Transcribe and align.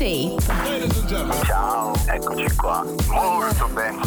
Tape. 0.00 0.34
Ciao, 1.44 1.92
eccoci 2.06 2.56
qua. 2.56 2.86
Molto 3.08 3.68
bene. 3.74 4.00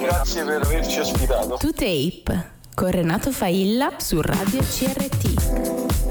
Grazie 0.00 0.44
per 0.44 0.62
averci 0.62 1.00
ospitato. 1.00 1.56
To 1.56 1.72
Tape 1.72 2.52
con 2.72 2.90
Renato 2.92 3.32
Failla 3.32 3.94
su 3.96 4.20
Radio 4.20 4.60
CRT. 4.60 5.33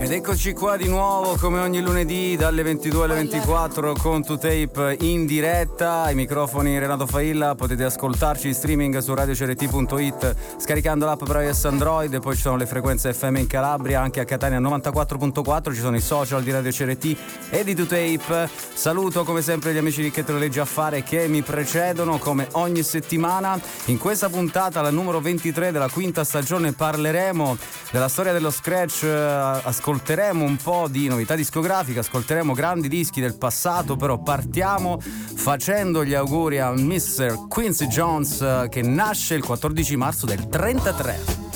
Ed 0.03 0.11
eccoci 0.11 0.51
qua 0.51 0.75
di 0.75 0.89
nuovo 0.89 1.37
come 1.37 1.61
ogni 1.61 1.79
lunedì 1.79 2.35
dalle 2.35 2.61
22 2.61 3.05
alle 3.05 3.13
24 3.13 3.93
con 3.93 4.19
2Tape 4.19 4.97
in 4.99 5.25
diretta. 5.25 6.01
Ai 6.01 6.13
microfoni 6.13 6.77
Renato 6.77 7.07
Failla, 7.07 7.55
potete 7.55 7.85
ascoltarci 7.85 8.49
in 8.49 8.53
streaming 8.53 8.97
su 8.97 9.13
radiocrt.it 9.13 10.35
scaricando 10.57 11.05
l'app 11.05 11.23
per 11.23 11.43
iOS 11.43 11.65
Android, 11.65 12.19
poi 12.19 12.35
ci 12.35 12.41
sono 12.41 12.57
le 12.57 12.65
frequenze 12.65 13.13
FM 13.13 13.37
in 13.37 13.47
Calabria, 13.47 14.01
anche 14.01 14.19
a 14.19 14.25
Catania 14.25 14.59
94.4, 14.59 15.73
ci 15.73 15.79
sono 15.79 15.95
i 15.95 16.01
social 16.01 16.43
di 16.43 16.51
Radio 16.51 16.71
CRT 16.71 17.17
e 17.49 17.63
di 17.63 17.73
2Tape. 17.73 18.49
Saluto 18.73 19.23
come 19.23 19.41
sempre 19.41 19.73
gli 19.73 19.77
amici 19.77 20.01
di 20.01 20.11
Che 20.11 20.25
te 20.25 20.33
lo 20.33 20.37
leggi 20.37 20.59
a 20.59 20.65
fare 20.65 21.01
che 21.03 21.29
mi 21.29 21.43
precedono 21.43 22.17
come 22.17 22.49
ogni 22.51 22.83
settimana. 22.83 23.57
In 23.85 23.97
questa 23.97 24.27
puntata, 24.27 24.81
la 24.81 24.91
numero 24.91 25.21
23 25.21 25.71
della 25.71 25.89
quinta 25.89 26.25
stagione, 26.25 26.73
parleremo 26.73 27.57
della 27.89 28.09
storia 28.09 28.33
dello 28.33 28.51
scratch 28.51 29.03
ascoltando 29.05 29.91
ascolteremo 29.93 30.43
un 30.43 30.57
po' 30.57 30.87
di 30.89 31.07
novità 31.07 31.35
discografiche, 31.35 31.99
ascolteremo 31.99 32.53
grandi 32.53 32.87
dischi 32.87 33.21
del 33.21 33.37
passato, 33.37 33.95
però 33.95 34.17
partiamo 34.17 34.99
facendo 34.99 36.03
gli 36.03 36.15
auguri 36.15 36.57
a 36.57 36.71
Mr. 36.71 37.47
Quincy 37.47 37.85
Jones 37.85 38.41
eh, 38.41 38.67
che 38.71 38.81
nasce 38.81 39.35
il 39.35 39.43
14 39.43 39.95
marzo 39.95 40.25
del 40.25 40.47
33. 40.47 41.52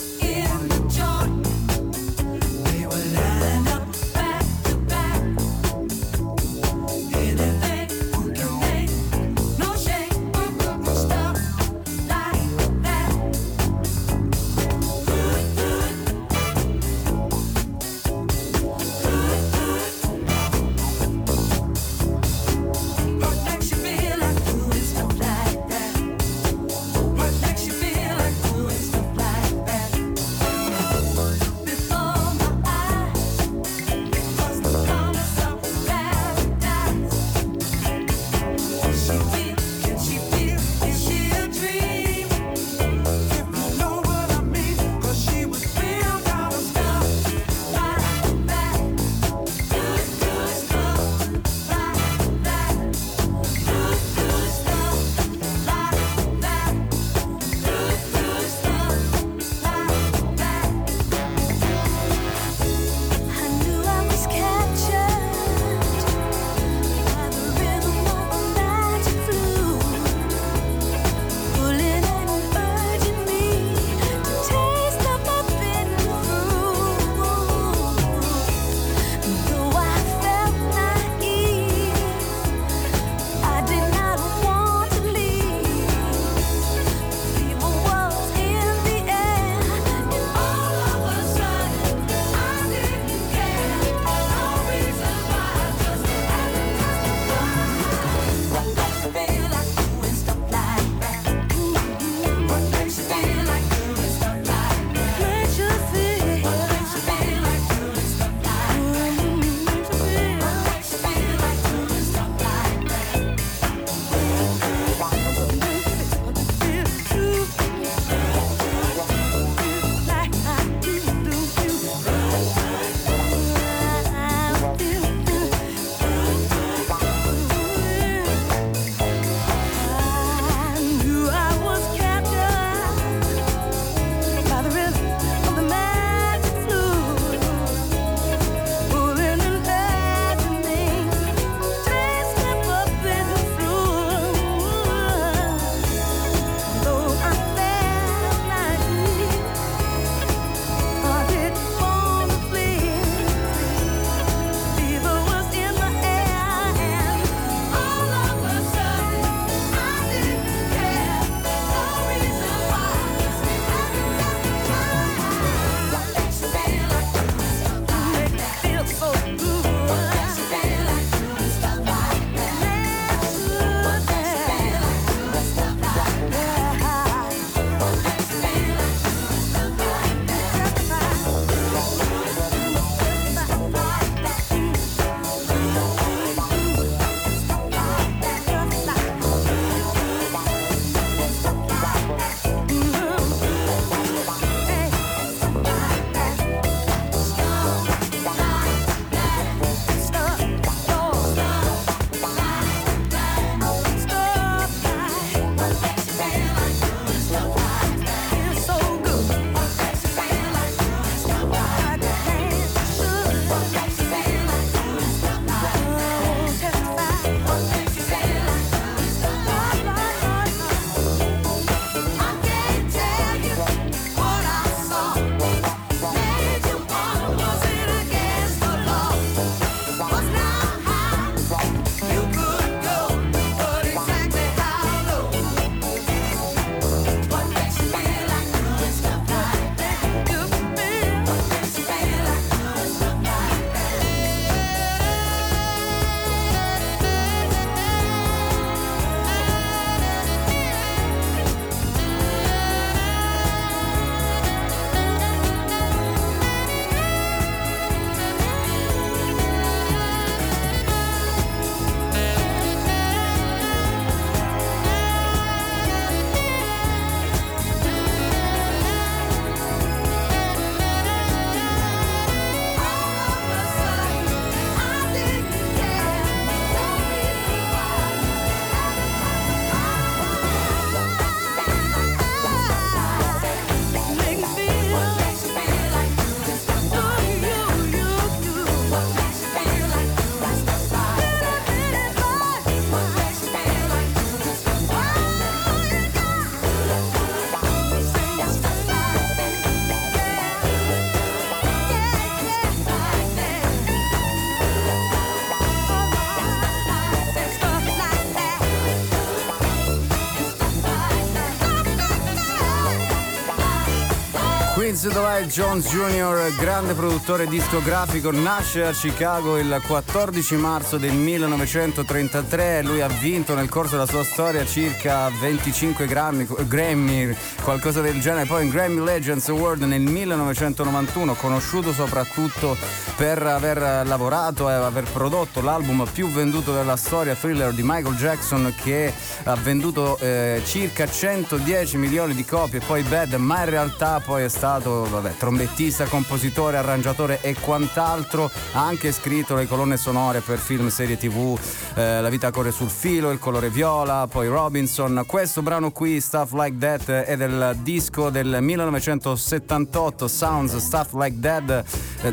James 315.07 315.13
Dwight 315.13 315.51
Jones 315.51 315.89
Jr., 315.89 316.55
grande 316.57 316.93
produttore 316.93 317.47
discografico, 317.47 318.29
nasce 318.31 318.85
a 318.85 318.91
Chicago 318.91 319.57
il 319.57 319.81
14 319.85 320.55
marzo 320.57 320.97
del 320.97 321.13
1933. 321.13 322.81
Lui 322.83 322.99
ha 322.99 323.07
vinto 323.07 323.55
nel 323.55 323.69
corso 323.69 323.91
della 323.91 324.05
sua 324.05 324.25
storia 324.25 324.65
circa 324.65 325.29
25 325.29 326.05
Grammy, 326.07 326.45
Grammy 326.67 327.33
qualcosa 327.63 328.01
del 328.01 328.19
genere. 328.19 328.47
Poi 328.47 328.65
in 328.65 328.69
Grammy 328.69 329.01
Legends 329.01 329.47
Award 329.47 329.83
nel 329.83 330.01
1991, 330.01 331.35
conosciuto 331.35 331.93
soprattutto 331.93 332.75
per 333.15 333.41
aver 333.43 334.05
lavorato 334.05 334.69
e 334.69 334.73
aver 334.73 335.05
prodotto 335.05 335.61
l'album 335.61 336.05
più 336.11 336.29
venduto 336.29 336.73
della 336.73 336.97
storia, 336.97 337.33
Thriller 337.33 337.71
di 337.71 337.81
Michael 337.83 338.15
Jackson, 338.15 338.73
che 338.83 339.13
ha 339.47 339.55
venduto 339.55 340.17
eh, 340.19 340.61
circa 340.65 341.07
110 341.07 341.97
milioni 341.97 342.33
di 342.33 342.43
copie. 342.43 342.81
Poi 342.85 343.01
Bad, 343.03 343.33
ma 343.35 343.59
in 343.63 343.69
realtà 343.69 344.19
poi 344.19 344.43
è 344.43 344.49
stato 344.49 345.07
vabbè, 345.09 345.37
trombettista, 345.37 346.05
compositore, 346.05 346.75
arrangiatore 346.75 347.39
e 347.41 347.55
quant'altro. 347.57 348.51
Ha 348.73 348.85
anche 348.85 349.13
scritto 349.13 349.55
le 349.55 349.65
colonne 349.65 349.95
sonore 349.95 350.41
per 350.41 350.59
film, 350.59 350.89
serie 350.89 351.17
tv, 351.17 351.57
eh, 351.97 352.21
La 352.21 352.29
vita 352.29 352.51
corre 352.51 352.71
sul 352.71 352.89
filo, 352.89 353.31
Il 353.31 353.39
colore 353.39 353.69
viola, 353.71 354.27
poi 354.29 354.47
Robinson. 354.47 355.23
Questo 355.25 355.63
brano 355.63 355.89
qui, 355.91 356.21
Stuff 356.21 356.53
Like 356.53 356.77
That, 356.77 357.09
è 357.25 357.35
del 357.35 357.75
disco 357.81 358.29
del 358.29 358.59
1978, 358.61 360.27
Sounds 360.27 360.77
Stuff 360.77 361.13
Like 361.13 361.39
That. 361.39 361.83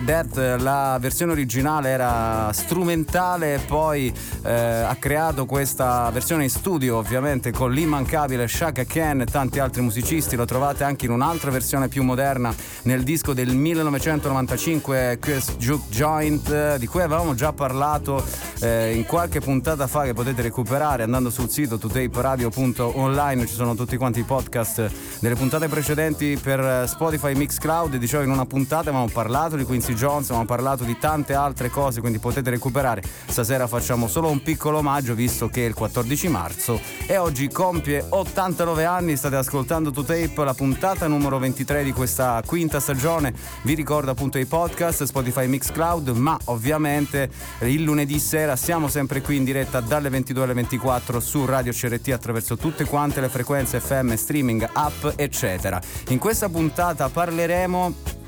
That 0.05 0.57
la 0.61 0.99
versione 1.01 1.33
originale 1.33 1.89
era 1.89 2.51
strumentale, 2.53 3.61
poi 3.67 4.13
eh, 4.43 4.53
ha 4.53 4.97
creato 4.97 5.47
questa 5.47 6.11
versione 6.11 6.43
in 6.45 6.51
studio, 6.51 6.97
ovviamente 6.99 7.51
con 7.51 7.73
l'immancabile 7.73 8.47
Shaka 8.47 8.85
Khan 8.85 9.23
e 9.23 9.27
tanti 9.27 9.61
altri 9.61 9.81
musicisti. 9.81 10.37
Lo 10.37 10.45
trovate 10.45 10.85
anche 10.85 11.07
in 11.07 11.13
un'altra 11.13 11.51
versione 11.51 11.89
più 11.89 12.03
moderna 12.03 12.55
nel 12.83 13.03
disco 13.03 13.33
del 13.33 13.55
1995 13.55 15.19
Chris 15.21 15.57
Juke 15.57 15.89
Joint 15.89 16.77
di 16.77 16.87
cui 16.87 17.01
avevamo 17.01 17.35
già 17.35 17.53
parlato 17.53 18.23
eh, 18.61 18.95
in 18.95 19.07
qualche 19.07 19.41
puntata 19.41 19.53
fa 19.63 20.03
che 20.05 20.15
potete 20.15 20.43
recuperare 20.43 21.03
andando 21.03 21.31
sul 21.31 21.49
sito 21.49 21.79
totaperadio.online 21.79 23.47
ci 23.47 23.55
sono 23.55 23.75
tutti 23.75 23.97
quanti 23.97 24.21
i 24.21 24.23
podcast 24.23 24.91
delle 25.21 25.35
puntate 25.35 25.69
precedenti 25.69 26.39
per 26.41 26.89
Spotify 26.89 27.35
Mixcloud. 27.35 27.97
Dicevo 27.97 28.23
in 28.23 28.31
una 28.31 28.47
puntata 28.47 28.91
avevamo 28.91 29.09
parlato 29.13 29.57
di 29.57 29.65
Quincy 29.65 29.95
Jones 29.95 30.25
avevamo 30.27 30.47
parlato 30.47 30.85
di 30.85 30.99
tante 30.99 31.35
altre 31.35 31.69
cose 31.69 32.01
quindi 32.01 32.19
potete 32.19 32.51
recuperare. 32.51 33.03
Stasera 33.27 33.67
facciamo 33.67 34.09
solo 34.09 34.31
un 34.31 34.43
piccolo 34.43 34.79
omaggio 34.79 35.15
visto 35.15 35.49
che 35.49 35.65
è 35.65 35.69
il 35.69 35.75
14 35.75 36.29
marzo 36.29 36.81
e 37.07 37.17
oggi 37.17 37.49
compie 37.49 38.05
89 38.09 38.85
anni. 38.85 39.17
State 39.17 39.37
ascoltando 39.37 39.91
To 39.91 40.03
Tape 40.03 40.45
la 40.45 40.55
puntata 40.55 41.07
numero 41.07 41.39
23 41.39 41.85
di 41.85 41.93
questa 41.93 42.43
quinta 42.45 42.81
stagione. 42.81 43.33
Vi 43.63 43.75
ricordo 43.75 44.11
appunto 44.11 44.39
i 44.39 44.47
podcast, 44.47 45.05
Spotify 45.05 45.47
Mixcloud, 45.47 46.09
ma 46.09 46.39
ovviamente 46.47 47.31
il 47.61 47.83
lunedì 47.83 48.19
sera 48.19 48.57
siamo 48.57 48.89
sempre 48.89 49.21
qui 49.21 49.37
in 49.45 49.53
diretta 49.53 49.81
dalle 49.81 50.09
22 50.09 50.43
alle 50.43 50.55
24 50.55 51.21
su 51.21 51.45
Radio 51.45 51.71
CRT 51.71 52.09
attraverso 52.09 52.57
tutte 52.57 52.87
quante 52.87 53.21
le 53.21 53.29
frequenze 53.29 53.79
FM, 53.79 54.15
streaming, 54.15 54.67
app, 54.73 55.07
eccetera. 55.17 55.81
In 56.09 56.19
questa 56.19 56.49
puntata 56.49 57.11
parleremo 57.11 58.23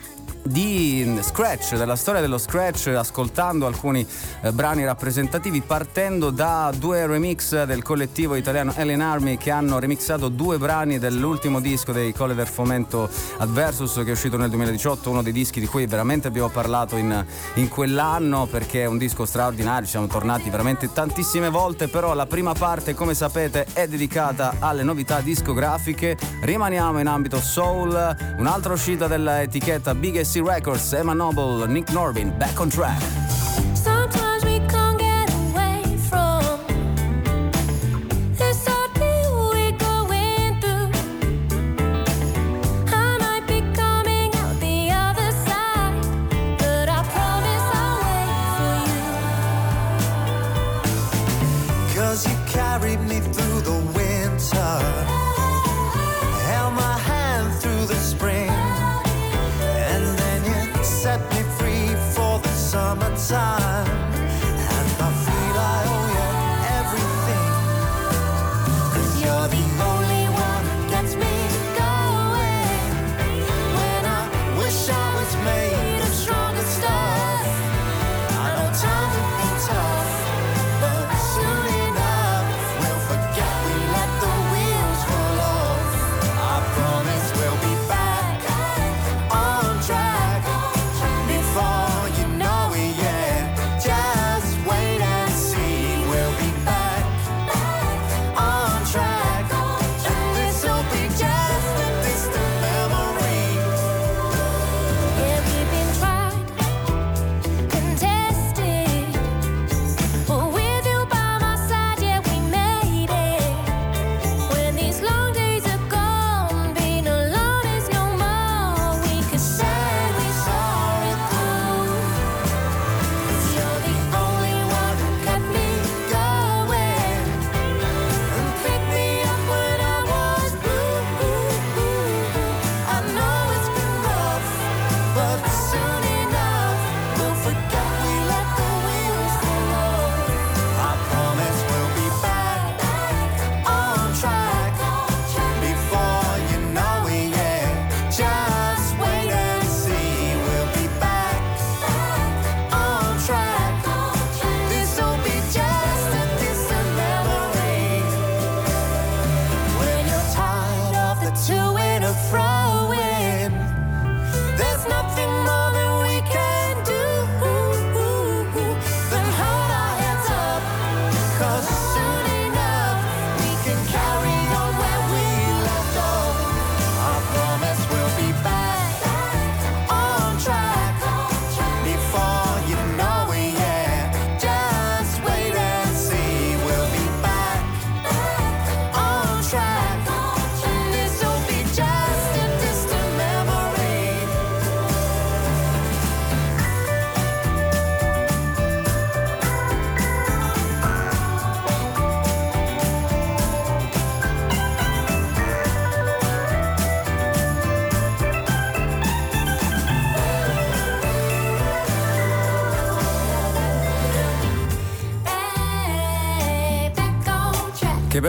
di 0.46 1.18
scratch, 1.20 1.76
della 1.76 1.96
storia 1.96 2.20
dello 2.20 2.38
scratch, 2.38 2.86
ascoltando 2.88 3.66
alcuni 3.66 4.06
eh, 4.42 4.52
brani 4.52 4.84
rappresentativi, 4.84 5.60
partendo 5.60 6.30
da 6.30 6.72
due 6.76 7.06
remix 7.06 7.64
del 7.64 7.82
collettivo 7.82 8.36
italiano 8.36 8.72
Alien 8.76 9.00
Army 9.00 9.36
che 9.36 9.50
hanno 9.50 9.78
remixato 9.78 10.28
due 10.28 10.58
brani 10.58 10.98
dell'ultimo 10.98 11.60
disco 11.60 11.92
dei 11.92 12.12
Colle 12.12 12.34
del 12.34 12.46
Fomento 12.46 13.10
Adversus 13.38 13.94
che 13.94 14.08
è 14.08 14.12
uscito 14.12 14.36
nel 14.36 14.48
2018, 14.50 15.10
uno 15.10 15.22
dei 15.22 15.32
dischi 15.32 15.58
di 15.58 15.66
cui 15.66 15.86
veramente 15.86 16.28
abbiamo 16.28 16.48
parlato 16.48 16.96
in, 16.96 17.24
in 17.54 17.68
quell'anno 17.68 18.46
perché 18.46 18.82
è 18.82 18.86
un 18.86 18.98
disco 18.98 19.24
straordinario, 19.24 19.84
ci 19.84 19.90
siamo 19.90 20.06
tornati 20.06 20.48
veramente 20.48 20.92
tantissime 20.92 21.50
volte, 21.50 21.88
però 21.88 22.14
la 22.14 22.26
prima 22.26 22.52
parte 22.52 22.94
come 22.94 23.14
sapete 23.14 23.66
è 23.72 23.88
dedicata 23.88 24.56
alle 24.60 24.84
novità 24.84 25.20
discografiche, 25.20 26.16
rimaniamo 26.42 27.00
in 27.00 27.08
ambito 27.08 27.40
soul, 27.40 28.34
un'altra 28.38 28.72
uscita 28.72 29.06
dell'etichetta 29.08 29.94
Big 29.94 30.20
S 30.20 30.35
Records, 30.40 30.92
Emma 30.92 31.14
Noble, 31.14 31.66
Nick 31.66 31.86
Norbin, 31.86 32.36
back 32.38 32.60
on 32.60 32.68
track. 32.68 33.00
Che 34.10 34.25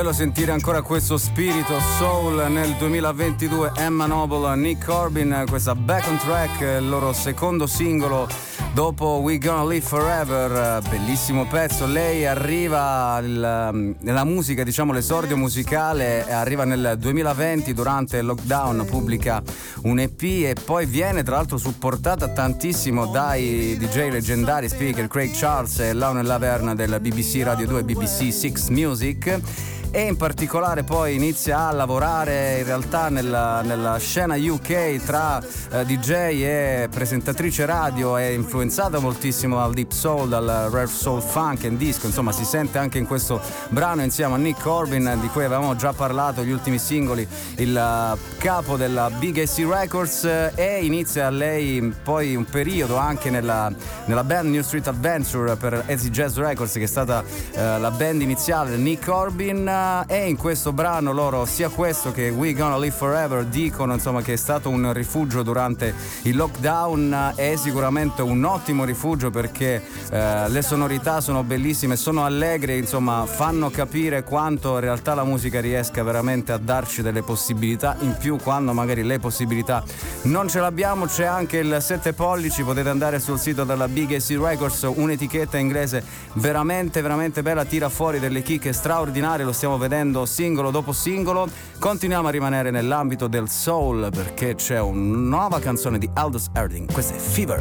bello 0.08 0.14
sentire 0.14 0.52
ancora 0.52 0.82
questo 0.82 1.18
spirito 1.18 1.80
soul 1.98 2.50
nel 2.50 2.76
2022 2.76 3.74
Emma 3.76 4.06
Noble, 4.06 4.56
Nick 4.56 4.86
Corbin, 4.86 5.44
questa 5.50 5.76
Back 5.76 6.08
on 6.08 6.18
Track, 6.18 6.62
il 6.80 6.88
loro 6.88 7.12
secondo 7.12 7.68
singolo 7.68 8.28
dopo 8.74 9.20
We 9.22 9.38
Gonna 9.38 9.66
Live 9.66 9.86
Forever, 9.86 10.82
bellissimo 10.88 11.46
pezzo. 11.48 11.86
Lei 11.88 12.26
arriva 12.26 13.20
il, 13.22 13.96
nella 14.00 14.24
musica, 14.24 14.64
diciamo 14.64 14.94
l'esordio 14.94 15.36
musicale, 15.36 16.32
arriva 16.32 16.64
nel 16.64 16.96
2020 16.98 17.74
durante 17.74 18.18
il 18.18 18.26
lockdown, 18.26 18.86
pubblica 18.86 19.42
un 19.84 20.00
EP 20.00 20.22
e 20.22 20.56
poi 20.64 20.86
viene 20.86 21.24
tra 21.24 21.36
l'altro 21.36 21.58
supportata 21.58 22.30
tantissimo 22.30 23.08
dai 23.08 23.76
DJ 23.78 24.10
leggendari 24.10 24.70
speaker 24.70 25.08
Craig 25.08 25.32
Charles 25.34 25.80
e 25.80 25.94
Lionel 25.94 26.26
Laverne 26.26 26.76
del 26.76 26.98
BBC 27.02 27.42
Radio 27.44 27.68
2 27.68 27.84
BBC 27.84 28.32
Six 28.32 28.70
Music 28.70 29.76
e 29.92 30.02
in 30.02 30.18
particolare 30.18 30.84
poi 30.84 31.16
inizia 31.16 31.68
a 31.68 31.72
lavorare 31.72 32.60
in 32.60 32.66
realtà 32.66 33.10
nella, 33.10 33.62
nella 33.62 33.98
scena 33.98 34.36
UK 34.36 35.04
tra 35.04 35.42
eh, 35.72 35.86
DJ 35.86 36.12
e 36.12 36.90
presentatrice 36.92 37.66
radio, 37.66 38.18
è 38.18 38.26
influenzata 38.26 39.00
moltissimo 39.00 39.58
dal 39.58 39.74
deep 39.74 39.92
soul, 39.92 40.30
dal 40.30 40.68
rare 40.72 40.88
soul 40.88 41.22
funk 41.22 41.64
e 41.64 41.76
disco, 41.78 42.08
insomma 42.08 42.32
si 42.32 42.44
sente 42.44 42.78
anche 42.78 42.98
in 42.98 43.06
questo 43.06 43.42
brano 43.70 44.04
insieme 44.04 44.36
a 44.36 44.38
Nick 44.38 44.62
Corbin 44.62 45.18
di 45.22 45.28
cui 45.28 45.44
avevamo 45.44 45.76
già 45.76 45.94
parlato, 45.94 46.44
gli 46.44 46.52
ultimi 46.52 46.80
singoli, 46.80 47.28
il 47.56 47.76
uh, 47.76 48.38
capo 48.38 48.78
della 48.78 49.10
Big 49.10 49.40
AC 49.40 49.66
Records 49.68 50.24
eh, 50.26 50.52
e 50.56 50.86
inizia 50.86 51.30
lei 51.30 51.94
poi 52.04 52.36
un 52.36 52.46
periodo 52.46 52.98
anche 52.98 53.30
nella, 53.30 53.72
nella 54.06 54.24
band 54.24 54.50
New 54.50 54.62
Street 54.62 54.88
Adventure 54.88 55.56
per 55.56 55.84
AC 55.88 56.10
Jazz 56.10 56.38
Records 56.38 56.74
che 56.74 56.84
è 56.84 56.88
stata 56.88 57.24
uh, 57.24 57.80
la 57.80 57.92
band 57.92 58.22
iniziale 58.22 58.76
di 58.76 58.82
Nick 58.82 59.06
Corbin 59.06 59.66
e 60.08 60.28
in 60.28 60.38
questo 60.38 60.74
brano 60.74 61.12
loro 61.12 61.46
sia 61.46 61.70
questo 61.70 62.12
che 62.12 62.30
We 62.30 62.54
Gonna 62.54 62.78
Live 62.78 62.96
Forever 62.96 63.46
dicono 63.46 63.94
insomma 63.94 64.22
che 64.22 64.34
è 64.34 64.36
stato 64.36 64.70
un 64.70 64.92
rifugio 64.94 65.44
durante 65.44 65.94
il 66.24 66.36
lockdown. 66.36 67.34
È 67.36 67.56
sicuramente 67.56 68.22
un 68.22 68.44
ottimo 68.44 68.84
rifugio 68.84 69.30
perché 69.30 69.82
eh, 70.10 70.50
le 70.50 70.62
sonorità 70.62 71.22
sono 71.22 71.44
bellissime, 71.44 71.96
sono 71.96 72.26
allegre, 72.26 72.78
insomma 72.78 73.26
fanno 73.26 73.70
capire 73.70 74.24
quanto 74.24 74.76
in 74.76 74.80
realtà 74.82 75.14
la 75.14 75.24
musica 75.24 75.62
riesca 75.62 76.04
veramente 76.04 76.52
a 76.52 76.58
darci 76.58 77.02
delle 77.02 77.22
possibilità 77.22 77.96
in 78.00 78.16
più 78.18 78.38
quando 78.38 78.74
magari 78.74 79.04
le 79.04 79.20
possibilità 79.20 79.84
non 80.24 80.48
ce 80.48 80.60
l'abbiamo, 80.60 81.06
c'è 81.06 81.26
anche 81.26 81.58
il 81.58 81.78
7 81.80 82.14
pollici, 82.14 82.64
potete 82.64 82.90
andare 82.90 83.20
sul 83.20 83.40
sito 83.40 83.64
della 83.64 83.88
Big 83.88 84.14
AC 84.14 84.38
Records, 84.40 84.88
un'etichetta 84.94 85.58
inglese 85.58 86.04
veramente 86.34 87.02
veramente 87.02 87.42
bella, 87.42 87.66
tira 87.66 87.90
fuori 87.90 88.20
delle 88.20 88.42
chicche 88.42 88.74
straordinarie, 88.74 89.46
lo 89.46 89.52
stiamo 89.52 89.67
stiamo 89.68 89.78
vedendo 89.78 90.26
singolo 90.26 90.72
dopo 90.72 90.94
singolo. 90.94 91.50
Continuiamo 91.78 92.30
a 92.30 92.32
rimanere 92.32 92.72
nell'ambito 92.72 93.28
del 93.28 93.50
soul 93.50 94.10
perché 94.14 94.56
c'è 94.56 94.80
una 94.80 95.18
nuova 95.18 95.60
canzone 95.60 95.98
di 95.98 96.10
Aldous 96.14 96.48
Erding. 96.54 96.90
Questa 96.90 97.16
è 97.16 97.18
Fever. 97.18 97.60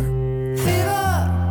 Fever. 0.57 1.46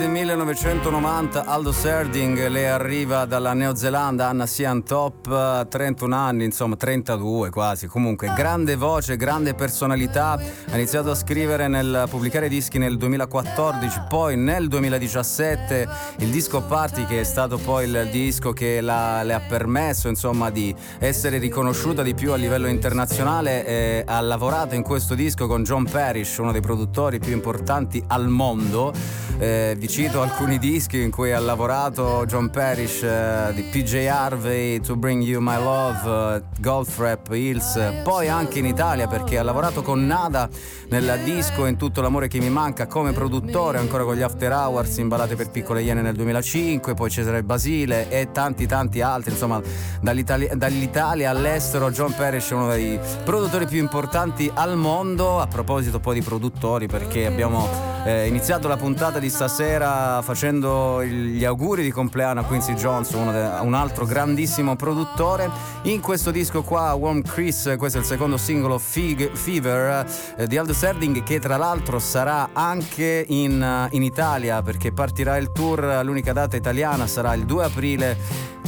Classe 0.00 0.14
1990, 0.14 1.44
Aldo 1.44 1.72
Serding 1.72 2.48
le 2.48 2.70
arriva 2.70 3.26
dalla 3.26 3.52
Neozelanda, 3.52 4.28
Anna 4.28 4.46
Sian 4.46 4.82
Top, 4.82 5.68
31 5.68 6.16
anni, 6.16 6.44
insomma 6.46 6.74
32 6.74 7.50
quasi, 7.50 7.86
comunque 7.86 8.32
grande 8.34 8.76
voce, 8.76 9.16
grande 9.18 9.52
personalità, 9.52 10.40
ha 10.70 10.74
iniziato 10.74 11.10
a 11.10 11.14
scrivere, 11.14 11.68
nel 11.68 12.06
pubblicare 12.08 12.48
dischi 12.48 12.78
nel 12.78 12.96
2014, 12.96 14.04
poi 14.08 14.38
nel 14.38 14.68
2017 14.68 15.88
il 16.20 16.30
disco 16.30 16.62
Party 16.62 17.04
che 17.04 17.20
è 17.20 17.24
stato 17.24 17.58
poi 17.58 17.84
il 17.84 18.08
disco 18.10 18.54
che 18.54 18.80
la, 18.80 19.22
le 19.22 19.34
ha 19.34 19.40
permesso 19.40 20.08
insomma 20.08 20.48
di 20.48 20.74
essere 20.98 21.36
riconosciuta 21.36 22.02
di 22.02 22.14
più 22.14 22.32
a 22.32 22.36
livello 22.36 22.68
internazionale, 22.68 23.66
eh, 23.66 24.04
ha 24.06 24.20
lavorato 24.22 24.74
in 24.74 24.82
questo 24.82 25.14
disco 25.14 25.46
con 25.46 25.62
John 25.62 25.84
Parrish, 25.84 26.38
uno 26.38 26.52
dei 26.52 26.62
produttori 26.62 27.18
più 27.18 27.32
importanti 27.32 28.02
al 28.06 28.28
mondo. 28.28 29.29
Eh, 29.42 29.74
vi 29.78 29.88
cito 29.88 30.20
alcuni 30.20 30.58
dischi 30.58 31.00
in 31.00 31.10
cui 31.10 31.32
ha 31.32 31.40
lavorato 31.40 32.26
John 32.26 32.50
Parrish 32.50 33.02
eh, 33.02 33.52
di 33.54 33.62
PJ 33.62 34.06
Harvey, 34.06 34.80
To 34.80 34.96
Bring 34.96 35.22
You 35.22 35.40
My 35.40 35.56
Love, 35.56 36.36
eh, 36.36 36.42
Golf 36.58 36.98
Rap, 36.98 37.32
Hills, 37.32 38.02
poi 38.04 38.28
anche 38.28 38.58
in 38.58 38.66
Italia 38.66 39.06
perché 39.06 39.38
ha 39.38 39.42
lavorato 39.42 39.80
con 39.80 40.04
Nada 40.04 40.46
nel 40.90 41.20
disco 41.24 41.64
In 41.64 41.78
tutto 41.78 42.02
l'amore 42.02 42.28
che 42.28 42.38
mi 42.38 42.50
manca 42.50 42.86
come 42.86 43.12
produttore, 43.12 43.78
ancora 43.78 44.04
con 44.04 44.14
gli 44.14 44.20
After 44.20 44.52
Hours 44.52 44.98
in 44.98 45.08
per 45.08 45.50
piccole 45.50 45.80
iene 45.80 46.02
nel 46.02 46.16
2005, 46.16 46.92
poi 46.92 47.08
Cesare 47.08 47.42
Basile 47.42 48.10
e 48.10 48.32
tanti 48.32 48.66
tanti 48.66 49.00
altri, 49.00 49.30
insomma 49.30 49.58
dall'Italia, 50.02 50.54
dall'Italia 50.54 51.30
all'estero 51.30 51.90
John 51.90 52.14
Parrish 52.14 52.50
è 52.50 52.54
uno 52.54 52.68
dei 52.68 53.00
produttori 53.24 53.66
più 53.66 53.78
importanti 53.78 54.50
al 54.52 54.76
mondo, 54.76 55.40
a 55.40 55.46
proposito 55.46 55.98
poi 55.98 56.16
di 56.16 56.22
produttori 56.22 56.88
perché 56.88 57.24
abbiamo 57.24 57.90
eh, 58.04 58.26
iniziato 58.26 58.68
la 58.68 58.76
puntata 58.76 59.18
di 59.18 59.29
stasera 59.30 60.20
facendo 60.22 61.02
gli 61.02 61.44
auguri 61.44 61.82
di 61.82 61.90
compleanno 61.90 62.40
a 62.40 62.44
Quincy 62.44 62.74
Jones, 62.74 63.10
de, 63.10 63.50
un 63.62 63.74
altro 63.74 64.04
grandissimo 64.04 64.76
produttore. 64.76 65.50
In 65.82 66.00
questo 66.00 66.30
disco 66.30 66.62
qua, 66.62 66.92
Warm 66.92 67.22
Chris, 67.22 67.74
questo 67.78 67.98
è 67.98 68.00
il 68.02 68.06
secondo 68.06 68.36
singolo 68.36 68.78
Fig, 68.78 69.32
Fever 69.32 70.06
eh, 70.36 70.46
di 70.46 70.58
Aldo 70.58 70.74
Serding, 70.74 71.22
che 71.22 71.38
tra 71.38 71.56
l'altro 71.56 71.98
sarà 71.98 72.50
anche 72.52 73.24
in, 73.28 73.88
in 73.92 74.02
Italia 74.02 74.60
perché 74.62 74.92
partirà 74.92 75.36
il 75.38 75.52
tour, 75.52 76.00
l'unica 76.04 76.32
data 76.32 76.56
italiana 76.56 77.06
sarà 77.06 77.32
il 77.34 77.46
2 77.46 77.64
aprile 77.64 78.18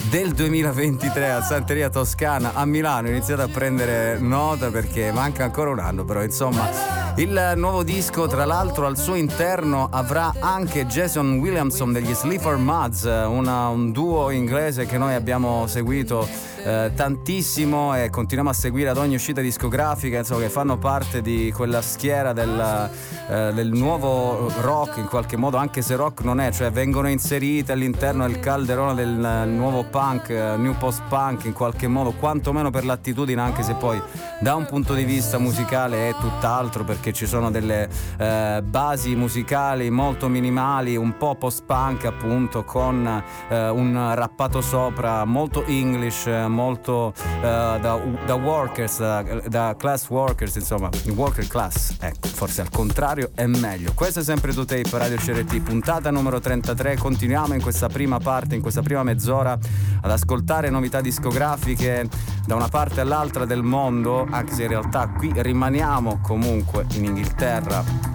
del 0.08 0.32
2023 0.32 1.30
a 1.30 1.42
Santeria 1.42 1.90
Toscana 1.90 2.52
a 2.54 2.64
Milano. 2.64 3.08
Iniziate 3.08 3.42
a 3.42 3.48
prendere 3.48 4.18
nota 4.18 4.70
perché 4.70 5.10
manca 5.12 5.44
ancora 5.44 5.70
un 5.70 5.78
anno, 5.80 6.04
però 6.04 6.22
insomma. 6.22 7.02
Il 7.16 7.52
nuovo 7.56 7.82
disco, 7.82 8.26
tra 8.26 8.46
l'altro, 8.46 8.86
al 8.86 8.96
suo 8.96 9.16
interno 9.16 9.88
avrà 9.90 10.32
anche 10.38 10.51
Jason 10.60 11.38
Williamson 11.38 11.92
degli 11.92 12.12
Sleeper 12.12 12.56
Muds, 12.56 13.04
un 13.04 13.90
duo 13.90 14.28
inglese 14.28 14.84
che 14.84 14.98
noi 14.98 15.14
abbiamo 15.14 15.66
seguito 15.66 16.28
eh, 16.64 16.92
tantissimo 16.94 17.96
e 17.96 18.10
continuiamo 18.10 18.50
a 18.50 18.52
seguire 18.52 18.90
ad 18.90 18.96
ogni 18.96 19.14
uscita 19.14 19.40
discografica, 19.40 20.18
insomma, 20.18 20.42
che 20.42 20.48
fanno 20.48 20.78
parte 20.78 21.20
di 21.20 21.52
quella 21.54 21.82
schiera 21.82 22.32
del, 22.32 22.90
eh, 23.28 23.52
del 23.52 23.70
nuovo 23.72 24.50
rock 24.60 24.98
in 24.98 25.06
qualche 25.06 25.36
modo, 25.36 25.56
anche 25.56 25.82
se 25.82 25.96
rock 25.96 26.22
non 26.22 26.40
è, 26.40 26.52
cioè 26.52 26.70
vengono 26.70 27.08
inserite 27.08 27.72
all'interno 27.72 28.26
del 28.26 28.38
calderone 28.38 28.94
del 28.94 29.48
nuovo 29.48 29.84
punk, 29.84 30.28
eh, 30.30 30.56
new 30.56 30.76
post 30.76 31.02
punk 31.08 31.44
in 31.44 31.52
qualche 31.52 31.88
modo, 31.88 32.12
quantomeno 32.12 32.70
per 32.70 32.84
l'attitudine, 32.84 33.40
anche 33.40 33.62
se 33.62 33.74
poi 33.74 34.00
da 34.40 34.54
un 34.54 34.66
punto 34.66 34.94
di 34.94 35.04
vista 35.04 35.38
musicale 35.38 36.10
è 36.10 36.14
tutt'altro 36.14 36.84
perché 36.84 37.12
ci 37.12 37.26
sono 37.26 37.50
delle 37.50 37.88
eh, 38.18 38.62
basi 38.64 39.14
musicali 39.14 39.90
molto 39.90 40.28
minimali, 40.28 40.96
un 40.96 41.16
po' 41.16 41.34
post 41.34 41.64
punk 41.64 42.04
appunto 42.04 42.64
con 42.64 43.22
eh, 43.48 43.68
un 43.68 44.14
rappato 44.14 44.60
sopra 44.60 45.24
molto 45.24 45.64
English, 45.66 46.26
molto 46.52 47.12
uh, 47.16 47.40
da, 47.40 47.78
da, 47.78 48.34
workers, 48.34 48.98
da, 48.98 49.22
da, 49.48 49.74
class 49.76 50.08
workers, 50.08 50.54
insomma, 50.56 50.88
worker 51.14 51.46
class. 51.46 51.96
Ecco, 51.98 52.28
forse 52.28 52.60
al 52.60 52.70
contrario 52.70 53.30
è 53.34 53.46
meglio. 53.46 53.92
Questo 53.94 54.20
è 54.20 54.22
sempre 54.22 54.52
tu 54.52 54.64
tape 54.64 54.88
Radio 54.90 55.16
CRT, 55.16 55.60
puntata 55.60 56.10
numero 56.10 56.38
33. 56.38 56.96
Continuiamo 56.96 57.54
in 57.54 57.62
questa 57.62 57.88
prima 57.88 58.18
parte, 58.18 58.54
in 58.54 58.62
questa 58.62 58.82
prima 58.82 59.02
mezz'ora 59.02 59.58
ad 60.00 60.10
ascoltare 60.10 60.70
novità 60.70 61.00
discografiche 61.00 62.08
da 62.46 62.54
una 62.54 62.68
parte 62.68 63.00
all'altra 63.00 63.44
del 63.44 63.62
mondo, 63.62 64.26
anche 64.30 64.54
se 64.54 64.62
in 64.62 64.68
realtà 64.68 65.08
qui 65.08 65.32
rimaniamo 65.34 66.20
comunque 66.22 66.86
in 66.94 67.04
Inghilterra 67.04 68.12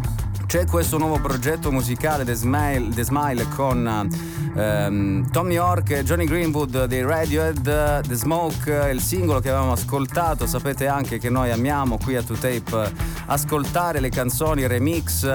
c'è 0.47 0.65
questo 0.65 0.97
nuovo 0.97 1.19
progetto 1.19 1.73
musicale 1.73 2.23
The 2.23 2.33
Smile, 2.33 2.87
The 2.87 3.03
Smile 3.03 3.49
con 3.49 4.09
ehm, 4.55 5.29
Tom 5.29 5.51
York 5.51 5.89
e 5.89 6.03
Johnny 6.05 6.23
Greenwood 6.23 6.85
dei 6.85 7.03
Radiohead, 7.03 8.07
The 8.07 8.15
Smoke, 8.15 8.89
il 8.93 9.01
singolo 9.01 9.41
che 9.41 9.49
avevamo 9.49 9.73
ascoltato. 9.73 10.47
Sapete 10.47 10.87
anche 10.87 11.17
che 11.17 11.29
noi 11.29 11.51
amiamo 11.51 11.97
qui 11.97 12.15
a 12.15 12.21
2Tape 12.21 12.91
ascoltare 13.25 13.99
le 13.99 14.09
canzoni 14.09 14.65
remix, 14.67 15.27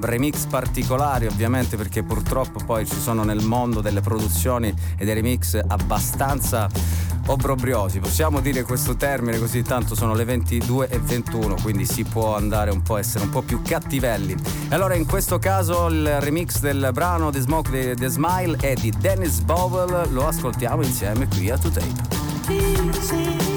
remix 0.00 0.46
particolari 0.46 1.26
ovviamente 1.26 1.76
perché 1.76 2.02
purtroppo 2.02 2.58
poi 2.64 2.84
ci 2.84 2.98
sono 2.98 3.22
nel 3.22 3.44
mondo 3.44 3.80
delle 3.80 4.00
produzioni 4.00 4.74
e 4.96 5.04
dei 5.04 5.14
remix 5.14 5.56
abbastanza 5.68 6.68
obbrobriosi, 7.28 8.00
possiamo 8.00 8.40
dire 8.40 8.62
questo 8.62 8.96
termine 8.96 9.38
così 9.38 9.62
tanto 9.62 9.94
sono 9.94 10.14
le 10.14 10.24
22 10.24 10.88
e 10.88 10.98
21, 10.98 11.56
quindi 11.62 11.84
si 11.84 12.04
può 12.04 12.34
andare 12.34 12.70
un 12.70 12.82
po' 12.82 12.96
essere 12.96 13.24
un 13.24 13.30
po' 13.30 13.42
più 13.42 13.60
cattivelli. 13.62 14.34
Allora 14.70 14.94
in 14.94 15.06
questo 15.06 15.38
caso 15.38 15.86
il 15.88 16.20
remix 16.20 16.60
del 16.60 16.90
brano 16.92 17.30
The 17.30 17.40
Smoke 17.40 17.70
The, 17.70 17.94
The 17.94 18.08
Smile 18.08 18.56
è 18.60 18.74
di 18.74 18.92
Dennis 18.98 19.40
Bowell, 19.40 20.12
lo 20.12 20.26
ascoltiamo 20.26 20.82
insieme 20.82 21.26
qui 21.28 21.50
a 21.50 21.56
2Tape. 21.56 23.47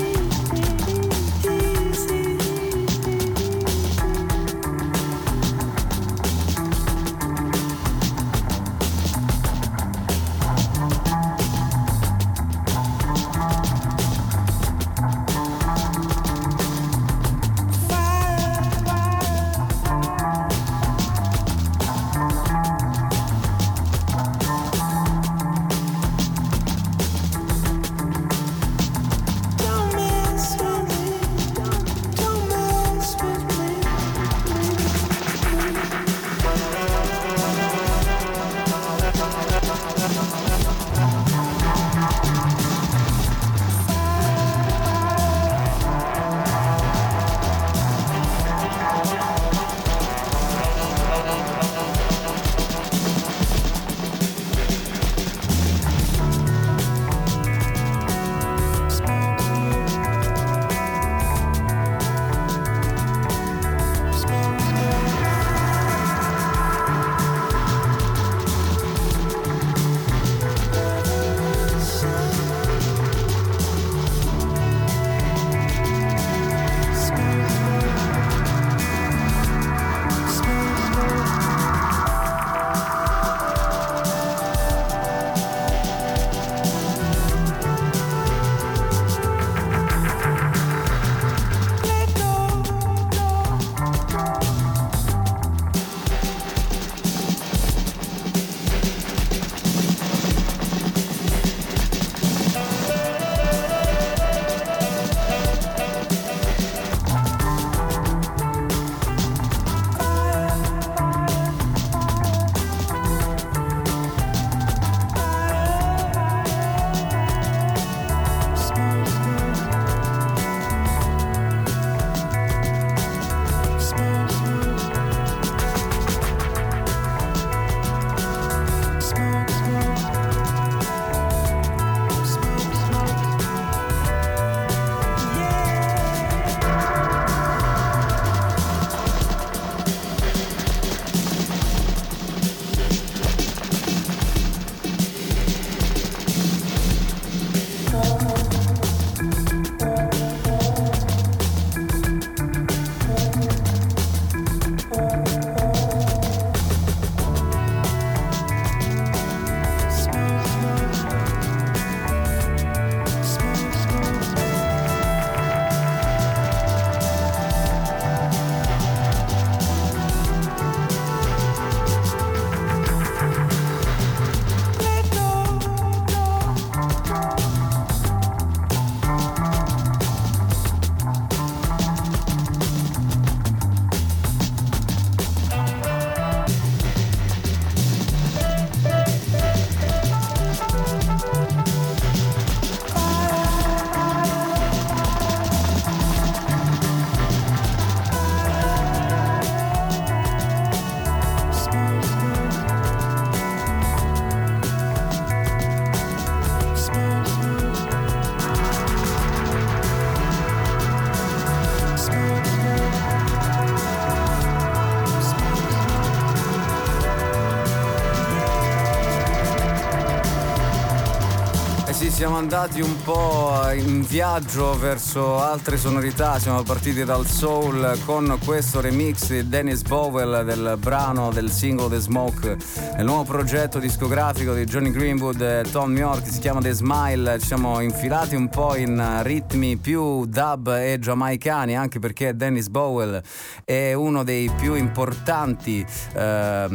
Siamo 222.31 222.45
andati 222.45 222.79
un 222.79 222.95
po' 223.03 223.69
in 223.73 224.05
viaggio 224.07 224.77
verso 224.79 225.41
altre 225.41 225.75
sonorità, 225.75 226.39
siamo 226.39 226.63
partiti 226.63 227.03
dal 227.03 227.25
soul 227.25 227.99
con 228.05 228.39
questo 228.45 228.79
remix 228.79 229.27
di 229.27 229.49
Dennis 229.49 229.81
Bowell 229.81 230.45
del 230.45 230.77
brano 230.79 231.29
del 231.29 231.51
singolo 231.51 231.89
The 231.89 231.99
Smoke, 231.99 232.57
il 232.97 233.03
nuovo 233.03 233.23
progetto 233.23 233.79
discografico 233.79 234.53
di 234.53 234.63
Johnny 234.63 234.91
Greenwood 234.91 235.41
e 235.41 235.65
Tom 235.69 235.93
York, 235.97 236.25
si 236.25 236.39
chiama 236.39 236.61
The 236.61 236.71
Smile, 236.71 237.37
ci 237.37 237.47
siamo 237.47 237.81
infilati 237.81 238.35
un 238.35 238.47
po' 238.47 238.77
in 238.77 239.19
ritmi 239.23 239.75
più 239.75 240.25
dub 240.25 240.67
e 240.69 240.99
giamaicani, 240.99 241.75
anche 241.75 241.99
perché 241.99 242.33
Dennis 242.33 242.69
Bowell 242.69 243.21
è 243.63 243.93
uno 243.93 244.23
dei 244.23 244.49
più 244.57 244.73
importanti 244.75 245.85
eh, 246.13 246.65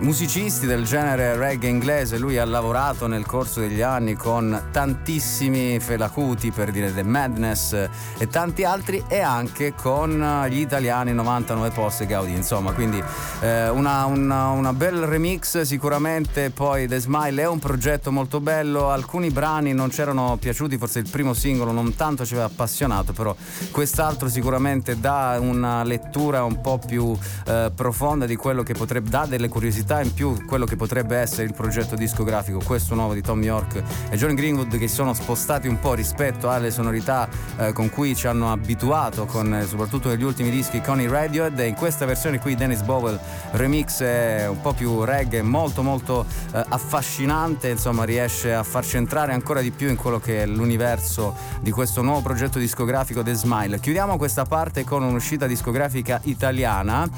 musicisti 0.00 0.66
del 0.66 0.84
genere 0.84 1.36
reggae 1.36 1.68
inglese, 1.68 2.18
lui 2.18 2.38
ha 2.38 2.44
lavorato 2.44 3.06
nel 3.06 3.26
corso 3.26 3.60
degli 3.60 3.80
anni 3.80 4.14
con 4.14 4.68
tantissimi 4.70 5.78
felacuti 5.80 6.50
per 6.50 6.70
dire 6.70 6.92
The 6.94 7.02
Madness 7.02 7.88
e 8.18 8.28
tanti 8.28 8.64
altri 8.64 9.02
e 9.08 9.20
anche 9.20 9.74
con 9.74 10.46
gli 10.48 10.58
italiani 10.58 11.12
99 11.12 11.70
posti 11.70 12.06
Gaudi 12.06 12.32
insomma. 12.32 12.72
Quindi 12.72 13.02
eh, 13.40 13.68
una, 13.68 14.04
una, 14.06 14.48
una, 14.48 14.72
bel 14.72 15.02
remix 15.02 15.60
sicuramente. 15.62 16.50
Poi 16.50 16.86
The 16.86 16.98
Smile 16.98 17.42
è 17.42 17.48
un 17.48 17.58
progetto 17.58 18.10
molto 18.10 18.40
bello. 18.40 18.90
Alcuni 18.90 19.30
brani 19.30 19.72
non 19.72 19.88
c'erano 19.88 20.36
piaciuti 20.38 20.78
forse 20.78 21.00
il 21.00 21.08
primo 21.10 21.34
singolo 21.34 21.72
non 21.72 21.94
tanto 21.94 22.24
ci 22.24 22.34
aveva 22.34 22.48
appassionato 22.48 23.12
però 23.12 23.34
quest'altro 23.70 24.28
sicuramente 24.28 24.98
dà 24.98 25.38
una 25.40 25.82
lettura 25.82 26.21
un 26.30 26.60
po' 26.60 26.78
più 26.78 27.16
eh, 27.46 27.70
profonda 27.74 28.26
di 28.26 28.36
quello 28.36 28.62
che 28.62 28.74
potrebbe 28.74 29.10
dà 29.10 29.26
delle 29.26 29.48
curiosità 29.48 30.00
in 30.00 30.12
più 30.12 30.44
quello 30.46 30.64
che 30.64 30.76
potrebbe 30.76 31.16
essere 31.16 31.44
il 31.44 31.54
progetto 31.54 31.94
discografico 31.94 32.60
questo 32.64 32.94
nuovo 32.94 33.14
di 33.14 33.22
Tom 33.22 33.42
York 33.42 33.82
e 34.10 34.16
John 34.16 34.34
Greenwood 34.34 34.78
che 34.78 34.88
sono 34.88 35.14
spostati 35.14 35.68
un 35.68 35.78
po' 35.78 35.94
rispetto 35.94 36.50
alle 36.50 36.70
sonorità 36.70 37.28
eh, 37.58 37.72
con 37.72 37.90
cui 37.90 38.14
ci 38.14 38.26
hanno 38.26 38.52
abituato, 38.52 39.26
con, 39.26 39.54
eh, 39.54 39.66
soprattutto 39.66 40.08
negli 40.08 40.22
ultimi 40.22 40.50
dischi 40.50 40.80
con 40.80 41.00
i 41.00 41.08
Radiohead. 41.08 41.58
E 41.58 41.66
in 41.66 41.74
questa 41.74 42.04
versione 42.04 42.38
qui 42.38 42.54
Dennis 42.54 42.82
Bowell 42.82 43.18
remix 43.52 44.02
è 44.02 44.48
un 44.48 44.60
po' 44.60 44.72
più 44.72 45.04
reggae, 45.04 45.42
molto 45.42 45.82
molto 45.82 46.24
eh, 46.52 46.64
affascinante, 46.68 47.68
insomma 47.68 48.04
riesce 48.04 48.54
a 48.54 48.62
farci 48.62 48.96
entrare 48.96 49.32
ancora 49.32 49.60
di 49.60 49.70
più 49.70 49.88
in 49.88 49.96
quello 49.96 50.18
che 50.18 50.42
è 50.42 50.46
l'universo 50.46 51.34
di 51.60 51.70
questo 51.70 52.02
nuovo 52.02 52.20
progetto 52.20 52.58
discografico 52.58 53.22
The 53.22 53.34
Smile. 53.34 53.80
Chiudiamo 53.80 54.16
questa 54.16 54.44
parte 54.44 54.84
con 54.84 55.02
un'uscita 55.02 55.46
discografica 55.46 56.01
italiana 56.24 57.08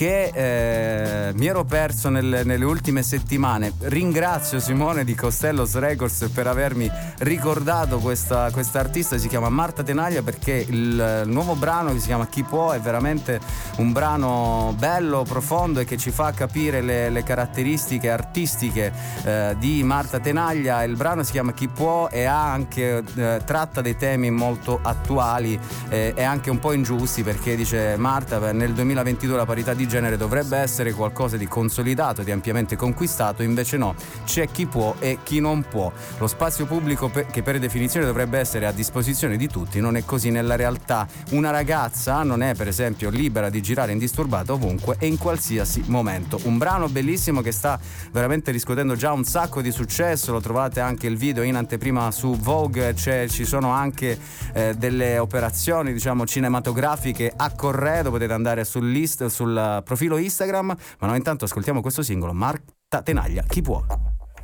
che 0.00 0.30
eh, 0.32 1.32
mi 1.34 1.44
ero 1.44 1.64
perso 1.64 2.08
nel, 2.08 2.40
nelle 2.44 2.64
ultime 2.64 3.02
settimane. 3.02 3.74
Ringrazio 3.80 4.58
Simone 4.58 5.04
di 5.04 5.14
Costellos 5.14 5.76
Records 5.76 6.30
per 6.32 6.46
avermi 6.46 6.90
ricordato 7.18 7.98
questa 7.98 8.50
artista, 8.72 9.18
si 9.18 9.28
chiama 9.28 9.50
Marta 9.50 9.82
Tenaglia 9.82 10.22
perché 10.22 10.64
il, 10.66 10.78
il, 10.80 11.22
nuovo 11.26 11.54
brano 11.54 11.92
che 11.92 11.98
si 11.98 12.06
chiama 12.06 12.26
Chi 12.28 12.44
può 12.44 12.70
è 12.70 12.80
veramente 12.80 13.40
un 13.76 13.92
brano 13.92 14.74
bello, 14.78 15.22
profondo 15.28 15.80
e 15.80 15.84
che 15.84 15.98
ci 15.98 16.10
fa 16.10 16.32
capire 16.32 16.80
le, 16.80 17.10
le 17.10 17.22
caratteristiche 17.22 18.10
artistiche 18.10 18.92
eh, 19.24 19.54
di 19.58 19.82
Marta 19.82 20.18
Tenaglia. 20.18 20.82
Il 20.82 20.96
brano 20.96 21.22
si 21.24 21.32
chiama 21.32 21.52
Chi 21.52 21.68
può 21.68 22.08
e 22.08 22.24
anche, 22.24 23.04
eh, 23.16 23.42
tratta 23.44 23.82
dei 23.82 23.96
temi 23.96 24.30
molto 24.30 24.78
attuali 24.82 25.60
eh, 25.90 26.14
e 26.16 26.22
anche 26.22 26.48
un 26.48 26.58
po' 26.58 26.72
ingiusti 26.72 27.22
perché 27.22 27.54
dice 27.54 27.96
Marta 27.98 28.29
nel 28.38 28.72
2022 28.72 29.36
la 29.36 29.44
parità 29.44 29.74
di 29.74 29.88
genere 29.88 30.16
dovrebbe 30.16 30.56
essere 30.56 30.92
qualcosa 30.92 31.36
di 31.36 31.46
consolidato, 31.46 32.22
di 32.22 32.30
ampiamente 32.30 32.76
conquistato, 32.76 33.42
invece 33.42 33.76
no, 33.76 33.94
c'è 34.24 34.48
chi 34.50 34.66
può 34.66 34.94
e 34.98 35.18
chi 35.22 35.40
non 35.40 35.64
può. 35.68 35.92
Lo 36.18 36.26
spazio 36.26 36.66
pubblico 36.66 37.10
che 37.10 37.42
per 37.42 37.58
definizione 37.58 38.06
dovrebbe 38.06 38.38
essere 38.38 38.66
a 38.66 38.72
disposizione 38.72 39.36
di 39.36 39.48
tutti 39.48 39.80
non 39.80 39.96
è 39.96 40.04
così 40.04 40.30
nella 40.30 40.56
realtà. 40.56 41.06
Una 41.30 41.50
ragazza 41.50 42.22
non 42.22 42.42
è 42.42 42.54
per 42.54 42.68
esempio 42.68 43.10
libera 43.10 43.50
di 43.50 43.60
girare 43.60 43.92
indisturbata 43.92 44.52
ovunque 44.52 44.96
e 44.98 45.06
in 45.06 45.18
qualsiasi 45.18 45.82
momento. 45.86 46.38
Un 46.44 46.58
brano 46.58 46.88
bellissimo 46.88 47.40
che 47.40 47.52
sta 47.52 47.78
veramente 48.12 48.50
riscuotendo 48.50 48.94
già 48.94 49.12
un 49.12 49.24
sacco 49.24 49.60
di 49.60 49.70
successo, 49.70 50.32
lo 50.32 50.40
trovate 50.40 50.80
anche 50.80 51.06
il 51.06 51.16
video 51.16 51.42
in 51.42 51.56
anteprima 51.56 52.10
su 52.10 52.36
Vogue, 52.36 52.94
cioè, 52.94 53.26
ci 53.28 53.44
sono 53.44 53.70
anche 53.70 54.18
eh, 54.52 54.74
delle 54.74 55.18
operazioni 55.18 55.92
diciamo 55.92 56.26
cinematografiche 56.26 57.32
a 57.34 57.50
corredo, 57.52 58.10
potete 58.20 58.32
andare 58.34 58.64
sull'ist, 58.64 59.26
sul 59.26 59.80
profilo 59.82 60.18
Instagram, 60.18 60.76
ma 60.98 61.06
noi 61.06 61.16
intanto 61.16 61.46
ascoltiamo 61.46 61.80
questo 61.80 62.02
singolo, 62.02 62.34
Marta 62.34 63.00
Tenaglia, 63.02 63.42
chi 63.44 63.62
può? 63.62 63.82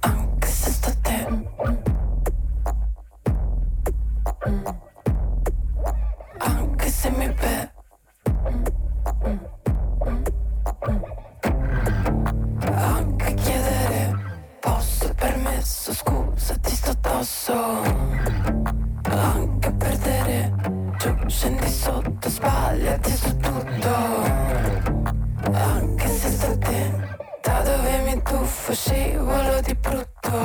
Anche 0.01 0.49
se 0.49 0.71
sto 0.71 0.93
te. 1.03 1.27
Anche 6.39 6.89
se 6.89 7.11
mi 7.11 7.29
be. 7.29 7.73
Anche 12.73 13.35
chiedere, 13.35 14.19
posso 14.61 15.13
permesso, 15.15 15.93
scusa 15.93 16.57
ti 16.57 16.75
sto 16.75 16.91
addosso. 16.91 17.55
Anche 19.03 19.56
scendi 21.29 21.69
sotto, 21.69 22.29
sbagliati 22.29 23.11
su 23.11 23.37
tutto. 23.37 23.95
Anche 25.53 26.09
se 26.09 26.31
sto 26.31 26.59
da 27.43 27.63
dove 27.63 27.99
mi 28.05 28.23
tuffo 28.23 28.75
scivolo 28.75 29.61
di 29.61 29.75
brutto 29.75 30.37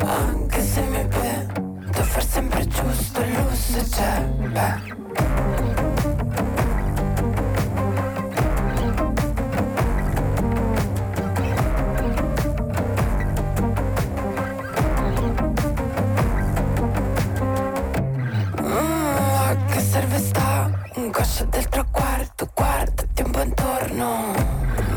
Anche 0.00 0.60
se 0.62 0.80
mi 0.82 1.04
vedo 1.04 2.02
far 2.02 2.24
sempre 2.24 2.66
giusto, 2.66 3.20
il 3.20 3.32
lusso 3.32 3.82
c'è, 3.90 4.22
beh 4.22 5.87
Angoscia 21.28 21.44
del 21.44 21.68
traguardo, 21.68 22.48
guardati 22.54 23.22
un 23.22 23.30
po' 23.30 23.40
intorno 23.42 24.32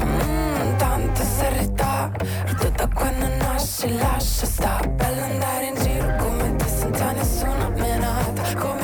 mm, 0.05 0.77
Tanta 0.77 1.23
serietà, 1.23 2.09
ridotta 2.45 2.87
quando 2.87 3.27
nasci, 3.27 3.93
lascia. 3.97 4.45
Sta 4.45 4.79
Bella 4.95 5.25
andare 5.25 5.65
in 5.67 5.75
giro 5.75 6.15
come 6.15 6.55
te 6.55 6.67
senza 6.67 7.11
nessuna 7.11 7.69
menata 7.69 8.55
Come 8.55 8.80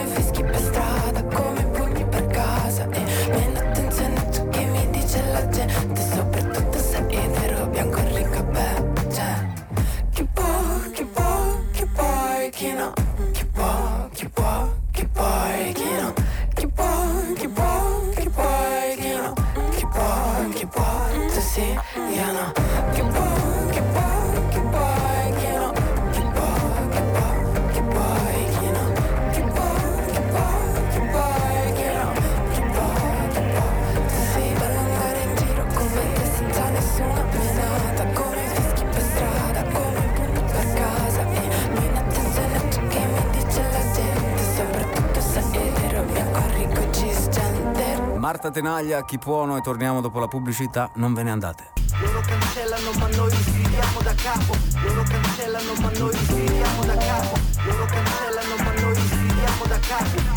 Marta 48.48 48.62
Tenaglia, 48.62 49.04
chi 49.04 49.18
può, 49.18 49.44
noi 49.44 49.62
torniamo 49.62 50.00
dopo 50.00 50.20
la 50.20 50.28
pubblicità, 50.30 50.90
non 50.96 51.14
ve 51.14 51.24
ne 51.24 51.32
andate. 51.32 51.72
Loro 52.00 52.22
cancellano 52.22 52.92
ma 52.98 53.08
noi 53.10 53.30
riscriviamo 53.30 54.02
da 54.02 54.14
capo. 54.14 54.56
Loro 54.84 55.04
cancellano 55.04 55.74
ma 55.82 55.92
noi 55.98 56.12
riscriviamo 56.12 56.86
da 56.86 56.96
capo. 56.96 57.40
Loro 57.66 57.86
cancellano 57.86 58.56
ma 58.64 58.80
noi 58.80 58.94
riscriviamo 58.94 59.66
da 59.66 59.80
capo 59.80 60.37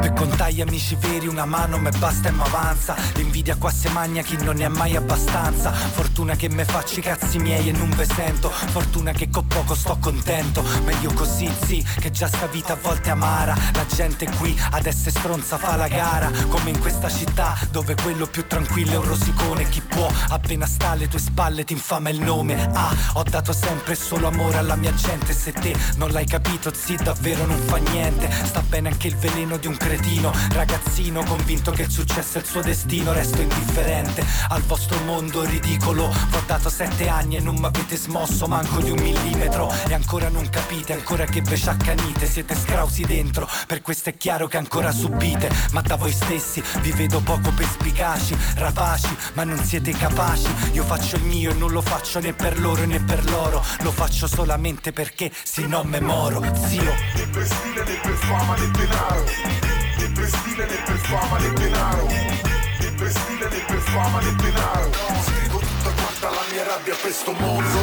Per 0.00 0.14
contare 0.14 0.38
amici 0.62 0.96
veri 0.96 1.26
una 1.28 1.44
mano 1.44 1.78
me 1.78 1.90
basta 1.90 2.28
e 2.28 2.32
m'avanza 2.32 2.96
L'invidia 3.14 3.56
qua 3.56 3.70
se 3.70 3.90
magna 3.90 4.22
chi 4.22 4.36
non 4.42 4.56
ne 4.56 4.64
ha 4.64 4.70
mai 4.70 4.96
abbastanza. 4.96 5.70
Fortuna 5.70 6.34
che 6.34 6.48
me 6.48 6.64
faccio 6.64 6.98
i 6.98 7.02
cazzi 7.02 7.38
miei 7.38 7.68
e 7.68 7.72
non 7.72 7.90
ve 7.90 8.06
sento. 8.06 8.48
Fortuna 8.48 9.12
che 9.12 9.28
con 9.28 9.46
poco 9.46 9.74
sto 9.74 9.98
contento. 10.00 10.64
Meglio 10.84 11.12
così 11.12 11.48
zi 11.64 11.84
che 12.00 12.10
già 12.10 12.26
sta 12.26 12.46
vita 12.46 12.72
a 12.72 12.78
volte 12.80 13.10
amara. 13.10 13.54
La 13.74 13.84
gente 13.86 14.28
qui 14.38 14.58
adesso 14.70 15.08
è 15.08 15.12
stronza 15.12 15.58
fa 15.58 15.76
la 15.76 15.88
gara. 15.88 16.30
Come 16.48 16.70
in 16.70 16.80
questa 16.80 17.10
città 17.10 17.56
dove 17.70 17.94
quello 17.94 18.26
più 18.26 18.46
tranquillo 18.46 18.92
è 18.92 18.96
un 18.96 19.04
rosicone. 19.06 19.68
Chi 19.68 19.82
può 19.82 20.10
appena 20.30 20.66
sta 20.66 20.90
alle 20.90 21.08
tue 21.08 21.20
spalle 21.20 21.64
ti 21.64 21.74
infama 21.74 22.08
il 22.08 22.20
nome. 22.20 22.70
Ah 22.72 22.94
ho 23.14 23.22
dato 23.22 23.52
sempre 23.52 23.94
solo 23.94 24.28
amore 24.28 24.56
alla 24.56 24.76
mia 24.76 24.94
gente. 24.94 25.32
Se 25.32 25.52
te 25.52 25.76
non 25.96 26.10
l'hai 26.10 26.26
capito 26.26 26.72
zi 26.74 26.96
davvero 26.96 27.44
non 27.44 27.58
fa 27.58 27.76
niente. 27.76 28.30
Sta 28.44 28.62
bene 28.62 28.88
anche 28.88 29.08
il 29.08 29.16
veleno 29.16 29.56
di 29.56 29.66
un 29.66 29.76
credito 29.76 29.89
cretino, 29.90 30.32
ragazzino 30.52 31.24
convinto 31.24 31.72
che 31.72 31.82
il 31.82 31.90
successo 31.90 32.38
è 32.38 32.40
il 32.40 32.46
suo 32.46 32.60
destino, 32.60 33.12
resto 33.12 33.40
indifferente 33.40 34.24
al 34.50 34.62
vostro 34.62 34.96
mondo 35.00 35.42
ridicolo. 35.42 36.04
Ho 36.04 36.42
dato 36.46 36.68
sette 36.68 37.08
anni 37.08 37.36
e 37.36 37.40
non 37.40 37.56
mi 37.56 37.64
avete 37.64 37.96
smosso 37.96 38.46
manco 38.46 38.80
di 38.80 38.90
un 38.90 39.00
millimetro 39.00 39.72
e 39.88 39.94
ancora 39.94 40.28
non 40.28 40.48
capite, 40.48 40.92
ancora 40.92 41.24
che 41.24 41.42
ve 41.42 41.60
accanite, 41.64 42.26
siete 42.26 42.54
scrausi 42.54 43.02
dentro, 43.02 43.48
per 43.66 43.82
questo 43.82 44.10
è 44.10 44.16
chiaro 44.16 44.46
che 44.46 44.58
ancora 44.58 44.92
subite, 44.92 45.50
ma 45.72 45.80
da 45.80 45.96
voi 45.96 46.12
stessi 46.12 46.62
vi 46.82 46.92
vedo 46.92 47.20
poco 47.20 47.50
perspicaci, 47.50 48.36
rapaci, 48.56 49.16
ma 49.32 49.42
non 49.42 49.58
siete 49.64 49.90
capaci. 49.90 50.48
Io 50.72 50.84
faccio 50.84 51.16
il 51.16 51.24
mio 51.24 51.50
e 51.50 51.54
non 51.54 51.72
lo 51.72 51.82
faccio 51.82 52.20
né 52.20 52.32
per 52.32 52.60
loro 52.60 52.86
né 52.86 53.00
per 53.00 53.28
loro, 53.28 53.60
lo 53.80 53.90
faccio 53.90 54.28
solamente 54.28 54.92
perché 54.92 55.32
se 55.42 55.66
no 55.66 55.82
me 55.82 56.00
moro, 56.00 56.40
zio. 56.68 56.94
Né 57.16 57.26
per 57.32 57.44
stile 57.44 57.82
né 57.82 57.98
per 58.00 58.14
fama 58.14 58.54
né 58.54 58.70
denaro 58.70 59.79
Né 60.00 60.08
per 60.14 60.28
stile 60.28 60.64
né 60.64 60.76
per 60.86 60.98
fama 60.98 61.38
né 61.38 61.50
denaro. 61.50 62.06
Né 62.06 62.90
per 62.98 63.10
stile 63.10 63.44
né 63.44 63.60
per 63.68 63.80
fama 63.80 64.20
né 64.22 64.32
denaro. 64.42 64.90
Scrivo 65.24 65.58
tutta 65.58 65.90
quanta 65.90 66.30
la 66.30 66.44
mia 66.50 66.64
rabbia 66.64 66.94
per 66.96 67.12
sto 67.12 67.32
mondo. 67.32 67.80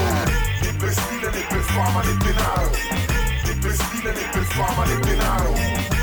Né 0.62 0.74
per 0.80 0.92
stile 0.92 1.30
né 1.30 1.42
per 1.48 1.62
fama 1.62 2.04
né 2.04 2.14
denaro. 2.24 2.72
Né 3.46 3.56
per 3.62 3.74
stile 3.74 4.12
né 4.12 4.24
per 4.34 4.46
fama 4.46 4.86
né 4.86 4.96
denaro 4.96 5.97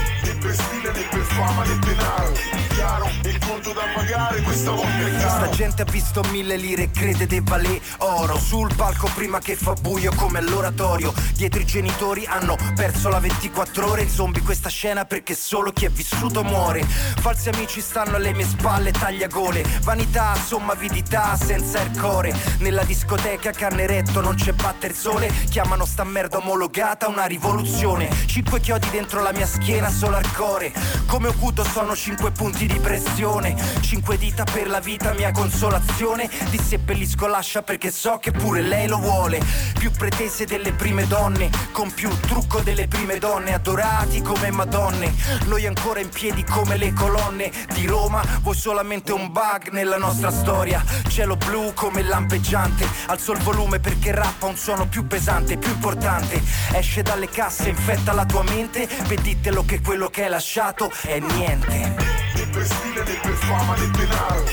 per 0.44 0.54
stile 0.54 0.92
né 0.92 1.06
per 1.08 1.22
fama 1.22 1.64
né 1.64 1.78
denaro 1.78 2.32
chiaro 2.68 3.08
il 3.22 3.38
conto 3.38 3.72
da 3.72 3.84
pagare 3.94 4.42
questa 4.42 4.70
volta 4.72 5.06
è 5.06 5.16
caro 5.16 5.44
Sta 5.44 5.48
gente 5.50 5.82
ha 5.82 5.84
visto 5.86 6.22
mille 6.30 6.56
lire 6.56 6.90
crede 6.90 7.26
de 7.26 7.40
valè 7.42 7.80
oro. 7.98 8.38
Sul 8.38 8.74
palco 8.74 9.08
prima 9.14 9.38
che 9.38 9.56
fa 9.56 9.72
buio 9.72 10.12
come 10.14 10.38
all'oratorio. 10.38 11.12
Dietro 11.34 11.60
i 11.60 11.64
genitori 11.64 12.26
hanno 12.26 12.56
perso 12.74 13.08
la 13.08 13.18
24 13.18 13.90
ore. 13.90 14.08
Zombie 14.08 14.42
questa 14.42 14.68
scena 14.68 15.04
perché 15.04 15.34
solo 15.34 15.72
chi 15.72 15.86
è 15.86 15.90
vissuto 15.90 16.42
muore. 16.42 16.84
Falsi 16.84 17.48
amici 17.48 17.80
stanno 17.80 18.16
alle 18.16 18.32
mie 18.32 18.44
spalle 18.44 18.90
tagliagole 18.90 19.64
Vanità, 19.82 20.34
somma 20.34 20.72
avidità 20.72 21.36
senza 21.36 21.80
il 21.80 21.98
core 21.98 22.34
Nella 22.58 22.84
discoteca 22.84 23.50
canneretto 23.50 24.20
non 24.20 24.34
c'è 24.34 24.52
batter 24.52 24.94
sole. 24.94 25.32
Chiamano 25.48 25.84
sta 25.84 26.04
merda 26.04 26.38
omologata 26.38 27.08
una 27.08 27.24
rivoluzione. 27.24 28.10
Cinque 28.26 28.60
chiodi 28.60 28.90
dentro 28.90 29.22
la 29.22 29.32
mia 29.32 29.46
schiena 29.46 29.90
solo 29.90 30.16
al 30.16 30.30
core 30.34 30.72
Come 31.06 31.28
Okuto 31.28 31.64
sono 31.64 31.94
cinque 31.94 32.32
punti 32.32 32.66
di 32.66 32.78
pressione. 32.80 33.54
Cinque 33.80 34.18
dita 34.18 34.44
per 34.44 34.68
la 34.68 34.80
vita 34.80 35.12
mia 35.12 35.30
consolazione. 35.30 36.28
Ti 36.28 36.58
seppellisco 36.58 37.26
lascia 37.26 37.62
perché 37.62 37.90
so 37.90 38.18
che 38.18 38.32
pure 38.32 38.60
lei 38.60 38.88
lo 38.88 38.98
vuole. 38.98 39.40
Più 39.78 39.90
pretese 39.92 40.44
delle 40.44 40.72
prime 40.72 41.06
donne 41.06 41.50
Con 41.72 41.92
più 41.92 42.08
trucco 42.20 42.60
delle 42.60 42.88
prime 42.88 43.18
donne. 43.18 43.54
Adorati 43.54 44.22
come 44.22 44.50
madonne 44.50 45.14
Noi 45.46 45.66
ancora 45.66 46.00
in 46.00 46.08
piedi 46.08 46.42
come 46.44 46.76
le 46.76 46.92
colonne 46.92 47.52
Di 47.72 47.86
Roma. 47.86 48.22
Voi 48.42 48.56
solamente 48.56 49.12
un 49.12 49.30
bug 49.30 49.70
nella 49.70 49.98
nostra 49.98 50.30
storia? 50.30 50.82
Cielo 51.08 51.36
blu 51.36 51.72
come 51.74 52.02
lampeggiante. 52.02 52.86
Alzo 53.06 53.32
il 53.32 53.38
volume 53.38 53.78
perché 53.78 54.12
rappa 54.12 54.46
un 54.46 54.56
suono 54.56 54.86
più 54.88 55.06
pesante 55.06 55.56
Più 55.56 55.70
importante. 55.70 56.42
Esce 56.72 57.02
dalle 57.02 57.28
casse, 57.28 57.68
infetta 57.68 58.12
la 58.12 58.24
tua 58.24 58.42
mente. 58.42 58.88
Veditelo 59.06 59.64
che 59.64 59.80
quello 59.80 60.08
che 60.08 60.23
hai 60.24 60.30
lasciato 60.30 60.90
è 61.02 61.18
niente. 61.18 61.68
Né 61.68 62.46
per 62.50 62.64
stile 62.64 63.02
né 63.04 63.14
per 63.20 63.34
fama 63.34 63.76
né 63.76 63.90
denaro. 63.90 64.44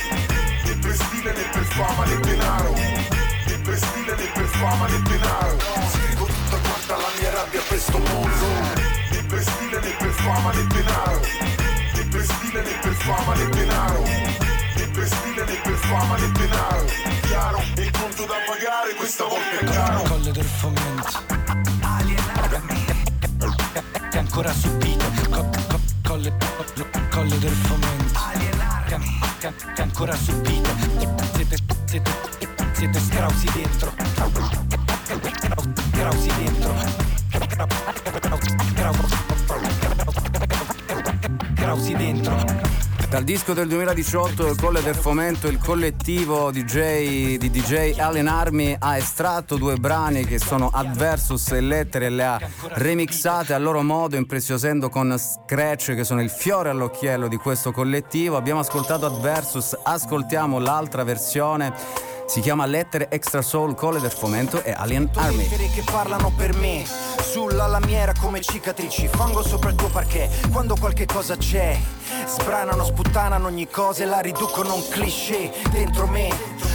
Né 0.65 0.75
per 0.81 0.95
stile 0.95 1.31
né 1.31 1.43
per 1.51 1.65
fama 1.65 2.05
né 2.05 2.19
denaro. 2.19 2.73
Né 2.73 3.57
per 3.63 3.77
stile 3.77 4.15
né 4.15 4.27
per 4.33 4.45
fama 4.45 4.87
né 4.87 5.01
denaro. 5.01 5.57
Scrivo 5.91 6.25
tutta 6.25 6.57
quanta 6.57 6.95
la 6.97 7.09
mia 7.19 7.31
rabbia 7.31 7.61
per 7.69 7.79
sto 7.79 7.99
mondo. 7.99 8.47
Né 9.11 9.23
per 9.29 9.41
stile 9.41 9.79
né 9.79 9.91
per 9.97 10.11
fama 10.11 10.51
né 10.53 10.63
denaro. 10.67 11.21
Né 11.95 12.03
per 12.11 12.23
stile 12.23 12.61
né 12.61 12.73
per 12.81 12.93
fama 12.93 13.35
né 13.35 13.45
denaro. 13.49 14.03
Né 14.03 14.87
per 14.93 15.07
stile 15.07 15.45
né 15.45 15.55
per 15.63 15.77
fama 15.87 16.17
né 16.17 16.31
denaro. 16.31 16.85
Chiaro, 17.27 17.63
il 17.77 17.91
conto 17.91 18.25
da 18.25 18.39
pagare 18.45 18.93
questa 18.95 19.23
volta 19.23 19.59
è 19.59 19.63
caro 19.63 20.01
Colle 20.03 20.31
del 20.31 20.43
fomento. 20.43 21.19
Che 24.11 24.17
ancora 24.17 24.51
subito 24.51 25.00
colle, 26.21 27.09
colle 27.09 27.39
del 27.39 27.51
fomento. 27.51 28.19
Che, 28.87 28.97
che, 29.39 29.53
che 29.73 29.81
ancora 29.81 30.15
subito 30.15 30.69
siete, 31.33 31.57
siete, 31.85 32.11
siete 32.73 32.99
scrausi 32.99 33.51
dentro. 33.53 33.93
Scrausi 35.91 36.27
dentro. 36.37 36.75
Scrausi 41.55 41.93
dentro 41.95 42.70
Dal 43.11 43.25
disco 43.25 43.51
del 43.51 43.67
2018, 43.67 44.47
il 44.47 44.57
Colle 44.57 44.81
del 44.81 44.95
Fomento, 44.95 45.49
il 45.49 45.57
collettivo 45.57 46.49
DJ, 46.49 47.35
di 47.35 47.51
DJ 47.51 47.99
Allen 47.99 48.29
Army 48.29 48.73
ha 48.79 48.95
estratto 48.95 49.57
due 49.57 49.75
brani 49.75 50.23
che 50.23 50.39
sono 50.39 50.69
Adversus 50.71 51.51
e 51.51 51.59
Lettere 51.59 52.05
e 52.05 52.09
le 52.09 52.23
ha 52.23 52.39
remixate 52.75 53.53
a 53.53 53.57
loro 53.57 53.81
modo, 53.83 54.15
impreziosendo 54.15 54.87
con 54.87 55.13
scratch 55.19 55.93
che 55.93 56.05
sono 56.05 56.21
il 56.21 56.29
fiore 56.29 56.69
all'occhiello 56.69 57.27
di 57.27 57.35
questo 57.35 57.73
collettivo. 57.73 58.37
Abbiamo 58.37 58.61
ascoltato 58.61 59.07
Adversus, 59.07 59.77
ascoltiamo 59.83 60.57
l'altra 60.57 61.03
versione. 61.03 61.73
Si 62.27 62.39
chiama 62.39 62.65
Lettere 62.65 63.09
Extra 63.09 63.41
Soul, 63.41 63.75
Colle 63.75 63.99
del 63.99 64.11
Fomento 64.11 64.63
e 64.63 64.71
Alien 64.71 65.09
Army. 65.15 65.49
che 65.49 65.83
parlano 65.83 66.31
per 66.33 66.55
me 66.55 67.10
Sulla 67.31 67.65
lamiera 67.65 68.11
come 68.19 68.41
cicatrici. 68.41 69.07
Fango 69.07 69.41
sopra 69.41 69.69
il 69.69 69.75
tuo 69.75 69.87
parquet 69.87 70.49
Quando 70.49 70.75
qualche 70.75 71.05
cosa 71.05 71.37
c'è. 71.37 71.79
Sbranano, 72.25 72.83
sputtanano 72.83 73.47
ogni 73.47 73.69
cosa 73.69 74.03
E 74.03 74.05
la 74.05 74.19
riducono 74.19 74.71
a 74.71 74.73
un 74.73 74.85
cliché. 74.89 75.49
Dentro 75.69 76.07
me 76.07 76.27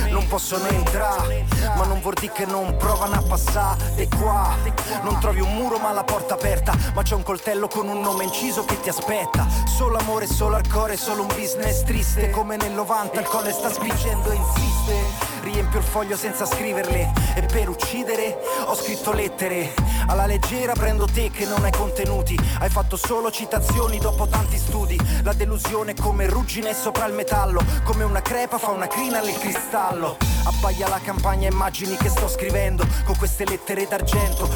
non 0.08 0.26
possono 0.28 0.66
entrare 0.68 1.44
Ma 1.76 1.84
non 1.84 2.00
vuol 2.00 2.14
dire 2.14 2.32
che 2.32 2.46
non 2.46 2.74
provano 2.78 3.16
a 3.16 3.22
passare. 3.22 3.96
E 3.96 4.08
qua 4.08 4.54
non 5.02 5.20
trovi 5.20 5.40
un 5.40 5.52
muro 5.52 5.76
ma 5.76 5.92
la 5.92 6.04
porta 6.04 6.32
aperta. 6.32 6.74
Ma 6.94 7.02
c'è 7.02 7.14
un 7.14 7.22
coltello 7.22 7.68
con 7.68 7.86
un 7.88 8.00
nome 8.00 8.24
inciso 8.24 8.64
che 8.64 8.80
ti 8.80 8.88
aspetta. 8.88 9.46
Solo 9.66 9.98
amore, 9.98 10.26
solo 10.26 10.56
al 10.56 10.66
cuore, 10.66 10.96
solo 10.96 11.20
un 11.20 11.28
business 11.28 11.82
triste. 11.82 12.30
Come 12.30 12.56
nel 12.56 12.72
90 12.72 13.20
il 13.20 13.26
colle 13.26 13.52
sta 13.52 13.70
spingendo 13.70 14.30
e 14.30 14.34
insiste. 14.36 15.34
Riempio 15.42 15.80
il 15.80 15.84
foglio 15.84 16.16
senza 16.16 16.46
scriverle. 16.46 17.12
E 17.34 17.42
per 17.42 17.68
uccidere 17.68 18.38
ho 18.64 18.74
scritto 18.74 19.12
lettere 19.12 19.74
Alla 20.06 20.24
leggera 20.46 20.74
prendo 20.74 21.06
te 21.06 21.30
che 21.30 21.44
non 21.44 21.64
hai 21.64 21.72
contenuti. 21.72 22.38
Hai 22.60 22.68
fatto 22.68 22.96
solo 22.96 23.32
citazioni 23.32 23.98
dopo 23.98 24.28
tanti 24.28 24.56
studi. 24.56 24.96
La 25.24 25.32
delusione 25.32 25.94
come 25.94 26.28
ruggine 26.28 26.72
sopra 26.72 27.06
il 27.06 27.14
metallo. 27.14 27.60
Come 27.82 28.04
una 28.04 28.22
crepa 28.22 28.56
fa 28.56 28.70
una 28.70 28.86
crina 28.86 29.20
nel 29.20 29.36
cristallo. 29.38 30.16
Abbaia 30.44 30.86
la 30.86 31.00
campagna 31.02 31.48
immagini 31.48 31.96
che 31.96 32.08
sto 32.08 32.28
scrivendo. 32.28 32.86
Con 33.04 33.16
queste 33.16 33.44
lettere 33.44 33.88
d'argento 33.88 34.46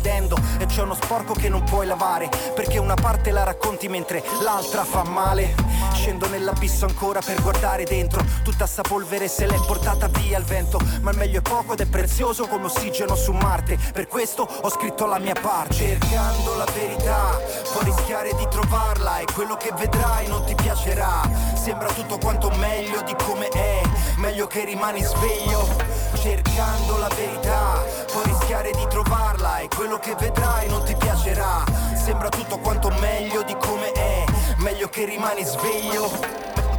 vedendo. 0.00 0.36
E 0.58 0.66
c'è 0.66 0.82
uno 0.82 0.94
sporco 0.94 1.34
che 1.34 1.48
non 1.48 1.62
puoi 1.64 1.86
lavare. 1.86 2.28
Perché 2.54 2.78
una 2.78 2.94
parte 2.94 3.30
la 3.30 3.44
racconti 3.44 3.88
mentre 3.88 4.22
l'altra 4.42 4.84
fa 4.84 5.04
male. 5.04 5.54
Scendo 5.92 6.28
nell'abisso 6.28 6.86
ancora 6.86 7.20
per 7.20 7.42
guardare 7.42 7.84
dentro. 7.84 8.24
Tutta 8.42 8.66
sta 8.66 8.82
polvere 8.82 9.28
se 9.28 9.46
l'è 9.46 9.58
portata 9.66 10.08
via 10.08 10.38
al 10.38 10.44
vento. 10.44 10.80
Ma 11.02 11.10
il 11.10 11.18
meglio 11.18 11.38
è 11.38 11.42
poco 11.42 11.74
ed 11.74 11.80
è 11.80 11.86
prezioso 11.86 12.46
come 12.46 12.66
ossigeno 12.66 13.14
su 13.14 13.32
Marte. 13.32 13.78
Per 13.92 14.06
questo 14.06 14.42
ho 14.42 14.70
scritto 14.70 15.06
la 15.06 15.18
mia 15.18 15.29
parte. 15.34 15.74
Cercando 15.74 16.54
la 16.56 16.66
verità 16.74 17.38
Puoi 17.72 17.84
rischiare 17.84 18.34
di 18.34 18.46
trovarla 18.50 19.18
E 19.18 19.24
quello 19.32 19.56
che 19.56 19.72
vedrai 19.76 20.26
non 20.28 20.44
ti 20.44 20.54
piacerà. 20.54 21.22
Sembra 21.54 21.88
tutto 21.92 22.18
quanto 22.18 22.50
meglio 22.50 23.02
di 23.02 23.14
come 23.24 23.48
è 23.48 23.82
Meglio 24.16 24.46
che 24.46 24.64
rimani 24.64 25.02
sveglio. 25.02 25.68
Cercando 26.14 26.98
la 26.98 27.08
verità 27.08 27.82
Puoi 28.10 28.24
rischiare 28.24 28.70
di 28.72 28.86
trovarla 28.88 29.58
E 29.58 29.68
quello 29.68 29.98
che 29.98 30.14
vedrai 30.18 30.68
non 30.68 30.84
ti 30.84 30.94
piacerà. 30.94 31.64
Sembra 31.94 32.28
tutto 32.28 32.58
quanto 32.58 32.90
meglio 33.00 33.42
di 33.42 33.56
come 33.58 33.92
è 33.92 34.24
Meglio 34.58 34.88
che 34.88 35.04
rimani 35.04 35.44
sveglio 35.44 36.69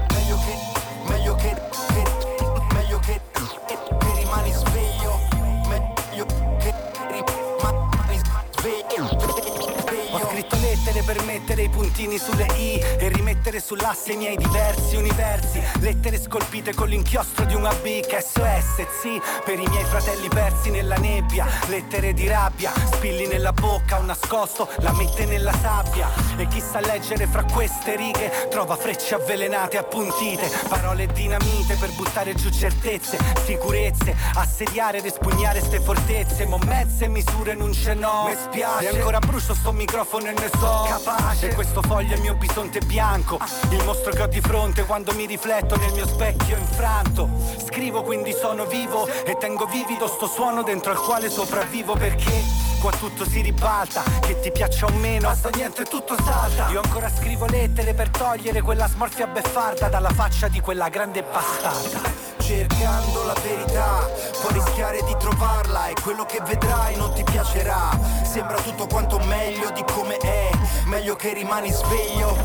lettere 10.91 11.03
per 11.03 11.23
mettere 11.23 11.61
i 11.63 11.69
puntini 11.69 12.17
sulle 12.17 12.45
i 12.57 12.77
e 12.77 13.07
rimettere 13.07 13.61
sull'asse 13.61 14.11
i 14.11 14.17
miei 14.17 14.35
diversi 14.35 14.97
universi. 14.97 15.63
Lettere 15.79 16.19
scolpite 16.19 16.73
con 16.73 16.89
l'inchiostro 16.89 17.45
di 17.45 17.55
un 17.55 17.65
AB 17.65 17.83
che 18.01 18.21
SOS, 18.21 18.85
sì, 19.01 19.21
per 19.45 19.57
i 19.57 19.65
miei 19.67 19.85
fratelli 19.85 20.27
persi 20.27 20.69
nella 20.69 20.95
nebbia. 20.95 21.47
Lettere 21.67 22.13
di 22.13 22.27
rabbia, 22.27 22.73
spilli 22.93 23.27
nella 23.27 23.53
bocca, 23.53 23.99
un 23.99 24.07
nascosto, 24.07 24.67
la 24.79 24.91
mette 24.91 25.25
nella 25.25 25.53
sabbia. 25.61 26.09
E 26.35 26.47
chi 26.47 26.59
sa 26.61 26.81
leggere 26.81 27.25
fra 27.25 27.43
queste 27.43 27.95
righe 27.95 28.47
trova 28.49 28.75
frecce 28.75 29.15
avvelenate, 29.15 29.77
appuntite, 29.77 30.49
parole 30.67 31.07
dinamite 31.07 31.75
per 31.75 31.91
buttare 31.95 32.33
giù 32.35 32.49
certezze, 32.49 33.17
sicurezze, 33.45 34.13
assediare 34.35 34.97
ed 34.97 35.05
espugnare 35.05 35.61
ste 35.61 35.79
fortezze. 35.79 36.45
Mo 36.45 36.57
mezze 36.57 37.07
misure 37.07 37.53
non 37.53 37.71
ce 37.71 37.93
n'ho, 37.93 38.25
mi 38.27 38.35
spiace. 38.35 38.89
E 38.89 38.95
ancora 38.97 39.19
brucio 39.19 39.53
sto 39.53 39.71
microfono 39.71 40.27
e 40.27 40.33
ne 40.33 40.49
so 40.59 40.80
capace. 40.83 41.49
E 41.49 41.53
questo 41.53 41.81
foglio 41.81 42.13
è 42.13 42.15
il 42.15 42.21
mio 42.21 42.35
bisonte 42.35 42.79
bianco, 42.79 43.39
il 43.69 43.83
mostro 43.83 44.11
che 44.11 44.21
ho 44.21 44.27
di 44.27 44.41
fronte 44.41 44.85
quando 44.85 45.13
mi 45.13 45.25
rifletto 45.25 45.75
nel 45.77 45.93
mio 45.93 46.07
specchio 46.07 46.57
infranto. 46.57 47.29
Scrivo 47.65 48.03
quindi 48.03 48.33
sono 48.33 48.65
vivo 48.65 49.07
e 49.07 49.37
tengo 49.37 49.65
vivido 49.65 50.07
sto 50.07 50.27
suono 50.27 50.63
dentro 50.63 50.91
al 50.91 50.99
quale 50.99 51.29
sopravvivo 51.29 51.93
perché 51.93 52.69
qua 52.81 52.91
tutto 52.91 53.23
si 53.29 53.41
ribalta 53.41 54.03
Che 54.19 54.39
ti 54.39 54.51
piaccia 54.51 54.87
o 54.87 54.91
meno, 54.93 55.27
basta 55.27 55.49
niente, 55.49 55.83
tutto 55.83 56.15
salta 56.21 56.69
Io 56.71 56.81
ancora 56.83 57.09
scrivo 57.09 57.45
lettere 57.45 57.93
per 57.93 58.09
togliere 58.09 58.61
quella 58.61 58.87
smorfia 58.87 59.27
beffarda 59.27 59.87
Dalla 59.87 60.09
faccia 60.09 60.47
di 60.47 60.59
quella 60.59 60.89
grande 60.89 61.23
bastarda 61.23 62.31
cercando 62.41 63.23
la 63.23 63.35
verità 63.41 64.09
Puoi 64.41 64.53
rischiare 64.53 65.01
di 65.05 65.15
trovarla 65.17 65.87
e 65.87 65.93
quello 66.01 66.25
che 66.25 66.41
vedrai 66.43 66.95
non 66.97 67.13
ti 67.13 67.23
piacerà 67.23 67.97
Sembra 68.23 68.59
tutto 68.61 68.87
quanto 68.87 69.19
meglio 69.19 69.69
di 69.71 69.83
come 69.93 70.17
è 70.17 70.49
Meglio 70.85 71.15
che 71.15 71.33
rimani 71.33 71.71
sveglio 71.71 72.35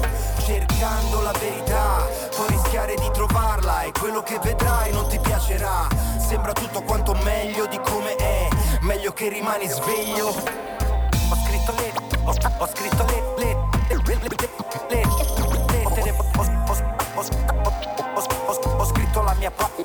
Cercando 0.44 1.20
la 1.20 1.32
verità 1.32 2.06
Puoi 2.34 2.48
rischiare 2.48 2.94
di 2.94 3.10
trovarla 3.12 3.82
e 3.82 3.92
quello 3.92 4.22
che 4.22 4.38
vedrai 4.38 4.92
non 4.92 5.08
ti 5.08 5.18
piacerà 5.18 5.88
Sembra 6.18 6.52
tutto 6.52 6.82
quanto 6.82 7.14
meglio 7.22 7.66
di 7.66 7.80
come 7.80 8.14
è 8.16 8.48
Meglio 8.80 9.12
che 9.12 9.28
rimani 9.28 9.68
sveglio 9.68 10.28
Ho 10.28 11.36
scritto 11.44 11.72
le 11.76 11.92
Ho, 12.24 12.34
ho 12.58 12.66
scritto 12.66 13.04
le, 13.04 13.22
le, 13.38 13.56
le, 13.88 14.02
le, 14.04 14.18
le, 14.20 14.28
le, 14.90 15.46
lettere 15.96 16.10
ho, 16.10 16.24
ho, 16.36 17.22
ho, 18.14 18.76
ho 18.78 18.84
scritto 18.84 19.22
la 19.22 19.34
mia 19.34 19.50
pa, 19.50 19.64
pa, 19.64 19.68
parte 19.68 19.75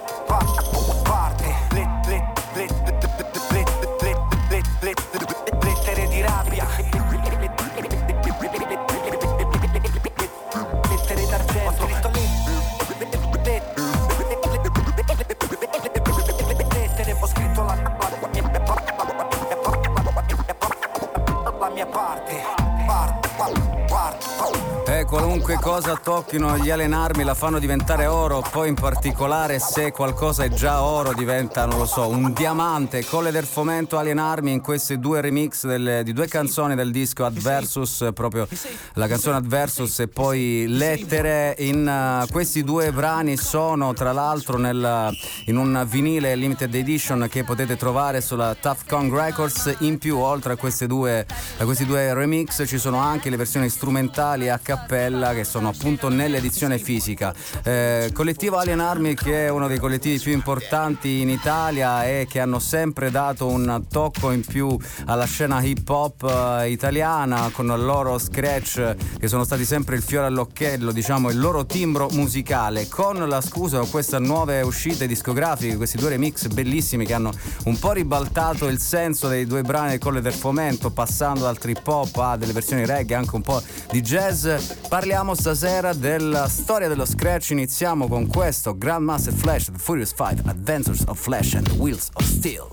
cosa 25.72 25.96
tocchino 25.96 26.58
gli 26.58 26.70
allenarmi 26.70 27.24
la 27.24 27.34
fanno 27.34 27.58
diventare 27.58 28.06
oro, 28.06 28.44
poi 28.52 28.68
in 28.68 28.74
particolare 28.76 29.58
se 29.58 29.94
qualcosa 29.94 30.44
è 30.44 30.50
già 30.50 30.84
oro 30.84 31.14
diventa, 31.14 31.66
non 31.66 31.78
lo 31.78 31.86
so, 31.86 32.10
un 32.10 32.34
diamante. 32.34 33.06
Colle 33.06 33.32
del 33.32 33.46
Fomento 33.46 33.98
allenarmi 33.98 34.52
in 34.52 34.60
questi 34.60 35.00
due 35.00 35.22
remix 35.22 35.66
delle, 35.66 36.04
di 36.04 36.12
due 36.12 36.28
canzoni 36.28 36.76
del 36.76 36.92
disco 36.92 37.24
Adversus, 37.24 38.10
proprio 38.14 38.50
la 38.96 39.08
canzone 39.08 39.38
Adversus 39.38 40.00
e 40.00 40.10
poi 40.10 40.66
Lettere. 40.68 41.56
In 41.60 41.88
uh, 41.88 42.30
questi 42.30 42.66
due 42.66 42.92
brani 42.92 43.38
sono 43.38 43.94
tra 43.94 44.12
l'altro 44.12 44.58
nel, 44.58 45.10
in 45.46 45.56
un 45.56 45.86
vinile 45.88 46.36
limited 46.36 46.76
edition 46.76 47.30
che 47.32 47.46
potete 47.46 47.78
trovare 47.78 48.20
sulla 48.20 48.58
Tough 48.60 48.90
Kong 48.90 49.10
Records. 49.14 49.74
In 49.80 50.00
più, 50.00 50.18
oltre 50.18 50.52
a, 50.52 50.86
due, 50.86 51.26
a 51.60 51.64
questi 51.64 51.86
due 51.86 52.14
remix, 52.14 52.68
ci 52.68 52.78
sono 52.78 52.98
anche 52.98 53.30
le 53.30 53.38
versioni 53.38 53.70
strumentali 53.70 54.50
a 54.50 54.60
cappella 54.62 55.34
che 55.34 55.46
sono 55.46 55.60
appunto 55.70 56.10
nell'edizione 56.10 56.78
fisica. 56.78 57.34
Eh, 57.64 58.12
collettivo 58.14 58.58
Alien 58.58 58.80
Army 58.80 59.14
che 59.14 59.46
è 59.46 59.50
uno 59.50 59.68
dei 59.68 59.80
collettivi 59.80 60.20
più 60.20 60.32
importanti 60.32 61.22
in 61.22 61.30
Italia 61.30 62.06
e 62.06 62.28
che 62.30 62.40
hanno 62.40 62.60
sempre 62.60 63.12
dato 63.12 63.48
un 63.48 63.84
tocco 63.90 64.32
in 64.32 64.46
più 64.46 64.78
alla 65.06 65.26
scena 65.26 65.62
hip 65.62 65.88
hop 65.88 66.24
eh, 66.24 66.70
italiana 66.70 67.50
con 67.52 67.68
il 67.68 67.84
loro 67.84 68.18
scratch 68.18 68.96
che 69.20 69.28
sono 69.28 69.44
stati 69.44 69.66
sempre 69.66 69.96
il 69.96 70.02
fiore 70.02 70.28
all'occhiello, 70.28 70.92
diciamo 70.92 71.30
il 71.30 71.40
loro 71.40 71.66
timbro 71.66 72.10
musicale 72.12 72.88
con 72.88 73.28
la 73.28 73.42
scusa 73.42 73.80
di 73.80 73.90
queste 73.90 74.20
nuove 74.20 74.62
uscite 74.62 75.08
discografiche, 75.08 75.78
questi 75.78 75.98
due 75.98 76.10
remix 76.10 76.48
bellissimi 76.48 77.06
che 77.06 77.14
hanno 77.14 77.32
un 77.66 77.78
po' 77.78 77.92
ribaltato 77.92 78.68
il 78.68 78.80
senso 78.80 79.28
dei 79.28 79.46
due 79.46 79.62
brani 79.62 79.92
del 79.92 80.00
Colle 80.00 80.22
del 80.22 80.34
Fomento 80.34 80.90
passando 80.92 81.44
dal 81.44 81.58
trip 81.58 81.86
hop 81.88 82.16
a 82.18 82.38
delle 82.38 82.54
versioni 82.54 82.86
reggae 82.86 83.16
anche 83.16 83.36
un 83.36 83.42
po' 83.42 83.62
di 83.92 84.02
jazz 84.02 84.48
Parliamo 84.88 85.36
stasera 85.42 85.94
della 85.94 86.48
storia 86.48 86.88
dello 86.88 87.04
scratch. 87.04 87.50
Iniziamo 87.50 88.08
con 88.08 88.28
questo 88.28 88.78
Grandmaster 88.78 89.34
Flash, 89.34 89.72
The 89.72 89.80
Furious 89.80 90.14
5, 90.16 90.44
Adventures 90.46 91.04
of 91.08 91.20
Flash 91.20 91.56
and 91.56 91.68
Wheels 91.78 92.10
of 92.14 92.24
Steel. 92.24 92.70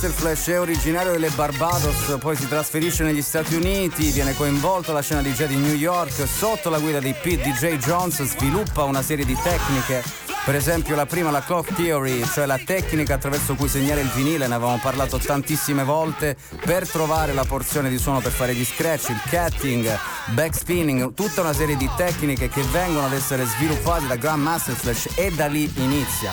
Grandmaster 0.00 0.34
Flash 0.34 0.48
è 0.48 0.58
originario 0.58 1.12
delle 1.12 1.28
Barbados, 1.28 2.16
poi 2.20 2.34
si 2.34 2.48
trasferisce 2.48 3.04
negli 3.04 3.20
Stati 3.20 3.54
Uniti, 3.54 4.10
viene 4.12 4.34
coinvolto 4.34 4.92
alla 4.92 5.02
scena 5.02 5.20
DJ 5.20 5.44
di 5.44 5.56
New 5.56 5.74
York, 5.74 6.26
sotto 6.26 6.70
la 6.70 6.78
guida 6.78 7.00
di 7.00 7.12
Pete 7.12 7.50
DJ 7.50 7.76
Jones 7.76 8.22
sviluppa 8.22 8.84
una 8.84 9.02
serie 9.02 9.26
di 9.26 9.36
tecniche, 9.42 10.02
per 10.46 10.54
esempio 10.54 10.96
la 10.96 11.04
prima 11.04 11.30
la 11.30 11.42
clock 11.42 11.74
theory, 11.74 12.24
cioè 12.32 12.46
la 12.46 12.58
tecnica 12.64 13.16
attraverso 13.16 13.54
cui 13.56 13.68
segnare 13.68 14.00
il 14.00 14.08
vinile, 14.14 14.46
ne 14.46 14.54
avevamo 14.54 14.78
parlato 14.80 15.18
tantissime 15.18 15.84
volte, 15.84 16.34
per 16.64 16.88
trovare 16.88 17.34
la 17.34 17.44
porzione 17.44 17.90
di 17.90 17.98
suono 17.98 18.20
per 18.20 18.32
fare 18.32 18.54
gli 18.54 18.64
scratch, 18.64 19.10
il 19.10 19.20
cutting, 19.28 19.98
backspinning, 20.28 21.12
tutta 21.12 21.42
una 21.42 21.52
serie 21.52 21.76
di 21.76 21.90
tecniche 21.98 22.48
che 22.48 22.62
vengono 22.72 23.04
ad 23.04 23.12
essere 23.12 23.44
sviluppate 23.44 24.06
da 24.06 24.16
Grandmaster 24.16 24.74
Flash 24.74 25.08
e 25.16 25.30
da 25.30 25.46
lì 25.46 25.70
inizia 25.76 26.32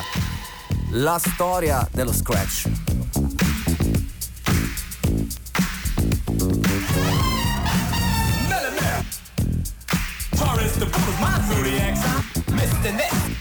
la 0.91 1.19
storia 1.19 1.85
dello 1.91 2.13
scratch. 2.13 2.86
The 10.79 10.85
Brooklyn, 10.85 11.21
my 11.21 11.41
zodiac 11.47 11.97
sign, 11.97 12.23
Mr. 12.55 12.95
Net. 12.95 13.36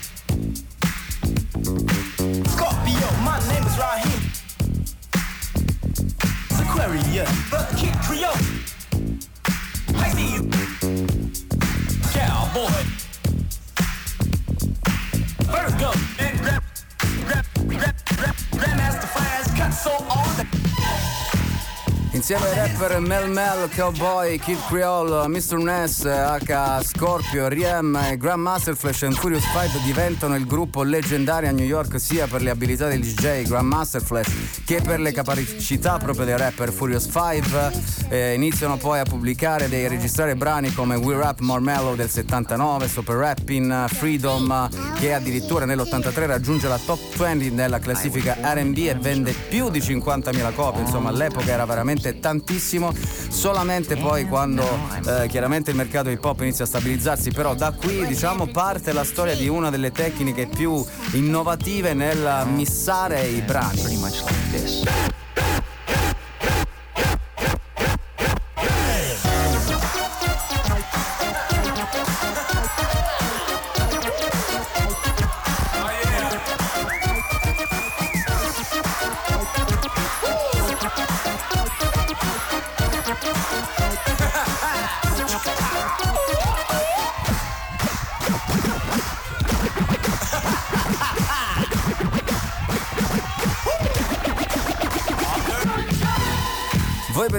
Insieme 22.28 22.50
ai 22.50 22.68
rapper 22.68 22.98
Mel 22.98 23.30
Mel, 23.30 23.70
Cowboy, 23.72 24.36
Kid 24.40 24.58
Creole, 24.66 25.28
Mr. 25.28 25.58
Ness, 25.58 26.04
H. 26.04 26.82
Scorpio, 26.82 27.46
Riem 27.46 27.94
e 27.94 28.16
Grandmaster 28.16 28.74
Flash 28.74 29.04
and 29.04 29.14
Furious 29.14 29.44
5 29.44 29.80
diventano 29.84 30.34
il 30.34 30.44
gruppo 30.44 30.82
leggendario 30.82 31.48
a 31.48 31.52
New 31.52 31.64
York 31.64 32.00
sia 32.00 32.26
per 32.26 32.42
le 32.42 32.50
abilità 32.50 32.88
del 32.88 32.98
DJ 32.98 33.46
Grandmaster 33.46 34.02
Flash 34.02 34.62
che 34.64 34.80
per 34.80 34.98
le 34.98 35.12
capacità 35.12 35.98
proprio 35.98 36.24
dei 36.24 36.36
rapper 36.36 36.72
Furious 36.72 37.04
5. 37.04 37.94
Eh, 38.08 38.34
iniziano 38.34 38.76
poi 38.76 38.98
a 38.98 39.04
pubblicare 39.04 39.70
e 39.70 39.86
registrare 39.86 40.34
brani 40.34 40.74
come 40.74 40.96
We 40.96 41.16
Rap 41.16 41.38
More 41.38 41.60
Mellow 41.60 41.94
del 41.94 42.10
79, 42.10 42.88
Super 42.88 43.14
Rapping, 43.14 43.86
Freedom 43.86 44.68
che 44.98 45.14
addirittura 45.14 45.64
nell'83 45.64 46.26
raggiunge 46.26 46.66
la 46.66 46.78
top 46.84 46.98
20 47.16 47.50
nella 47.50 47.78
classifica 47.78 48.36
RB 48.42 48.76
e 48.78 48.96
vende 49.00 49.32
più 49.48 49.70
di 49.70 49.78
50.000 49.78 50.54
copie, 50.54 50.80
insomma 50.80 51.10
all'epoca 51.10 51.52
era 51.52 51.64
veramente 51.64 52.14
tantissimo, 52.20 52.92
solamente 53.28 53.96
poi 53.96 54.26
quando 54.26 54.62
eh, 55.06 55.26
chiaramente 55.28 55.70
il 55.70 55.76
mercato 55.76 56.10
hip 56.10 56.24
hop 56.24 56.40
inizia 56.40 56.64
a 56.64 56.68
stabilizzarsi, 56.68 57.30
però 57.30 57.54
da 57.54 57.72
qui 57.72 58.06
diciamo 58.06 58.46
parte 58.46 58.92
la 58.92 59.04
storia 59.04 59.34
di 59.34 59.48
una 59.48 59.70
delle 59.70 59.92
tecniche 59.92 60.46
più 60.46 60.84
innovative 61.12 61.94
nel 61.94 62.46
missare 62.52 63.26
i 63.26 63.40
brani. 63.40 63.84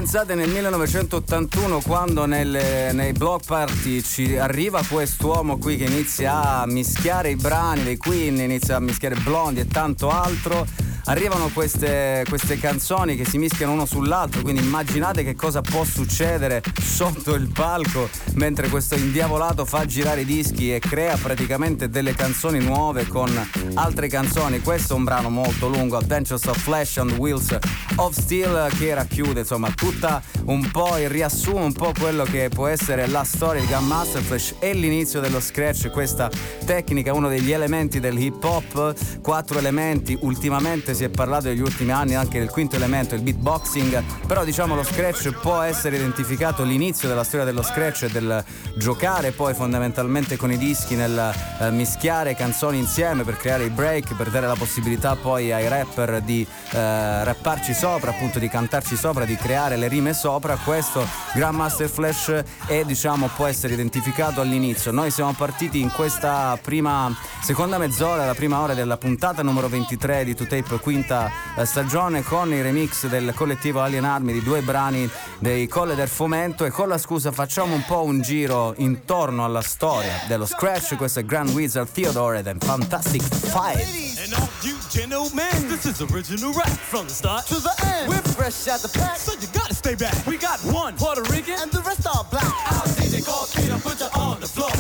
Pensate 0.10 0.36
nel 0.36 0.50
1981 0.50 1.82
quando 1.82 2.26
nelle- 2.26 2.94
nei 2.94 3.12
block 3.12 3.46
party 3.46 4.02
ci 4.02 4.38
arriva 4.38 4.82
quest'uomo 4.90 5.58
qui 5.58 5.76
che 5.76 5.84
inizia 5.84 6.62
a 6.62 6.66
mischiare 6.66 7.32
i 7.32 7.36
brani 7.36 7.84
dei 7.84 7.98
Queen, 7.98 8.38
inizia 8.38 8.78
a 8.78 8.80
mischiare 8.80 9.16
Blondie 9.16 9.64
e 9.64 9.68
tanto 9.68 10.10
altro. 10.10 10.66
Arrivano 11.10 11.50
queste, 11.54 12.26
queste 12.28 12.58
canzoni 12.58 13.16
che 13.16 13.24
si 13.24 13.38
mischiano 13.38 13.72
uno 13.72 13.86
sull'altro, 13.86 14.42
quindi 14.42 14.62
immaginate 14.62 15.24
che 15.24 15.36
cosa 15.36 15.62
può 15.62 15.86
succedere 15.86 16.62
sotto 16.82 17.34
il 17.34 17.48
palco 17.48 18.10
mentre 18.34 18.68
questo 18.68 18.96
indiavolato 18.96 19.64
fa 19.64 19.86
girare 19.86 20.22
i 20.22 20.26
dischi 20.26 20.76
e 20.76 20.80
crea 20.80 21.16
praticamente 21.16 21.88
delle 21.88 22.14
canzoni 22.14 22.60
nuove 22.60 23.08
con 23.08 23.32
altre 23.76 24.10
canzoni. 24.10 24.60
Questo 24.60 24.96
è 24.96 24.98
un 24.98 25.06
brano 25.06 25.30
molto 25.30 25.70
lungo, 25.70 25.96
Adventures 25.96 26.44
of 26.44 26.58
Flash 26.58 26.96
the 26.96 27.14
Wheels 27.14 27.58
of 27.96 28.14
Steel, 28.14 28.70
che 28.78 28.94
racchiude 28.94 29.40
insomma 29.40 29.72
tutta 29.72 30.22
un 30.48 30.70
po' 30.72 30.98
il 30.98 31.10
riassumo, 31.10 31.64
un 31.64 31.72
po' 31.72 31.94
quello 31.98 32.26
che 32.26 32.50
può 32.50 32.68
essere 32.68 33.08
la 33.08 33.24
storia 33.24 33.62
di 33.62 33.68
Gun 33.68 33.86
Master 33.86 34.22
Flash 34.22 34.56
e 34.60 34.74
l'inizio 34.74 35.22
dello 35.22 35.40
scratch, 35.40 35.90
questa 35.90 36.30
tecnica, 36.66 37.14
uno 37.14 37.30
degli 37.30 37.54
elementi 37.54 38.02
del 38.02 38.20
hip 38.20 38.44
hop, 38.44 39.22
quattro 39.22 39.58
elementi, 39.58 40.18
ultimamente 40.20 40.96
si 40.98 41.04
è 41.04 41.10
parlato 41.10 41.46
negli 41.50 41.62
ultimi 41.62 41.92
anni 41.92 42.16
anche 42.16 42.40
del 42.40 42.50
quinto 42.50 42.76
elemento, 42.76 43.14
il 43.14 43.22
beatboxing, 43.22 44.04
però 44.26 44.44
diciamo 44.44 44.74
lo 44.74 44.82
scratch 44.82 45.30
può 45.30 45.62
essere 45.62 45.98
identificato 45.98 46.64
l'inizio 46.64 47.08
della 47.08 47.24
storia 47.24 47.46
dello 47.46 47.62
scratch 47.62 48.06
e 48.06 48.10
del 48.10 48.44
giocare 48.76 49.30
poi 49.30 49.54
fondamentalmente 49.54 50.38
con 50.38 50.52
i 50.52 50.58
dischi 50.58 50.96
nel 50.96 51.32
eh, 51.60 51.70
mischiare 51.70 52.34
canzoni 52.34 52.80
insieme 52.80 53.24
per 53.24 53.38
creare 53.38 53.66
i 53.66 53.70
break, 53.70 54.16
per 54.16 54.32
dare 54.32 54.48
la 54.48 54.56
possibilità 54.56 55.16
poi 55.16 55.52
ai 55.52 55.68
rapper 55.68 56.20
di 56.22 56.42
eh, 56.72 57.24
rapparci 57.24 57.76
sopra, 57.76 58.10
appunto 58.10 58.40
di 58.40 58.50
cantarci 58.50 58.96
sopra, 58.96 59.24
di 59.24 59.36
creare 59.36 59.78
le 59.78 59.88
rime 59.88 60.16
sopra, 60.16 60.56
questo 60.56 61.06
Grandmaster 61.36 61.90
Flash 61.90 62.44
è 62.66 62.84
diciamo 62.84 63.30
può 63.36 63.46
essere 63.46 63.76
identificato 63.76 64.42
all'inizio. 64.42 64.90
Noi 64.92 65.12
siamo 65.12 65.34
partiti 65.34 65.80
in 65.80 65.92
questa 65.92 66.58
prima 66.60 67.16
seconda 67.44 67.78
mezz'ora, 67.78 68.26
la 68.26 68.34
prima 68.34 68.60
ora 68.62 68.74
della 68.74 68.98
puntata 68.98 69.44
numero 69.44 69.68
23 69.68 70.24
di 70.24 70.34
2Tape 70.34 70.80
quinta 70.88 71.30
eh, 71.58 71.66
stagione 71.66 72.24
con 72.24 72.54
i 72.54 72.62
remix 72.62 73.08
del 73.08 73.34
collettivo 73.36 73.82
Alien 73.82 74.06
Army 74.06 74.32
di 74.32 74.42
due 74.42 74.62
brani 74.62 75.10
dei 75.38 75.68
Colle 75.68 75.96
del 75.96 76.08
Fomento 76.08 76.64
e 76.64 76.70
con 76.70 76.88
la 76.88 76.98
scusa 76.98 77.34
facciamo 77.34 77.76
un 77.76 77.84
po' 77.84 78.04
un 78.04 78.22
giro 78.22 78.74
intorno 78.78 79.44
alla 79.44 79.62
storia 79.62 80.14
dello 80.28 80.46
scratch, 80.46 80.96
questo 80.96 81.20
è 81.20 81.26
Grand 81.26 81.50
Wizard 81.50 81.92
Theodore 81.92 82.42
and 82.46 82.64
Fantastic 82.64 83.22
Five. 83.22 83.84
And 84.24 84.34
all 84.34 84.48
you 84.62 84.78
gentlemen, 84.90 85.68
this 85.68 85.84
is 85.84 86.00
original 86.00 86.54
rap 86.54 86.70
from 86.70 87.06
the 87.08 87.14
start 87.14 87.46
to 87.48 87.60
the 87.60 87.74
end. 87.84 88.08
We're 88.08 88.22
fresh 88.22 88.68
out 88.68 88.80
the 88.80 88.90
pack, 88.98 89.18
So 89.18 89.34
you 89.34 89.48
gotta 89.52 89.76
stay 89.76 89.96
back. 89.96 90.16
We 90.26 90.38
got 90.38 90.60
one 90.72 90.96
Puerto 90.96 91.22
Rican. 91.34 91.60
and 91.62 91.70
the 91.70 91.82
rest 91.82 92.08
are 92.08 92.24
black. 92.32 92.48
Our 92.72 92.88
DJ 92.96 93.26
called 93.26 93.52
Peter, 93.54 93.78
put 93.80 94.00
you 94.00 94.08
on 94.16 94.40
the 94.40 94.48
floor. 94.48 94.72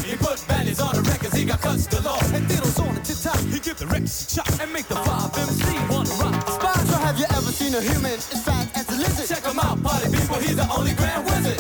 He 1.37 1.45
got 1.45 1.61
cuts 1.61 1.85
galore. 1.87 2.17
And 2.33 2.47
Diddle's 2.47 2.79
on 2.79 2.95
the 2.95 3.01
top. 3.01 3.39
He 3.53 3.59
give 3.59 3.77
the 3.77 3.85
records 3.87 4.25
a 4.25 4.35
shot 4.35 4.49
and 4.59 4.73
make 4.73 4.87
the 4.87 4.95
five 4.95 5.29
MC 5.37 5.69
wanna 5.89 6.09
rock 6.17 6.35
spot. 6.49 6.81
So 6.89 6.97
have 6.97 7.17
you 7.19 7.25
ever 7.29 7.51
seen 7.53 7.73
a 7.75 7.81
human 7.81 8.17
as 8.17 8.43
fat 8.43 8.65
as 8.75 8.89
a 8.89 8.97
lizard? 8.97 9.27
Check 9.29 9.45
him 9.45 9.59
out, 9.59 9.81
party 9.83 10.09
people, 10.09 10.37
he's 10.37 10.55
the 10.55 10.67
only 10.73 10.93
grand 10.93 11.23
wizard. 11.29 11.59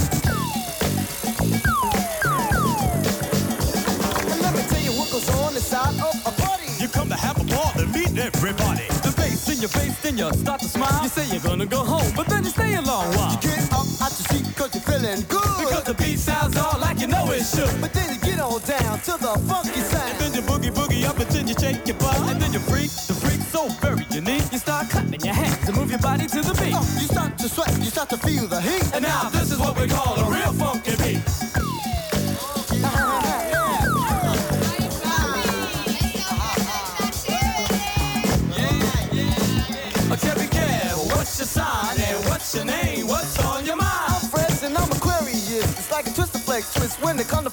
And 4.31 4.39
let 4.41 4.53
me 4.57 4.63
tell 4.65 4.81
you 4.81 4.93
what 4.97 5.11
goes 5.13 5.29
on 5.37 5.53
inside 5.53 5.95
of 6.01 6.15
a 6.25 6.33
party. 6.41 6.65
You 6.81 6.87
come 6.89 7.09
to 7.09 7.15
have 7.15 7.37
a 7.39 7.45
ball 7.45 7.71
and 7.77 7.93
meet 7.93 8.17
everybody. 8.17 8.87
The 9.05 9.13
bass 9.15 9.49
in 9.53 9.61
your 9.61 9.69
face, 9.69 9.95
then 10.01 10.17
you 10.17 10.31
start 10.33 10.61
to 10.61 10.67
smile. 10.67 11.03
You 11.03 11.09
say 11.09 11.25
you're 11.29 11.45
gonna 11.45 11.65
go 11.65 11.83
home, 11.83 12.09
but 12.15 12.27
then 12.27 12.43
you 12.43 12.49
stay 12.49 12.73
a 12.75 12.81
long 12.81 13.13
while. 13.13 13.33
You 13.33 13.49
Get 13.49 13.71
up 13.71 13.85
out 14.01 14.13
your 14.17 14.25
seat 14.31 14.45
cause 14.55 14.73
you're 14.73 14.87
feeling 14.89 15.21
good. 15.29 15.53
Because 15.61 15.83
the 15.83 15.93
beat 15.93 16.17
sounds 16.17 16.57
all 16.57 16.79
like 16.79 16.99
you 16.99 17.07
know 17.07 17.29
it 17.31 17.45
should. 17.45 17.69
But 17.81 17.93
then 17.93 18.16
on 18.57 18.67
down 18.67 18.99
to 19.01 19.11
the 19.11 19.33
funky 19.47 19.81
side, 19.81 20.11
And 20.11 20.19
then 20.19 20.33
you 20.33 20.41
boogie 20.41 20.71
boogie 20.71 21.05
up 21.05 21.19
until 21.19 21.45
you 21.47 21.55
shake 21.59 21.85
your 21.87 21.97
butt. 21.97 22.17
And 22.29 22.41
then 22.41 22.53
you 22.53 22.59
freak, 22.59 22.91
the 23.07 23.13
freak 23.13 23.41
so 23.41 23.67
very 23.81 24.05
unique. 24.11 24.51
You 24.51 24.59
start 24.59 24.89
clapping 24.89 25.21
your 25.21 25.33
hands 25.33 25.67
and 25.67 25.77
move 25.77 25.89
your 25.89 25.99
body 25.99 26.27
to 26.27 26.41
the 26.41 26.53
beat. 26.53 26.73
Oh, 26.75 26.97
you 26.99 27.07
start 27.07 27.37
to 27.37 27.49
sweat, 27.49 27.77
you 27.77 27.91
start 27.91 28.09
to 28.09 28.17
feel 28.17 28.47
the 28.47 28.61
heat. 28.61 28.83
And 28.93 29.03
now 29.03 29.29
this 29.29 29.51
is 29.51 29.59
what 29.59 29.79
we 29.79 29.87
call 29.87 30.15
a 30.19 30.31
real 30.31 30.53
funky 30.53 30.95
beat. 31.03 31.21
Oh, 32.83 33.37
Cherry 40.17 40.47
what's 41.13 41.37
your 41.37 41.45
sign 41.45 41.99
and 41.99 42.25
what's 42.25 42.55
your 42.55 42.65
name? 42.65 43.07
What's 43.07 43.37
on 43.45 43.65
your 43.65 43.75
mind? 43.75 44.07
I'm 44.07 44.29
fresh 44.29 44.63
and 44.63 44.75
I'm 44.75 44.91
Aquarius. 44.91 45.77
It's 45.77 45.91
like 45.91 46.07
a 46.07 46.11
twister 46.11 46.39
flex 46.39 46.73
twist. 46.73 46.99
When 47.03 47.17
they 47.17 47.23
come 47.23 47.43
to 47.43 47.51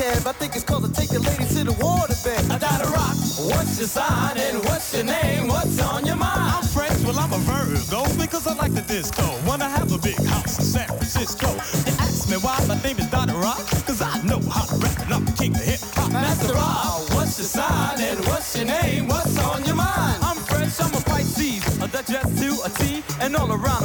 Kev. 0.00 0.26
I 0.26 0.32
think 0.32 0.56
it's 0.56 0.64
cause 0.64 0.82
I 0.82 0.90
take 0.98 1.10
the 1.10 1.20
ladies 1.20 1.52
to 1.56 1.64
the 1.64 1.76
water 1.76 2.16
bed. 2.24 2.40
I 2.50 2.58
gotta 2.58 2.88
rock. 2.88 3.16
What's 3.52 3.76
your 3.76 3.88
sign 3.88 4.38
and 4.38 4.64
what's 4.64 4.94
your 4.96 5.04
name? 5.04 5.46
What's 5.46 5.78
on 5.78 6.06
your 6.06 6.16
mind? 6.16 6.40
I'm 6.56 6.64
French, 6.64 7.04
well 7.04 7.18
I'm 7.20 7.32
a 7.32 7.40
Virgo 7.44 8.08
because 8.16 8.46
I 8.46 8.54
like 8.54 8.72
the 8.72 8.80
disco. 8.80 9.24
Wanna 9.44 9.68
have 9.68 9.92
a 9.92 9.98
big 9.98 10.16
house 10.24 10.58
in 10.58 10.64
San 10.64 10.88
Francisco. 10.88 11.48
You 11.84 11.92
ask 12.00 12.30
me 12.30 12.36
why 12.40 12.56
my 12.66 12.80
name 12.80 12.98
is 12.98 13.08
Donna 13.10 13.36
Rock, 13.36 13.60
cause 13.84 14.00
I 14.00 14.22
know 14.22 14.40
how 14.48 14.64
to 14.72 14.76
rap 14.80 14.98
and 15.04 15.12
I'm 15.12 15.24
the 15.26 15.32
king 15.32 15.52
of 15.54 15.64
hip 15.70 15.80
hop. 15.92 16.10
Master 16.12 16.54
Rob, 16.54 17.04
what's 17.12 17.36
your 17.36 17.50
sign 17.60 18.00
and 18.00 18.20
what's 18.24 18.56
your 18.56 18.66
name? 18.66 19.06
What's 19.06 19.36
on 19.38 19.64
your 19.68 19.76
mind? 19.76 20.18
I'm 20.24 20.38
French, 20.48 20.80
I'm 20.80 20.94
a 20.96 21.02
Pisces, 21.04 21.60
a 21.76 21.86
Duchess 21.88 22.28
to 22.40 22.48
a 22.64 22.70
T, 22.80 23.04
and 23.20 23.36
all 23.36 23.52
around 23.52 23.79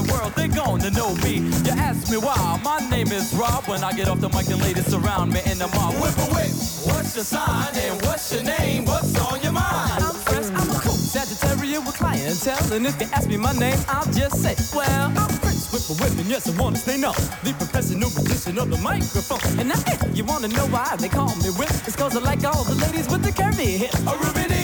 the 0.85 0.91
gonna 0.91 1.15
know 1.15 1.15
me. 1.23 1.37
You 1.65 1.71
ask 1.71 2.11
me 2.11 2.17
why, 2.17 2.59
my 2.63 2.79
name 2.89 3.07
is 3.07 3.33
Rob. 3.33 3.63
When 3.67 3.83
I 3.83 3.91
get 3.93 4.07
off 4.07 4.19
the 4.19 4.29
mic 4.29 4.47
and 4.47 4.61
ladies 4.61 4.85
surround 4.87 5.33
me 5.33 5.39
in 5.45 5.57
the 5.57 5.67
mob, 5.67 5.93
whip 5.95 6.17
a 6.17 6.27
whip. 6.33 6.51
What's 6.85 7.15
your 7.15 7.25
sign 7.25 7.73
and 7.75 8.01
what's 8.03 8.33
your 8.33 8.43
name? 8.43 8.85
What's 8.85 9.17
on 9.17 9.41
your 9.41 9.51
mind? 9.51 10.03
I'm 10.03 10.15
fresh. 10.15 10.47
I'm 10.49 10.69
a 10.69 10.79
cool 10.79 10.93
Sagittarius 10.93 11.85
with 11.85 11.95
clientele, 11.95 12.73
and 12.73 12.85
if 12.85 12.99
you 12.99 13.07
ask 13.13 13.27
me 13.27 13.37
my 13.37 13.53
name, 13.53 13.79
I'll 13.87 14.11
just 14.11 14.43
say, 14.43 14.55
well, 14.75 15.11
I'm 15.15 15.31
French, 15.41 15.65
whip 15.71 15.89
a 15.89 15.93
whip, 16.01 16.19
and 16.19 16.29
yes, 16.29 16.49
I 16.49 16.61
wanna 16.61 16.77
stay 16.77 16.97
numb. 16.97 17.15
The 17.43 17.53
professional 17.57 18.09
musician 18.09 18.57
of 18.59 18.69
the 18.69 18.77
microphone, 18.77 19.59
and 19.59 19.69
now 19.69 19.81
if 19.87 20.17
you 20.17 20.25
wanna 20.25 20.49
know 20.49 20.67
why 20.67 20.95
they 20.99 21.09
call 21.09 21.33
me 21.37 21.49
whip, 21.57 21.71
it's 21.87 21.95
cause 21.95 22.15
I 22.15 22.19
like 22.19 22.43
all 22.43 22.63
the 22.63 22.75
ladies 22.75 23.07
with 23.07 23.23
the 23.23 23.31
curvy 23.31 23.77
hips. 23.77 23.99
A 24.05 24.13
Ruby 24.21 24.45
D, 24.53 24.55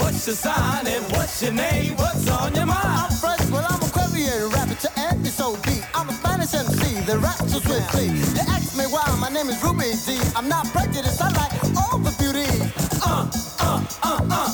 what's 0.00 0.26
your 0.26 0.36
sign 0.36 0.86
and 0.86 1.04
what's 1.12 1.42
your 1.42 1.52
name? 1.52 1.96
What's 1.96 2.28
on 2.30 2.54
your 2.54 2.66
mind? 2.66 2.88
I'm 2.88 3.10
fresh, 3.12 3.50
well 3.50 3.68
the 7.08 7.18
rats 7.20 7.52
sweet, 7.52 7.82
please. 7.88 8.34
They 8.34 8.40
ask 8.40 8.76
me 8.76 8.84
why 8.84 9.02
my 9.18 9.30
name 9.30 9.48
is 9.48 9.62
Ruby 9.64 9.96
D. 10.04 10.20
I'm 10.36 10.46
not 10.46 10.66
pregnant. 10.66 10.97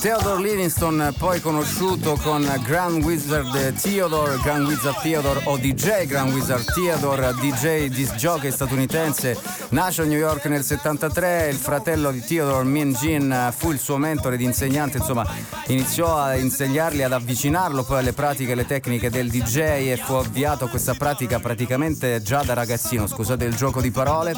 Theodore 0.05 0.43
Livingston, 0.43 1.15
poi 1.17 1.41
conosciuto 1.41 2.19
con 2.23 2.47
Grand 2.63 3.03
Wizard 3.03 3.73
Theodore, 3.81 4.37
Grand 4.43 4.67
Wizard 4.67 5.01
Theodore 5.01 5.41
o 5.45 5.57
DJ 5.57 6.05
Grand 6.05 6.31
Wizard 6.31 6.63
Theodore, 6.75 7.33
DJ 7.41 7.87
disc 7.89 8.15
jockey 8.17 8.51
statunitense, 8.53 9.35
nasce 9.71 10.03
a 10.03 10.05
New 10.05 10.19
York 10.19 10.45
nel 10.45 10.63
73, 10.63 11.49
il 11.49 11.57
fratello 11.57 12.11
di 12.11 12.21
Theodore, 12.21 12.65
Min 12.65 12.93
Jin, 12.93 13.51
fu 13.57 13.71
il 13.71 13.79
suo 13.79 13.97
mentore 13.97 14.35
ed 14.35 14.43
insegnante, 14.43 14.99
insomma 14.99 15.27
iniziò 15.69 16.19
a 16.19 16.35
insegnargli 16.35 17.01
ad 17.01 17.13
avvicinarlo 17.13 17.83
poi 17.83 18.01
alle 18.01 18.13
pratiche 18.13 18.53
e 18.53 18.57
le 18.57 18.67
tecniche 18.67 19.09
del 19.09 19.31
DJ 19.31 19.57
e 19.57 20.03
fu 20.05 20.13
avviato 20.13 20.67
a 20.67 20.69
questa 20.69 20.93
pratica 20.93 21.41
praticamente 21.41 22.21
già 22.21 22.43
da 22.43 22.53
ragazzino, 22.53 23.07
scusate 23.07 23.47
il 23.47 23.57
gioco 23.57 23.81
di 23.81 23.91
parole. 23.91 24.35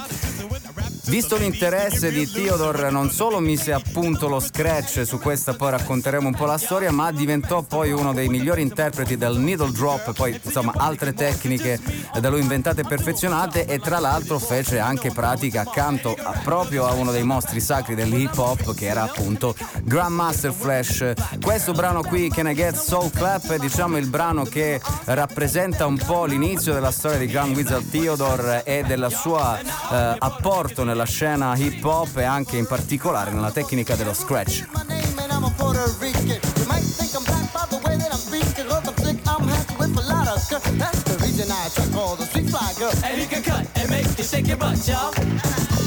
Visto 1.08 1.36
l'interesse 1.36 2.10
di 2.10 2.28
Theodore 2.28 2.90
non 2.90 3.10
solo 3.12 3.38
mise 3.38 3.72
a 3.72 3.80
punto 3.92 4.26
lo 4.26 4.40
scratch, 4.40 5.06
su 5.06 5.20
questa 5.20 5.54
poi 5.54 5.70
racconteremo 5.70 6.26
un 6.26 6.34
po' 6.34 6.46
la 6.46 6.58
storia, 6.58 6.90
ma 6.90 7.12
diventò 7.12 7.62
poi 7.62 7.92
uno 7.92 8.12
dei 8.12 8.28
migliori 8.28 8.60
interpreti 8.60 9.16
del 9.16 9.36
needle 9.36 9.70
drop, 9.70 10.12
poi 10.14 10.38
insomma 10.42 10.72
altre 10.76 11.14
tecniche 11.14 11.78
da 12.20 12.28
lui 12.28 12.40
inventate 12.40 12.80
e 12.80 12.86
perfezionate 12.88 13.66
e 13.66 13.78
tra 13.78 14.00
l'altro 14.00 14.40
fece 14.40 14.80
anche 14.80 15.12
pratica 15.12 15.60
accanto 15.60 16.16
a, 16.20 16.40
proprio 16.42 16.86
a 16.86 16.92
uno 16.94 17.12
dei 17.12 17.22
mostri 17.22 17.60
sacri 17.60 17.94
dell'hip 17.94 18.36
hop 18.36 18.74
che 18.74 18.86
era 18.86 19.04
appunto 19.04 19.54
Grandmaster 19.84 20.52
Flash. 20.52 21.12
Questo 21.40 21.72
brano 21.72 22.02
qui, 22.02 22.28
Can 22.30 22.48
I 22.48 22.54
Get 22.54 22.74
Soul 22.74 23.12
Clap, 23.12 23.52
è 23.52 23.58
diciamo 23.58 23.96
il 23.96 24.08
brano 24.08 24.42
che 24.42 24.80
rappresenta 25.04 25.86
un 25.86 25.98
po' 26.04 26.24
l'inizio 26.24 26.72
della 26.72 26.90
storia 26.90 27.18
di 27.18 27.26
Grand 27.26 27.54
Wizard 27.54 27.88
Theodore 27.90 28.64
e 28.64 28.82
del 28.82 29.06
suo 29.10 29.38
eh, 29.38 30.16
apporto 30.18 30.82
nella 30.82 30.95
scena 31.04 31.54
hip 31.56 31.84
hop 31.84 32.16
e 32.16 32.24
anche 32.24 32.56
in 32.56 32.66
particolare 32.66 33.30
nella 33.30 33.50
tecnica 33.50 33.94
dello 33.96 34.14
scratch. 34.14 34.64
And 43.02 43.18
he 43.18 43.26
can 43.26 43.42
cut 43.42 43.66
and 43.76 43.90
make 43.90 44.06
you 44.16 44.24
shake 44.24 44.46
your 44.46 44.56
butt, 44.56 44.86
y'all. 44.86 45.85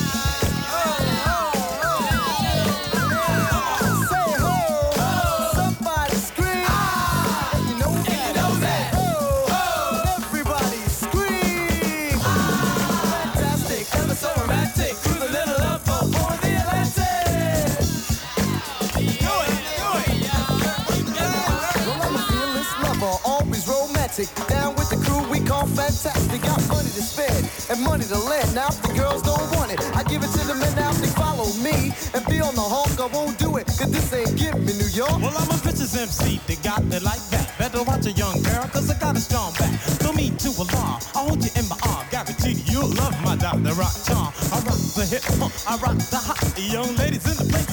Fantastic. 25.91 26.41
Got 26.41 26.61
money 26.69 26.89
to 26.93 27.01
spend 27.01 27.49
and 27.69 27.81
money 27.83 28.05
to 28.05 28.17
lend. 28.17 28.53
Now 28.53 28.67
if 28.69 28.81
the 28.81 28.93
girls 28.93 29.21
don't 29.21 29.41
want 29.57 29.71
it, 29.73 29.79
I 29.95 30.03
give 30.03 30.21
it 30.23 30.31
to 30.37 30.41
the 30.45 30.55
men. 30.55 30.73
Now 30.75 30.91
if 30.91 31.01
they 31.01 31.11
follow 31.17 31.49
me 31.65 31.93
and 32.13 32.21
be 32.29 32.41
on 32.41 32.53
the 32.55 32.61
hawk, 32.61 32.93
I 32.99 33.07
won't 33.13 33.37
do 33.37 33.57
it. 33.57 33.65
Cause 33.67 33.91
this 33.91 34.13
ain't 34.13 34.37
give 34.37 34.57
me 34.59 34.73
New 34.77 34.91
York. 34.93 35.17
Well, 35.17 35.33
I'm 35.33 35.49
a 35.49 35.57
bitch's 35.65 35.97
MC, 35.97 36.39
they 36.47 36.55
got 36.61 36.81
it 36.93 37.03
like 37.03 37.23
that. 37.33 37.57
Better 37.57 37.83
watch 37.83 38.05
a 38.05 38.11
young 38.11 38.41
girl, 38.43 38.65
cause 38.69 38.89
I 38.89 38.97
got 38.99 39.17
a 39.17 39.19
strong 39.19 39.53
back. 39.57 39.73
Don't 39.99 40.15
mean 40.15 40.37
to 40.37 40.49
alarm, 40.61 41.01
I 41.15 41.25
hold 41.25 41.43
you 41.43 41.51
in 41.57 41.67
my 41.67 41.77
arm. 41.89 42.05
Guarantee 42.11 42.61
you'll 42.69 42.89
love 43.01 43.15
my 43.23 43.35
Dr. 43.35 43.73
Rock 43.73 43.95
charm. 44.05 44.29
I 44.53 44.57
rock 44.65 44.79
the 44.93 45.05
hip, 45.09 45.23
I 45.67 45.73
rock 45.81 45.97
the 46.13 46.21
hot. 46.21 46.37
Young 46.59 46.95
ladies 46.97 47.25
in 47.25 47.35
the 47.39 47.47
place 47.49 47.68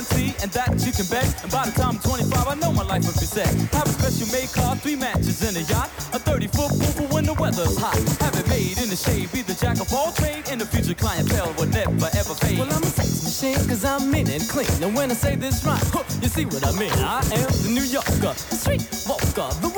my 0.00 0.16
age 0.16 0.32
is 0.32 0.40
20 0.40 0.42
and 0.42 0.50
that 0.52 0.86
you 0.86 0.92
can 0.92 1.06
bet. 1.06 1.42
And 1.42 1.52
by 1.52 1.66
the 1.66 1.72
time 1.72 1.96
I'm 1.96 1.98
25, 1.98 2.48
I 2.48 2.54
know 2.54 2.72
my 2.72 2.84
life 2.84 3.04
will 3.04 3.18
be 3.18 3.26
set. 3.26 3.48
Have 3.72 3.86
a 3.86 3.92
special 3.92 4.28
made 4.32 4.52
car, 4.52 4.76
three 4.76 4.96
matches 4.96 5.42
in 5.42 5.56
a 5.56 5.64
yacht. 5.66 5.90
A 6.12 6.18
30 6.18 6.46
foot 6.48 6.70
pool 6.70 6.92
for 6.96 7.06
when 7.14 7.24
the 7.24 7.34
weather's 7.34 7.76
hot. 7.76 7.96
Have 8.20 8.36
it 8.38 8.48
made 8.48 8.78
in 8.78 8.88
the 8.88 8.96
shade, 8.96 9.30
be 9.32 9.42
the 9.42 9.54
jack 9.54 9.80
of 9.80 9.92
all 9.92 10.12
trade. 10.12 10.48
And 10.50 10.60
the 10.60 10.66
future 10.66 10.94
clientele 10.94 11.52
will 11.58 11.68
never 11.68 12.08
ever 12.16 12.34
fade. 12.34 12.58
Well, 12.58 12.72
I'm 12.72 12.82
a 12.82 12.92
sex 12.92 13.24
machine, 13.24 13.60
cause 13.68 13.84
I'm 13.84 14.10
mean 14.10 14.28
and 14.28 14.42
clean. 14.48 14.70
And 14.82 14.94
when 14.94 15.10
I 15.10 15.14
say 15.14 15.36
this 15.36 15.64
rhyme, 15.64 15.80
huh, 15.92 16.04
you 16.22 16.28
see 16.28 16.44
what 16.44 16.66
I 16.66 16.72
mean. 16.78 16.92
I 16.92 17.20
am 17.36 17.50
the 17.64 17.70
New 17.72 17.84
Yorker, 17.84 18.34
the 18.34 18.56
street 18.56 18.84
walker, 19.06 19.48
the 19.60 19.70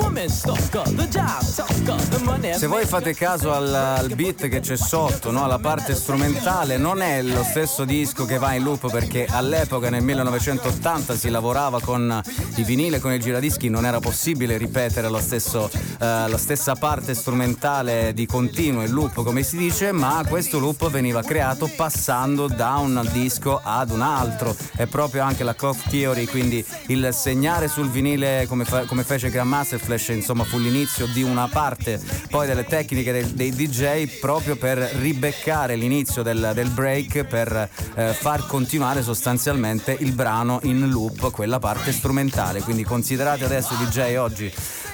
Se 2.57 2.67
voi 2.67 2.85
fate 2.85 3.13
caso 3.13 3.51
al, 3.51 3.73
al 3.73 4.13
beat 4.15 4.47
che 4.47 4.59
c'è 4.59 4.77
sotto, 4.77 5.31
no? 5.31 5.43
alla 5.43 5.59
parte 5.59 5.95
strumentale, 5.95 6.77
non 6.77 7.01
è 7.01 7.21
lo 7.21 7.43
stesso 7.43 7.85
disco 7.85 8.25
che 8.25 8.37
va 8.37 8.53
in 8.53 8.63
loop 8.63 8.91
perché 8.91 9.25
all'epoca 9.29 9.89
nel 9.89 10.03
1980 10.03 11.15
si 11.15 11.29
lavorava 11.29 11.81
con 11.81 12.21
i 12.55 12.63
vinile, 12.63 12.99
con 12.99 13.11
i 13.11 13.19
giradischi, 13.19 13.69
non 13.69 13.85
era 13.85 13.99
possibile 13.99 14.57
ripetere 14.57 15.09
stesso, 15.19 15.69
eh, 15.73 16.05
la 16.05 16.37
stessa 16.37 16.75
parte 16.75 17.13
strumentale 17.15 18.13
di 18.13 18.25
continuo 18.25 18.83
in 18.83 18.91
loop 18.91 19.23
come 19.23 19.43
si 19.43 19.57
dice, 19.57 19.91
ma 19.91 20.23
questo 20.27 20.59
loop 20.59 20.89
veniva 20.89 21.21
creato 21.21 21.69
passando 21.75 22.47
da 22.47 22.75
un 22.75 23.07
disco 23.11 23.59
ad 23.63 23.89
un 23.89 24.01
altro. 24.01 24.55
È 24.75 24.85
proprio 24.85 25.23
anche 25.23 25.43
la 25.43 25.55
clock 25.55 25.89
theory, 25.89 26.25
quindi 26.25 26.63
il 26.87 27.09
segnare 27.11 27.67
sul 27.67 27.89
vinile 27.89 28.45
come, 28.47 28.65
fa- 28.65 28.85
come 28.85 29.03
fece 29.03 29.29
Grandmaster 29.29 29.79
Flash, 29.79 30.09
insomma 30.13 30.43
fu 30.43 30.57
l'inizio 30.57 31.05
di 31.07 31.23
una 31.23 31.47
parte 31.47 31.99
poi 32.29 32.47
delle 32.47 32.65
tecniche 32.65 33.11
dei, 33.11 33.33
dei 33.33 33.51
DJ 33.51 34.19
proprio 34.19 34.55
per 34.55 34.77
ribeccare 34.77 35.75
l'inizio 35.75 36.23
del, 36.23 36.51
del 36.53 36.69
break 36.69 37.23
per 37.23 37.69
eh, 37.95 38.13
far 38.13 38.45
continuare 38.47 39.01
sostanzialmente 39.01 39.95
il 39.99 40.11
brano 40.11 40.59
in 40.63 40.89
loop, 40.89 41.31
quella 41.31 41.59
parte 41.59 41.91
strumentale. 41.91 42.61
Quindi 42.61 42.83
considerate 42.83 43.45
adesso 43.45 43.73
i 43.73 43.85
DJ 43.85 44.15
oggi 44.17 44.51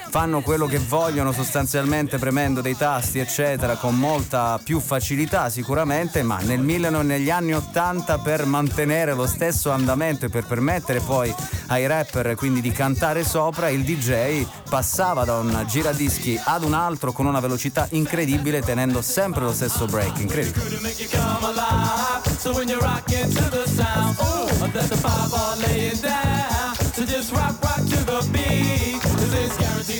fanno 0.09 0.41
quello 0.41 0.65
che 0.65 0.79
vogliono 0.79 1.31
sostanzialmente 1.31 2.17
premendo 2.17 2.61
dei 2.61 2.75
tasti 2.75 3.19
eccetera 3.19 3.75
con 3.75 3.95
molta 3.95 4.59
più 4.63 4.79
facilità 4.79 5.49
sicuramente 5.49 6.23
ma 6.23 6.39
nel 6.39 6.59
1000 6.59 6.89
negli 7.03 7.29
anni 7.29 7.53
80 7.53 8.17
per 8.17 8.45
mantenere 8.45 9.13
lo 9.13 9.27
stesso 9.27 9.69
andamento 9.69 10.25
e 10.25 10.29
per 10.29 10.45
permettere 10.45 10.99
poi 10.99 11.33
ai 11.67 11.85
rapper 11.85 12.33
quindi 12.35 12.59
di 12.59 12.71
cantare 12.71 13.23
sopra 13.23 13.69
il 13.69 13.83
DJ 13.83 14.45
passava 14.67 15.25
da 15.25 15.37
un 15.37 15.63
giradischi 15.67 16.39
ad 16.43 16.63
un 16.63 16.73
altro 16.73 17.11
con 17.11 17.27
una 17.27 17.39
velocità 17.39 17.85
incredibile 17.91 18.61
tenendo 18.61 19.03
sempre 19.03 19.43
lo 19.43 19.53
stesso 19.53 19.85
break 19.85 20.19
incredibile 20.19 20.87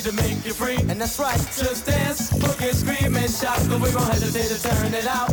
rocking 0.00 0.16
to. 0.16 0.22
Cause 0.22 0.28
make 0.28 0.44
you 0.44 0.52
free. 0.52 0.76
And 0.90 1.00
that's 1.00 1.18
right. 1.18 1.38
Just 1.56 1.86
dance, 1.86 2.30
boogie, 2.30 2.74
scream, 2.74 3.16
and 3.16 3.30
shout. 3.30 3.58
But 3.68 3.80
we 3.80 3.90
gon' 3.92 4.06
hesitate 4.06 4.48
to 4.48 4.62
turn 4.62 4.94
it 4.94 5.06
out. 5.06 5.30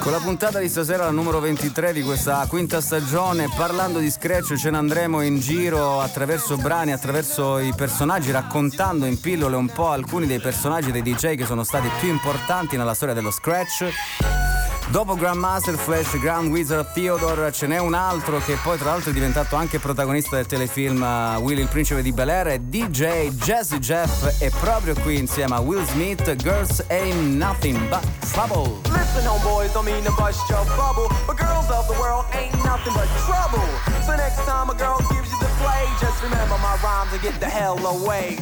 Con 0.00 0.10
la 0.10 0.18
puntata 0.18 0.58
di 0.58 0.68
stasera, 0.68 1.04
la 1.04 1.10
numero 1.12 1.38
23 1.38 1.92
di 1.92 2.02
questa 2.02 2.44
quinta 2.48 2.80
stagione, 2.80 3.48
parlando 3.56 4.00
di 4.00 4.10
Scratch 4.10 4.56
ce 4.56 4.70
ne 4.70 4.76
andremo 4.76 5.22
in 5.22 5.38
giro 5.38 6.00
attraverso 6.00 6.56
brani, 6.56 6.90
attraverso 6.90 7.58
i 7.58 7.72
personaggi, 7.72 8.32
raccontando 8.32 9.06
in 9.06 9.20
pillole 9.20 9.54
un 9.54 9.68
po' 9.68 9.90
alcuni 9.90 10.26
dei 10.26 10.40
personaggi 10.40 10.90
dei 10.90 11.02
DJ 11.02 11.36
che 11.36 11.44
sono 11.44 11.62
stati 11.62 11.88
più 12.00 12.08
importanti 12.08 12.76
nella 12.76 12.94
storia 12.94 13.14
dello 13.14 13.30
Scratch. 13.30 14.51
Dopo 14.92 15.14
Grandmaster 15.14 15.74
Flash, 15.74 16.18
Grand 16.18 16.50
Wizard 16.50 16.92
Theodore, 16.92 17.50
ce 17.50 17.66
n'è 17.66 17.78
un 17.78 17.94
altro 17.94 18.38
che 18.40 18.58
poi 18.62 18.76
tra 18.76 18.90
l'altro 18.90 19.08
è 19.08 19.14
diventato 19.14 19.56
anche 19.56 19.78
protagonista 19.78 20.36
del 20.36 20.44
telefilm 20.44 21.00
uh, 21.00 21.40
Willy 21.40 21.62
il 21.62 21.68
principe 21.68 22.02
di 22.02 22.12
Bel 22.12 22.28
Air, 22.28 22.58
DJ 22.58 23.30
Jazzy 23.30 23.78
Jeff 23.78 24.38
e 24.38 24.50
proprio 24.60 24.94
qui 25.00 25.16
insieme 25.16 25.54
a 25.54 25.60
Will 25.60 25.82
Smith, 25.86 26.36
Girls 26.36 26.84
Ain't 26.88 27.38
Nothing 27.38 27.78
But 27.88 28.04
Trouble. 28.32 28.82
Listen, 28.90 29.24
homeboys, 29.24 29.72
don't 29.72 29.86
mean 29.86 30.04
to 30.04 30.12
bust 30.12 30.46
your 30.50 30.62
bubble, 30.76 31.08
but 31.26 31.38
girls 31.38 31.70
of 31.70 31.86
the 31.86 31.98
world 31.98 32.26
ain't 32.34 32.52
nothing 32.62 32.92
but 32.92 33.08
trouble. 33.24 33.64
So 34.04 34.14
next 34.14 34.44
time 34.44 34.68
a 34.68 34.74
girl 34.74 34.98
gives 35.08 35.32
you 35.32 35.38
the 35.38 35.48
play, 35.56 35.88
just 36.00 36.22
remember 36.22 36.58
my 36.60 36.76
rhymes 36.84 37.14
and 37.14 37.22
get 37.22 37.40
the 37.40 37.48
hell 37.48 37.78
away. 37.86 38.36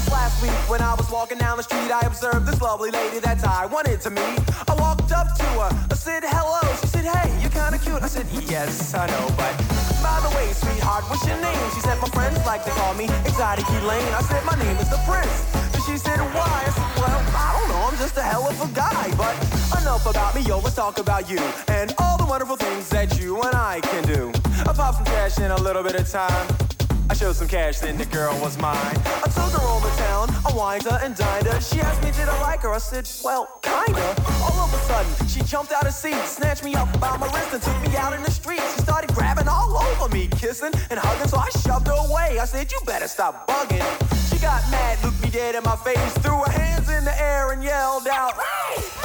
Just 0.00 0.12
last 0.12 0.42
week 0.42 0.56
when 0.70 0.80
I 0.80 0.94
was 0.94 1.10
walking 1.10 1.36
down 1.36 1.58
the 1.58 1.62
street, 1.62 1.92
I 1.92 2.00
observed 2.06 2.46
this 2.46 2.62
lovely 2.62 2.90
lady 2.90 3.20
that 3.20 3.44
I 3.44 3.66
wanted 3.66 4.00
to 4.00 4.08
meet. 4.08 4.40
I 4.64 4.72
walked 4.80 5.12
up 5.12 5.36
to 5.36 5.44
her, 5.60 5.68
I 5.90 5.94
said 5.94 6.24
hello. 6.24 6.56
She 6.80 6.86
said, 6.86 7.04
hey, 7.04 7.28
you're 7.42 7.52
kinda 7.52 7.76
cute. 7.76 8.00
I 8.00 8.08
said, 8.08 8.24
yes, 8.48 8.94
I 8.94 9.06
know, 9.08 9.28
but 9.36 9.52
by 10.00 10.16
the 10.24 10.32
way, 10.32 10.48
sweetheart, 10.56 11.04
what's 11.10 11.26
your 11.28 11.36
name? 11.44 11.60
She 11.74 11.80
said, 11.80 12.00
my 12.00 12.08
friends 12.16 12.40
like 12.46 12.64
to 12.64 12.70
call 12.80 12.94
me 12.94 13.12
Exotic 13.28 13.68
Elaine. 13.68 14.14
I 14.16 14.22
said, 14.24 14.42
my 14.46 14.56
name 14.56 14.76
is 14.80 14.88
the 14.88 14.96
Prince. 15.04 15.36
And 15.76 15.82
she 15.84 15.98
said, 15.98 16.16
why? 16.32 16.48
I 16.48 16.70
said, 16.72 16.90
well, 16.96 17.20
I 17.36 17.60
don't 17.60 17.68
know, 17.68 17.82
I'm 17.92 17.98
just 17.98 18.16
a 18.16 18.22
hell 18.22 18.48
of 18.48 18.56
a 18.56 18.72
guy. 18.72 19.04
But 19.20 19.36
enough 19.82 20.06
about 20.08 20.34
me, 20.34 20.40
yo, 20.48 20.60
let's 20.60 20.76
talk 20.76 20.98
about 20.98 21.28
you 21.28 21.44
and 21.68 21.92
all 21.98 22.16
the 22.16 22.24
wonderful 22.24 22.56
things 22.56 22.88
that 22.88 23.20
you 23.20 23.36
and 23.42 23.54
I 23.54 23.80
can 23.82 24.04
do. 24.04 24.32
Pop 24.64 24.94
some 24.94 25.04
cash 25.04 25.36
in 25.36 25.50
a 25.50 25.60
little 25.60 25.82
bit 25.82 25.96
of 25.96 26.08
time. 26.08 26.69
I 27.10 27.12
showed 27.12 27.34
some 27.34 27.48
cash, 27.48 27.80
then 27.80 27.98
the 27.98 28.06
girl 28.06 28.38
was 28.40 28.56
mine. 28.58 28.76
I 29.04 29.28
took 29.34 29.50
her 29.60 29.66
over 29.66 29.88
town, 29.98 30.30
I 30.46 30.54
wined 30.54 30.84
her 30.84 31.00
and 31.02 31.16
dined 31.16 31.44
her. 31.48 31.60
She 31.60 31.80
asked 31.80 32.04
me, 32.04 32.12
did 32.12 32.28
I 32.28 32.40
like 32.40 32.60
her? 32.60 32.72
I 32.72 32.78
said, 32.78 33.10
well, 33.24 33.58
kinda. 33.62 34.14
All 34.40 34.54
of 34.60 34.72
a 34.72 34.78
sudden, 34.86 35.26
she 35.26 35.40
jumped 35.42 35.72
out 35.72 35.84
of 35.84 35.92
seat, 35.92 36.14
snatched 36.24 36.62
me 36.62 36.76
up 36.76 36.88
by 37.00 37.16
my 37.16 37.26
wrist 37.34 37.52
and 37.52 37.60
took 37.60 37.82
me 37.82 37.96
out 37.96 38.12
in 38.12 38.22
the 38.22 38.30
street. 38.30 38.60
She 38.76 38.82
started 38.82 39.12
grabbing 39.12 39.48
all 39.48 39.76
over 39.76 40.08
me, 40.14 40.28
kissing 40.28 40.70
and 40.88 41.00
hugging, 41.00 41.26
so 41.26 41.38
I 41.38 41.48
shoved 41.66 41.88
her 41.88 41.98
away. 41.98 42.38
I 42.38 42.44
said, 42.44 42.70
you 42.70 42.78
better 42.86 43.08
stop 43.08 43.48
bugging. 43.48 43.82
She 44.30 44.38
got 44.38 44.62
mad, 44.70 45.02
looked 45.02 45.20
me 45.20 45.30
dead 45.30 45.56
in 45.56 45.64
my 45.64 45.74
face, 45.74 46.12
threw 46.18 46.38
her 46.44 46.52
hands 46.52 46.88
in 46.90 47.04
the 47.04 47.20
air 47.20 47.50
and 47.50 47.60
yelled 47.64 48.06
out, 48.06 48.34
hey! 48.34 48.99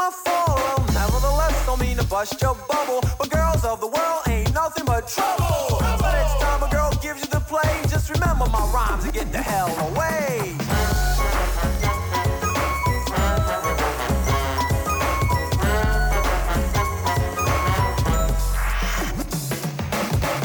My. 0.00 0.10
Well, 0.26 0.84
nevertheless, 0.94 1.66
don't 1.66 1.80
mean 1.80 1.96
to 1.98 2.06
bust 2.06 2.40
your 2.40 2.54
bubble. 2.68 3.00
But 3.18 3.30
girls 3.30 3.64
of 3.64 3.80
the 3.80 3.86
world 3.86 4.22
ain't 4.28 4.52
nothing 4.54 4.84
but 4.84 5.06
trouble. 5.08 5.78
So 6.00 6.06
next 6.18 6.40
time 6.40 6.62
a 6.62 6.68
girl 6.70 6.90
gives 7.02 7.20
you 7.22 7.28
the 7.28 7.40
play, 7.40 7.72
just 7.88 8.08
remember 8.10 8.46
my 8.46 8.64
rhymes 8.72 9.04
and 9.04 9.12
get 9.12 9.30
the 9.32 9.42
hell 9.42 9.68
away. 9.88 10.56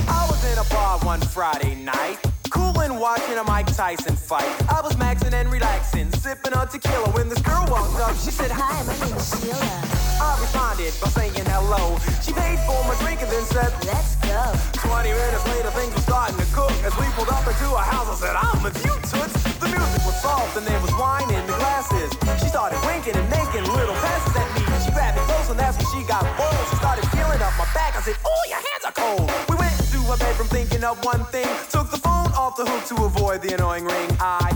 I 0.07 0.21
was 0.29 0.41
in 0.51 0.57
a 0.57 0.67
bar 0.69 0.99
one 0.99 1.21
Friday 1.21 1.75
night. 1.75 2.17
Coolin' 2.49 2.99
watching 2.99 3.37
a 3.37 3.43
Mike 3.43 3.73
Tyson 3.75 4.15
fight. 4.15 4.49
I 4.69 4.81
was 4.81 4.95
maxing 4.95 5.33
and 5.33 5.51
relaxing, 5.51 6.09
sipping 6.25 6.57
on 6.57 6.67
tequila 6.67 7.05
when 7.13 7.29
this 7.29 7.37
girl 7.45 7.61
walked 7.69 8.01
up. 8.01 8.17
She 8.17 8.33
said, 8.33 8.49
Hi, 8.49 8.81
my 8.89 8.97
name 8.97 9.13
is 9.13 9.29
Sheila. 9.29 9.61
I 10.17 10.33
responded 10.41 10.89
by 10.97 11.13
saying 11.13 11.45
hello. 11.53 12.01
She 12.25 12.33
paid 12.33 12.57
for 12.65 12.81
my 12.89 12.97
drink 13.05 13.21
and 13.21 13.29
then 13.29 13.45
said, 13.45 13.69
Let's 13.85 14.17
go. 14.25 14.41
20 14.89 15.13
minutes 15.13 15.45
later, 15.53 15.69
things 15.77 15.93
were 15.93 16.01
starting 16.01 16.33
to 16.41 16.47
cook. 16.49 16.73
As 16.81 16.97
we 16.97 17.05
pulled 17.13 17.29
up 17.29 17.45
into 17.45 17.69
a 17.69 17.85
house, 17.93 18.09
I 18.09 18.17
said, 18.17 18.33
I'm 18.33 18.57
with 18.65 18.73
you, 18.81 18.89
Toots. 19.05 19.37
The 19.61 19.69
music 19.69 20.01
was 20.01 20.17
soft 20.17 20.57
and 20.57 20.65
there 20.65 20.81
was 20.81 20.89
wine 20.97 21.29
in 21.29 21.45
the 21.45 21.53
glasses. 21.61 22.09
She 22.41 22.49
started 22.49 22.81
winking 22.89 23.13
and 23.13 23.29
making 23.29 23.61
little 23.77 23.93
passes 24.01 24.33
at 24.33 24.49
me. 24.57 24.65
She 24.81 24.89
grabbed 24.97 25.21
me 25.21 25.23
close 25.29 25.53
and 25.53 25.61
that's 25.61 25.77
when 25.77 25.85
she 25.93 26.01
got 26.09 26.25
bold. 26.41 26.57
She 26.73 26.81
started 26.81 27.05
feeling 27.13 27.37
up 27.37 27.53
my 27.61 27.69
back. 27.77 27.93
I 27.93 28.01
said, 28.01 28.17
Oh, 28.25 28.43
your 28.49 28.61
hands 28.65 28.81
are 28.81 28.97
cold. 28.97 29.29
We 29.45 29.61
went 29.61 29.77
into 29.77 30.01
her 30.09 30.17
bedroom 30.17 30.49
thinking 30.49 30.81
of 30.81 30.97
one 31.05 31.21
thing. 31.29 31.45
Took 31.69 31.93
the 31.93 32.01
phone 32.01 32.33
off 32.33 32.57
the 32.57 32.65
hook 32.65 32.81
to 32.89 33.05
avoid 33.05 33.45
the 33.45 33.53
annoying 33.53 33.85
ring. 33.85 34.09
I 34.17 34.54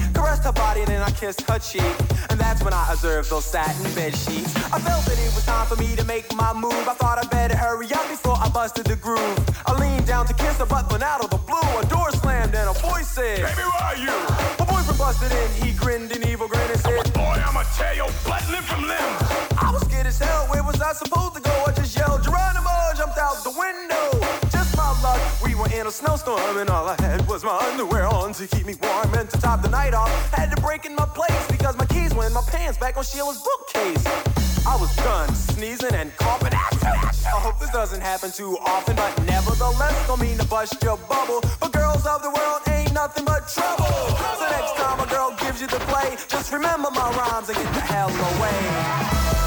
her 0.49 0.53
body 0.53 0.81
and 0.81 0.89
then 0.89 1.01
I 1.01 1.11
kissed 1.11 1.41
her 1.49 1.59
cheek. 1.59 1.93
And 2.29 2.39
that's 2.39 2.63
when 2.63 2.73
I 2.73 2.83
observed 2.91 3.29
those 3.29 3.45
satin 3.45 3.83
bed 3.93 4.15
sheets. 4.15 4.55
I 4.73 4.79
felt 4.79 5.05
that 5.05 5.17
it 5.17 5.31
was 5.35 5.45
time 5.45 5.67
for 5.67 5.75
me 5.75 5.95
to 5.95 6.03
make 6.05 6.25
my 6.35 6.53
move. 6.53 6.87
I 6.87 6.95
thought 6.97 7.17
I'd 7.19 7.29
better 7.29 7.55
hurry 7.55 7.87
up 7.93 8.07
before 8.09 8.37
I 8.37 8.49
busted 8.49 8.85
the 8.85 8.95
groove. 8.95 9.37
I 9.67 9.73
leaned 9.73 10.07
down 10.07 10.25
to 10.25 10.33
kiss 10.33 10.57
her, 10.57 10.65
but 10.65 10.91
when 10.91 11.03
out 11.03 11.23
of 11.23 11.29
the 11.29 11.37
blue, 11.37 11.69
a 11.77 11.85
door 11.85 12.09
slammed 12.11 12.55
and 12.55 12.67
a 12.69 12.73
voice 12.81 13.09
said, 13.09 13.45
Baby, 13.45 13.65
where 13.69 13.83
are 13.87 13.97
you? 13.97 14.17
My 14.59 14.65
boyfriend 14.65 14.97
busted 14.97 15.31
in, 15.31 15.49
he 15.61 15.71
grinned 15.73 16.11
an 16.11 16.27
evil 16.27 16.47
grin 16.47 16.69
and 16.71 16.79
said, 16.79 17.13
Boy, 17.13 17.37
I'ma 17.45 17.63
tear 17.77 17.93
your 17.93 18.09
butt 18.25 18.43
limb 18.49 18.63
from 18.63 18.81
limb. 18.81 19.11
I 19.61 19.69
was 19.71 19.83
scared 19.85 20.07
as 20.07 20.17
hell. 20.17 20.47
Where 20.49 20.63
was 20.63 20.81
I 20.81 20.93
supposed 20.93 21.35
to 21.35 21.41
go? 21.41 21.53
I 21.67 21.71
just 21.73 21.95
yelled 21.95 22.23
Geronimo, 22.23 22.73
jumped 22.97 23.17
out 23.17 23.37
the 23.43 23.53
window. 23.53 24.48
We 25.49 25.55
were 25.55 25.73
in 25.73 25.87
a 25.87 25.91
snowstorm, 25.91 26.57
and 26.57 26.69
all 26.69 26.87
I 26.87 26.95
had 27.01 27.27
was 27.27 27.43
my 27.43 27.57
underwear 27.57 28.05
on 28.05 28.33
to 28.33 28.45
keep 28.45 28.67
me 28.67 28.75
warm. 28.83 29.11
And 29.15 29.27
to 29.31 29.41
top 29.41 29.63
the 29.63 29.69
night 29.69 29.95
off, 29.95 30.11
had 30.31 30.55
to 30.55 30.61
break 30.61 30.85
in 30.85 30.93
my 30.93 31.05
place 31.05 31.47
because 31.47 31.75
my 31.75 31.87
keys 31.87 32.13
were 32.13 32.27
in 32.27 32.33
my 32.33 32.43
pants 32.51 32.77
back 32.77 32.97
on 32.97 33.03
Sheila's 33.03 33.41
bookcase. 33.41 34.05
I 34.67 34.77
was 34.79 34.95
done 34.97 35.33
sneezing 35.33 35.95
and 35.95 36.15
coughing. 36.17 36.53
I 36.53 37.39
hope 37.41 37.59
this 37.59 37.71
doesn't 37.71 38.01
happen 38.01 38.31
too 38.31 38.59
often, 38.63 38.95
but 38.95 39.25
nevertheless, 39.25 40.07
don't 40.07 40.21
mean 40.21 40.37
to 40.37 40.45
bust 40.45 40.83
your 40.83 40.97
bubble. 41.09 41.41
But 41.59 41.73
girls 41.73 42.05
of 42.05 42.21
the 42.21 42.29
world 42.29 42.61
ain't 42.67 42.93
nothing 42.93 43.25
but 43.25 43.49
trouble. 43.49 43.85
So 44.37 44.45
next 44.53 44.75
time 44.77 44.99
a 44.99 45.07
girl 45.09 45.35
gives 45.41 45.61
you 45.61 45.67
the 45.67 45.79
play, 45.89 46.15
just 46.27 46.53
remember 46.53 46.91
my 46.91 47.09
rhymes 47.17 47.49
and 47.49 47.57
get 47.57 47.73
the 47.73 47.81
hell 47.81 48.09
away. 48.09 49.38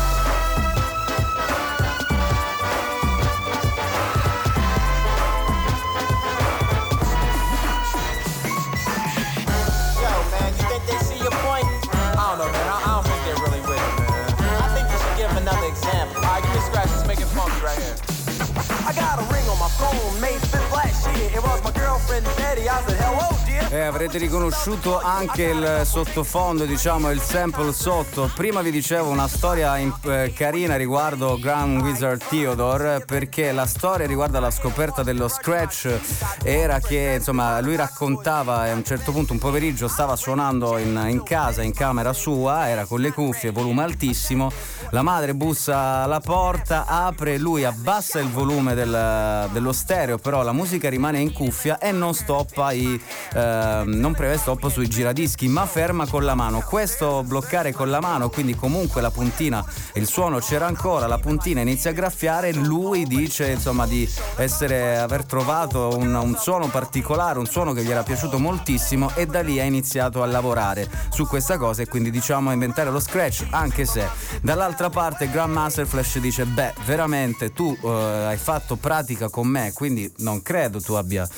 Was 22.03 22.11
my 22.11 22.20
girlfriend 22.20 22.36
Betty. 22.36 22.68
I 22.68 22.82
said, 22.82 22.98
hello, 23.00 23.32
dear. 23.73 23.81
E 23.83 23.87
avrete 23.87 24.18
riconosciuto 24.18 25.01
anche 25.01 25.45
il 25.45 25.83
sottofondo, 25.85 26.64
diciamo, 26.64 27.11
il 27.11 27.20
sample 27.20 27.73
sotto. 27.73 28.31
Prima 28.35 28.61
vi 28.61 28.70
dicevo 28.70 29.09
una 29.11 29.27
storia 29.29 29.77
in- 29.79 29.93
eh, 30.05 30.33
carina 30.37 30.77
riguardo 30.77 31.39
Grand 31.39 31.81
Wizard 31.83 32.23
Theodore, 32.29 33.03
perché 33.07 33.51
la 33.53 33.66
storia 33.66 34.07
riguardo 34.07 34.39
alla 34.39 34.51
scoperta 34.51 35.03
dello 35.03 35.29
scratch 35.29 35.89
era 36.43 36.81
che, 36.81 37.14
insomma, 37.16 37.61
lui 37.61 37.77
raccontava 37.77 38.62
a 38.62 38.73
un 38.73 38.85
certo 38.85 39.11
punto 39.12 39.33
un 39.33 39.39
pomeriggio 39.39 39.89
stava 39.89 40.16
suonando 40.16 40.77
in, 40.79 41.07
in 41.09 41.23
casa, 41.23 41.62
in 41.62 41.73
camera 41.73 42.12
sua, 42.12 42.68
era 42.68 42.85
con 42.85 43.01
le 43.01 43.12
cuffie, 43.12 43.51
volume 43.51 43.83
altissimo. 43.83 44.51
La 44.91 45.03
madre 45.03 45.35
bussa 45.35 46.03
alla 46.03 46.20
porta, 46.20 46.85
apre, 46.87 47.39
lui 47.39 47.64
abbassa 47.64 48.20
il 48.20 48.29
volume 48.29 48.75
del- 48.75 49.49
dello 49.53 49.73
stereo, 49.73 50.18
però 50.18 50.43
la 50.43 50.53
musica 50.53 50.89
rimane 50.91 51.20
in 51.20 51.33
cuffia 51.33 51.79
e 51.79 51.93
non 51.93 52.14
stoppa 52.14 52.73
i, 52.73 53.01
ehm, 53.62 53.90
non 53.90 54.14
prevede 54.14 54.38
stop 54.38 54.68
sui 54.68 54.88
giradischi, 54.88 55.48
ma 55.48 55.66
ferma 55.66 56.06
con 56.06 56.24
la 56.24 56.34
mano. 56.34 56.60
Questo 56.60 57.22
bloccare 57.24 57.72
con 57.72 57.90
la 57.90 58.00
mano, 58.00 58.28
quindi 58.28 58.54
comunque 58.54 59.00
la 59.00 59.10
puntina, 59.10 59.64
il 59.94 60.06
suono 60.06 60.38
c'era 60.38 60.66
ancora, 60.66 61.06
la 61.06 61.18
puntina 61.18 61.60
inizia 61.60 61.90
a 61.90 61.92
graffiare, 61.92 62.52
lui 62.52 63.04
dice 63.04 63.50
insomma 63.50 63.86
di 63.86 64.08
essere, 64.36 64.98
aver 64.98 65.24
trovato 65.24 65.96
un, 65.96 66.14
un 66.14 66.36
suono 66.36 66.68
particolare, 66.68 67.38
un 67.38 67.46
suono 67.46 67.72
che 67.72 67.82
gli 67.82 67.90
era 67.90 68.02
piaciuto 68.02 68.38
moltissimo 68.38 69.10
e 69.14 69.26
da 69.26 69.42
lì 69.42 69.60
ha 69.60 69.64
iniziato 69.64 70.22
a 70.22 70.26
lavorare 70.26 70.88
su 71.10 71.26
questa 71.26 71.58
cosa 71.58 71.82
e 71.82 71.88
quindi 71.88 72.10
diciamo 72.10 72.50
a 72.50 72.52
inventare 72.52 72.90
lo 72.90 73.00
scratch, 73.00 73.46
anche 73.50 73.84
se 73.84 74.08
dall'altra 74.40 74.90
parte 74.90 75.30
Grandmaster 75.30 75.86
Flash 75.86 76.18
dice 76.18 76.44
beh 76.44 76.74
veramente 76.84 77.52
tu 77.52 77.76
eh, 77.82 77.88
hai 77.88 78.36
fatto 78.36 78.76
pratica 78.76 79.28
con 79.28 79.46
me, 79.46 79.72
quindi 79.72 80.10
non 80.18 80.42
credo 80.42 80.80
tu 80.80 80.94
abbia 80.94 81.28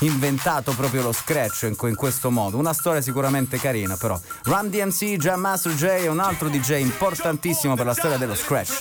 inventato 0.00 0.72
proprio 0.72 1.02
lo 1.02 1.12
scratch 1.12 1.64
in, 1.80 1.88
in 1.88 1.96
questo 1.96 2.30
modo. 2.30 2.58
Una 2.58 2.72
storia 2.72 3.00
sicuramente 3.00 3.58
carina, 3.58 3.96
però. 3.96 4.18
Run 4.44 4.70
DMC, 4.70 5.16
Jam 5.16 5.40
Master 5.40 5.74
J 5.74 5.84
è 5.84 6.06
un 6.06 6.20
altro 6.20 6.48
DJ 6.48 6.80
importantissimo 6.80 7.74
per 7.74 7.86
la 7.86 7.94
storia 7.94 8.16
dello 8.16 8.34
scratch. 8.34 8.72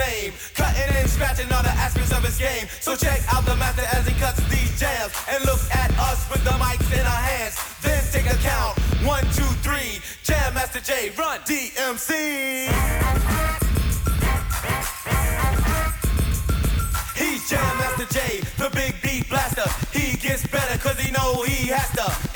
name 0.00 0.32
Cutting 0.54 0.90
and 0.96 1.08
scratching 1.08 1.52
all 1.52 1.62
the 1.62 1.74
aspects 1.76 2.12
of 2.12 2.24
his 2.24 2.38
game 2.38 2.66
So 2.80 2.96
check 2.96 3.20
out 3.32 3.44
the 3.44 3.56
master 3.56 3.84
as 3.92 4.06
he 4.06 4.14
cuts 4.18 4.40
these 4.48 4.72
jams 4.80 5.12
And 5.28 5.44
look 5.44 5.60
at 5.72 5.90
us 5.98 6.28
with 6.30 6.42
the 6.44 6.56
mics 6.56 6.88
in 6.92 7.04
our 7.04 7.22
hands 7.30 7.56
Then 7.82 8.00
take 8.12 8.28
a 8.32 8.36
count, 8.40 8.79
one, 9.04 9.24
two, 9.34 9.42
three 9.62 10.00
Jam 10.22 10.54
Master 10.54 10.80
J, 10.80 11.10
run 11.16 11.38
DMC 11.40 12.68
He's 17.16 17.48
Jam 17.48 17.78
Master 17.78 18.06
J, 18.06 18.40
the 18.58 18.70
big 18.74 18.94
beat 19.02 19.28
blaster. 19.28 19.68
He 19.96 20.16
gets 20.16 20.46
better 20.46 20.78
cause 20.78 20.98
he 20.98 21.10
know 21.12 21.42
he 21.42 21.68
has 21.68 21.90
to. 21.92 22.29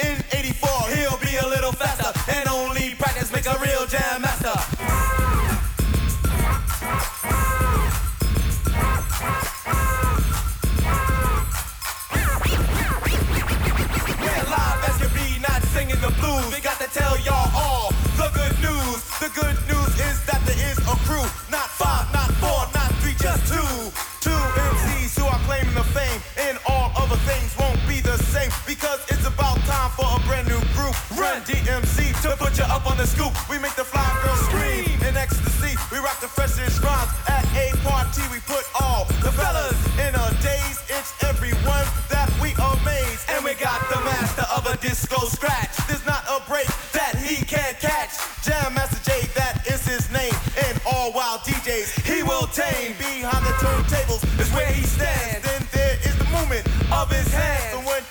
good 19.45 19.61
news 19.69 19.93
is 20.01 20.17
that 20.25 20.41
there 20.49 20.61
is 20.71 20.79
a 20.89 20.97
crew, 21.05 21.27
not 21.53 21.69
five, 21.69 22.09
not 22.17 22.31
four, 22.41 22.65
not 22.73 22.91
three, 23.01 23.17
just 23.21 23.45
two. 23.45 23.69
Two 24.25 24.41
MCs 24.73 25.21
who 25.21 25.27
are 25.29 25.43
claiming 25.45 25.75
the 25.75 25.85
fame, 25.93 26.21
and 26.41 26.57
all 26.67 26.89
other 26.97 27.21
things 27.29 27.53
won't 27.61 27.81
be 27.87 28.01
the 28.01 28.17
same 28.33 28.51
because 28.67 29.01
it's 29.13 29.27
about 29.27 29.59
time 29.69 29.91
for 29.93 30.09
a 30.17 30.21
brand 30.27 30.49
new 30.49 30.61
group. 30.73 30.97
Run 31.21 31.43
DMC 31.43 32.17
to 32.23 32.37
put 32.37 32.57
you 32.57 32.65
up 32.65 32.89
on 32.91 32.97
the 32.97 33.07
scoop. 33.07 33.33
We 33.51 33.59
make 33.59 33.77
the 33.77 33.85
So 57.71 57.79
when 57.79 58.03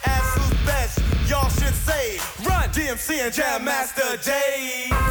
best, 0.65 0.99
y'all 1.29 1.49
should 1.49 1.75
say, 1.75 2.17
run 2.47 2.69
DMC 2.69 3.25
and 3.25 3.33
Jam 3.33 3.63
Master 3.63 4.17
Jay. 4.17 5.02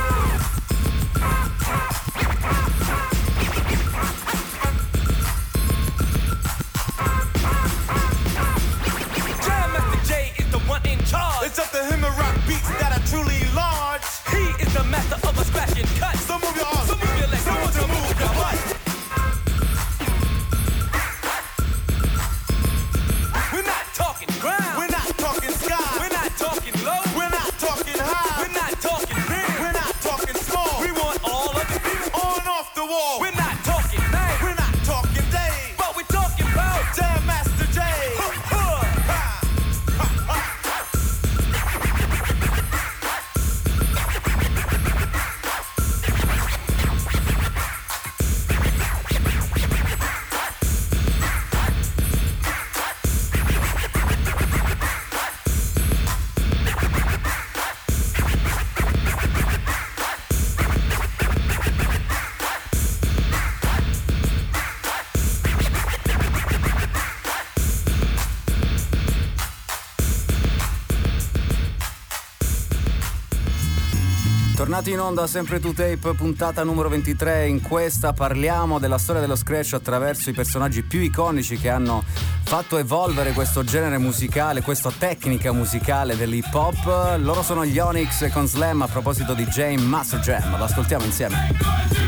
Tornati 74.82 74.90
in 74.90 75.00
onda 75.00 75.26
sempre 75.28 75.60
to 75.60 75.72
tape, 75.72 76.14
puntata 76.16 76.64
numero 76.64 76.88
23. 76.88 77.46
In 77.46 77.60
questa 77.62 78.12
parliamo 78.12 78.80
della 78.80 78.98
storia 78.98 79.20
dello 79.20 79.36
scratch 79.36 79.74
attraverso 79.74 80.28
i 80.28 80.32
personaggi 80.32 80.82
più 80.82 80.98
iconici 80.98 81.56
che 81.56 81.68
hanno 81.68 82.02
fatto 82.42 82.78
evolvere 82.78 83.32
questo 83.32 83.62
genere 83.62 83.98
musicale, 83.98 84.60
questa 84.60 84.90
tecnica 84.90 85.52
musicale 85.52 86.16
dell'hip 86.16 86.52
hop. 86.52 87.16
Loro 87.18 87.42
sono 87.42 87.64
gli 87.64 87.78
Onyx 87.78 88.28
con 88.32 88.48
Slam 88.48 88.82
a 88.82 88.88
proposito 88.88 89.34
di 89.34 89.44
Jane 89.44 89.80
Master 89.80 90.18
Jam. 90.18 90.58
L'ascoltiamo 90.58 91.04
insieme. 91.04 92.01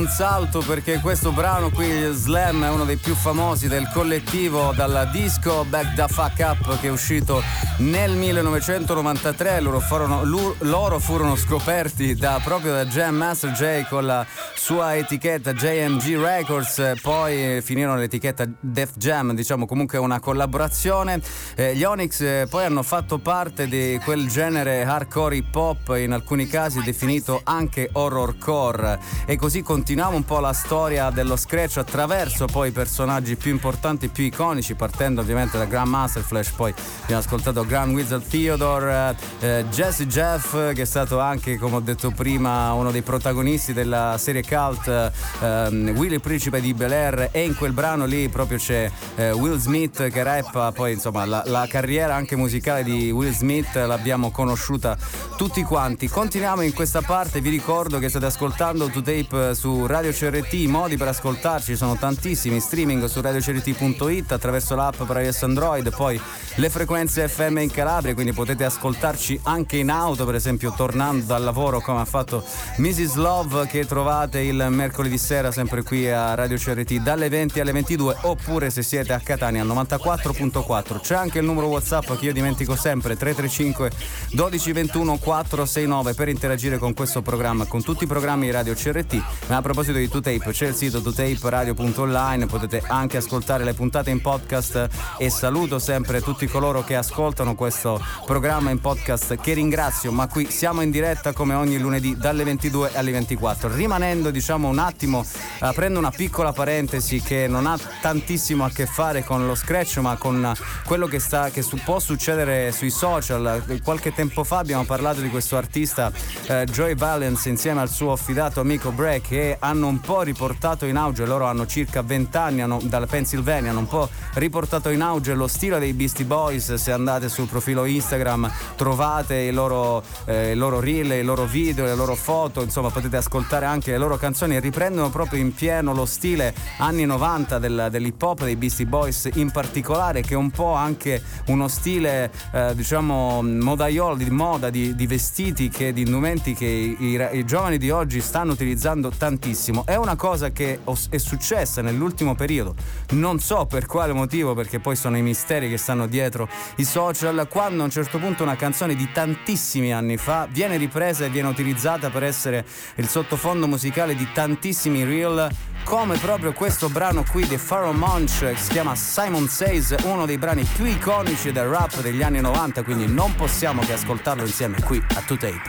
Un 0.00 0.08
salto 0.08 0.60
perché 0.60 0.98
questo 1.00 1.30
brano 1.30 1.68
qui, 1.68 2.08
Slam, 2.12 2.64
è 2.64 2.70
uno 2.70 2.86
dei 2.86 2.96
più 2.96 3.14
famosi 3.14 3.68
del 3.68 3.86
collettivo 3.92 4.72
dalla 4.74 5.04
disco 5.04 5.64
Back 5.64 5.94
the 5.94 6.06
Fuck 6.08 6.38
Up 6.38 6.80
che 6.80 6.86
è 6.86 6.90
uscito 6.90 7.42
nel 7.78 8.12
1993. 8.12 9.60
Loro 9.60 9.78
furono, 9.80 10.22
loro 10.60 10.98
furono 10.98 11.36
scoperti 11.36 12.14
da, 12.14 12.40
proprio 12.42 12.72
da 12.72 12.86
Jam 12.86 13.14
Master 13.14 13.50
J 13.50 13.88
con 13.88 14.06
la 14.06 14.24
sua 14.54 14.96
etichetta 14.96 15.52
JMG 15.52 16.16
Records, 16.16 16.94
poi 17.02 17.60
finirono 17.60 17.98
l'etichetta 17.98 18.46
Def 18.58 18.92
Jam, 18.96 19.34
diciamo 19.34 19.66
comunque 19.66 19.98
una 19.98 20.18
collaborazione. 20.18 21.20
Eh, 21.60 21.76
gli 21.76 21.84
Onyx 21.84 22.22
eh, 22.22 22.46
poi 22.48 22.64
hanno 22.64 22.82
fatto 22.82 23.18
parte 23.18 23.68
di 23.68 24.00
quel 24.02 24.28
genere 24.28 24.82
hardcore 24.82 25.36
hip 25.36 25.54
hop, 25.54 25.94
in 25.94 26.12
alcuni 26.12 26.46
casi 26.46 26.80
definito 26.82 27.42
anche 27.44 27.90
horrorcore. 27.92 28.98
E 29.26 29.36
così 29.36 29.60
continuiamo 29.60 30.16
un 30.16 30.24
po' 30.24 30.38
la 30.38 30.54
storia 30.54 31.10
dello 31.10 31.36
scratch 31.36 31.76
attraverso 31.76 32.46
poi 32.46 32.68
i 32.68 32.72
personaggi 32.72 33.36
più 33.36 33.50
importanti, 33.50 34.08
più 34.08 34.24
iconici, 34.24 34.74
partendo 34.74 35.20
ovviamente 35.20 35.58
da 35.58 35.66
Grandmaster 35.66 36.22
Flash, 36.22 36.48
poi 36.52 36.72
abbiamo 37.02 37.20
ascoltato 37.20 37.66
Grand 37.66 37.92
Wizard 37.92 38.26
Theodore, 38.26 39.14
eh, 39.40 39.66
Jesse 39.68 40.06
Jeff, 40.06 40.72
che 40.72 40.80
è 40.80 40.86
stato 40.86 41.20
anche, 41.20 41.58
come 41.58 41.76
ho 41.76 41.80
detto 41.80 42.10
prima, 42.10 42.72
uno 42.72 42.90
dei 42.90 43.02
protagonisti 43.02 43.74
della 43.74 44.16
serie 44.16 44.42
cult 44.42 45.12
ehm, 45.42 45.92
Willy 45.94 46.20
Principe 46.20 46.62
di 46.62 46.72
Bel 46.72 46.92
Air 46.92 47.28
e 47.32 47.44
in 47.44 47.54
quel 47.54 47.72
brano 47.72 48.06
lì 48.06 48.30
proprio 48.30 48.56
c'è 48.56 48.90
eh, 49.16 49.32
Will 49.32 49.58
Smith 49.58 50.08
che 50.08 50.22
rappa, 50.22 50.72
poi 50.72 50.92
insomma 50.92 51.26
la, 51.26 51.42
la, 51.50 51.66
carriera 51.68 52.14
anche 52.14 52.36
musicale 52.36 52.82
di 52.82 53.10
Will 53.10 53.32
Smith 53.32 53.74
l'abbiamo 53.74 54.30
conosciuta 54.30 54.96
tutti 55.36 55.62
quanti. 55.62 56.08
Continuiamo 56.08 56.62
in 56.62 56.72
questa 56.72 57.02
parte, 57.02 57.40
vi 57.40 57.50
ricordo 57.50 57.98
che 57.98 58.08
state 58.08 58.26
ascoltando 58.26 58.88
To 58.88 59.02
Tape 59.02 59.54
su 59.54 59.86
Radio 59.86 60.12
CRT, 60.12 60.52
i 60.54 60.66
modi 60.66 60.96
per 60.96 61.08
ascoltarci 61.08 61.76
sono 61.76 61.96
tantissimi, 61.96 62.60
streaming 62.60 63.04
su 63.04 63.20
radiocrt.it 63.20 64.32
attraverso 64.32 64.74
l'app 64.74 65.02
per 65.02 65.22
iOS 65.22 65.42
Android, 65.42 65.94
poi 65.94 66.20
le 66.54 66.70
frequenze 66.70 67.28
FM 67.28 67.58
in 67.58 67.70
Calabria, 67.70 68.14
quindi 68.14 68.32
potete 68.32 68.64
ascoltarci 68.64 69.40
anche 69.44 69.76
in 69.76 69.90
auto, 69.90 70.24
per 70.24 70.34
esempio 70.34 70.72
tornando 70.76 71.24
dal 71.24 71.42
lavoro 71.42 71.80
come 71.80 72.00
ha 72.00 72.04
fatto 72.04 72.44
Mrs. 72.76 73.14
Love 73.14 73.66
che 73.66 73.86
trovate 73.86 74.40
il 74.40 74.66
mercoledì 74.70 75.18
sera 75.18 75.50
sempre 75.50 75.82
qui 75.82 76.10
a 76.10 76.34
Radio 76.34 76.56
CRT 76.56 76.94
dalle 77.00 77.28
20 77.28 77.60
alle 77.60 77.72
22 77.72 78.16
oppure 78.22 78.70
se 78.70 78.82
siete 78.82 79.12
a 79.12 79.20
Catania 79.20 79.62
al 79.62 79.68
94.4. 79.68 81.00
C'è 81.00 81.14
anche 81.14 81.39
il 81.40 81.46
numero 81.46 81.66
WhatsApp 81.66 82.12
che 82.16 82.26
io 82.26 82.32
dimentico 82.32 82.76
sempre 82.76 83.16
335 83.16 83.90
12 84.32 84.72
21 84.72 85.16
469 85.18 86.14
per 86.14 86.28
interagire 86.28 86.78
con 86.78 86.94
questo 86.94 87.22
programma, 87.22 87.64
con 87.66 87.82
tutti 87.82 88.04
i 88.04 88.06
programmi 88.06 88.46
di 88.46 88.52
Radio 88.52 88.74
CRT. 88.74 89.22
Ma 89.48 89.56
a 89.56 89.62
proposito 89.62 89.98
di 89.98 90.06
2Tape, 90.06 90.52
c'è 90.52 90.68
il 90.68 90.74
sito 90.74 91.00
2taperadio.online, 91.00 92.46
potete 92.46 92.82
anche 92.86 93.16
ascoltare 93.16 93.64
le 93.64 93.74
puntate 93.74 94.10
in 94.10 94.20
podcast 94.20 94.88
e 95.18 95.30
saluto 95.30 95.78
sempre 95.78 96.20
tutti 96.20 96.46
coloro 96.46 96.84
che 96.84 96.96
ascoltano 96.96 97.54
questo 97.54 98.00
programma 98.26 98.70
in 98.70 98.80
podcast 98.80 99.36
che 99.36 99.54
ringrazio, 99.54 100.12
ma 100.12 100.28
qui 100.28 100.50
siamo 100.50 100.82
in 100.82 100.90
diretta 100.90 101.32
come 101.32 101.54
ogni 101.54 101.78
lunedì 101.78 102.16
dalle 102.16 102.44
22 102.44 102.92
alle 102.94 103.12
24. 103.12 103.74
Rimanendo 103.74 104.30
diciamo 104.30 104.68
un 104.68 104.78
attimo, 104.78 105.24
aprendo 105.60 105.98
una 105.98 106.10
piccola 106.10 106.52
parentesi 106.52 107.20
che 107.20 107.46
non 107.48 107.66
ha 107.66 107.78
tantissimo 108.00 108.64
a 108.64 108.70
che 108.70 108.86
fare 108.86 109.24
con 109.24 109.46
lo 109.46 109.54
scratch, 109.54 109.98
ma 109.98 110.16
con 110.16 110.52
quello 110.84 111.06
che, 111.06 111.18
sta, 111.18 111.29
che 111.30 111.62
su, 111.62 111.76
può 111.84 112.00
succedere 112.00 112.72
sui 112.72 112.90
social. 112.90 113.62
Qualche 113.84 114.12
tempo 114.12 114.42
fa 114.42 114.58
abbiamo 114.58 114.84
parlato 114.84 115.20
di 115.20 115.28
questo 115.28 115.56
artista 115.56 116.10
eh, 116.48 116.64
Joy 116.64 116.96
Valence 116.96 117.48
insieme 117.48 117.80
al 117.80 117.88
suo 117.88 118.10
affidato 118.10 118.58
amico 118.58 118.90
Break 118.90 119.28
che 119.28 119.56
hanno 119.60 119.86
un 119.86 120.00
po' 120.00 120.22
riportato 120.22 120.86
in 120.86 120.96
auge, 120.96 121.24
loro 121.24 121.44
hanno 121.44 121.66
circa 121.66 122.02
20 122.02 122.36
anni 122.36 122.62
hanno, 122.62 122.80
dalla 122.82 123.06
Pennsylvania, 123.06 123.70
hanno 123.70 123.78
un 123.78 123.86
po' 123.86 124.08
riportato 124.34 124.88
in 124.88 125.02
auge 125.02 125.34
lo 125.34 125.46
stile 125.46 125.78
dei 125.78 125.92
Beastie 125.92 126.24
Boys. 126.24 126.74
Se 126.74 126.90
andate 126.90 127.28
sul 127.28 127.46
profilo 127.46 127.84
Instagram 127.84 128.50
trovate 128.74 129.36
i 129.36 129.52
loro, 129.52 130.02
eh, 130.24 130.50
i 130.50 130.56
loro 130.56 130.80
reel, 130.80 131.12
i 131.12 131.22
loro 131.22 131.44
video, 131.44 131.84
le 131.84 131.94
loro 131.94 132.16
foto, 132.16 132.60
insomma 132.62 132.90
potete 132.90 133.18
ascoltare 133.18 133.66
anche 133.66 133.92
le 133.92 133.98
loro 133.98 134.16
canzoni 134.16 134.56
e 134.56 134.60
riprendono 134.60 135.10
proprio 135.10 135.38
in 135.38 135.54
pieno 135.54 135.94
lo 135.94 136.06
stile 136.06 136.52
anni 136.78 137.04
90 137.04 137.58
del, 137.60 137.88
dell'hip 137.88 138.20
hop 138.20 138.42
dei 138.42 138.56
Beastie 138.56 138.86
Boys 138.86 139.28
in 139.34 139.52
particolare 139.52 140.22
che 140.22 140.34
un 140.34 140.50
po' 140.50 140.74
anche 140.74 141.09
uno 141.46 141.68
stile 141.68 142.30
eh, 142.52 142.74
diciamo 142.74 143.42
modaiolo 143.42 144.16
di 144.16 144.28
moda 144.30 144.68
di, 144.70 144.94
di, 144.94 145.06
vestiti 145.06 145.68
che 145.68 145.92
di 145.92 146.02
indumenti 146.02 146.54
che 146.54 146.66
i, 146.66 147.20
i, 147.32 147.44
giovani 147.44 147.78
di 147.78 147.90
oggi 147.90 148.20
stanno 148.20 148.52
utilizzando 148.52 149.10
tantissimo. 149.10 149.84
È 149.86 149.96
una 149.96 150.16
cosa 150.16 150.50
che 150.50 150.80
è 151.08 151.18
successa 151.18 151.80
nell'ultimo 151.80 152.34
periodo. 152.34 152.74
Non 153.10 153.38
so 153.40 153.66
per 153.66 153.86
quale 153.86 154.12
motivo 154.12 154.54
perché 154.54 154.80
poi 154.80 154.96
sono 154.96 155.16
i 155.16 155.22
misteri 155.22 155.68
che 155.68 155.76
stanno 155.76 156.06
dietro 156.06 156.48
i 156.76 156.84
social 156.84 157.46
quando 157.48 157.82
a 157.82 157.84
un 157.84 157.90
certo 157.90 158.18
punto 158.18 158.42
una 158.42 158.56
canzone 158.56 158.94
di 158.94 159.10
tantissimi 159.12 159.92
anni 159.92 160.16
fa 160.16 160.46
viene 160.50 160.76
ripresa 160.76 161.24
e 161.24 161.30
viene 161.30 161.48
utilizzata 161.48 162.10
per 162.10 162.22
essere 162.24 162.64
il 162.96 163.08
sottofondo 163.08 163.66
musicale 163.66 164.14
di 164.14 164.28
tantissimi 164.32 165.04
reel 165.04 165.48
come 165.84 166.16
proprio 166.18 166.52
questo 166.52 166.88
brano 166.88 167.24
qui 167.28 167.46
di 167.46 167.56
Pharaoh 167.56 167.92
Munch 167.92 168.52
si 168.56 168.70
chiama 168.70 168.94
Simon 168.94 169.48
Says, 169.48 169.94
uno 170.04 170.26
dei 170.26 170.38
brani 170.38 170.64
più 170.64 170.84
iconici 170.84 171.52
del 171.52 171.66
rap 171.66 172.00
degli 172.00 172.22
anni 172.22 172.40
90, 172.40 172.82
quindi 172.82 173.06
non 173.06 173.34
possiamo 173.34 173.82
che 173.82 173.92
ascoltarlo 173.92 174.42
insieme 174.42 174.80
qui 174.82 174.98
a 174.98 175.22
2Tape. 175.26 175.60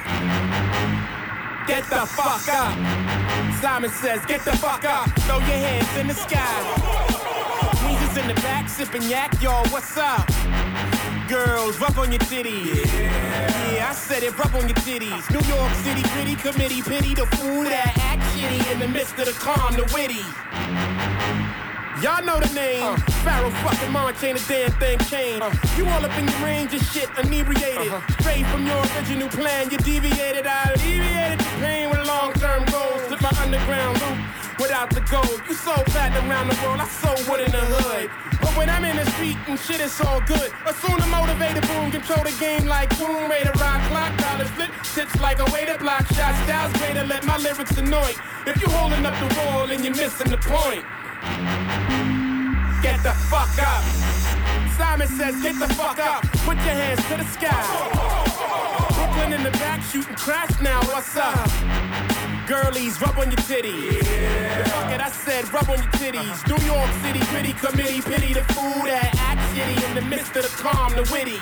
Get 1.68 1.88
the 1.90 2.06
fuck 2.06 2.48
up. 2.48 2.76
Simon 3.62 3.92
says, 3.92 4.26
get 4.26 4.44
the 4.44 4.56
fuck 4.58 4.84
up. 4.84 5.10
Throw 5.22 5.38
your 5.40 5.58
hands 5.58 5.98
in 5.98 6.08
the 6.08 6.14
sky. 6.14 6.40
Weezer's 7.86 8.18
in 8.18 8.28
the 8.28 8.42
back, 8.42 8.68
sipping 8.68 9.04
yak, 9.04 9.42
y'all, 9.42 9.66
what's 9.70 9.96
up? 9.98 10.71
Girls, 11.32 11.80
rub 11.80 11.98
on 11.98 12.12
your 12.12 12.20
titties. 12.20 12.76
Yeah. 12.92 13.72
yeah, 13.72 13.90
I 13.90 13.94
said 13.94 14.22
it, 14.22 14.38
rub 14.38 14.54
on 14.54 14.68
your 14.68 14.76
titties. 14.84 15.24
New 15.32 15.40
York 15.48 15.72
City 15.76 16.04
gritty 16.12 16.36
committee, 16.36 16.82
pity 16.82 17.14
the 17.14 17.26
fool 17.38 17.64
that 17.64 17.96
act 18.04 18.22
shitty 18.36 18.60
in 18.74 18.80
the 18.80 18.88
midst 18.90 19.18
of 19.18 19.28
the 19.28 19.32
calm, 19.40 19.72
the 19.80 19.88
witty. 19.96 20.20
Y'all 22.04 22.22
know 22.26 22.38
the 22.38 22.54
name. 22.54 22.84
Uh. 22.84 22.98
Pharaoh 23.24 23.50
fucking 23.64 23.94
Monch 23.94 24.22
ain't 24.26 24.44
a 24.44 24.48
damn 24.50 24.72
thing 24.72 25.00
changed. 25.08 25.42
Uh. 25.42 25.56
You 25.78 25.88
all 25.88 26.04
up 26.04 26.12
in 26.20 26.28
your 26.28 26.40
range 26.44 26.74
of 26.74 26.84
shit, 26.92 27.08
inebriated. 27.24 27.88
Uh-huh. 27.88 28.20
Straight 28.20 28.46
from 28.48 28.68
your 28.68 28.84
original 29.00 29.30
plan, 29.30 29.72
you 29.72 29.78
deviated. 29.78 30.46
I 30.46 30.76
alleviated 30.76 31.40
the 31.40 31.52
pain 31.64 31.90
with 31.90 32.06
long 32.08 32.34
term 32.34 32.66
goals. 32.66 33.08
Slip 33.08 33.22
my 33.22 33.32
underground 33.40 34.02
loop 34.02 34.20
without 34.62 34.90
the 34.94 35.02
gold. 35.10 35.42
You 35.50 35.56
so 35.56 35.74
fat 35.90 36.14
around 36.22 36.48
the 36.48 36.58
world, 36.62 36.80
I 36.80 36.88
so 36.88 37.12
wood 37.26 37.42
in 37.42 37.52
the 37.52 37.66
hood. 37.66 38.10
But 38.40 38.56
when 38.56 38.70
I'm 38.70 38.86
in 38.86 38.96
the 38.96 39.06
street 39.18 39.38
and 39.50 39.60
shit, 39.60 39.82
it's 39.82 40.00
all 40.00 40.22
good. 40.22 40.54
Assume 40.70 40.98
the 41.02 41.10
motivated 41.10 41.66
boom, 41.68 41.90
control 41.90 42.24
the 42.24 42.36
game 42.40 42.66
like 42.70 42.90
boom, 42.98 43.30
to 43.30 43.54
rock, 43.58 43.82
clock, 43.90 44.14
dollars 44.22 44.50
flip, 44.54 44.70
tips 44.94 45.20
like 45.20 45.40
a 45.42 45.48
way 45.52 45.66
to 45.66 45.78
block 45.82 46.06
shots, 46.14 46.38
styles 46.46 46.72
greater, 46.78 47.04
let 47.04 47.26
my 47.26 47.38
lyrics 47.38 47.76
annoy. 47.78 48.14
If 48.46 48.62
you 48.62 48.70
holding 48.70 49.06
up 49.06 49.18
the 49.18 49.30
wall 49.42 49.70
and 49.70 49.84
you're 49.84 49.98
missing 49.98 50.30
the 50.30 50.38
point. 50.38 50.86
Get 52.82 53.02
the 53.04 53.14
fuck 53.30 53.58
up. 53.62 53.84
Simon 54.78 55.08
says, 55.08 55.42
get 55.42 55.58
the 55.60 55.70
fuck 55.74 56.00
up. 56.00 56.22
Put 56.46 56.58
your 56.66 56.78
hands 56.78 57.02
to 57.10 57.18
the 57.18 57.26
sky. 57.26 57.62
Brooklyn 58.94 59.34
in 59.34 59.44
the 59.44 59.52
back 59.52 59.82
shooting 59.84 60.16
crash 60.16 60.54
now. 60.62 60.82
What's 60.90 61.16
up? 61.18 61.41
Girlies, 62.52 63.00
rub 63.00 63.18
on 63.18 63.32
your 63.32 63.40
titties. 63.48 64.04
Yeah. 64.04 64.64
Fuck 64.66 64.92
it, 64.92 65.00
I 65.00 65.10
said 65.10 65.48
rub 65.54 65.70
on 65.70 65.78
your 65.78 65.92
titties. 65.94 66.36
New 66.52 66.60
York 66.68 66.92
City 67.00 67.24
gritty 67.32 67.54
committee, 67.54 68.02
pity 68.02 68.34
the 68.34 68.44
fool 68.52 68.84
that 68.84 69.16
act 69.16 69.51
shitty 69.54 69.90
in 69.90 69.96
the 69.96 70.02
midst 70.02 70.36
of 70.36 70.44
the 70.44 70.54
calm, 70.64 70.94
the 70.94 71.04
witty. 71.12 71.40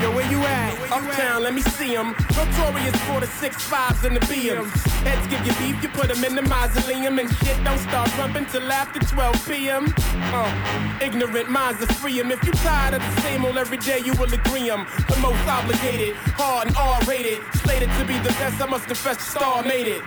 Yo, 0.00 0.12
where 0.14 0.28
you 0.30 0.38
at? 0.40 0.72
Where 0.78 0.88
you 0.88 1.08
Uptown, 1.08 1.36
at? 1.36 1.42
let 1.42 1.54
me 1.54 1.62
see 1.62 1.94
them. 1.94 2.14
Notorious 2.36 2.96
for 3.08 3.20
the 3.20 3.26
six 3.26 3.62
fives 3.62 4.04
and 4.04 4.16
the 4.16 4.20
BMs. 4.20 4.70
Heads 5.04 5.26
give 5.28 5.44
you 5.46 5.52
beef, 5.60 5.82
you 5.82 5.88
put 5.88 6.08
them 6.08 6.22
in 6.24 6.34
the 6.34 6.42
mausoleum. 6.42 7.18
And 7.18 7.28
shit 7.38 7.56
don't 7.64 7.78
start 7.78 8.10
bumping 8.16 8.46
till 8.46 8.70
after 8.70 9.00
12 9.00 9.48
p.m. 9.48 9.94
Uh, 10.36 10.98
ignorant 11.02 11.50
minds 11.50 11.82
are 11.82 11.92
free 11.94 12.20
em. 12.20 12.30
If 12.30 12.44
you 12.44 12.52
tired 12.52 12.94
of 12.94 13.00
the 13.00 13.20
same 13.22 13.44
old 13.44 13.56
every 13.56 13.78
day, 13.78 14.00
you 14.04 14.12
will 14.14 14.32
agree 14.32 14.70
em. 14.70 14.86
The 15.08 15.16
most 15.20 15.46
obligated, 15.48 16.14
hard 16.36 16.68
and 16.68 16.76
R-rated. 16.76 17.40
Slated 17.62 17.90
to 17.98 18.04
be 18.04 18.18
the 18.18 18.34
best, 18.40 18.60
I 18.60 18.66
must 18.66 18.86
confess 18.86 19.16
the 19.16 19.38
star 19.38 19.62
made 19.62 19.86
it. 19.86 20.02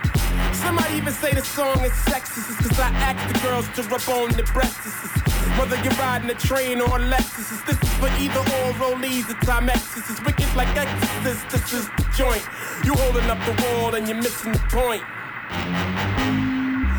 Somebody 0.52 0.94
even 0.94 1.12
say 1.12 1.32
the 1.32 1.42
song 1.44 1.80
is 1.84 1.92
sexist 1.92 2.56
Cause 2.58 2.78
I 2.78 2.88
ask 3.08 3.32
the 3.32 3.38
girls 3.40 3.68
to 3.76 3.82
rub 3.84 4.08
on 4.08 4.30
the 4.36 4.42
breasts 4.52 5.09
Whether 5.58 5.76
you're 5.82 5.92
riding 5.94 6.30
a 6.30 6.34
train 6.34 6.80
or 6.80 6.96
a 6.96 7.00
Lexus 7.00 7.64
This 7.66 7.76
is 7.82 7.92
for 7.94 8.08
either 8.18 8.40
or 8.40 8.72
rollies 8.80 9.28
or 9.28 9.38
Timexes. 9.44 10.10
It's 10.10 10.22
wicked 10.24 10.54
like 10.56 10.68
Exorcist, 10.76 11.50
this 11.50 11.72
is 11.72 11.86
the 11.96 12.06
joint. 12.16 12.44
You 12.84 12.94
holding 12.94 13.28
up 13.28 13.38
the 13.44 13.54
wall 13.62 13.94
and 13.94 14.08
you're 14.08 14.16
missing 14.16 14.52
the 14.52 14.58
point. 14.70 15.02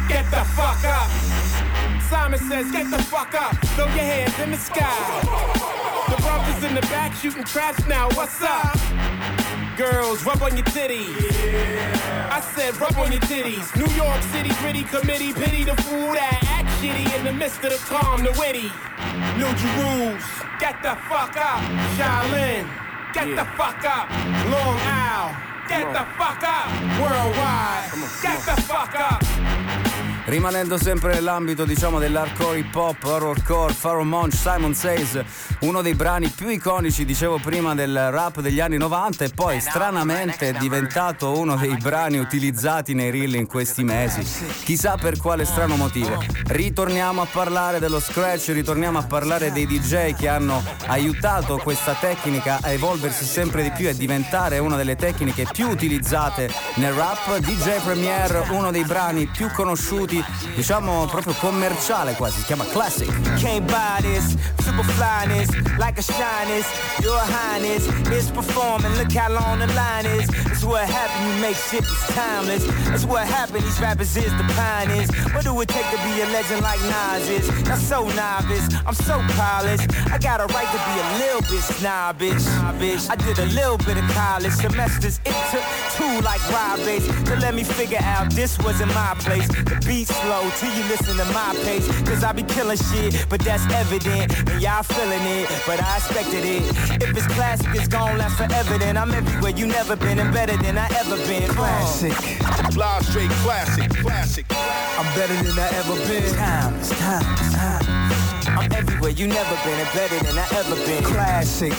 Get 0.08 0.30
the 0.30 0.44
fuck 0.56 0.84
up. 0.86 1.10
Simon 2.10 2.40
says, 2.40 2.72
get 2.72 2.92
the 2.92 3.02
fuck 3.02 3.34
up. 3.34 3.56
Throw 3.76 3.86
your 3.86 4.06
hands 4.14 4.38
in 4.40 4.52
the 4.52 4.58
sky. 4.58 5.22
The 6.10 6.22
brothers 6.22 6.64
in 6.64 6.76
the 6.76 6.82
back 6.82 7.16
shooting 7.16 7.44
trash 7.44 7.80
now, 7.88 8.10
what's 8.10 8.42
up? 8.42 9.41
Girls, 9.78 10.26
rub 10.26 10.42
on 10.42 10.56
your 10.56 10.66
titties. 10.66 11.16
I 12.30 12.42
said 12.56 12.76
rub 12.80 12.98
on 12.98 13.12
your 13.12 13.22
titties. 13.22 13.76
New 13.76 13.92
York 13.96 14.22
City 14.34 14.52
gritty 14.60 14.84
committee, 14.84 15.34
pity 15.34 15.64
the 15.64 15.76
fool 15.84 16.14
that 16.14 16.40
act 16.48 16.70
shitty 16.82 17.08
in 17.18 17.26
the 17.26 17.34
midst 17.34 17.64
of 17.64 17.72
the 17.72 17.78
calm, 17.86 18.24
the 18.24 18.32
witty. 18.40 18.72
New 19.38 19.52
Jerusalem, 19.56 20.20
get 20.60 20.82
the 20.82 20.96
fuck 21.08 21.36
up. 21.38 21.62
Shaolin, 21.96 22.68
get 23.14 23.36
the 23.36 23.46
fuck 23.58 23.84
up. 23.86 24.10
Long 24.50 24.78
Isle, 24.88 25.36
get 25.68 25.86
the 25.94 26.06
fuck 26.18 26.44
up. 26.44 26.68
Worldwide, 27.00 27.92
get 28.22 28.40
the 28.46 28.62
fuck 28.64 28.96
up. 28.96 29.91
Rimanendo 30.32 30.78
sempre 30.78 31.14
nell'ambito 31.16 31.66
diciamo 31.66 32.00
dell'hardcore 32.00 32.60
hip 32.60 32.74
hop, 32.74 33.04
horrorcore, 33.04 33.74
Pharaoh 33.74 34.06
Monch, 34.06 34.34
Simon 34.34 34.74
Says, 34.74 35.22
uno 35.60 35.82
dei 35.82 35.94
brani 35.94 36.30
più 36.30 36.48
iconici, 36.48 37.04
dicevo 37.04 37.38
prima, 37.40 37.76
del 37.76 38.10
rap 38.12 38.40
degli 38.40 38.62
anni 38.62 38.78
90 38.78 39.26
e 39.26 39.30
poi 39.36 39.60
stranamente 39.60 40.48
è 40.48 40.54
diventato 40.54 41.38
uno 41.38 41.58
dei 41.58 41.76
brani 41.76 42.18
utilizzati 42.18 42.94
nei 42.94 43.12
reel 43.12 43.36
in 43.36 43.46
questi 43.46 43.84
mesi. 43.84 44.22
Chissà 44.64 44.96
per 44.96 45.18
quale 45.18 45.44
strano 45.44 45.76
motivo. 45.76 46.24
Ritorniamo 46.46 47.24
a 47.24 47.28
parlare 47.30 47.80
dello 47.80 48.00
scratch, 48.00 48.52
ritorniamo 48.54 49.00
a 49.00 49.04
parlare 49.04 49.52
dei 49.52 49.68
DJ 49.68 50.16
che 50.16 50.30
hanno 50.30 50.64
aiutato 50.86 51.58
questa 51.58 51.94
tecnica 52.00 52.60
a 52.62 52.70
evolversi 52.70 53.26
sempre 53.26 53.64
di 53.64 53.72
più 53.72 53.90
e 53.90 53.98
diventare 53.98 54.60
una 54.60 54.78
delle 54.78 54.96
tecniche 54.96 55.46
più 55.52 55.68
utilizzate 55.68 56.50
nel 56.76 56.94
rap. 56.94 57.38
DJ 57.40 57.82
Premier, 57.84 58.48
uno 58.52 58.72
dei 58.72 58.86
brani 58.86 59.28
più 59.28 59.52
conosciuti 59.52 60.20
diciamo 60.56 61.06
proprio 61.08 61.34
commerciale 61.34 62.14
quasi, 62.16 62.40
si 62.40 62.46
chiama 62.46 62.66
Classic. 62.66 63.08
Can't 63.40 63.66
buy 63.66 64.02
this, 64.02 64.36
super 64.64 64.84
flyness, 64.84 65.50
like 65.78 65.98
a 65.98 66.04
shyness, 66.04 66.68
your 67.02 67.20
highness 67.20 67.88
is 68.12 68.30
performing, 68.32 68.92
look 68.98 69.12
how 69.14 69.32
long 69.32 69.60
the 69.60 69.68
line 69.74 70.06
is. 70.06 70.30
It's 70.52 70.64
what 70.64 70.88
happened, 70.88 71.36
you 71.36 71.42
make 71.42 71.56
shit 71.56 71.84
that's 71.84 72.14
timeless. 72.14 72.64
It's 72.94 73.06
what 73.06 73.28
happened, 73.28 73.64
these 73.64 73.80
rappers 73.80 74.16
is 74.16 74.32
the 74.38 74.44
pioneers. 74.56 75.10
What 75.34 75.44
do 75.44 75.60
it 75.62 75.68
take 75.68 75.90
to 75.92 75.98
be 75.98 76.22
a 76.22 76.28
legend 76.28 76.62
like 76.62 76.80
Nas 76.82 77.30
is? 77.30 77.50
Not 77.66 77.78
so 77.78 78.08
novice, 78.10 78.68
I'm 78.86 78.94
so 78.94 79.22
polished. 79.36 79.90
I 80.12 80.18
got 80.18 80.40
a 80.40 80.46
right 80.54 80.70
to 80.72 80.80
be 80.88 80.96
a 81.00 81.08
little 81.20 81.42
bit 81.42 81.64
snobbish. 81.64 82.46
I 83.10 83.16
did 83.16 83.40
a 83.40 83.46
little 83.48 83.78
bit 83.78 83.98
of 83.98 84.10
college 84.12 84.54
semesters, 84.54 85.20
it 85.26 85.36
took 85.52 85.64
two 85.98 86.22
like 86.22 86.42
Rob 86.52 86.80
Bass 86.86 87.06
to 87.26 87.36
let 87.38 87.54
me 87.54 87.64
figure 87.64 88.02
out 88.02 88.32
this 88.32 88.58
wasn't 88.60 88.94
my 88.94 89.16
place. 89.20 89.48
The 89.82 90.01
beat 90.02 90.16
slow 90.16 90.50
till 90.58 90.74
you 90.76 90.84
listen 90.90 91.16
to 91.18 91.26
my 91.34 91.54
pace. 91.64 91.88
Cause 92.02 92.24
I 92.24 92.32
be 92.34 92.44
killing 92.44 92.78
shit, 92.78 93.26
but 93.30 93.40
that's 93.42 93.66
evident. 93.72 94.50
And 94.50 94.62
y'all 94.62 94.84
feeling 94.84 95.22
it, 95.38 95.48
but 95.68 95.82
I 95.82 95.98
expected 95.98 96.44
it. 96.44 96.64
If 97.04 97.18
it's 97.18 97.28
classic, 97.28 97.68
it's 97.76 97.88
gon' 97.88 98.18
last 98.18 98.38
forever. 98.38 98.78
Then 98.78 98.98
I'm 98.98 99.12
everywhere 99.12 99.52
you 99.52 99.68
never 99.68 99.96
been 99.96 100.20
and 100.20 100.34
better 100.34 100.58
than 100.58 100.78
I 100.78 100.88
ever 101.02 101.18
been. 101.28 101.48
Classic. 101.50 102.14
Fly 102.74 103.00
straight 103.02 103.32
classic, 103.44 103.90
classic. 104.02 104.46
I'm 104.98 105.06
better 105.16 105.36
than 105.44 105.58
I 105.60 105.70
ever 105.80 105.96
been. 106.08 106.34
Time, 106.36 106.76
it's 106.80 106.90
time, 107.00 107.36
it's 107.40 107.54
time. 107.54 108.21
I'm 108.58 108.72
everywhere 108.72 109.12
you 109.12 109.28
never 109.28 109.56
been 109.64 109.80
and 109.80 109.94
better 109.94 110.20
than 110.26 110.38
I 110.38 110.48
ever 110.60 110.76
been. 110.86 111.04
Classic. 111.04 111.74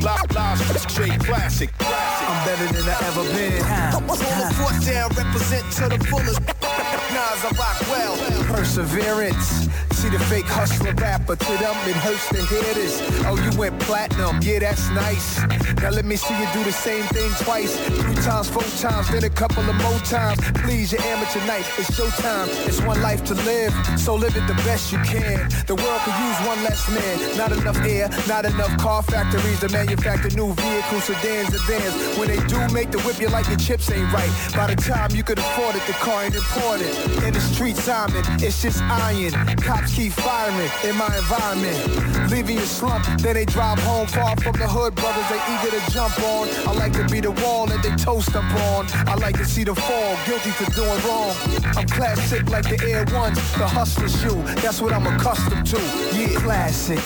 Fly 0.00 0.54
straight 0.88 1.20
classic, 1.20 1.70
classic. 1.78 2.28
I'm 2.28 2.46
better 2.46 2.72
than 2.72 2.88
I 2.88 2.96
ever 3.08 3.24
been. 3.34 3.60
Time, 3.62 4.04
it's 4.04 4.20
Hold 4.20 4.20
the 4.20 4.24
time. 4.24 4.52
fort 4.54 4.84
down, 4.84 5.08
represent 5.10 5.70
to 5.72 5.88
the 5.88 6.04
fullest. 6.06 6.40
Nas, 6.40 7.44
I 7.44 7.50
rock 7.58 7.80
well. 7.90 8.16
Perseverance. 8.44 9.68
See 9.92 10.08
the 10.08 10.18
fake 10.18 10.46
hustler 10.46 10.94
rapper. 10.94 11.36
To 11.36 11.52
them, 11.60 11.76
it 11.84 11.96
hurts 11.96 12.28
to 12.30 12.40
hear 12.46 12.74
this. 12.74 13.02
Oh, 13.26 13.36
you 13.36 13.58
went 13.58 13.78
platinum. 13.80 14.40
Yeah, 14.40 14.60
that's 14.60 14.88
nice. 14.90 15.38
Now 15.82 15.90
let 15.90 16.04
me 16.06 16.16
see 16.16 16.32
you 16.38 16.46
do 16.54 16.64
the 16.64 16.72
same 16.72 17.04
thing 17.12 17.30
twice. 17.44 17.76
Three 18.00 18.14
times, 18.14 18.48
four 18.48 18.62
times, 18.80 19.10
then 19.10 19.24
a 19.24 19.30
couple 19.30 19.62
of 19.68 19.76
more 19.76 19.98
times. 20.00 20.40
Please, 20.62 20.92
your 20.92 21.02
amateur 21.02 21.44
night. 21.46 21.66
It's 21.76 21.90
showtime. 21.90 22.48
It's 22.66 22.80
one 22.80 23.02
life 23.02 23.24
to 23.24 23.34
live. 23.44 23.74
So 23.98 24.14
live 24.14 24.36
it 24.36 24.46
the 24.46 24.54
best 24.64 24.90
you 24.90 24.98
can. 25.00 25.48
The 25.66 25.74
world 25.74 26.00
could 26.10 26.26
use 26.26 26.46
one 26.46 26.62
less 26.62 26.88
man. 26.90 27.36
Not 27.36 27.52
enough 27.52 27.78
air, 27.84 28.08
not 28.26 28.44
enough 28.44 28.76
car 28.78 29.02
factories 29.02 29.60
to 29.60 29.68
manufacture 29.68 30.30
new 30.36 30.52
vehicles, 30.54 31.04
sedans, 31.04 31.54
and 31.54 31.62
vans. 31.62 32.18
When 32.18 32.28
they 32.28 32.40
do 32.46 32.58
make 32.72 32.90
the 32.90 32.98
whip, 33.00 33.20
you 33.20 33.28
like 33.28 33.46
your 33.48 33.58
chips 33.58 33.90
ain't 33.90 34.12
right. 34.12 34.30
By 34.54 34.74
the 34.74 34.76
time 34.76 35.10
you 35.14 35.22
could 35.22 35.38
afford 35.38 35.76
it, 35.76 35.86
the 35.86 35.92
car 35.94 36.24
ain't 36.24 36.34
important. 36.34 36.90
In 37.24 37.34
the 37.34 37.40
street, 37.40 37.76
Simon, 37.76 38.24
it's 38.40 38.62
just 38.62 38.82
iron. 38.82 39.32
Cops 39.58 39.94
keep 39.94 40.12
firing 40.12 40.70
in 40.84 40.96
my 40.96 41.10
environment. 41.16 42.30
Leaving 42.30 42.56
you 42.56 42.66
slump, 42.66 43.04
then 43.18 43.34
they 43.34 43.44
drive 43.44 43.78
home 43.80 44.06
far 44.06 44.36
from 44.36 44.56
the 44.58 44.66
hood. 44.66 44.94
Brothers, 44.94 45.28
they 45.28 45.40
eager 45.52 45.70
to 45.78 45.92
jump 45.92 46.18
on. 46.20 46.48
I 46.66 46.72
like 46.72 46.92
to 46.94 47.06
be 47.08 47.20
the 47.20 47.32
wall 47.42 47.66
that 47.66 47.82
they 47.82 47.94
toast 47.96 48.34
up 48.34 48.44
on. 48.72 48.86
I 49.06 49.14
like 49.14 49.36
to 49.36 49.44
see 49.44 49.64
them 49.64 49.74
fall, 49.74 50.16
guilty 50.26 50.50
for 50.50 50.70
doing 50.72 51.00
wrong. 51.06 51.34
I'm 51.76 51.86
classic 51.86 52.48
like 52.50 52.68
the 52.68 52.78
Air 52.88 53.04
Ones, 53.12 53.36
the 53.54 53.66
hustler 53.66 54.08
shoe. 54.08 54.42
That's 54.62 54.80
what 54.80 54.92
I'm 54.92 55.06
accustomed 55.06 55.66
to. 55.66 55.99
Yeah, 56.12 56.40
classic. 56.40 56.98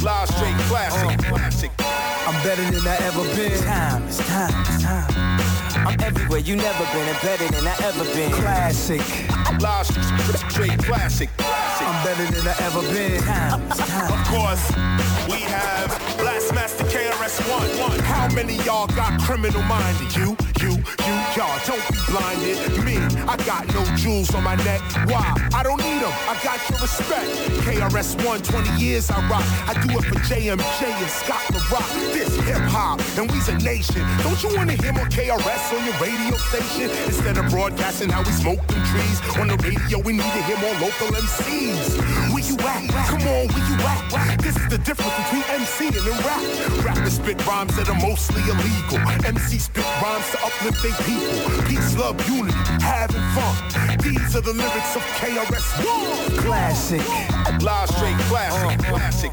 Fly 0.00 0.24
straight 0.26 0.56
classic, 0.68 1.08
uh, 1.08 1.28
classic. 1.28 1.70
I'm 2.26 2.42
better 2.44 2.64
than 2.70 2.86
I 2.86 2.96
ever 3.06 3.24
been. 3.36 3.58
Time, 3.62 4.02
it's 4.04 4.18
time, 4.28 4.60
it's 4.60 4.82
time. 4.82 5.40
I'm 5.86 6.00
everywhere 6.00 6.40
you 6.40 6.56
never 6.56 6.84
been 6.92 7.08
and 7.08 7.20
better 7.22 7.48
than 7.48 7.66
I 7.66 7.74
ever 7.84 8.04
been. 8.14 8.30
Classic. 8.32 9.00
Fly 9.60 9.82
straight 9.82 10.78
classic, 10.78 11.30
classic. 11.36 11.86
I'm 11.86 12.04
better 12.04 12.26
than 12.30 12.46
I 12.48 12.54
ever 12.66 12.82
been. 12.92 13.20
Time, 13.22 13.62
it's 13.68 13.78
time. 13.78 14.12
Of 14.12 14.26
course, 14.28 14.70
we 15.28 15.40
have 15.46 15.90
Blastmaster 16.72 16.88
KRS-One. 16.90 17.90
One. 17.90 17.98
How 18.00 18.28
many 18.34 18.56
y'all 18.64 18.86
got 18.88 19.20
criminal 19.20 19.62
minded? 19.62 20.14
You, 20.16 20.36
you, 20.60 20.70
you, 20.70 21.14
y'all 21.36 21.58
don't 21.66 21.82
be 21.90 21.98
blinded. 22.08 22.84
Me, 22.84 22.96
I 23.26 23.36
got 23.44 23.66
no 23.74 23.84
jewels 23.96 24.34
on 24.34 24.44
my 24.44 24.56
neck. 24.56 24.80
Why? 25.06 25.34
I 25.54 25.62
don't 25.62 25.78
need 25.78 26.00
them. 26.02 26.12
I 26.28 26.38
got 26.42 26.58
your 26.70 26.78
respect. 26.80 27.28
KRS-One, 27.64 28.42
20 28.42 28.82
years 28.82 29.10
I 29.10 29.16
rock. 29.28 29.44
I 29.68 29.74
do 29.86 29.98
it 29.98 30.04
for 30.04 30.16
JMJ 30.16 30.82
and 30.84 31.10
Scott 31.10 31.42
LaRock. 31.52 32.12
This 32.12 32.34
hip 32.46 32.62
hop, 32.70 33.00
and 33.18 33.30
we's 33.30 33.48
a 33.48 33.58
nation. 33.58 34.02
Don't 34.22 34.40
you 34.42 34.54
wanna 34.56 34.72
hear 34.72 34.92
more 34.92 35.06
KRS 35.06 35.72
on 35.76 35.84
your 35.84 35.96
radio 35.98 36.36
station? 36.36 36.90
Instead 37.06 37.38
of 37.38 37.50
broadcasting 37.50 38.08
how 38.08 38.22
we 38.22 38.32
smoke 38.32 38.64
them 38.66 38.82
trees 38.86 39.20
on 39.38 39.48
the 39.48 39.56
radio, 39.58 39.98
we 40.00 40.12
need 40.12 40.32
to 40.32 40.42
hear 40.44 40.58
more 40.58 40.74
local 40.80 41.08
MCs. 41.08 41.98
Where 42.32 42.44
you 42.44 42.56
at? 42.60 42.88
Come 43.08 43.22
on, 43.22 43.48
where 43.48 43.66
you 43.68 43.76
at? 43.86 44.38
This 44.40 44.56
is 44.56 44.68
the 44.68 44.78
difference 44.78 45.14
between 45.24 45.42
MC 45.60 45.86
and 45.86 45.94
the 46.06 46.12
rap. 46.24 46.61
Rappers 46.84 47.14
spit 47.14 47.46
rhymes 47.46 47.76
that 47.76 47.88
are 47.88 48.00
mostly 48.00 48.42
illegal. 48.42 48.98
MC 49.26 49.58
spit 49.58 49.84
rhymes 50.02 50.30
to 50.32 50.38
uplift 50.44 50.82
their 50.82 50.96
people. 51.06 51.62
Peace, 51.68 51.96
love, 51.96 52.16
unity, 52.28 52.56
having 52.80 53.22
fun. 53.34 53.98
These 54.02 54.36
are 54.36 54.40
the 54.40 54.52
lyrics 54.52 54.96
of 54.96 55.02
KRS-One. 55.18 56.38
Classic. 56.38 57.02
Fly 57.60 57.84
straight 57.86 58.18
classic, 58.30 58.78
uh-huh. 58.80 58.92
classic. 58.92 59.32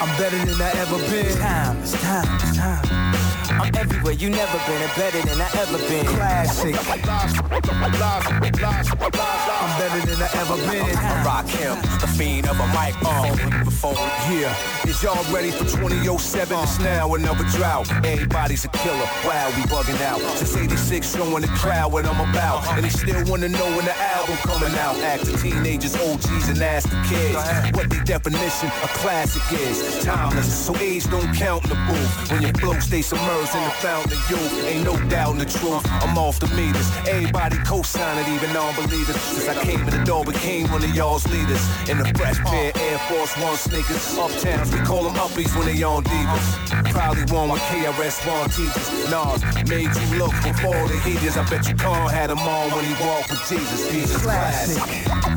I'm 0.00 0.18
better 0.18 0.38
than 0.38 0.60
I 0.60 0.70
ever 0.80 0.98
been. 1.10 1.36
Time, 1.38 1.78
it's 1.78 1.92
time, 2.02 2.34
it's 2.40 2.56
time. 2.56 3.25
I'm 3.50 3.74
everywhere 3.76 4.12
you 4.14 4.30
never 4.30 4.58
been 4.66 4.82
and 4.82 4.92
better 4.96 5.22
than 5.22 5.40
I 5.40 5.48
ever 5.62 5.78
been. 5.78 6.06
Classic. 6.06 6.74
I'm 6.74 7.12
better 9.78 10.00
than 10.06 10.20
I 10.22 10.28
ever 10.34 10.56
been. 10.70 10.96
I 10.96 11.24
rock 11.24 11.46
him, 11.46 11.76
the 12.00 12.06
fiend 12.06 12.48
of 12.48 12.58
a 12.58 12.66
microphone. 12.68 13.36
Microphone, 13.52 13.94
yeah. 14.32 14.54
Is 14.86 15.02
y'all 15.02 15.22
ready 15.32 15.50
for 15.50 15.64
2007? 15.64 16.58
It's 16.58 16.78
now 16.80 17.14
another 17.14 17.44
drought. 17.56 17.90
Everybody's 18.04 18.64
a 18.64 18.68
killer. 18.68 19.08
Wow, 19.24 19.48
we 19.56 19.62
bugging 19.70 20.00
out. 20.02 20.20
Since 20.38 20.56
86, 20.56 21.14
showing 21.14 21.42
the 21.42 21.48
crowd 21.48 21.92
what 21.92 22.06
I'm 22.06 22.20
about. 22.30 22.66
And 22.68 22.84
they 22.84 22.90
still 22.90 23.24
wanna 23.26 23.48
know 23.48 23.66
when 23.76 23.84
the 23.84 23.96
album 23.96 24.36
coming 24.38 24.74
out. 24.78 24.96
Acting 24.96 25.36
teenagers, 25.38 25.94
OGs, 25.94 26.48
and 26.48 26.62
ask 26.62 26.88
the 26.88 27.00
kids 27.08 27.36
what 27.76 27.90
the 27.90 28.02
definition 28.04 28.68
of 28.82 28.90
classic 29.00 29.42
is. 29.52 30.04
Timeless, 30.04 30.66
so 30.66 30.76
age 30.78 31.08
don't 31.10 31.32
count 31.34 31.62
in 31.64 31.70
the 31.70 31.76
booth. 31.86 32.32
When 32.32 32.42
your 32.42 32.52
flow 32.54 32.78
stay 32.80 33.02
submerged 33.02 33.35
in 33.36 33.62
the 33.64 33.70
fountain 33.84 34.18
youth, 34.30 34.64
ain't 34.64 34.84
no 34.84 34.96
doubt 35.08 35.32
in 35.32 35.38
the 35.38 35.44
truth. 35.44 35.84
I'm 36.02 36.16
off 36.16 36.40
the 36.40 36.48
meters. 36.56 36.88
Everybody 37.06 37.56
co-sign 37.58 38.16
it, 38.18 38.28
even 38.28 38.52
non-believers. 38.54 39.16
Since 39.20 39.48
I 39.48 39.62
came 39.62 39.80
in 39.80 39.90
the 39.90 40.04
door, 40.04 40.24
became 40.24 40.70
one 40.70 40.82
of 40.82 40.94
y'all's 40.94 41.26
leaders. 41.28 41.60
In 41.88 41.98
the 41.98 42.06
fresh 42.16 42.38
pair, 42.38 42.72
Air 42.74 42.98
Force 43.10 43.36
One 43.36 43.56
sneakers. 43.56 44.16
Uptowns, 44.16 44.72
we 44.72 44.80
call 44.86 45.04
them 45.04 45.14
uppies 45.14 45.54
when 45.56 45.66
they 45.66 45.82
on 45.82 46.04
divas. 46.04 46.92
Probably 46.92 47.24
one 47.32 47.50
with 47.50 47.60
KRS-One 47.68 48.48
teachers. 48.50 48.88
Nas 49.10 49.44
made 49.68 49.92
you 49.94 50.18
look 50.18 50.32
before 50.42 50.88
the 50.88 50.98
heaters. 51.04 51.36
I 51.36 51.44
bet 51.50 51.68
you 51.68 51.76
Khan 51.76 52.08
had 52.08 52.30
them 52.30 52.40
on 52.40 52.70
when 52.70 52.84
he 52.84 52.94
walked 53.04 53.30
with 53.30 53.44
Jesus. 53.48 53.92
Jesus 53.92 54.22
classic. 54.22 54.82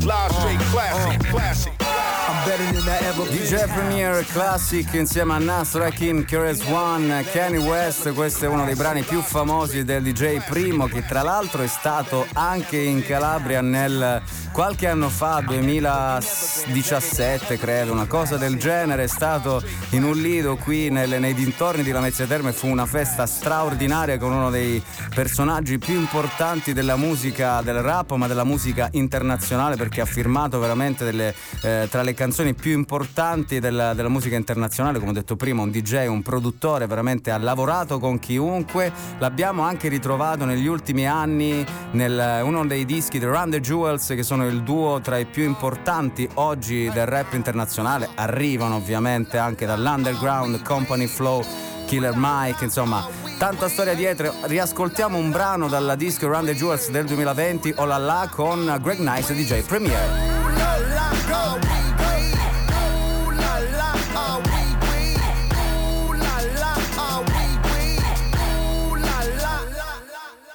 Fly 0.00 0.28
straight 0.38 0.60
classic, 0.72 1.20
uh. 1.20 1.30
classic. 1.30 1.99
DJ 2.30 3.64
Premier 3.72 4.24
Classic 4.24 4.94
insieme 4.94 5.34
a 5.34 5.38
Nas, 5.38 5.74
Rakim, 5.74 6.24
Curious 6.24 6.64
One, 6.66 7.24
Kanye 7.32 7.58
West, 7.58 8.12
questo 8.12 8.44
è 8.44 8.48
uno 8.48 8.64
dei 8.64 8.76
brani 8.76 9.02
più 9.02 9.20
famosi 9.20 9.82
del 9.82 10.02
DJ 10.02 10.38
Primo 10.48 10.86
che 10.86 11.04
tra 11.04 11.22
l'altro 11.22 11.62
è 11.62 11.66
stato 11.66 12.24
anche 12.34 12.76
in 12.76 13.04
Calabria 13.04 13.60
nel 13.60 14.22
qualche 14.52 14.88
anno 14.88 15.08
fa, 15.08 15.42
2017 15.46 17.56
credo, 17.56 17.92
una 17.92 18.06
cosa 18.06 18.36
del 18.36 18.58
genere, 18.58 19.04
è 19.04 19.08
stato 19.08 19.62
in 19.90 20.02
un 20.04 20.20
lido 20.20 20.56
qui 20.56 20.90
nelle, 20.90 21.18
nei 21.18 21.34
dintorni 21.34 21.82
di 21.82 21.90
Lamezia 21.90 22.26
Terme, 22.26 22.52
fu 22.52 22.68
una 22.68 22.86
festa 22.86 23.26
straordinaria 23.26 24.18
con 24.18 24.32
uno 24.32 24.50
dei 24.50 24.82
personaggi 25.14 25.78
più 25.78 25.94
importanti 25.94 26.72
della 26.72 26.96
musica, 26.96 27.60
del 27.62 27.80
rap, 27.80 28.12
ma 28.12 28.26
della 28.26 28.44
musica 28.44 28.88
internazionale 28.92 29.76
perché 29.76 30.00
ha 30.00 30.06
firmato 30.06 30.58
veramente 30.58 31.04
delle, 31.04 31.34
eh, 31.62 31.86
tra 31.90 32.02
le 32.02 32.14
canzoni 32.20 32.52
più 32.52 32.72
importanti 32.72 33.60
della, 33.60 33.94
della 33.94 34.10
musica 34.10 34.36
internazionale, 34.36 34.98
come 34.98 35.12
ho 35.12 35.14
detto 35.14 35.36
prima, 35.36 35.62
un 35.62 35.70
DJ, 35.70 36.06
un 36.06 36.20
produttore, 36.20 36.86
veramente 36.86 37.30
ha 37.30 37.38
lavorato 37.38 37.98
con 37.98 38.18
chiunque, 38.18 38.92
l'abbiamo 39.16 39.62
anche 39.62 39.88
ritrovato 39.88 40.44
negli 40.44 40.66
ultimi 40.66 41.08
anni 41.08 41.64
nel 41.92 42.42
uno 42.44 42.66
dei 42.66 42.84
dischi 42.84 43.18
di 43.18 43.24
Run 43.24 43.48
the 43.48 43.60
Jewels 43.62 44.08
che 44.08 44.22
sono 44.22 44.46
il 44.46 44.62
duo 44.62 45.00
tra 45.00 45.16
i 45.16 45.24
più 45.24 45.44
importanti 45.44 46.28
oggi 46.34 46.90
del 46.92 47.06
rap 47.06 47.32
internazionale, 47.32 48.10
arrivano 48.16 48.76
ovviamente 48.76 49.38
anche 49.38 49.64
dall'underground 49.64 50.62
Company 50.62 51.06
Flow, 51.06 51.42
Killer 51.86 52.12
Mike, 52.16 52.62
insomma, 52.62 53.02
tanta 53.38 53.66
storia 53.66 53.94
dietro. 53.94 54.34
Riascoltiamo 54.42 55.16
un 55.16 55.30
brano 55.30 55.68
dalla 55.68 55.94
disco 55.94 56.28
Run 56.28 56.44
the 56.44 56.54
Jewels 56.54 56.90
del 56.90 57.06
2020, 57.06 57.72
Oh 57.76 57.86
la 57.86 57.96
la 57.96 58.28
con 58.30 58.78
Greg 58.82 58.98
Nice 58.98 59.32
DJ 59.32 59.62
Premier. 59.62 60.28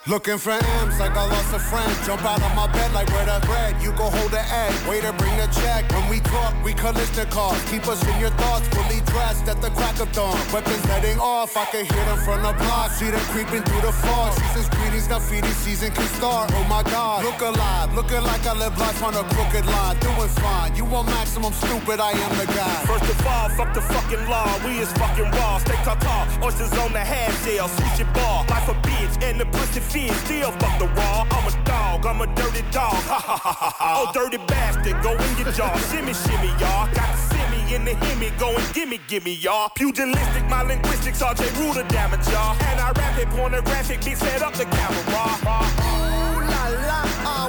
Looking 0.07 0.37
for 0.37 0.51
M's 0.51 0.99
like 0.99 1.17
I 1.17 1.25
lost 1.25 1.51
a 1.51 1.57
friend. 1.57 1.89
Jump 2.05 2.21
out 2.25 2.37
of 2.37 2.53
my 2.53 2.71
bed 2.71 2.93
like 2.93 3.09
where 3.09 3.25
the 3.25 3.43
bread. 3.47 3.81
You 3.81 3.89
go 3.93 4.05
hold 4.05 4.29
the 4.29 4.43
egg. 4.53 4.73
Waiter, 4.87 5.11
bring 5.13 5.35
the 5.35 5.47
check. 5.49 5.89
When 5.89 6.07
we 6.09 6.19
talk, 6.19 6.53
we 6.63 6.73
collision 6.73 7.25
cars. 7.33 7.57
Keep 7.71 7.87
us 7.87 8.05
in 8.05 8.19
your 8.19 8.29
thoughts. 8.37 8.67
Fully 8.67 9.01
dressed 9.09 9.47
at 9.49 9.59
the 9.63 9.71
crack 9.71 9.99
of 9.99 10.11
dawn. 10.11 10.37
Weapons 10.53 10.85
letting 10.89 11.17
off. 11.17 11.57
I 11.57 11.65
can 11.65 11.85
hear 11.89 12.05
them 12.05 12.19
from 12.19 12.43
the 12.43 12.53
block. 12.53 12.91
See 12.91 13.09
them 13.09 13.25
creeping 13.33 13.63
through 13.63 13.81
the 13.81 13.91
fog. 13.91 14.33
Season's 14.33 14.69
greetings, 14.77 15.07
got 15.07 15.23
feeding 15.23 15.57
season 15.65 15.89
can 15.89 16.05
start. 16.21 16.51
Oh 16.53 16.63
my 16.69 16.83
God. 16.83 17.25
Look 17.25 17.41
alive. 17.41 17.95
Looking 17.95 18.21
like 18.21 18.45
I 18.45 18.53
live 18.53 18.77
life 18.77 19.01
on 19.01 19.15
a 19.15 19.23
crooked 19.33 19.65
line. 19.65 19.97
Doing 20.05 20.29
fine. 20.37 20.75
You 20.75 20.85
want 20.85 21.07
maximum 21.07 21.51
stupid. 21.51 21.99
I 21.99 22.11
am 22.11 22.37
the 22.37 22.45
guy. 22.53 22.77
First 22.85 23.09
of 23.09 23.25
all, 23.25 23.49
fuck 23.57 23.73
the 23.73 23.81
fucking 23.81 24.29
law. 24.29 24.53
We 24.65 24.77
is 24.85 24.93
fucking 25.01 25.31
raw. 25.31 25.57
Stay 25.57 25.81
tall. 25.81 26.27
Oysters 26.45 26.77
on 26.77 26.93
the 26.93 27.01
half 27.01 27.33
shell. 27.43 27.69
Switch 27.69 28.05
your 28.05 28.13
ball. 28.13 28.45
Life 28.53 28.69
a 28.69 28.75
bitch. 28.85 29.23
And 29.23 29.39
the 29.39 29.47
pussy 29.47 29.81
still 30.25 30.51
fuck 30.51 30.79
the 30.79 30.87
raw. 30.87 31.25
I'm 31.31 31.47
a 31.47 31.65
dog, 31.65 32.05
I'm 32.05 32.21
a 32.21 32.27
dirty 32.35 32.61
dog. 32.71 32.93
Ha 32.93 33.19
ha 33.19 33.37
ha 33.37 33.53
ha 33.53 33.69
ha. 33.77 34.05
Oh, 34.07 34.11
dirty 34.13 34.37
bastard, 34.37 35.01
go 35.01 35.13
in 35.13 35.37
your 35.37 35.51
jaw. 35.53 35.75
shimmy, 35.89 36.13
shimmy, 36.13 36.49
y'all. 36.59 36.87
Got 36.93 37.09
the 37.15 37.17
simmy 37.31 37.73
in 37.73 37.85
the 37.85 37.91
himmy, 38.05 38.37
go 38.37 38.55
and 38.55 38.73
gimme, 38.73 38.99
gimme, 39.07 39.33
y'all. 39.33 39.69
Pugilistic, 39.69 40.47
my 40.49 40.63
linguistics, 40.63 41.21
RJ 41.21 41.57
Ruler 41.59 41.87
damage, 41.87 42.27
y'all. 42.27 42.55
And 42.69 42.79
I 42.79 42.91
rap 42.91 43.17
it, 43.17 43.29
pornographic, 43.29 44.03
beat 44.03 44.17
set 44.17 44.41
up 44.41 44.53
the 44.53 44.65
camera. 44.65 45.01
Ooh 45.01 46.41
la 46.41 46.63
la, 46.87 47.01
ah 47.31 47.44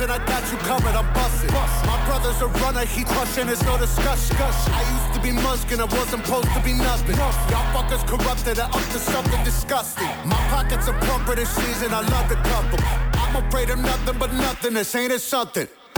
disruption, 0.00 0.10
I 0.10 0.26
got 0.26 0.52
you 0.52 0.58
covered. 0.58 0.96
I'm 0.96 1.12
busted. 1.14 1.50
My 1.52 2.02
brother's 2.06 2.40
a 2.40 2.46
runner, 2.46 2.84
he 2.84 3.04
crushing, 3.04 3.46
there's 3.46 3.62
no 3.64 3.78
discussion. 3.78 4.36
I 4.38 4.82
used 4.94 5.14
to 5.14 5.20
be 5.20 5.30
Muskin, 5.30 5.80
I 5.80 5.84
wasn't 5.84 6.24
supposed 6.24 6.52
to 6.52 6.60
be 6.60 6.72
nothing. 6.72 7.16
Y'all 7.16 7.32
fuckers 7.74 8.06
corrupted, 8.06 8.58
I 8.58 8.66
up 8.66 8.72
to 8.72 8.98
something 8.98 9.44
disgusting. 9.44 10.06
My 10.24 10.36
pockets 10.48 10.88
are 10.88 10.98
plumper 11.00 11.36
this 11.36 11.50
season, 11.50 11.92
I 11.92 12.00
love 12.00 12.28
the 12.28 12.36
couple. 12.36 12.78
I'm 13.14 13.36
afraid 13.44 13.70
of 13.70 13.78
nothing 13.78 14.18
but 14.18 14.32
nothing, 14.32 14.74
this 14.74 14.94
ain't 14.94 15.12
it 15.12 15.20
something. 15.20 15.68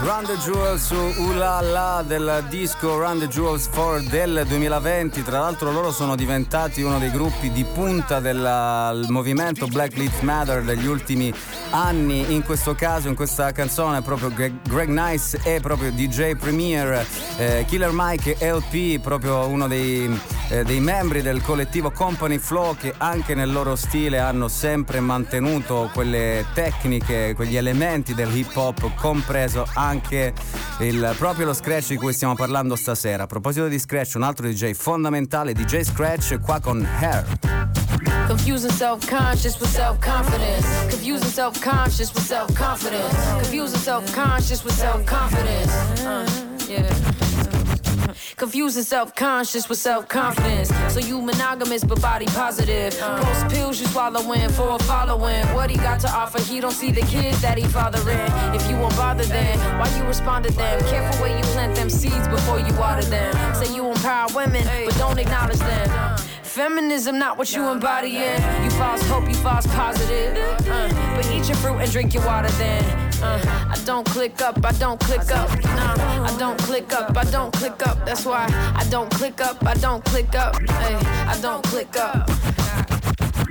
Run 0.00 0.24
the 0.26 0.36
Jewels 0.36 0.86
su 0.86 0.94
Ulala 1.22 2.04
del 2.06 2.44
disco 2.48 2.98
Run 2.98 3.18
the 3.18 3.26
Jewels 3.26 3.68
4 3.68 4.08
del 4.08 4.44
2020. 4.46 5.24
Tra 5.24 5.40
l'altro 5.40 5.72
loro 5.72 5.90
sono 5.90 6.14
diventati 6.14 6.82
uno 6.82 7.00
dei 7.00 7.10
gruppi 7.10 7.50
di 7.50 7.64
punta 7.64 8.20
del 8.20 9.06
movimento 9.08 9.66
Black 9.66 9.96
Lives 9.96 10.20
Matter 10.20 10.62
degli 10.62 10.86
ultimi 10.86 11.34
anni. 11.70 12.32
In 12.32 12.44
questo 12.44 12.76
caso, 12.76 13.08
in 13.08 13.16
questa 13.16 13.50
canzone, 13.50 14.00
proprio 14.00 14.32
Greg, 14.32 14.54
Greg 14.62 14.88
Nice 14.88 15.40
e 15.42 15.58
proprio 15.60 15.90
DJ 15.90 16.36
Premier, 16.36 17.04
eh, 17.36 17.64
Killer 17.66 17.90
Mike 17.92 18.36
LP, 18.40 19.00
proprio 19.00 19.48
uno 19.48 19.66
dei, 19.66 20.08
eh, 20.50 20.62
dei 20.62 20.80
membri 20.80 21.22
del 21.22 21.42
collettivo 21.42 21.90
Company 21.90 22.38
Flow 22.38 22.76
che 22.76 22.94
anche 22.96 23.34
nel 23.34 23.50
loro 23.50 23.74
stile 23.74 24.20
hanno 24.20 24.46
sempre 24.46 25.00
mantenuto 25.00 25.90
quelle 25.92 26.46
tecniche, 26.54 27.34
quegli 27.34 27.56
elementi 27.56 28.14
del 28.14 28.34
hip 28.34 28.54
hop, 28.54 28.94
compreso 28.94 29.57
anche 29.74 30.32
il, 30.80 31.14
proprio 31.16 31.46
lo 31.46 31.52
scratch 31.52 31.88
di 31.88 31.96
cui 31.96 32.12
stiamo 32.12 32.34
parlando 32.34 32.76
stasera. 32.76 33.24
A 33.24 33.26
proposito 33.26 33.68
di 33.68 33.78
scratch, 33.78 34.14
un 34.14 34.22
altro 34.22 34.46
DJ 34.46 34.72
fondamentale, 34.72 35.52
DJ 35.52 35.82
Scratch, 35.82 36.40
qua 36.40 36.60
con 36.60 36.84
Hair. 36.84 37.24
Confusing 38.26 38.70
self-conscious 38.70 39.58
with 39.58 39.70
self-confidence. 39.70 40.66
Confusing 40.90 41.30
self-conscious 41.30 42.12
with 42.12 42.24
self-confidence. 42.24 43.14
Confusing 43.40 43.80
self-conscious 43.80 44.62
with 44.64 44.74
self-confidence. 44.74 45.72
Uh, 46.02 46.26
yeah. 46.68 47.37
Confusing 48.36 48.82
self-conscious 48.82 49.68
with 49.68 49.78
self-confidence. 49.78 50.70
So 50.92 51.00
you 51.00 51.20
monogamous 51.20 51.84
but 51.84 52.00
body 52.00 52.26
positive. 52.26 52.98
Post 52.98 53.48
pills 53.48 53.80
you 53.80 53.86
swallowing 53.88 54.48
for 54.50 54.76
a 54.76 54.78
following. 54.80 55.44
What 55.54 55.70
he 55.70 55.76
got 55.76 56.00
to 56.00 56.10
offer, 56.10 56.40
he 56.40 56.60
don't 56.60 56.72
see 56.72 56.90
the 56.90 57.02
kids 57.02 57.40
that 57.42 57.58
he 57.58 57.64
fathering. 57.64 58.18
If 58.54 58.68
you 58.70 58.76
won't 58.76 58.96
bother 58.96 59.24
then, 59.24 59.58
why 59.78 59.88
you 59.96 60.04
respond 60.04 60.44
to 60.46 60.52
them? 60.52 60.80
Careful 60.86 61.20
where 61.22 61.36
you 61.36 61.44
plant 61.54 61.76
them 61.76 61.90
seeds 61.90 62.28
before 62.28 62.60
you 62.60 62.72
water 62.74 63.04
them. 63.04 63.34
Say 63.54 63.74
you 63.74 63.86
empower 63.86 64.28
women, 64.34 64.64
but 64.86 64.96
don't 64.96 65.18
acknowledge 65.18 65.58
them. 65.58 66.18
Feminism, 66.48 67.18
not 67.18 67.36
what 67.36 67.54
you 67.54 67.68
embodying. 67.68 68.42
You 68.64 68.70
false 68.70 69.06
hope, 69.06 69.28
you 69.28 69.34
false 69.34 69.66
positive. 69.66 70.36
Uh, 70.66 70.88
but 71.14 71.26
eat 71.30 71.46
your 71.46 71.56
fruit 71.58 71.76
and 71.76 71.92
drink 71.92 72.14
your 72.14 72.24
water 72.24 72.48
then. 72.52 72.82
Uh, 73.22 73.68
I 73.70 73.78
don't 73.84 74.06
click 74.06 74.40
up, 74.40 74.64
I 74.64 74.72
don't 74.72 74.98
click 74.98 75.30
up. 75.30 75.50
Nah, 75.62 76.24
I 76.24 76.34
don't 76.38 76.58
click 76.60 76.92
up, 76.92 77.16
I 77.16 77.24
don't 77.24 77.52
click 77.52 77.86
up. 77.86 78.04
That's 78.06 78.24
why 78.24 78.46
I 78.74 78.84
don't 78.88 79.10
click 79.10 79.42
up, 79.42 79.64
I 79.66 79.74
don't 79.74 80.02
click 80.06 80.34
up. 80.34 80.58
Hey, 80.58 80.96
I 81.26 81.38
don't 81.42 81.62
click 81.64 81.96
up. 81.96 82.28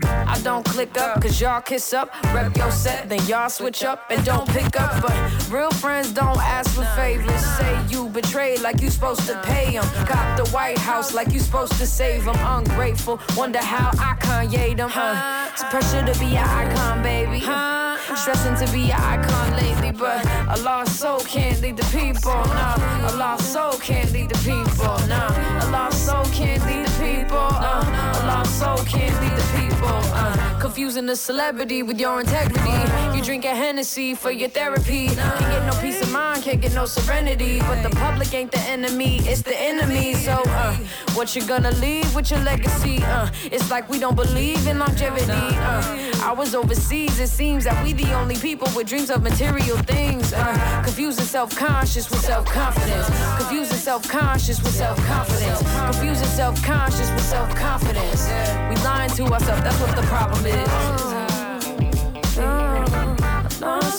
I 0.06 0.40
don't 0.44 0.66
click 0.66 0.98
up, 1.00 1.22
cause 1.22 1.40
y'all 1.40 1.62
kiss 1.62 1.94
up, 1.94 2.14
rep 2.34 2.56
your 2.56 2.72
set, 2.72 3.10
then 3.10 3.26
y'all 3.28 3.50
switch 3.50 3.84
up 3.84 4.06
and 4.10 4.24
don't 4.26 4.48
pick 4.50 4.80
up. 4.80 5.02
But 5.02 5.50
real 5.50 5.72
friends 5.72 6.12
don't 6.12 6.40
ask 6.40 6.72
for 6.76 6.86
favors. 6.96 7.46
Say 7.58 7.80
you 7.90 8.10
betrayed 8.10 8.62
like 8.62 8.82
you 8.82 8.90
supposed 8.90 9.26
to 9.28 9.42
pay 9.44 9.72
them. 9.74 9.86
Got 10.06 10.38
the 10.38 10.50
White 10.52 10.78
House 10.78 11.14
like 11.14 11.32
you 11.32 11.40
supposed 11.40 11.74
to 11.74 11.86
save 11.86 12.26
them. 12.26 12.38
Ungrateful, 12.40 13.20
wonder 13.36 13.60
how 13.60 13.90
I 14.00 14.16
Kanye 14.20 14.76
them. 14.76 14.92
Uh, 14.94 15.50
it's 15.52 15.64
pressure 15.66 16.06
to 16.06 16.20
be 16.20 16.36
an 16.36 16.48
icon, 16.48 17.02
baby. 17.04 17.40
Huh? 17.40 17.88
Stressing 18.16 18.56
to 18.66 18.74
be 18.74 18.90
an 18.92 19.00
icon 19.00 19.56
lately, 19.58 19.92
but 19.92 20.26
a 20.26 20.62
lost 20.64 21.00
soul 21.00 21.20
can't 21.20 21.62
lead 21.62 21.78
the 21.78 21.86
people. 21.86 22.32
Nah, 22.32 23.12
a 23.12 23.16
lost 23.16 23.54
soul 23.54 23.74
can't 23.74 24.12
lead 24.12 24.30
the 24.30 24.38
people. 24.40 24.98
Nah, 25.08 25.64
a 25.64 25.70
lost 25.72 26.06
soul 26.06 26.26
can't 26.26 26.64
lead 26.66 26.86
the 26.86 26.87
people. 27.28 27.40
Uh, 27.40 28.22
a 28.24 28.28
lost 28.28 28.60
soul 28.60 28.78
can't 28.86 29.14
lead 29.22 29.38
the 29.38 29.60
people. 29.60 30.00
Uh, 30.14 30.60
confusing 30.60 31.10
a 31.10 31.16
celebrity 31.16 31.84
with 31.84 32.00
your 32.00 32.22
integrity. 32.22 33.07
You 33.18 33.24
drink 33.24 33.46
a 33.46 33.56
Hennessy 33.56 34.14
for 34.14 34.30
your 34.30 34.48
therapy. 34.48 35.08
Can't 35.08 35.40
get 35.40 35.66
no 35.66 35.82
peace 35.82 36.00
of 36.04 36.12
mind, 36.12 36.44
can't 36.44 36.62
get 36.62 36.76
no 36.76 36.86
serenity. 36.86 37.58
But 37.62 37.82
the 37.82 37.90
public 37.90 38.32
ain't 38.32 38.52
the 38.52 38.60
enemy, 38.60 39.18
it's 39.22 39.42
the 39.42 39.60
enemy. 39.60 40.14
So, 40.14 40.34
uh, 40.46 40.76
what 41.16 41.36
you 41.36 41.44
gonna 41.48 41.72
leave 41.72 42.14
with 42.14 42.30
your 42.30 42.42
legacy? 42.42 43.02
Uh, 43.02 43.32
it's 43.46 43.72
like 43.72 43.90
we 43.90 43.98
don't 43.98 44.16
believe 44.16 44.68
in 44.68 44.78
longevity. 44.78 45.32
Uh, 45.32 46.22
I 46.22 46.32
was 46.32 46.54
overseas, 46.54 47.20
it 47.20 47.30
seems 47.30 47.64
that 47.64 47.84
we 47.84 47.92
the 47.92 48.14
only 48.14 48.36
people 48.36 48.68
with 48.76 48.86
dreams 48.86 49.10
of 49.10 49.24
material 49.24 49.78
things. 49.80 50.32
Uh, 50.32 50.82
confusing 50.84 51.26
self-conscious 51.26 52.12
with 52.12 52.22
self-confidence. 52.22 53.08
Confusing 53.40 53.78
self-conscious 53.78 54.62
with 54.62 54.76
self-confidence. 54.76 55.64
Confusing 55.92 56.28
self-conscious 56.28 57.10
with 57.10 57.24
self-confidence. 57.24 58.28
We 58.70 58.76
lying 58.86 59.10
to 59.10 59.24
ourselves, 59.24 59.64
that's 59.64 59.80
what 59.82 59.96
the 59.96 60.04
problem 60.04 60.46
is. 60.46 61.27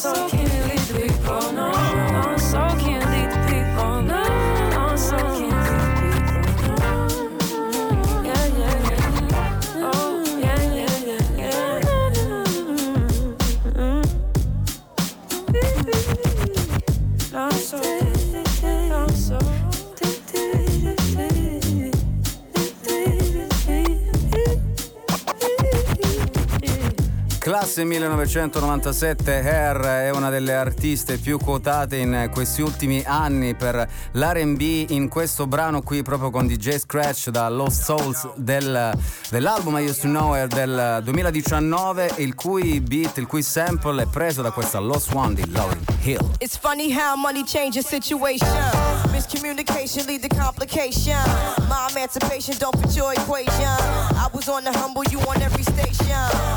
No, 0.05 0.13
no, 0.13 0.29
so 0.29 0.29
can't 0.29 0.58
Classe 27.49 27.83
1997 27.83 29.37
Hair 29.37 29.81
è 29.81 30.11
una 30.11 30.29
delle 30.29 30.53
artiste 30.53 31.17
più 31.17 31.39
quotate 31.39 31.97
in 31.97 32.29
questi 32.31 32.61
ultimi 32.61 33.03
anni 33.07 33.55
per 33.55 33.89
l'RB 34.13 34.61
in 34.91 35.09
questo 35.09 35.47
brano 35.47 35.81
qui 35.81 36.03
proprio 36.03 36.29
con 36.29 36.47
DJ 36.47 36.77
Scratch 36.77 37.31
da 37.31 37.49
Lost 37.49 37.85
Souls 37.85 38.29
del, 38.35 38.93
dell'album 39.31 39.79
I 39.79 39.85
Used 39.87 40.03
to 40.03 40.09
Know 40.09 40.35
Her 40.35 40.47
del 40.47 41.01
2019 41.03 42.17
il 42.17 42.35
cui 42.35 42.83
beat, 42.83 43.17
il 43.17 43.27
cui 43.27 43.43
sample 43.43 44.03
è 44.03 44.07
preso 44.07 44.43
da 44.43 44.51
questa 44.51 44.79
Lost 44.79 45.15
One 45.15 45.33
di 45.33 45.51
Lauryn 45.51 45.83
Hill. 46.03 46.35
It's 46.41 46.59
funny 46.59 46.93
how 46.93 47.17
money 47.17 47.45
changes 47.45 47.87
situation. 47.87 48.47
Miscommunication 49.11 50.05
lead 50.07 50.21
to 50.21 50.29
complication. 50.37 51.17
My 51.67 51.89
emancipation 51.93 52.59
don't 52.59 52.77
fit 52.77 52.95
your 52.95 53.15
equation. 53.15 53.73
I 54.13 54.29
was 54.35 54.49
on 54.49 54.65
the 54.65 54.79
humble, 54.79 55.05
you 55.11 55.19
on 55.21 55.41
every 55.41 55.63
station. 55.63 56.15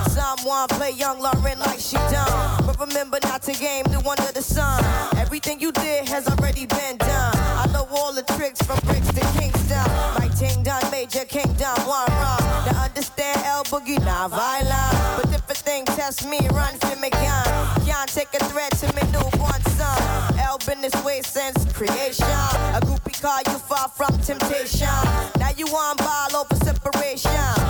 Someone 0.09 0.67
play 0.81 0.91
young 0.97 1.19
Lauren 1.19 1.59
like 1.59 1.79
she 1.79 1.97
done. 2.09 2.65
But 2.65 2.79
remember 2.79 3.19
not 3.21 3.43
to 3.43 3.53
game 3.53 3.85
new 3.91 4.01
under 4.09 4.31
the 4.33 4.41
sun. 4.41 4.83
Everything 5.15 5.59
you 5.59 5.71
did 5.71 6.09
has 6.09 6.27
already 6.27 6.65
been 6.65 6.97
done. 6.97 7.35
I 7.61 7.69
know 7.71 7.85
all 7.91 8.11
the 8.13 8.23
tricks 8.35 8.61
from 8.63 8.79
bricks 8.87 9.11
to 9.17 9.23
Kingston. 9.37 9.87
My 10.17 10.27
ting 10.39 10.63
done 10.63 10.83
major 10.89 11.25
kingdom 11.25 11.77
one 11.85 12.09
wrong. 12.19 12.43
Now 12.65 12.85
understand 12.89 13.37
L 13.45 13.63
Boogie 13.65 14.03
not 14.03 14.31
violent. 14.31 14.93
But 15.17 15.29
if 15.37 15.43
a 15.53 15.53
thing 15.53 15.85
test 15.85 16.27
me, 16.27 16.39
run 16.49 16.73
for 16.79 16.95
me 16.99 17.11
gun. 17.11 17.45
Can't 17.85 18.09
take 18.09 18.33
a 18.39 18.43
threat 18.49 18.71
to 18.81 18.87
me 18.97 19.03
newborn 19.13 19.61
son. 19.77 20.01
L 20.39 20.57
been 20.65 20.81
this 20.81 20.97
way 21.05 21.21
since 21.21 21.59
creation. 21.73 22.33
A 22.77 22.79
groupie 22.81 23.21
call 23.21 23.41
you 23.51 23.59
far 23.69 23.87
from 23.87 24.13
temptation. 24.29 24.97
Now 25.37 25.51
you 25.55 25.67
on 25.67 25.95
ball 25.97 26.35
over 26.41 26.55
separation. 26.65 27.60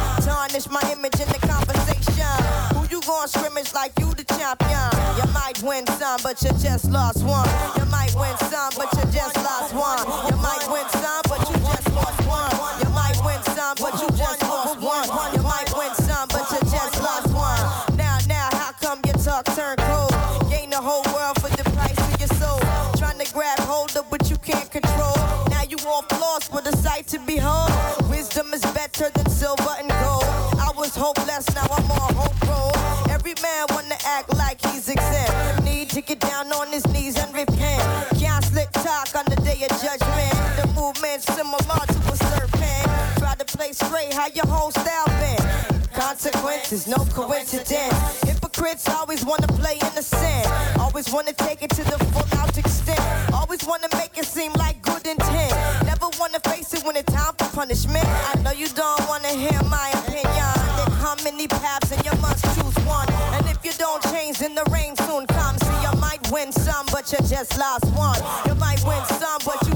Gon' 3.22 3.28
scrimmage 3.28 3.72
like 3.76 3.94
you 4.00 4.10
the 4.18 4.24
champion? 4.34 4.90
You 5.14 5.30
might 5.32 5.62
win 5.62 5.86
some, 6.02 6.18
but 6.24 6.42
you 6.42 6.50
just 6.58 6.90
lost 6.90 7.22
one. 7.22 7.46
You 7.78 7.86
might 7.86 8.10
win 8.18 8.34
some, 8.50 8.74
but 8.74 8.90
you 8.98 9.06
just 9.14 9.38
lost 9.46 9.76
one. 9.78 10.02
You 10.26 10.38
might 10.42 10.66
win 10.66 10.90
some, 10.90 11.22
but 11.30 11.46
you 11.46 11.54
just 11.62 11.86
lost 11.94 12.18
one. 12.26 12.50
You 12.82 12.90
might 12.90 13.22
win 13.22 13.38
some, 13.54 13.78
but 13.78 13.94
you 14.02 14.10
just 14.18 14.42
lost 14.42 14.82
one. 14.82 15.06
You 15.38 15.44
might 15.46 15.70
win 15.78 15.94
some, 16.02 16.30
but 16.34 16.50
you 16.50 16.66
just 16.66 16.98
lost 16.98 17.30
one. 17.30 17.62
Now, 17.96 18.18
now, 18.26 18.50
how 18.58 18.72
come 18.82 19.00
your 19.06 19.22
talk 19.22 19.46
turn 19.54 19.78
cold? 19.78 20.18
Gain 20.50 20.72
the 20.72 20.82
whole 20.82 21.06
world 21.14 21.38
for 21.38 21.54
the 21.54 21.70
price 21.78 22.02
of 22.02 22.18
your 22.18 22.34
soul. 22.42 22.58
Trying 22.98 23.20
to 23.22 23.32
grab 23.36 23.60
hold 23.70 23.96
of 23.98 24.10
what 24.10 24.32
you 24.32 24.38
can't 24.38 24.72
control. 24.72 25.14
Now 25.54 25.62
you 25.70 25.78
off 25.86 26.10
lost 26.20 26.52
with 26.52 26.66
a 26.66 26.76
sight 26.78 27.06
to 27.14 27.20
behold. 27.20 27.70
Wisdom 28.10 28.52
is 28.52 28.66
better 28.74 29.12
than 29.14 29.30
silver 29.30 29.78
and 29.78 29.90
gold. 30.02 30.26
I 30.58 30.74
was 30.76 30.96
hopeless, 30.96 31.46
now 31.54 31.68
I'm 31.70 31.72
on. 31.72 31.81
Every 33.32 33.44
man 33.44 33.66
wanna 33.70 33.96
act 34.06 34.36
like 34.36 34.60
he's 34.66 34.90
exempt. 34.90 35.64
Need 35.64 35.90
to 35.92 36.02
get 36.02 36.20
down 36.20 36.52
on 36.52 36.68
his 36.68 36.86
knees 36.88 37.18
and 37.18 37.34
repent. 37.34 37.82
Can't 38.20 38.44
slick 38.44 38.70
talk 38.72 39.16
on 39.16 39.24
the 39.26 39.38
day 39.38 39.64
of 39.64 39.72
judgment. 39.80 40.36
The 40.60 40.68
movement's 40.76 41.26
similar 41.34 41.58
to 41.58 42.00
a 42.12 42.16
serpent. 42.18 42.86
Try 43.20 43.36
to 43.36 43.46
play 43.46 43.72
straight, 43.72 44.12
how 44.14 44.28
your 44.34 44.48
whole 44.48 44.72
style 44.72 45.08
been. 45.22 45.88
Consequences, 45.94 46.88
no 46.88 47.06
coincidence. 47.14 48.22
Hypocrites 48.24 48.90
always 48.90 49.24
wanna 49.24 49.48
play 49.48 49.78
innocent. 49.80 50.48
Always 50.78 51.10
wanna 51.14 51.32
take 51.32 51.62
it 51.62 51.70
to 51.70 51.84
the 51.86 51.98
full 52.12 52.28
out 52.38 52.58
extent. 52.58 53.00
Always 53.34 53.64
wanna 53.64 53.88
make 53.94 54.18
it 54.18 54.26
seem 54.26 54.52
like 54.54 54.82
good 54.82 55.08
intent. 55.08 55.54
Never 55.86 56.10
wanna 56.20 56.42
face 56.42 56.74
it 56.74 56.84
when 56.84 56.98
it's 56.98 57.14
time 57.14 57.34
for 57.38 57.48
punishment. 57.56 58.06
I 58.06 58.42
know 58.44 58.52
you 58.52 58.68
don't 58.68 59.08
wanna 59.08 59.30
hear 59.30 59.62
my 59.70 59.90
opinion. 60.04 60.52
There 60.76 60.96
come 61.00 61.20
many 61.24 61.48
paths 61.48 61.81
win 66.52 66.64
some, 66.64 66.86
but 66.92 67.12
you 67.12 67.18
just 67.28 67.58
lost 67.58 67.86
one. 67.96 68.20
You 68.46 68.56
might 68.56 68.84
win 68.84 69.04
some, 69.06 69.40
but 69.46 69.66
you 69.68 69.71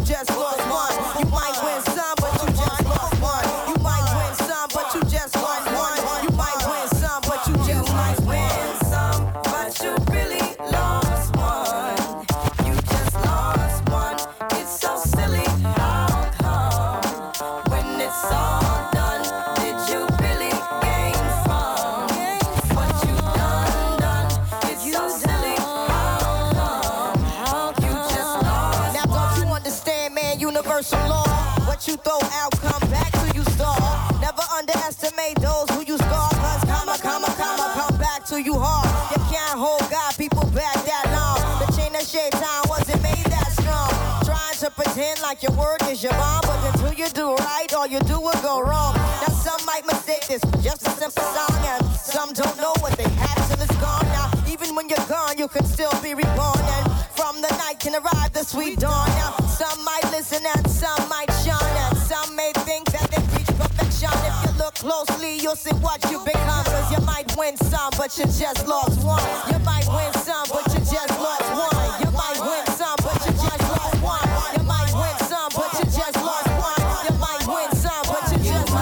closely, 65.55 65.71
you'll 65.71 65.81
what 65.81 66.11
you 66.11 66.19
become. 66.25 66.65
Cause 66.65 66.91
you 66.91 67.05
might 67.05 67.35
win 67.37 67.57
some, 67.57 67.91
but 67.97 68.17
you 68.17 68.25
just 68.25 68.67
lost 68.67 69.03
one. 69.03 69.23
You 69.51 69.59
might 69.59 69.87
win 69.87 70.13
some, 70.23 70.45
but 70.51 70.67
you 70.73 70.79
just 70.79 71.19
lost 71.19 71.49
one. 71.51 72.01
You 72.01 72.11
might 72.11 72.39
win 72.39 72.65
some, 72.75 72.95
but 73.03 73.15
you 73.25 73.31
just 73.33 73.61
lost 73.61 74.01
one. 74.01 74.27
You 74.57 74.63
might 74.63 74.93
win 74.93 75.15
some, 75.27 75.49
but 75.55 75.71
you 75.79 75.85
just 75.85 76.17
lost 76.17 76.49
one. 76.49 76.81
You 77.05 77.13
might 77.19 77.43
win 77.47 77.71
some, 77.75 78.03
but 78.07 78.31
you 78.31 78.37
just 78.43 78.73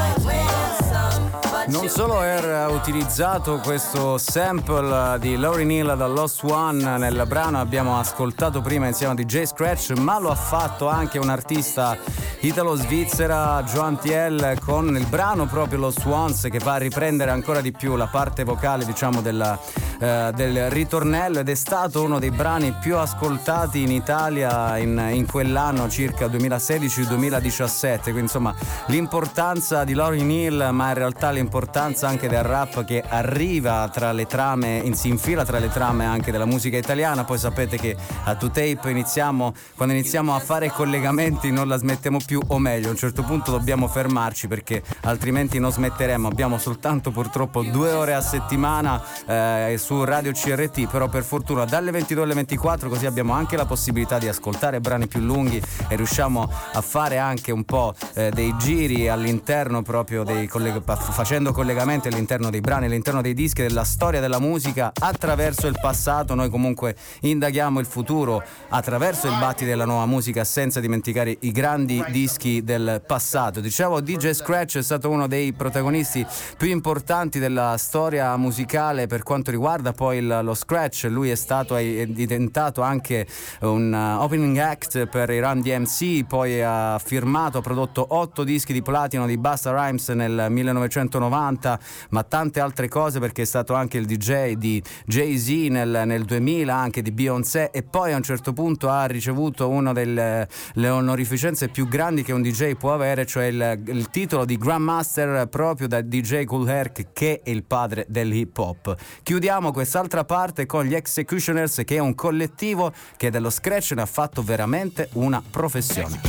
some. 0.90 1.32
But 1.52 1.70
Non 1.70 1.90
solo 1.90 2.16
ha 2.16 2.40
utilizzato 2.68 3.60
questo 3.64 4.18
sample 4.18 5.18
di 5.20 5.36
Lauryn 5.38 5.72
Hill 5.72 5.96
da 5.96 6.08
Lost 6.08 6.44
One 6.44 6.98
nel 6.98 7.24
brano. 7.28 7.60
Abbiamo 7.60 7.98
ascoltato 7.98 8.62
prima 8.62 8.88
insieme 8.88 9.14
a 9.14 9.16
DJ 9.16 9.44
Scratch, 9.44 9.92
ma 9.98 10.20
lo 10.20 10.30
ha 10.30 10.36
fatto 10.36 10.88
anche 10.88 11.18
un 11.18 11.30
artista 11.30 11.98
italo-svizzera 12.44 13.64
Joan 13.64 13.98
Thiel 13.98 14.58
con 14.60 14.98
il 14.98 15.06
brano 15.06 15.46
proprio 15.46 15.80
Lo 15.80 15.92
Swans 15.92 16.48
che 16.52 16.60
va 16.60 16.74
a 16.74 16.78
riprendere 16.78 17.32
ancora 17.32 17.62
di 17.62 17.72
più 17.72 17.96
la 17.96 18.08
parte 18.08 18.44
vocale 18.44 18.84
diciamo 18.84 19.22
della, 19.22 19.58
eh, 19.98 20.32
del 20.36 20.70
ritornello 20.70 21.40
ed 21.40 21.48
è 21.48 21.56
stato 21.56 22.04
uno 22.04 22.20
dei 22.20 22.32
brani 22.32 22.74
più 22.82 22.98
ascoltati 22.98 23.82
in 23.82 23.92
Italia 23.92 24.78
in, 24.78 25.12
in 25.14 25.26
quell'anno 25.26 25.88
circa 25.88 26.26
2016-2017 26.26 28.02
quindi 28.02 28.20
insomma 28.20 28.54
l'importanza 28.88 29.86
di 29.86 29.94
Lauryn 29.94 30.30
Hill 30.30 30.70
ma 30.72 30.90
in 30.90 30.96
realtà 30.96 31.32
l'importanza 31.32 32.10
anche 32.10 32.28
del 32.28 32.44
rap 32.54 32.84
che 32.86 33.04
arriva 33.08 33.90
tra 33.92 34.12
le 34.12 34.28
trame 34.28 34.84
si 34.94 35.08
infila 35.08 35.44
tra 35.44 35.58
le 35.58 35.70
trame 35.70 36.06
anche 36.06 36.32
della 36.32 36.46
musica 36.46 36.78
italiana. 36.78 37.24
Poi 37.24 37.40
sapete 37.40 37.78
che 37.78 37.96
a 38.26 38.34
2Tape 38.34 38.90
iniziamo 38.90 39.54
quando 39.76 39.96
iniziamo 39.96 40.36
a 40.36 40.40
fare 40.40 40.70
collegamenti 40.70 41.52
non 41.52 41.68
la 41.68 41.78
smettiamo 41.78 42.20
più 42.24 42.40
o 42.46 42.60
meglio 42.60 42.90
a 42.90 42.92
un 42.92 42.98
certo 42.98 43.24
punto 43.24 43.50
dobbiamo 43.50 43.88
fermarci 43.88 44.48
perché 44.48 44.84
altrimenti 45.02 45.58
non 45.58 45.72
smetteremo. 45.72 46.28
Abbiamo 46.28 46.60
soltanto 46.60 47.10
purtroppo 47.10 47.64
due 47.64 47.92
ore 47.92 48.14
a 48.14 48.22
settimana 48.22 49.02
eh, 49.26 49.76
su 49.80 50.04
Radio 50.04 50.32
CRT 50.32 50.88
però 50.88 51.08
per 51.08 51.24
fortuna 51.24 51.66
dalle 51.66 51.90
22 51.90 52.24
alle 52.24 52.36
24 52.36 52.88
così 52.88 53.08
abbiamo 53.08 53.34
anche 53.34 53.58
la 53.58 53.66
possibilità 53.66 54.20
di 54.20 54.28
ascoltare 54.28 54.80
brani 54.80 55.08
più 55.08 55.22
lunghi 55.22 55.60
e 55.88 55.96
riusciamo 55.96 56.48
a 56.74 56.82
fare 56.82 57.18
anche 57.18 57.52
un 57.52 57.64
po' 57.64 57.96
eh, 58.14 58.30
dei 58.30 58.54
giri 58.58 59.10
all'interno 59.10 59.82
proprio 59.82 60.24
dei 60.24 60.48
colleg- 60.48 60.84
facendo 60.84 61.52
collegamenti 61.52 62.10
all'interno 62.10 62.43
dei 62.50 62.62
brani 62.62 62.86
all'interno 62.86 63.22
dei 63.22 63.34
dischi 63.34 63.62
della 63.62 63.84
storia 63.84 64.20
della 64.20 64.40
musica 64.40 64.92
attraverso 64.98 65.68
il 65.68 65.78
passato 65.80 66.36
noi 66.36 66.50
comunque 66.50 66.96
indaghiamo 67.22 67.80
il 67.80 67.86
futuro 67.86 68.44
attraverso 68.70 69.28
il 69.28 69.38
batti 69.40 69.66
della 69.66 69.86
nuova 69.86 70.06
musica 70.06 70.44
senza 70.44 70.80
dimenticare 70.80 71.38
i 71.42 71.52
grandi 71.52 72.04
dischi 72.10 72.64
del 72.64 73.02
passato. 73.06 73.60
Dicevo 73.60 74.02
DJ 74.02 74.32
Scratch 74.32 74.78
è 74.78 74.84
stato 74.84 75.10
uno 75.10 75.28
dei 75.28 75.54
protagonisti 75.54 76.26
più 76.58 76.70
importanti 76.70 77.40
della 77.40 77.76
storia 77.78 78.36
musicale 78.38 79.08
per 79.08 79.24
quanto 79.24 79.52
riguarda 79.52 79.92
poi 79.94 80.18
il, 80.18 80.40
lo 80.44 80.54
scratch, 80.54 81.08
lui 81.10 81.30
è 81.30 81.36
stato 81.36 81.76
è 81.76 82.06
diventato 82.08 82.82
anche 82.82 83.28
un 83.62 83.92
uh, 83.94 84.22
opening 84.22 84.58
act 84.58 85.06
per 85.08 85.30
i 85.30 85.40
Run 85.40 85.62
DMC, 85.62 86.26
poi 86.26 86.62
ha 86.62 87.00
firmato, 87.04 87.60
ha 87.60 87.62
prodotto 87.62 88.06
otto 88.10 88.44
dischi 88.44 88.74
di 88.74 88.82
platino 88.82 89.26
di 89.26 89.38
Basta 89.38 89.72
Rhymes 89.72 90.10
nel 90.10 90.48
1990, 90.50 91.80
ma 92.10 92.24
tante 92.34 92.60
altre 92.60 92.88
cose 92.88 93.20
perché 93.20 93.44
è 93.44 93.46
stato 93.46 93.76
anche 93.76 94.00
il 94.00 94.08
DJ 94.08 94.54
di 94.54 94.82
Jay-Z 95.06 95.70
nel, 95.70 96.02
nel 96.08 96.26
2000, 96.26 96.76
anche 96.76 97.04
di 97.04 97.12
Beyoncé 97.12 97.70
e 97.70 97.84
poi 97.84 98.12
a 98.12 98.16
un 98.16 98.24
certo 98.24 98.54
punto 98.54 98.90
ha 98.90 99.06
ricevuto 99.06 99.70
una 99.70 99.94
delle 99.94 100.48
onorificenze 100.74 101.68
più 101.68 101.88
grandi 101.88 102.24
che 102.24 102.32
un 102.32 102.42
DJ 102.42 102.74
può 102.74 102.92
avere, 102.92 103.28
cioè 103.28 103.46
il, 103.46 103.80
il 103.86 104.10
titolo 104.10 104.46
di 104.46 104.58
Grandmaster 104.58 105.46
proprio 105.48 105.88
da 105.88 106.02
DJ 106.02 106.46
Cool 106.46 106.68
Herc 106.68 107.14
che 107.14 107.42
è 107.44 107.52
il 107.52 107.66
padre 107.66 108.08
dell'hip 108.10 108.58
hop. 108.58 108.96
Chiudiamo 109.22 109.72
quest'altra 109.72 110.24
parte 110.24 110.66
con 110.66 110.86
gli 110.86 110.96
Executioners 110.96 111.84
che 111.86 111.98
è 111.98 112.00
un 112.00 112.16
collettivo 112.16 112.92
che 113.16 113.30
dello 113.30 113.52
scratch 113.52 113.92
ne 113.92 114.02
ha 114.02 114.08
fatto 114.08 114.42
veramente 114.42 115.08
una 115.14 115.40
professione. 115.48 116.20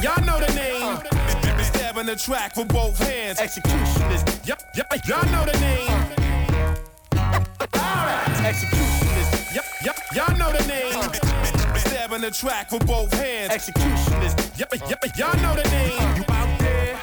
Y'all 0.00 0.22
know 0.22 0.38
the 0.38 0.52
name. 0.54 1.19
Stabbing 2.00 2.16
the 2.16 2.22
track 2.22 2.56
with 2.56 2.68
both 2.68 2.98
hands. 2.98 3.38
Executionist. 3.38 4.46
Yup, 4.46 4.62
yup, 4.74 4.86
y'all 5.06 5.22
know 5.30 5.44
the 5.44 5.52
name. 5.60 5.86
Executionist. 8.40 9.54
Yup, 9.54 9.66
yup, 9.84 9.96
y'all 10.14 10.38
know 10.38 10.50
the 10.50 10.66
name. 10.66 10.94
Stabbing 11.76 12.22
the 12.22 12.30
track 12.30 12.72
with 12.72 12.86
both 12.86 13.12
hands. 13.12 13.52
Executionist. 13.52 14.58
Yup, 14.58 14.72
yup, 14.88 15.04
y'all 15.14 15.36
know 15.42 15.54
the 15.54 15.68
name. 15.68 16.16
You 16.16 16.24
out 16.30 16.58
there? 16.58 16.98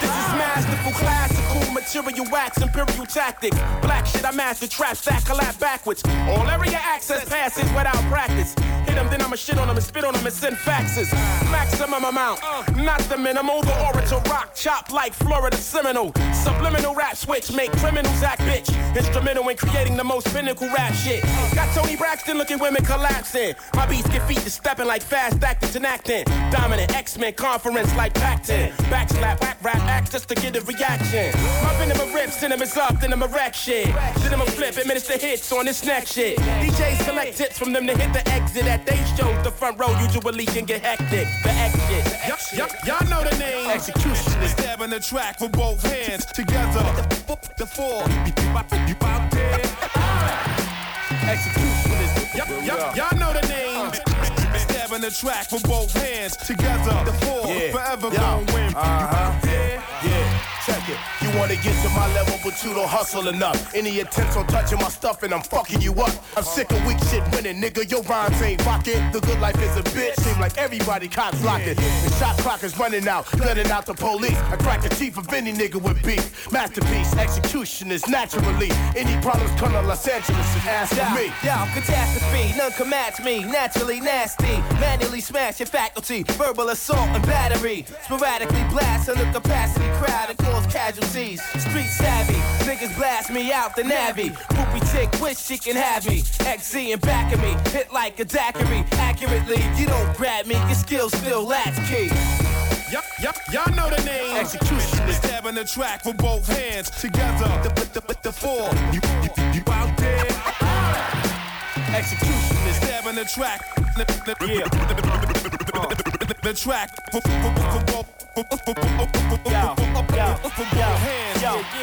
This 0.00 0.10
is 0.10 0.28
masterful, 0.34 0.92
classical, 0.94 1.72
material 1.72 2.26
wax, 2.32 2.60
imperial 2.60 3.06
tactics. 3.06 3.56
Black 3.82 4.04
shit, 4.04 4.24
I 4.24 4.32
master 4.32 4.66
trap, 4.66 4.96
stack, 4.96 5.24
collapse 5.26 5.58
backwards. 5.58 6.02
All 6.26 6.48
area 6.48 6.80
access 6.82 7.28
passes 7.28 7.70
without 7.70 8.02
practice. 8.10 8.56
Them, 8.98 9.08
then 9.10 9.22
I'ma 9.22 9.36
shit 9.36 9.56
on 9.58 9.68
them 9.68 9.76
and 9.76 9.86
spit 9.86 10.02
on 10.02 10.12
them 10.12 10.26
and 10.26 10.34
send 10.34 10.56
faxes. 10.56 11.12
Maximum 11.52 12.02
amount, 12.02 12.40
not 12.76 12.98
the 13.02 13.16
minimal. 13.16 13.62
The 13.62 13.86
orator 13.86 14.20
rock, 14.28 14.56
chop 14.56 14.90
like 14.90 15.14
Florida 15.14 15.56
Seminole. 15.56 16.12
Subliminal 16.34 16.96
rap 16.96 17.16
switch, 17.16 17.52
make 17.52 17.70
criminals 17.78 18.20
act 18.24 18.40
bitch. 18.40 18.68
Instrumental 18.96 19.48
in 19.50 19.56
creating 19.56 19.96
the 19.96 20.02
most 20.02 20.26
pinnacle 20.34 20.66
rap 20.76 20.92
shit. 20.94 21.22
Got 21.54 21.72
Tony 21.76 21.94
Braxton 21.94 22.38
looking 22.38 22.58
women 22.58 22.84
collapsing. 22.84 23.54
My 23.74 23.86
beats 23.86 24.08
get 24.08 24.26
feet 24.26 24.38
to 24.38 24.50
stepping 24.50 24.88
like 24.88 25.02
fast 25.02 25.44
actors 25.44 25.76
and 25.76 25.86
acting. 25.86 26.24
Dominant 26.50 26.92
X-Men 26.92 27.34
conference 27.34 27.94
like 27.94 28.14
Pac-10. 28.14 28.72
Backslap, 28.90 29.40
whack 29.40 29.58
rap 29.62 29.78
just 30.10 30.28
to 30.28 30.34
get 30.34 30.56
a 30.56 30.60
reaction. 30.62 31.30
My 31.62 31.74
venom 31.78 32.14
rips, 32.14 32.40
cinemas 32.40 32.76
up, 32.76 33.00
then 33.00 33.12
I'm 33.12 33.22
a 33.22 33.28
wreck 33.28 33.54
shit. 33.54 33.86
Then 33.86 34.34
I'm 34.34 34.40
a 34.40 34.46
flip, 34.46 34.76
administer 34.76 35.18
hits 35.18 35.52
on 35.52 35.66
this 35.66 35.84
next 35.84 36.12
shit. 36.12 36.38
DJs 36.38 37.04
collect 37.04 37.36
tips 37.36 37.58
from 37.58 37.72
them 37.72 37.86
to 37.86 37.96
hit 37.96 38.12
the 38.12 38.26
exit 38.28 38.66
at 38.66 38.86
they 38.88 38.96
shows. 39.16 39.44
The 39.44 39.50
front 39.50 39.78
row 39.78 39.90
usually 40.00 40.46
can 40.46 40.64
get 40.64 40.82
hectic. 40.82 41.26
The 41.42 41.50
exit. 41.50 42.28
Yup, 42.28 42.40
yup, 42.52 42.86
y'all 42.86 43.08
know 43.10 43.28
the 43.28 43.36
name. 43.38 43.70
Execution 43.70 44.42
is 44.42 44.52
stabbing 44.52 44.90
the 44.90 45.00
track 45.00 45.40
with 45.40 45.52
both 45.52 45.82
hands 45.82 46.24
together. 46.26 46.82
The, 47.26 47.38
the 47.58 47.66
four, 47.66 48.02
you 48.88 48.96
out 49.02 49.30
there. 49.30 49.60
Execution 51.28 51.92
is. 51.92 52.34
Yup, 52.34 52.48
yup, 52.64 52.96
y'all 52.96 53.18
know 53.18 53.32
the 53.32 53.46
name. 53.48 53.92
Stabbing 54.58 55.02
the 55.02 55.10
track 55.10 55.52
with 55.52 55.62
both 55.64 55.92
hands 55.92 56.36
together. 56.36 57.04
The 57.04 57.12
four, 57.24 57.46
Yeah. 57.46 57.72
forever 57.72 58.08
Yo. 58.08 58.16
gon' 58.16 58.46
win. 58.54 58.74
Uh-huh. 58.74 59.40
Yeah, 59.44 59.82
yeah, 60.04 60.37
check 60.68 60.88
it. 60.88 60.98
You 61.22 61.28
wanna 61.38 61.56
get 61.56 61.74
to 61.82 61.88
my 61.90 62.06
level, 62.14 62.36
but 62.44 62.62
you 62.62 62.74
don't 62.74 62.88
hustle 62.88 63.28
enough. 63.28 63.74
Any 63.74 64.00
attempts 64.00 64.36
on 64.36 64.46
touching 64.46 64.78
my 64.78 64.88
stuff, 64.88 65.22
and 65.22 65.32
I'm 65.32 65.42
fucking 65.42 65.80
you 65.80 65.92
up. 65.92 66.12
I'm 66.36 66.44
sick 66.44 66.70
of 66.72 66.84
weak 66.86 66.98
shit 67.10 67.24
winning, 67.32 67.60
nigga. 67.60 67.90
Your 67.90 68.02
rhymes 68.02 68.40
ain't 68.42 68.64
rocking. 68.66 69.00
The 69.12 69.20
good 69.20 69.40
life 69.40 69.60
is 69.62 69.76
a 69.76 69.82
bitch. 69.96 70.14
Seem 70.20 70.38
like 70.40 70.56
everybody 70.58 71.08
cock 71.08 71.32
blocking. 71.40 71.74
The 71.74 72.14
shot 72.18 72.36
clock 72.38 72.62
is 72.64 72.78
running 72.78 73.08
out, 73.08 73.24
letting 73.40 73.70
out 73.70 73.86
the 73.86 73.94
police. 73.94 74.38
I 74.52 74.56
crack 74.56 74.82
the 74.82 74.90
teeth 74.90 75.16
of 75.16 75.32
any 75.32 75.52
nigga 75.52 75.80
with 75.80 76.02
beef. 76.04 76.52
Masterpiece, 76.52 77.14
execution 77.16 77.90
is 77.90 78.06
naturally. 78.06 78.70
Any 78.96 79.16
problems 79.22 79.52
come 79.60 79.72
to 79.72 79.82
Los 79.82 80.06
Angeles 80.06 80.48
and 80.56 80.68
ask 80.68 80.94
for 80.94 81.08
me. 81.14 81.26
Yo, 81.42 81.56
catastrophe, 81.74 82.56
none 82.58 82.72
can 82.72 82.90
match 82.90 83.20
me. 83.24 83.44
Naturally 83.44 84.00
nasty, 84.00 84.56
manually 84.80 85.20
smash 85.20 85.60
your 85.60 85.66
faculty. 85.66 86.24
Verbal 86.36 86.68
assault 86.68 87.08
and 87.16 87.24
battery. 87.26 87.86
Sporadically 88.04 88.64
blast 88.70 89.06
the 89.06 89.14
capacity 89.32 89.88
crowd 89.98 90.28
and 90.30 90.38
cause 90.58 90.72
casualties. 90.72 91.42
Street 91.60 91.86
savvy, 91.86 92.34
niggas 92.64 92.94
blast 92.96 93.30
me 93.30 93.52
out 93.52 93.76
the 93.76 93.84
navvy. 93.84 94.30
Poopy 94.30 94.80
chick 94.92 95.20
wish 95.20 95.38
she 95.38 95.58
can 95.58 95.76
have 95.76 96.06
me. 96.06 96.22
XZ 96.22 96.92
in 96.94 96.98
back 97.00 97.32
of 97.32 97.40
me, 97.40 97.54
hit 97.70 97.92
like 97.92 98.18
a 98.20 98.24
daiquiri. 98.24 98.84
Accurately, 98.92 99.62
you 99.76 99.86
don't 99.86 100.16
grab 100.16 100.46
me, 100.46 100.54
your 100.54 100.74
skills 100.74 101.12
still. 101.16 101.48
Yup, 102.90 103.04
yup, 103.20 103.36
y'all 103.52 103.74
know 103.74 103.90
the 103.90 104.02
name. 104.04 104.36
Execution 104.36 105.08
is 105.08 105.16
stabbing 105.16 105.54
the 105.54 105.64
track 105.64 106.04
with 106.04 106.16
both 106.16 106.46
hands 106.46 106.90
together. 106.90 107.48
The, 107.62 107.68
the, 107.92 108.00
the, 108.00 108.16
the 108.22 108.32
four, 108.32 108.70
you, 108.92 109.00
you, 109.22 109.52
you 109.54 109.72
out 109.72 109.96
there. 109.98 111.37
Execution 111.94 112.56
is 112.68 112.76
stabbing 112.76 113.14
the 113.14 113.24
track. 113.24 113.60
The, 113.96 114.04
the, 114.04 114.34
the, 114.38 114.56
the 116.42 116.54
track. 116.54 116.90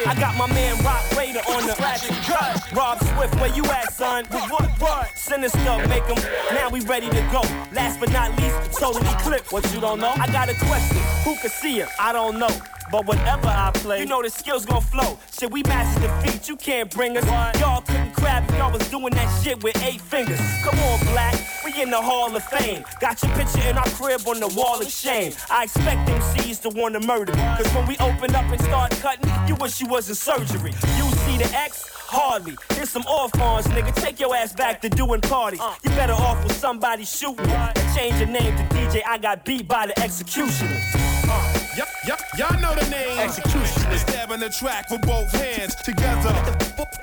I 0.06 0.14
got 0.18 0.36
my 0.36 0.46
man 0.46 0.84
Rock 0.84 1.10
Raider 1.16 1.40
on 1.48 1.66
the 1.66 1.74
classic 1.74 2.14
cut. 2.24 2.72
Rob 2.72 2.98
Swift, 2.98 3.34
where 3.40 3.54
you 3.54 3.64
at, 3.64 3.92
son? 3.92 4.24
With 4.30 4.48
what? 4.50 4.70
What? 4.80 5.08
Sinister, 5.16 5.88
make 5.88 6.04
'em. 6.08 6.16
Now 6.54 6.70
we 6.70 6.80
ready 6.80 7.08
to 7.08 7.28
go. 7.32 7.42
Last 7.72 7.98
but 7.98 8.12
not 8.12 8.30
least, 8.40 8.78
totally 8.78 9.12
clip. 9.18 9.50
What 9.52 9.64
you 9.74 9.80
don't 9.80 9.98
know? 10.00 10.14
I 10.16 10.26
got 10.28 10.48
a 10.48 10.54
question. 10.54 10.98
Who 11.24 11.36
can 11.36 11.50
see 11.50 11.80
it? 11.80 11.88
I 11.98 12.12
don't 12.12 12.38
know. 12.38 12.48
But 12.90 13.06
whatever 13.06 13.48
I 13.48 13.70
play, 13.74 14.00
you 14.00 14.06
know 14.06 14.22
the 14.22 14.30
skills 14.30 14.64
gon' 14.64 14.82
flow. 14.82 15.18
Shit, 15.32 15.50
we 15.50 15.62
mastered 15.64 16.02
the 16.04 16.08
feat, 16.22 16.48
you 16.48 16.56
can't 16.56 16.90
bring 16.90 17.16
us. 17.16 17.24
Y'all 17.60 17.82
couldn't 17.82 18.06
if 18.44 18.56
y'all 18.58 18.72
was 18.72 18.88
doing 18.90 19.12
that 19.14 19.42
shit 19.42 19.62
with 19.62 19.76
eight 19.82 20.00
fingers. 20.00 20.40
Come 20.62 20.78
on, 20.78 21.00
black, 21.12 21.34
we 21.64 21.80
in 21.80 21.90
the 21.90 22.00
Hall 22.00 22.34
of 22.34 22.42
Fame. 22.44 22.84
Got 23.00 23.22
your 23.22 23.32
picture 23.34 23.60
in 23.68 23.78
our 23.78 23.88
crib 23.90 24.20
on 24.26 24.40
the 24.40 24.48
wall 24.48 24.80
of 24.80 24.90
shame. 24.90 25.32
I 25.50 25.64
expect 25.64 26.08
MCs 26.08 26.60
to 26.62 26.68
wanna 26.70 27.00
murder 27.00 27.32
me. 27.34 27.42
Cause 27.56 27.72
when 27.74 27.86
we 27.86 27.96
open 27.98 28.34
up 28.34 28.44
and 28.50 28.60
start 28.62 28.90
cutting, 29.02 29.30
you 29.48 29.54
wish 29.56 29.80
you 29.80 29.86
was 29.86 30.08
in 30.08 30.14
surgery. 30.14 30.72
You 30.96 31.04
see 31.24 31.38
the 31.38 31.50
X? 31.54 31.88
Hardly. 32.08 32.56
Here's 32.74 32.90
some 32.90 33.02
off 33.02 33.38
ons, 33.40 33.66
nigga. 33.68 33.94
Take 33.94 34.20
your 34.20 34.34
ass 34.34 34.52
back 34.52 34.80
to 34.82 34.88
doing 34.88 35.20
parties. 35.20 35.60
Uh. 35.60 35.74
You 35.82 35.90
better 35.90 36.12
off 36.12 36.42
with 36.44 36.56
somebody 36.56 37.04
shooting. 37.04 37.46
Change 37.96 38.16
your 38.18 38.28
name 38.28 38.56
to 38.56 38.62
DJ. 38.74 39.02
I 39.06 39.18
got 39.18 39.44
beat 39.44 39.66
by 39.66 39.86
the 39.86 39.98
executioners. 40.00 40.94
Yup, 41.26 41.55
yup, 42.06 42.20
y'all 42.36 42.60
know 42.60 42.74
the 42.74 42.88
name. 42.88 43.18
Execution 43.18 43.90
is 43.92 44.00
stabbing 44.02 44.40
the 44.40 44.48
track 44.48 44.90
with 44.90 45.02
both 45.02 45.32
hands 45.32 45.74
together. 45.74 46.32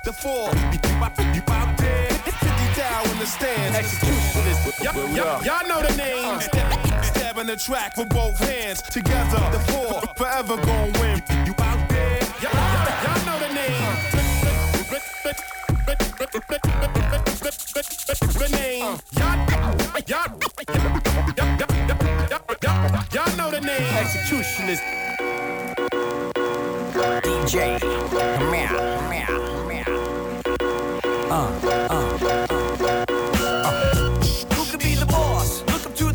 The, 0.04 0.14
four, 0.14 0.50
you, 0.72 1.42
out 1.50 1.78
there. 1.78 2.10
50 2.10 2.46
down 2.80 3.10
in 3.10 3.20
the 3.20 3.26
stands. 3.26 3.78
Execution 3.78 4.42
is. 4.48 4.82
Y'all 4.84 5.68
know 5.68 5.82
the 5.82 5.96
name. 5.98 6.26
Uh. 6.26 6.40
Stab- 6.40 7.06
Stabbing 7.06 7.48
the 7.48 7.58
track 7.58 7.98
with 7.98 8.10
both 8.10 8.38
hands. 8.40 8.82
Together, 8.82 9.40
the 9.52 9.60
four 9.72 10.02
forever 10.16 10.58
gon' 10.58 10.94
win. 10.94 11.22
You 11.46 11.54
out 11.60 11.90
there? 11.90 12.20
Y'all, 12.42 12.54
y'all, 12.54 13.04
y'all 13.04 13.26
know 13.26 13.40
the 13.40 13.54
name. 13.54 13.84
The 18.40 18.50
name. 18.52 18.98
Y'all, 19.18 19.38
y'all, 20.08 20.40
y'all, 20.68 21.13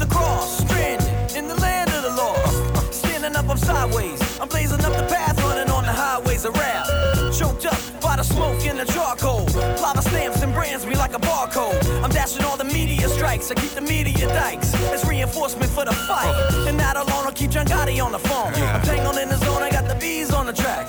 cross, 0.09 0.59
stranded 0.65 1.09
in 1.37 1.49
the 1.49 1.55
land 1.57 1.91
of 1.91 2.03
the 2.03 2.11
lost. 2.11 2.95
Standing 2.95 3.37
up, 3.37 3.49
I'm 3.49 3.57
sideways. 3.57 4.21
I'm 4.41 4.49
blazing 4.49 4.85
up 4.85 4.95
the 4.97 5.07
path, 5.15 5.41
running 5.43 5.71
on 5.71 5.85
the 5.85 5.93
highways 5.93 6.45
of 6.45 6.55
rap. 6.55 6.87
Choked 7.33 7.67
up 7.67 7.81
by 8.01 8.17
the 8.17 8.23
smoke 8.23 8.65
and 8.67 8.79
the 8.79 8.85
charcoal. 8.93 9.47
Lava 9.83 10.03
stamps 10.03 10.43
and 10.43 10.53
brands 10.53 10.87
me 10.87 10.95
like 10.97 11.15
a 11.15 11.21
barcode. 11.21 11.83
I'm 12.03 12.11
dashing 12.11 12.45
all 12.45 12.57
the 12.57 12.65
media 12.65 13.09
strikes. 13.09 13.51
I 13.51 13.55
keep 13.55 13.71
the 13.71 13.81
media 13.81 14.27
dikes 14.29 14.75
as 14.93 15.07
reinforcement 15.07 15.71
for 15.71 15.85
the 15.85 15.93
fight. 15.93 16.35
And 16.69 16.79
that 16.81 16.97
alone 16.97 17.27
John 17.59 17.67
Gotti 17.67 18.01
on 18.05 18.13
the 18.13 18.21
phone. 18.21 18.55
I'm 18.55 18.83
tangled 18.83 19.19
in 19.19 19.29
the 19.29 19.37
zone, 19.37 19.63
I 19.63 19.71
got 19.71 19.89
the 19.89 19.97
bees 19.97 20.33
on 20.33 20.47
the 20.47 20.53
track. 20.53 20.89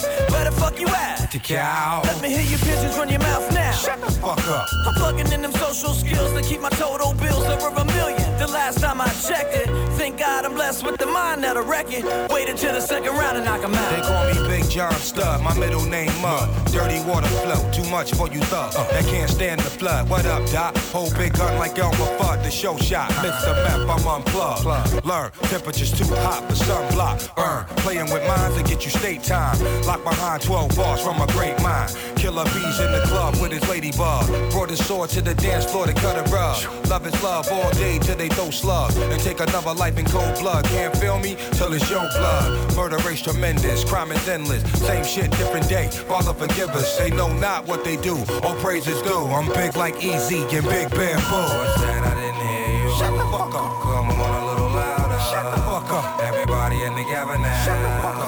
The 0.69 0.75
fuck 0.75 0.81
you 0.81 0.87
at? 0.87 1.31
The 1.31 1.39
cow. 1.39 2.01
Let 2.03 2.21
me 2.21 2.29
hear 2.29 2.41
your 2.41 2.59
pigeons 2.59 2.97
run 2.97 3.09
your 3.09 3.19
mouth 3.19 3.51
now. 3.53 3.71
Shut 3.71 4.01
the 4.01 4.11
fuck 4.11 4.45
up. 4.47 4.67
I'm 4.85 4.93
plugging 4.95 5.31
in 5.31 5.41
them 5.41 5.51
social 5.53 5.93
skills 5.93 6.33
to 6.33 6.41
keep 6.41 6.61
my 6.61 6.69
total 6.69 7.13
bills 7.13 7.45
over 7.45 7.67
a 7.69 7.85
million. 7.85 8.37
The 8.37 8.47
last 8.47 8.79
time 8.79 9.01
I 9.01 9.07
checked 9.09 9.55
it, 9.55 9.67
thank 9.97 10.19
God 10.19 10.45
I'm 10.45 10.53
blessed 10.53 10.85
with 10.85 10.97
the 10.97 11.05
mind 11.05 11.43
that'll 11.43 11.63
wreck 11.63 11.87
it. 11.89 12.03
Wait 12.31 12.49
until 12.49 12.73
the 12.73 12.81
second 12.81 13.11
round 13.13 13.37
and 13.37 13.45
knock 13.45 13.63
'em 13.63 13.73
out. 13.73 13.91
They 13.91 14.01
call 14.01 14.25
me 14.33 14.47
Big 14.47 14.69
John 14.69 14.93
Stud, 14.93 15.41
my 15.41 15.53
middle 15.57 15.85
name 15.85 16.11
Mud. 16.21 16.49
Dirty 16.71 17.01
water 17.01 17.27
flow, 17.27 17.61
too 17.71 17.87
much 17.89 18.13
for 18.13 18.27
you 18.29 18.41
thug. 18.41 18.75
Uh. 18.75 18.83
That 18.91 19.05
can't 19.05 19.29
stand 19.29 19.61
the 19.61 19.69
flood. 19.69 20.09
What 20.09 20.25
up, 20.25 20.45
Doc? 20.51 20.77
Whole 20.93 21.11
big 21.17 21.33
gun 21.33 21.57
like 21.57 21.77
Elmer 21.77 22.09
Fudd, 22.17 22.43
the 22.43 22.51
show 22.51 22.77
shot. 22.77 23.09
Mix 23.21 23.43
the 23.45 23.53
map, 23.65 23.81
I'm 23.89 24.07
unplugged. 24.07 24.65
Learn, 25.05 25.31
temperature's 25.49 25.91
too 25.91 26.09
hot 26.25 26.47
for 26.47 26.55
sunblock. 26.55 27.35
Burn, 27.35 27.65
playing 27.83 28.09
with 28.11 28.25
minds 28.27 28.57
to 28.57 28.63
get 28.63 28.83
you 28.85 28.91
state 28.91 29.23
time. 29.23 29.57
Lock 29.83 30.03
behind 30.03 30.41
12 30.41 30.58
bars 30.67 31.01
from 31.01 31.21
a 31.21 31.27
great 31.27 31.61
mind. 31.61 31.95
Killer 32.15 32.43
bees 32.45 32.79
in 32.79 32.91
the 32.91 33.03
club 33.07 33.35
with 33.41 33.51
his 33.51 33.67
ladybug. 33.69 34.27
Brought 34.51 34.69
his 34.69 34.85
sword 34.85 35.09
to 35.11 35.21
the 35.21 35.33
dance 35.35 35.65
floor 35.65 35.85
to 35.87 35.93
cut 35.93 36.17
a 36.17 36.29
rug. 36.31 36.57
Love 36.87 37.05
is 37.07 37.23
love 37.23 37.47
all 37.51 37.71
day 37.71 37.99
till 37.99 38.15
they 38.15 38.29
throw 38.29 38.49
slugs. 38.49 38.97
And 38.97 39.21
take 39.21 39.39
another 39.39 39.73
life 39.73 39.97
in 39.97 40.05
cold 40.05 40.37
blood. 40.39 40.65
Can't 40.65 40.95
feel 40.97 41.19
me 41.19 41.35
till 41.53 41.73
it's 41.73 41.89
your 41.89 42.07
blood. 42.17 42.75
Murder 42.75 42.97
rate's 43.07 43.21
tremendous, 43.21 43.83
crime 43.83 44.11
is 44.11 44.27
endless. 44.27 44.63
Same 44.81 45.03
shit, 45.03 45.31
different 45.31 45.69
day. 45.69 45.87
Father 45.87 46.33
forgive 46.33 46.69
us. 46.69 46.97
They 46.97 47.09
know 47.11 47.31
not 47.39 47.67
what 47.67 47.83
they 47.83 47.97
do. 47.97 48.17
All 48.43 48.55
praises 48.55 49.01
due. 49.01 49.25
I'm 49.25 49.47
big 49.53 49.75
like 49.75 50.03
Easy 50.03 50.41
and 50.41 50.65
Big 50.67 50.89
Bamboo. 50.89 51.35
What's 51.35 51.81
that? 51.81 52.03
I 52.03 52.15
didn't 52.19 52.47
hear 52.47 52.83
you. 52.83 52.95
Shut 52.97 53.13
the 53.13 53.25
fuck 53.31 53.53
up. 53.55 53.81
Come 53.81 54.09
on 54.09 54.43
a 54.43 54.45
little 54.47 54.69
louder. 54.69 55.19
Shut 55.29 55.55
the 55.55 55.61
fuck 55.61 55.91
up. 55.91 56.19
Everybody 56.21 56.83
in 56.83 56.95
together 56.95 57.37
now. 57.37 57.65
Shut 57.65 57.81
the 57.81 58.01
fuck 58.01 58.15
up. 58.15 58.18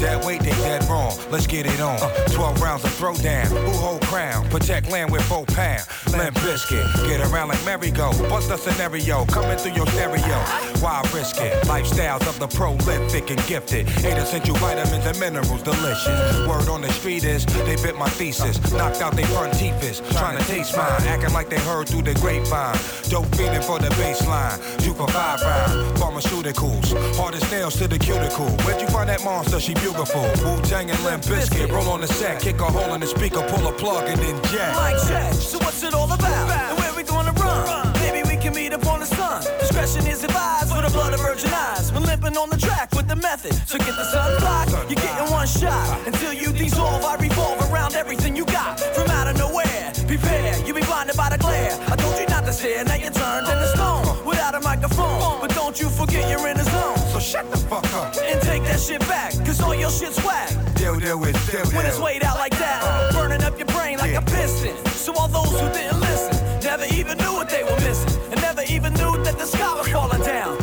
that 0.00 0.24
weight, 0.24 0.40
they 0.40 0.50
got 0.50 0.79
wrong. 1.10 1.30
Let's 1.30 1.46
get 1.46 1.66
it 1.66 1.80
on. 1.80 1.98
12 2.30 2.60
rounds 2.60 2.84
of 2.84 2.90
throwdown. 2.90 3.46
Who 3.46 3.70
hold 3.78 4.02
crown? 4.02 4.48
Protect 4.48 4.90
land 4.90 5.10
with 5.10 5.22
four 5.22 5.44
pound. 5.46 5.82
Limp 6.12 6.34
biscuit. 6.42 6.86
Get 7.06 7.20
around 7.20 7.48
like 7.48 7.64
merry-go. 7.64 8.10
Bust 8.28 8.50
a 8.50 8.58
scenario. 8.58 9.24
Coming 9.26 9.56
through 9.58 9.72
your 9.72 9.86
stereo. 9.88 10.38
Why 10.80 11.02
risk 11.14 11.40
it? 11.40 11.52
Lifestyles 11.64 12.26
of 12.28 12.38
the 12.38 12.48
prolific 12.48 13.30
and 13.30 13.44
gifted. 13.46 13.88
Eight 14.04 14.18
essential 14.18 14.56
vitamins 14.56 15.04
and 15.06 15.18
minerals. 15.18 15.62
Delicious. 15.62 16.48
Word 16.48 16.68
on 16.68 16.80
the 16.80 16.92
street 16.92 17.24
is 17.24 17.44
they 17.46 17.76
bit 17.76 17.96
my 17.96 18.08
thesis. 18.10 18.58
Knocked 18.72 19.00
out 19.00 19.14
they 19.14 19.24
front 19.24 19.54
teeth 19.54 19.82
is. 19.82 20.00
Trying 20.12 20.38
to 20.38 20.44
taste 20.44 20.76
mine. 20.76 21.02
Acting 21.06 21.32
like 21.32 21.48
they 21.50 21.60
heard 21.60 21.88
through 21.88 22.02
the 22.02 22.14
grapevine. 22.14 22.78
Dope 23.08 23.26
feeding 23.36 23.62
for 23.62 23.78
the 23.78 23.88
baseline. 24.00 24.58
Two 24.82 24.94
for 24.94 25.08
five 25.08 25.40
round. 25.42 25.96
Pharmaceuticals. 25.98 27.16
Hardest 27.16 27.50
nails 27.50 27.76
to 27.76 27.88
the 27.88 27.98
cuticle. 27.98 28.48
Where'd 28.64 28.80
you 28.80 28.88
find 28.88 29.08
that 29.08 29.24
monster? 29.24 29.60
She 29.60 29.74
beautiful. 29.74 30.22
Wu 30.44 30.60
Tang 30.62 30.90
and 31.06 31.26
Limp. 31.26 31.72
Roll 31.72 31.88
on 31.88 32.00
the 32.00 32.06
set. 32.06 32.40
Kick 32.40 32.60
a 32.60 32.64
hole 32.64 32.94
in 32.94 33.00
the 33.00 33.06
speaker. 33.06 33.42
Pull 33.48 33.66
a 33.66 33.72
plug 33.72 34.08
and 34.08 34.20
then 34.20 34.36
jack. 34.52 34.74
Mic 34.76 35.02
check. 35.08 35.32
So 35.34 35.58
what's 35.58 35.82
it 35.82 35.94
all 35.94 36.10
about? 36.10 36.50
And 36.50 36.78
where 36.78 36.94
we 36.94 37.02
gonna 37.02 37.32
run? 37.32 37.92
Maybe 37.94 38.22
we 38.28 38.36
can 38.36 38.54
meet 38.54 38.72
up 38.72 38.86
on 38.86 39.00
the 39.00 39.06
sun. 39.06 39.42
Discretion 39.60 40.06
is 40.06 40.24
advised 40.24 40.74
for 40.74 40.82
the 40.82 40.90
blood 40.90 41.14
of 41.14 41.20
virgin 41.20 41.50
eyes. 41.52 41.92
We're 41.92 42.00
limping 42.00 42.36
on 42.36 42.50
the 42.50 42.56
track 42.56 42.94
with 42.94 43.08
the 43.08 43.16
method. 43.16 43.54
So 43.66 43.78
get 43.78 43.96
the 43.96 44.04
sun 44.04 44.38
block. 44.40 44.68
You're 44.88 44.96
getting 44.96 45.30
one 45.30 45.46
shot. 45.46 46.06
Until 46.06 46.32
you 46.32 46.52
dissolve, 46.52 47.04
I 47.04 47.16
revolve 47.16 47.60
around 47.70 47.94
everything 47.94 48.36
you 48.36 48.44
got. 48.44 48.80
From 48.80 49.08
out 49.10 49.28
of 49.28 49.36
nowhere, 49.38 49.92
prepare. 50.06 50.58
You 50.66 50.74
be 50.74 50.82
blinded 50.82 51.16
by 51.16 51.30
the 51.30 51.38
glare. 51.38 51.72
Told 52.10 52.20
you 52.22 52.26
not 52.26 52.44
to 52.44 52.52
stare. 52.52 52.84
Now 52.84 52.94
you're 52.94 53.12
turned 53.12 53.46
into 53.46 53.68
stone 53.68 54.24
without 54.26 54.54
a 54.56 54.60
microphone. 54.60 55.40
But 55.40 55.54
don't 55.54 55.78
you 55.78 55.88
forget 55.88 56.28
you're 56.28 56.46
in 56.48 56.56
the 56.56 56.64
zone. 56.64 56.98
So 57.12 57.20
shut 57.20 57.48
the 57.50 57.56
fuck 57.56 57.84
up. 57.94 58.16
And 58.22 58.40
take 58.42 58.64
that 58.64 58.80
shit 58.80 59.00
back. 59.00 59.32
Cause 59.46 59.60
all 59.60 59.74
your 59.74 59.90
shit's 59.90 60.18
whack. 60.24 60.50
Deal, 60.74 60.98
deal 60.98 61.18
with, 61.20 61.36
deal, 61.50 61.64
When 61.76 61.86
it's 61.86 61.96
deal. 61.96 62.04
weighed 62.04 62.24
out 62.24 62.38
like 62.38 62.56
that, 62.58 62.82
uh, 62.82 63.12
burning 63.12 63.42
up 63.44 63.56
your 63.58 63.66
brain 63.66 63.98
like 63.98 64.14
a 64.14 64.22
piston. 64.22 64.74
So 64.86 65.12
all 65.14 65.28
those 65.28 65.52
who 65.60 65.68
didn't 65.72 66.00
listen 66.00 66.34
never 66.64 66.84
even 66.94 67.16
knew 67.18 67.32
what 67.32 67.48
they 67.48 67.62
were 67.62 67.78
missing, 67.80 68.20
and 68.32 68.40
never 68.42 68.62
even 68.62 68.92
knew 68.94 69.22
that 69.24 69.38
the 69.38 69.46
sky 69.46 69.72
was 69.74 69.88
falling 69.88 70.22
down. 70.22 70.56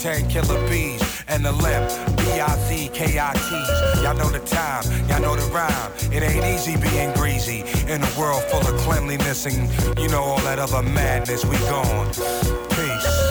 10304. 0.00 0.10
Wu 0.12 0.12
Tang 0.14 0.28
Killer 0.28 0.68
Bees 0.68 1.24
and 1.28 1.44
the 1.44 1.52
limp. 1.52 1.88
B-I-Z-K-I-T's. 2.16 4.02
Y'all 4.02 4.16
know 4.16 4.30
the 4.30 4.40
time, 4.40 4.84
y'all 5.08 5.20
know 5.20 5.36
the 5.36 5.46
rhyme. 5.52 5.92
It 6.12 6.22
ain't 6.22 6.44
easy 6.44 6.76
being 6.76 7.12
greasy 7.14 7.60
in 7.90 8.02
a 8.02 8.18
world 8.18 8.42
full 8.44 8.66
of 8.66 8.80
cleanliness 8.80 9.46
and 9.46 9.68
you 9.98 10.08
know 10.08 10.22
all 10.22 10.40
that 10.40 10.58
other 10.58 10.82
madness. 10.82 11.44
We 11.44 11.56
gone. 11.58 12.08
Peace. 12.70 13.29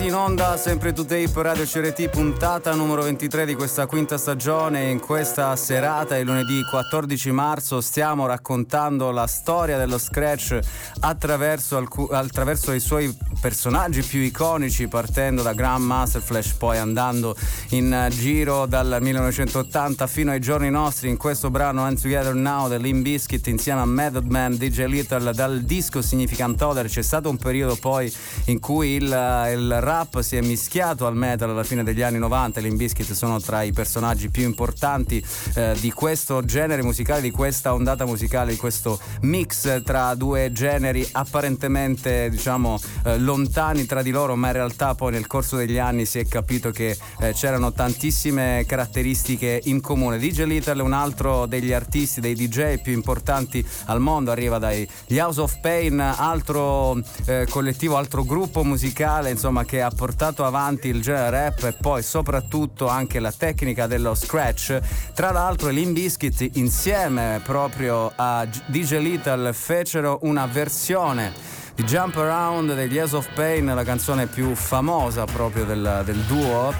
Tornati 0.00 0.06
in 0.06 0.14
onda, 0.14 0.56
sempre 0.56 0.92
to 0.92 1.04
tape 1.04 1.42
Radio 1.42 1.64
CRT, 1.64 2.08
puntata 2.08 2.74
numero 2.74 3.02
23 3.02 3.44
di 3.44 3.54
questa 3.54 3.86
quinta 3.86 4.16
stagione. 4.16 4.88
In 4.88 4.98
questa 4.98 5.54
serata, 5.56 6.16
il 6.16 6.24
lunedì 6.24 6.62
14 6.62 7.30
marzo, 7.32 7.80
stiamo 7.82 8.26
raccontando 8.26 9.10
la 9.10 9.26
storia 9.26 9.76
dello 9.76 9.98
Scratch 9.98 10.58
attraverso, 11.00 11.76
alcu- 11.76 12.10
attraverso 12.12 12.72
i 12.72 12.80
suoi 12.80 13.14
personaggi 13.40 14.02
più 14.02 14.20
iconici, 14.20 14.88
partendo 14.88 15.42
da 15.42 15.52
Grandmaster 15.52 16.22
Flash, 16.22 16.52
poi 16.52 16.78
andando 16.78 17.36
in 17.70 18.08
giro 18.10 18.66
dal 18.66 18.98
1980 19.00 20.06
fino 20.06 20.30
ai 20.30 20.40
giorni 20.40 20.70
nostri. 20.70 21.08
In 21.08 21.18
questo 21.18 21.50
brano 21.50 21.84
And 21.84 22.00
Together 22.00 22.34
Now 22.34 22.68
del 22.68 22.80
Limp 22.80 23.02
Bizkit 23.02 23.46
insieme 23.48 23.80
a 23.80 23.86
Method 23.86 24.26
Man, 24.26 24.56
DJ 24.56 24.86
Little, 24.86 25.32
dal 25.34 25.60
disco 25.60 26.00
Significant 26.00 26.60
Other. 26.62 26.86
C'è 26.86 27.02
stato 27.02 27.28
un 27.28 27.36
periodo 27.36 27.76
poi 27.76 28.10
in 28.46 28.60
cui 28.60 28.94
il 28.94 29.08
il 29.50 29.80
rap 29.90 30.20
si 30.20 30.36
è 30.36 30.40
mischiato 30.40 31.04
al 31.04 31.16
metal 31.16 31.50
alla 31.50 31.64
fine 31.64 31.82
degli 31.82 32.00
anni 32.00 32.18
90, 32.18 32.60
Limp 32.60 32.76
Bizkit 32.76 33.12
sono 33.12 33.40
tra 33.40 33.62
i 33.62 33.72
personaggi 33.72 34.30
più 34.30 34.44
importanti 34.44 35.24
eh, 35.56 35.76
di 35.80 35.90
questo 35.90 36.44
genere 36.44 36.80
musicale, 36.82 37.20
di 37.20 37.32
questa 37.32 37.74
ondata 37.74 38.06
musicale, 38.06 38.52
di 38.52 38.56
questo 38.56 39.00
mix 39.22 39.82
tra 39.82 40.14
due 40.14 40.52
generi 40.52 41.06
apparentemente 41.10 42.30
diciamo 42.30 42.78
eh, 43.04 43.18
lontani 43.18 43.84
tra 43.84 44.00
di 44.02 44.10
loro, 44.12 44.36
ma 44.36 44.46
in 44.48 44.52
realtà 44.52 44.94
poi 44.94 45.10
nel 45.10 45.26
corso 45.26 45.56
degli 45.56 45.78
anni 45.78 46.04
si 46.06 46.20
è 46.20 46.26
capito 46.28 46.70
che 46.70 46.96
eh, 47.18 47.32
c'erano 47.32 47.72
tantissime 47.72 48.64
caratteristiche 48.68 49.60
in 49.64 49.80
comune. 49.80 50.18
DJ 50.18 50.44
Little 50.44 50.80
è 50.80 50.84
un 50.84 50.92
altro 50.92 51.46
degli 51.46 51.72
artisti, 51.72 52.20
dei 52.20 52.36
DJ 52.36 52.80
più 52.80 52.92
importanti 52.92 53.66
al 53.86 53.98
mondo, 53.98 54.30
arriva 54.30 54.58
dai 54.58 54.88
House 55.08 55.40
of 55.40 55.58
Pain, 55.60 55.98
altro 55.98 56.96
eh, 57.24 57.48
collettivo, 57.50 57.96
altro 57.96 58.22
gruppo 58.22 58.62
musicale 58.62 59.30
insomma 59.30 59.64
che 59.64 59.79
ha 59.80 59.90
portato 59.90 60.44
avanti 60.44 60.88
il 60.88 61.00
genere 61.02 61.30
rap 61.30 61.64
e 61.64 61.72
poi 61.72 62.02
soprattutto 62.02 62.88
anche 62.88 63.20
la 63.20 63.32
tecnica 63.32 63.86
dello 63.86 64.14
scratch. 64.14 64.78
Tra 65.14 65.30
l'altro 65.32 65.68
Limp 65.70 65.92
Bizkit 65.92 66.56
insieme 66.56 67.40
proprio 67.44 68.12
a 68.14 68.46
DJ 68.66 68.98
Little 68.98 69.52
fecero 69.52 70.18
una 70.22 70.46
versione 70.46 71.32
di 71.74 71.84
Jump 71.84 72.16
Around 72.16 72.74
degli 72.74 72.94
Years 72.94 73.12
of 73.12 73.32
Pain, 73.34 73.66
la 73.66 73.84
canzone 73.84 74.26
più 74.26 74.54
famosa 74.54 75.24
proprio 75.24 75.64
del, 75.64 76.02
del 76.04 76.18
duo 76.20 76.74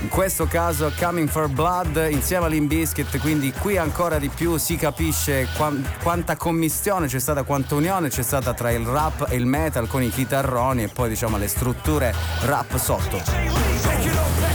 in 0.00 0.08
questo 0.08 0.46
caso 0.46 0.92
Coming 0.96 1.28
for 1.28 1.48
Blood 1.48 2.08
insieme 2.10 2.46
all'Inbiscuit, 2.46 3.18
quindi 3.18 3.52
qui 3.52 3.76
ancora 3.76 4.18
di 4.18 4.28
più 4.28 4.56
si 4.56 4.76
capisce 4.76 5.48
quanta 6.02 6.36
commistione 6.36 7.06
c'è 7.06 7.18
stata, 7.18 7.42
quanta 7.42 7.74
unione 7.74 8.08
c'è 8.08 8.22
stata 8.22 8.54
tra 8.54 8.70
il 8.70 8.86
rap 8.86 9.26
e 9.28 9.36
il 9.36 9.46
metal 9.46 9.86
con 9.88 10.02
i 10.02 10.10
chitarroni 10.10 10.84
e 10.84 10.88
poi 10.88 11.08
diciamo 11.08 11.36
le 11.36 11.48
strutture 11.48 12.14
rap 12.42 12.76
sotto. 12.76 14.47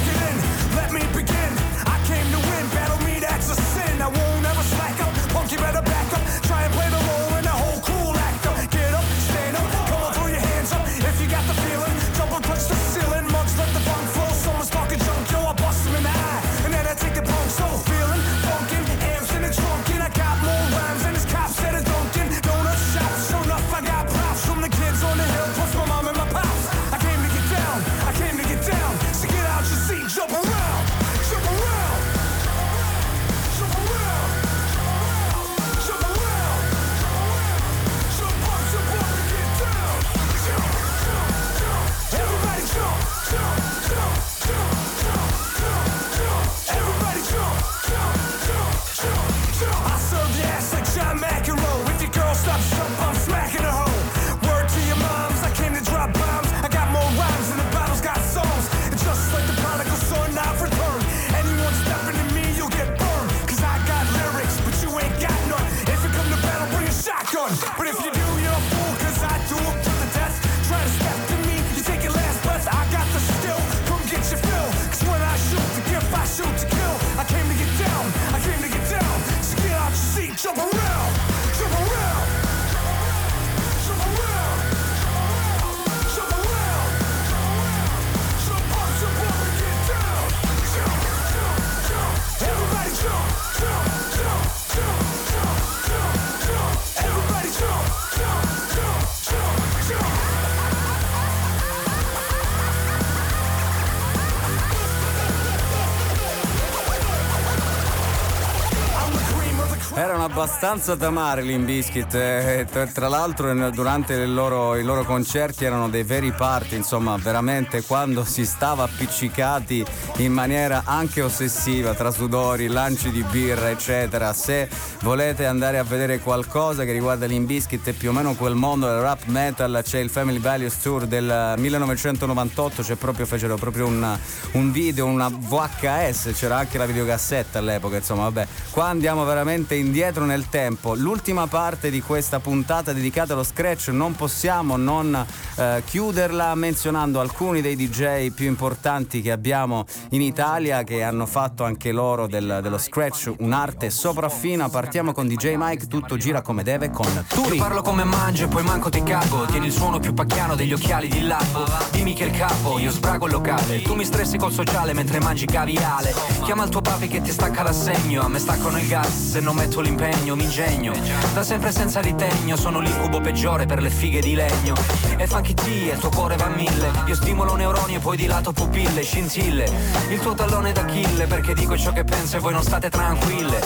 Abbastanza 110.33 110.95
tamare 110.95 111.43
l'Inbiscuit. 111.43 112.15
Eh, 112.15 112.65
tra 112.91 113.07
l'altro, 113.07 113.69
durante 113.69 114.25
loro, 114.25 114.75
i 114.75 114.83
loro 114.83 115.03
concerti 115.03 115.63
erano 115.63 115.89
dei 115.89 116.01
veri 116.01 116.31
party. 116.31 116.75
Insomma, 116.75 117.15
veramente 117.17 117.83
quando 117.83 118.25
si 118.25 118.43
stava 118.43 118.83
appiccicati 118.85 119.85
in 120.17 120.33
maniera 120.33 120.81
anche 120.85 121.21
ossessiva 121.21 121.93
tra 121.93 122.09
sudori, 122.09 122.67
lanci 122.67 123.11
di 123.11 123.23
birra, 123.29 123.69
eccetera. 123.69 124.33
Se 124.33 124.67
volete 125.01 125.45
andare 125.45 125.77
a 125.77 125.83
vedere 125.83 126.19
qualcosa 126.19 126.83
che 126.83 126.91
riguarda 126.91 127.27
l'Inbiscuit 127.27 127.87
e 127.87 127.93
più 127.93 128.09
o 128.09 128.13
meno 128.13 128.33
quel 128.33 128.55
mondo 128.55 128.87
del 128.87 128.99
rap 128.99 129.25
metal, 129.25 129.81
c'è 129.83 129.99
il 129.99 130.09
Family 130.09 130.39
Values 130.39 130.79
Tour 130.81 131.05
del 131.05 131.53
1998. 131.57 132.81
C'è 132.81 132.95
proprio, 132.95 133.27
fecero 133.27 133.55
proprio 133.57 133.85
un, 133.85 134.17
un 134.53 134.71
video, 134.71 135.05
una 135.05 135.29
VHS, 135.29 136.31
c'era 136.33 136.57
anche 136.57 136.79
la 136.79 136.87
videocassetta 136.87 137.59
all'epoca. 137.59 137.97
Insomma, 137.97 138.23
vabbè, 138.23 138.47
qua 138.71 138.87
andiamo 138.87 139.23
veramente 139.25 139.75
indietro 139.75 139.82
indietro 139.83 140.25
nel 140.25 140.49
tempo. 140.49 140.95
L'ultima 140.95 141.47
parte 141.47 141.91
di 141.91 142.01
questa 142.01 142.39
puntata 142.39 142.93
dedicata 142.93 143.33
allo 143.33 143.43
scratch 143.43 143.89
non 143.89 144.15
possiamo 144.15 144.77
non 144.77 145.25
eh, 145.55 145.83
chiuderla 145.85 146.55
menzionando 146.55 147.19
alcuni 147.19 147.61
dei 147.61 147.75
DJ 147.75 148.31
più 148.31 148.47
importanti 148.47 149.21
che 149.21 149.31
abbiamo 149.31 149.85
in 150.09 150.21
Italia 150.21 150.83
che 150.83 151.03
hanno 151.03 151.25
fatto 151.25 151.63
anche 151.63 151.91
loro 151.91 152.27
del, 152.27 152.59
dello 152.61 152.77
scratch 152.77 153.33
un'arte 153.39 153.89
sopraffina. 153.89 154.69
Partiamo 154.69 155.11
con 155.11 155.27
DJ 155.27 155.55
Mike, 155.57 155.87
tutto 155.87 156.17
gira 156.17 156.41
come 156.41 156.63
deve 156.63 156.89
con 156.89 157.25
Turi. 157.27 157.57
Io 157.57 157.61
parlo 157.61 157.81
come 157.81 158.03
mangio 158.03 158.45
e 158.45 158.47
poi 158.47 158.63
manco 158.63 158.89
ti 158.89 159.03
capo. 159.03 159.45
Tieni 159.45 159.67
il 159.67 159.71
suono 159.71 159.99
più 159.99 160.13
pacchiano 160.13 160.55
degli 160.55 160.73
occhiali 160.73 161.07
di 161.07 161.21
lapo. 161.21 161.65
Dimmi 161.91 162.13
che 162.13 162.25
il 162.25 162.31
capo, 162.31 162.79
io 162.79 162.91
sbrago 162.91 163.25
il 163.25 163.33
locale. 163.33 163.81
Tu 163.81 163.95
mi 163.95 164.05
stressi 164.05 164.37
col 164.37 164.51
sociale 164.51 164.93
mentre 164.93 165.19
mangi 165.19 165.45
caviale. 165.45 166.13
Chiama 166.43 166.63
il 166.63 166.69
tuo 166.69 166.81
papi 166.81 167.07
che 167.07 167.21
ti 167.21 167.31
stacca 167.31 167.63
l'assegno. 167.63 168.21
A 168.21 168.29
me 168.29 168.39
staccano 168.39 168.79
il 168.79 168.87
gas 168.87 169.31
se 169.31 169.39
non 169.39 169.55
metto 169.55 169.72
l'impegno 169.81 170.03
impegno, 170.03 170.35
mi 170.35 170.43
ingegno. 170.43 170.93
Da 171.33 171.43
sempre 171.43 171.71
senza 171.71 171.99
ritegno, 172.01 172.55
sono 172.55 172.79
l'incubo 172.79 173.21
peggiore 173.21 173.65
per 173.65 173.81
le 173.81 173.89
fighe 173.89 174.19
di 174.19 174.35
legno. 174.35 174.75
E 175.17 175.27
funky 175.27 175.53
T, 175.53 175.67
il 175.67 175.97
tuo 175.99 176.09
cuore 176.09 176.35
va 176.35 176.45
a 176.45 176.49
mille. 176.49 176.91
Io 177.05 177.15
stimolo 177.15 177.55
neuroni 177.55 177.95
e 177.95 177.99
poi 177.99 178.17
dilato 178.17 178.51
pupille, 178.51 179.01
scintille. 179.01 179.69
Il 180.09 180.19
tuo 180.19 180.33
tallone 180.33 180.71
d'Achille 180.71 181.27
perché 181.27 181.53
dico 181.53 181.77
ciò 181.77 181.91
che 181.91 182.03
penso 182.03 182.37
e 182.37 182.39
voi 182.39 182.53
non 182.53 182.63
state 182.63 182.89
tranquille. 182.89 183.61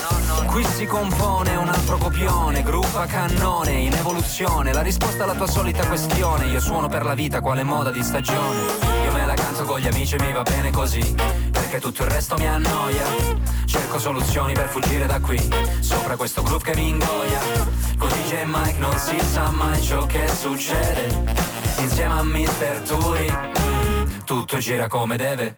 Qui 0.48 0.64
si 0.64 0.86
compone 0.86 1.56
un 1.56 1.68
altro 1.68 1.98
copione, 1.98 2.64
gruppo 2.64 3.00
a 3.00 3.06
cannone, 3.06 3.72
in 3.72 3.94
evoluzione. 3.94 4.74
La 4.74 4.82
risposta 4.82 5.24
alla 5.24 5.36
tua 5.36 5.48
solita 5.48 5.86
questione 5.86 6.46
Io 6.48 6.60
suono 6.60 6.88
per 6.88 7.04
la 7.04 7.14
vita 7.14 7.42
quale 7.42 7.64
moda 7.64 7.92
di 7.92 8.04
stagione. 8.04 8.60
Io 9.04 9.12
me 9.12 9.26
la 9.26 9.34
canto 9.34 9.64
con 9.64 9.80
gli 9.80 9.88
amici 9.88 10.16
e 10.16 10.20
mi 10.24 10.32
va 10.32 10.42
bene 10.42 10.72
così 10.72 11.16
Perché 11.52 11.80
tutto 11.80 12.04
il 12.04 12.10
resto 12.10 12.36
mi 12.38 12.48
annoia. 12.48 13.06
Cerco 13.66 14.00
soluzioni 14.00 14.54
per 14.54 14.68
fuggire 14.68 15.06
da 15.06 15.20
qui 15.20 15.38
Sopra 15.98 16.16
questo 16.16 16.44
groove 16.44 16.64
che 16.64 16.76
mi 16.76 16.90
ingoia. 16.90 17.40
Con 17.98 18.08
DJ 18.10 18.44
Mike 18.46 18.78
non 18.78 18.96
si 19.00 19.20
sa 19.20 19.50
mai 19.50 19.82
ciò 19.82 20.06
che 20.06 20.28
succede. 20.28 21.34
Insieme 21.80 22.14
a 22.14 22.24
Mr. 22.24 22.82
Turi 22.86 23.34
Tutto 24.24 24.58
gira 24.60 24.88
come 24.88 25.18
deve. 25.18 25.58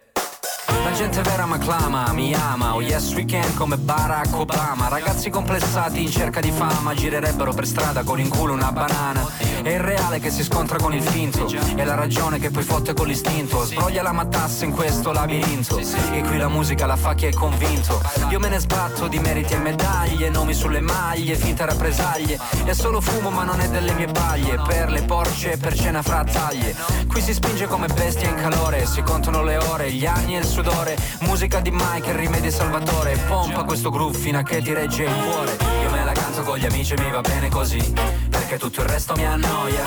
La 0.84 0.92
gente 0.94 1.22
vera 1.24 1.46
m'acclama, 1.46 2.14
mi 2.14 2.34
ama, 2.34 2.74
oh 2.74 2.82
yes 2.82 3.14
we 3.14 3.26
can 3.26 3.54
come 3.56 3.76
Barack 3.78 4.34
Obama. 4.34 4.88
Ragazzi 4.88 5.30
complessati 5.30 6.02
in 6.02 6.10
cerca 6.10 6.40
di 6.40 6.52
fama 6.52 6.94
girerebbero 6.94 7.52
per 7.52 7.68
strada 7.68 8.04
con 8.04 8.20
in 8.20 8.30
culo 8.30 8.54
una 8.54 8.72
banana 8.72 9.28
È 9.62 9.70
il 9.70 9.80
reale 9.80 10.20
che 10.20 10.30
si 10.30 10.44
scontra 10.44 10.78
con 10.78 10.94
il 10.94 11.04
finto. 11.04 11.48
È 11.48 11.84
la 11.84 11.96
ragione 11.96 12.40
che 12.40 12.50
poi 12.50 12.64
fotte 12.64 12.94
con 12.94 13.08
l'istinto. 13.08 13.64
Sbroglia 13.66 14.02
la 14.02 14.12
matassa 14.12 14.66
in 14.66 14.72
questo 14.72 15.12
labirinto. 15.12 15.78
E 15.78 16.22
qui 16.22 16.38
la 16.38 16.48
musica 16.48 16.86
la 16.86 16.96
fa 16.96 17.14
chi 17.14 17.26
è 17.26 17.34
convinto. 17.34 18.02
Io 18.30 18.40
me 18.40 18.50
ne 18.50 18.60
sbatto 18.60 19.08
di 19.08 19.20
meriti 19.20 19.54
e 19.54 19.58
medaglie 19.58 20.30
Nomi 20.30 20.54
sulle 20.54 20.80
maglie, 20.80 21.36
finte 21.36 21.66
rappresaglie. 21.66 22.40
È 22.64 22.74
solo 22.74 23.02
fumo 23.02 23.30
ma 23.30 23.44
non 23.44 23.60
è 23.60 23.68
delle 23.70 23.94
mie 23.94 24.08
paglie 24.08 24.62
Per 24.66 24.90
le 24.90 25.02
porce 25.04 25.54
e 25.54 25.58
per 25.58 25.76
cena 25.76 26.02
frattaglie 26.02 26.76
Qui 27.08 27.22
si 27.22 27.34
spinge 27.34 27.66
come 27.68 27.88
bestia 27.88 28.30
in 28.30 28.36
calore. 28.36 28.86
Si 28.86 29.02
contano 29.02 29.44
le 29.44 29.58
ore, 29.58 29.92
gli 29.92 30.06
anni 30.06 30.36
e 30.36 30.40
il 30.40 30.46
sudore. 30.46 30.98
Musica 31.22 31.60
di 31.60 31.72
Mike 31.72 32.10
e 32.10 32.16
rimedi 32.16 32.52
Salvatore. 32.52 33.18
Pompa 33.28 33.64
questo 33.64 33.90
groove 33.90 34.18
fino 34.18 34.40
a 34.40 34.44
che 34.44 34.62
ti 34.62 34.74
regge 34.74 35.04
il 35.04 35.14
cuore. 35.14 35.58
Io 35.84 35.90
me 35.92 36.04
la 36.04 36.14
canto 36.14 36.44
con 36.44 36.58
gli 36.58 36.66
amici 36.66 36.94
e 36.94 37.02
mi 37.02 37.12
va 37.12 37.22
bene 37.22 37.50
così. 37.50 37.94
Perché 38.30 38.58
tutto 38.58 38.82
il 38.82 38.88
resto 38.88 39.16
mi 39.16 39.26
annoia 39.50 39.84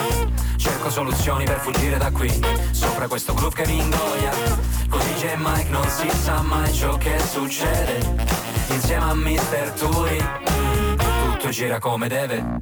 Cerco 0.56 0.90
soluzioni 0.90 1.44
per 1.44 1.58
fuggire 1.58 1.96
da 1.96 2.10
qui 2.10 2.30
Sopra 2.70 3.06
questo 3.06 3.34
groove 3.34 3.62
che 3.62 3.68
mi 3.70 3.80
ingoia. 3.80 4.30
Così 4.88 5.12
c'è 5.14 5.36
Mike 5.36 5.70
non 5.70 5.88
si 5.88 6.08
sa 6.10 6.40
mai 6.42 6.72
ciò 6.72 6.96
che 6.96 7.18
succede. 7.18 8.00
Insieme 8.68 9.04
a 9.04 9.14
Mr. 9.14 9.72
Turi 9.76 10.24
Tutto 10.96 11.48
gira 11.50 11.78
come 11.78 12.08
deve 12.08 12.60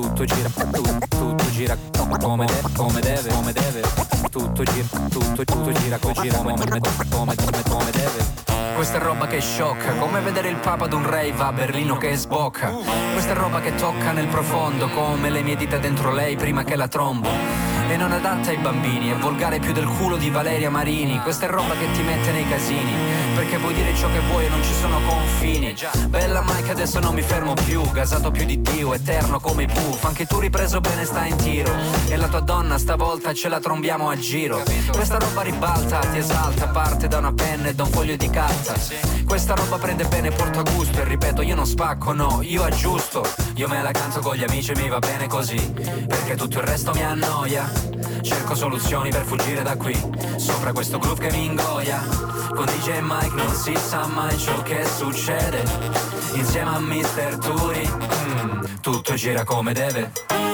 tutto 0.00 0.24
gira, 0.24 0.48
tu, 0.48 0.80
tutto 1.08 1.50
gira 1.50 1.76
come, 2.20 2.46
de, 2.46 2.62
come 2.76 3.00
deve, 3.00 3.30
come 3.30 3.52
deve, 3.52 3.82
tutto 4.30 4.62
gira, 4.62 4.86
tutto, 5.10 5.44
tutto 5.44 5.72
gira, 5.72 5.98
come, 5.98 6.14
gira 6.14 6.36
come, 6.38 6.54
come, 6.54 7.34
come, 7.34 7.62
come 7.68 7.90
deve. 7.90 8.46
Questa 8.76 8.98
è 8.98 9.00
roba 9.00 9.26
che 9.26 9.40
sciocca, 9.40 9.94
come 9.94 10.20
vedere 10.20 10.50
il 10.50 10.56
papa 10.56 10.84
ad 10.84 10.92
un 10.92 11.04
rave 11.04 11.34
a 11.42 11.50
Berlino 11.50 11.96
che 11.96 12.14
sbocca. 12.14 12.70
Questa 13.12 13.32
è 13.32 13.34
roba 13.34 13.60
che 13.60 13.74
tocca 13.74 14.12
nel 14.12 14.28
profondo, 14.28 14.88
come 14.88 15.30
le 15.30 15.42
mie 15.42 15.56
dita 15.56 15.78
dentro 15.78 16.12
lei 16.12 16.36
prima 16.36 16.62
che 16.62 16.76
la 16.76 16.86
trombo. 16.86 17.28
E 17.88 17.96
non 17.96 18.12
adatta 18.12 18.50
ai 18.50 18.58
bambini, 18.58 19.10
è 19.10 19.16
volgare 19.16 19.58
più 19.58 19.72
del 19.72 19.88
culo 19.88 20.16
di 20.16 20.30
Valeria 20.30 20.70
Marini. 20.70 21.18
Questa 21.20 21.46
è 21.46 21.48
roba 21.48 21.74
che 21.74 21.90
ti 21.92 22.02
mette 22.02 22.30
nei 22.30 22.46
casini, 22.46 22.92
perché 23.34 23.56
puoi 23.56 23.72
dire 23.72 23.94
ciò 23.96 24.12
che 24.12 24.20
vuoi 24.28 24.44
e 24.44 24.48
non 24.48 24.62
ci 24.62 24.74
sono 24.74 25.00
confini. 25.08 25.74
Bella 26.06 26.44
Mike, 26.46 26.70
adesso 26.70 27.00
non 27.00 27.14
mi 27.14 27.22
fermo 27.22 27.54
più, 27.54 27.80
gasato 27.90 28.30
più 28.30 28.44
di 28.44 28.60
Dio, 28.60 28.92
eterno 28.92 29.40
come 29.40 29.62
i 29.62 29.66
puff. 29.88 30.04
Anche 30.04 30.26
tu 30.26 30.38
ripreso 30.38 30.80
bene 30.80 31.04
stai 31.04 31.30
in 31.30 31.36
tiro, 31.36 31.72
e 32.08 32.16
la 32.16 32.28
tua 32.28 32.40
donna 32.40 32.78
stavolta 32.78 33.32
ce 33.32 33.48
la 33.48 33.60
trombiamo 33.60 34.08
a 34.08 34.16
giro. 34.16 34.62
Questa 34.92 35.18
roba 35.18 35.42
ribalta, 35.42 35.98
ti 36.00 36.18
esalta, 36.18 36.68
parte 36.68 37.08
da 37.08 37.18
una 37.18 37.32
penna 37.32 37.68
e 37.68 37.74
da 37.74 37.84
un 37.84 37.90
foglio 37.90 38.16
di 38.16 38.28
carta. 38.28 38.74
Questa 39.24 39.54
roba 39.54 39.78
prende 39.78 40.04
bene, 40.04 40.30
porta 40.30 40.62
gusto, 40.62 41.00
e 41.00 41.04
ripeto, 41.04 41.42
io 41.42 41.54
non 41.54 41.66
spacco, 41.66 42.12
no, 42.12 42.40
io 42.42 42.62
aggiusto. 42.62 43.24
Io 43.54 43.68
me 43.68 43.82
la 43.82 43.90
canto 43.90 44.20
con 44.20 44.36
gli 44.36 44.44
amici 44.44 44.72
e 44.72 44.76
mi 44.76 44.88
va 44.88 44.98
bene 44.98 45.26
così, 45.26 45.60
perché 46.06 46.36
tutto 46.36 46.58
il 46.58 46.64
resto 46.64 46.92
mi 46.92 47.02
annoia. 47.02 47.98
Cerco 48.22 48.54
soluzioni 48.54 49.10
per 49.10 49.24
fuggire 49.24 49.62
da 49.62 49.76
qui 49.76 49.96
Sopra 50.36 50.72
questo 50.72 50.98
groove 50.98 51.28
che 51.28 51.36
mi 51.36 51.44
ingoia 51.44 51.98
Con 52.54 52.66
DJ 52.66 52.98
Mike 53.00 53.34
non 53.34 53.54
si 53.54 53.74
sa 53.76 54.06
mai 54.06 54.36
ciò 54.36 54.60
che 54.62 54.84
succede 54.84 55.62
Insieme 56.32 56.70
a 56.70 56.78
Mr. 56.78 57.38
Turi 57.38 57.88
mm, 57.88 58.64
Tutto 58.80 59.14
gira 59.14 59.44
come 59.44 59.67
deve 59.74 60.10
Io 60.10 60.16
me 60.26 60.32
la 60.32 60.36
canto 60.36 60.47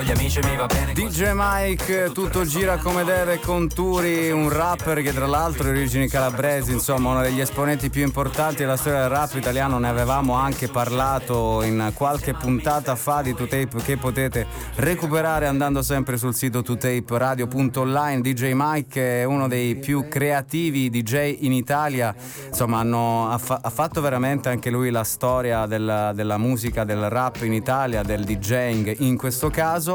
con 0.00 0.08
gli 0.08 0.12
amici 0.12 0.40
mi 0.44 0.56
va 0.56 0.64
bene 0.64 0.94
DJ 0.94 1.32
Mike, 1.34 2.10
tutto 2.14 2.44
gira 2.44 2.78
come 2.78 3.04
deve 3.04 3.38
con 3.38 3.68
Turi, 3.68 4.30
un 4.30 4.48
rapper 4.48 5.02
che 5.02 5.12
tra 5.12 5.26
l'altro 5.26 5.68
è 5.68 5.72
di 5.72 5.78
origini 5.78 6.08
calabresi, 6.08 6.72
insomma 6.72 7.10
uno 7.10 7.20
degli 7.20 7.40
esponenti 7.40 7.90
più 7.90 8.02
importanti 8.02 8.58
della 8.58 8.78
storia 8.78 9.00
del 9.00 9.10
rap 9.10 9.34
italiano, 9.34 9.78
ne 9.78 9.88
avevamo 9.88 10.34
anche 10.34 10.68
parlato 10.68 11.62
in 11.62 11.92
qualche 11.92 12.32
puntata 12.32 12.96
fa 12.96 13.20
di 13.20 13.34
2Tape 13.34 13.82
che 13.82 13.98
potete 13.98 14.46
recuperare 14.76 15.46
andando 15.46 15.82
sempre 15.82 16.16
sul 16.16 16.34
sito 16.34 16.60
2taperadio.online. 16.60 18.22
DJ 18.22 18.52
Mike 18.54 19.20
è 19.20 19.24
uno 19.24 19.48
dei 19.48 19.76
più 19.76 20.08
creativi 20.08 20.88
DJ 20.88 21.38
in 21.40 21.52
Italia, 21.52 22.14
insomma 22.46 22.78
hanno, 22.78 23.30
ha, 23.30 23.36
fa- 23.36 23.60
ha 23.62 23.70
fatto 23.70 24.00
veramente 24.00 24.48
anche 24.48 24.70
lui 24.70 24.90
la 24.90 25.04
storia 25.04 25.66
della, 25.66 26.12
della 26.14 26.38
musica, 26.38 26.84
del 26.84 27.10
rap 27.10 27.42
in 27.42 27.52
Italia, 27.52 28.02
del 28.02 28.24
DJing 28.24 29.00
in 29.00 29.18
questo 29.18 29.50
caso 29.50 29.88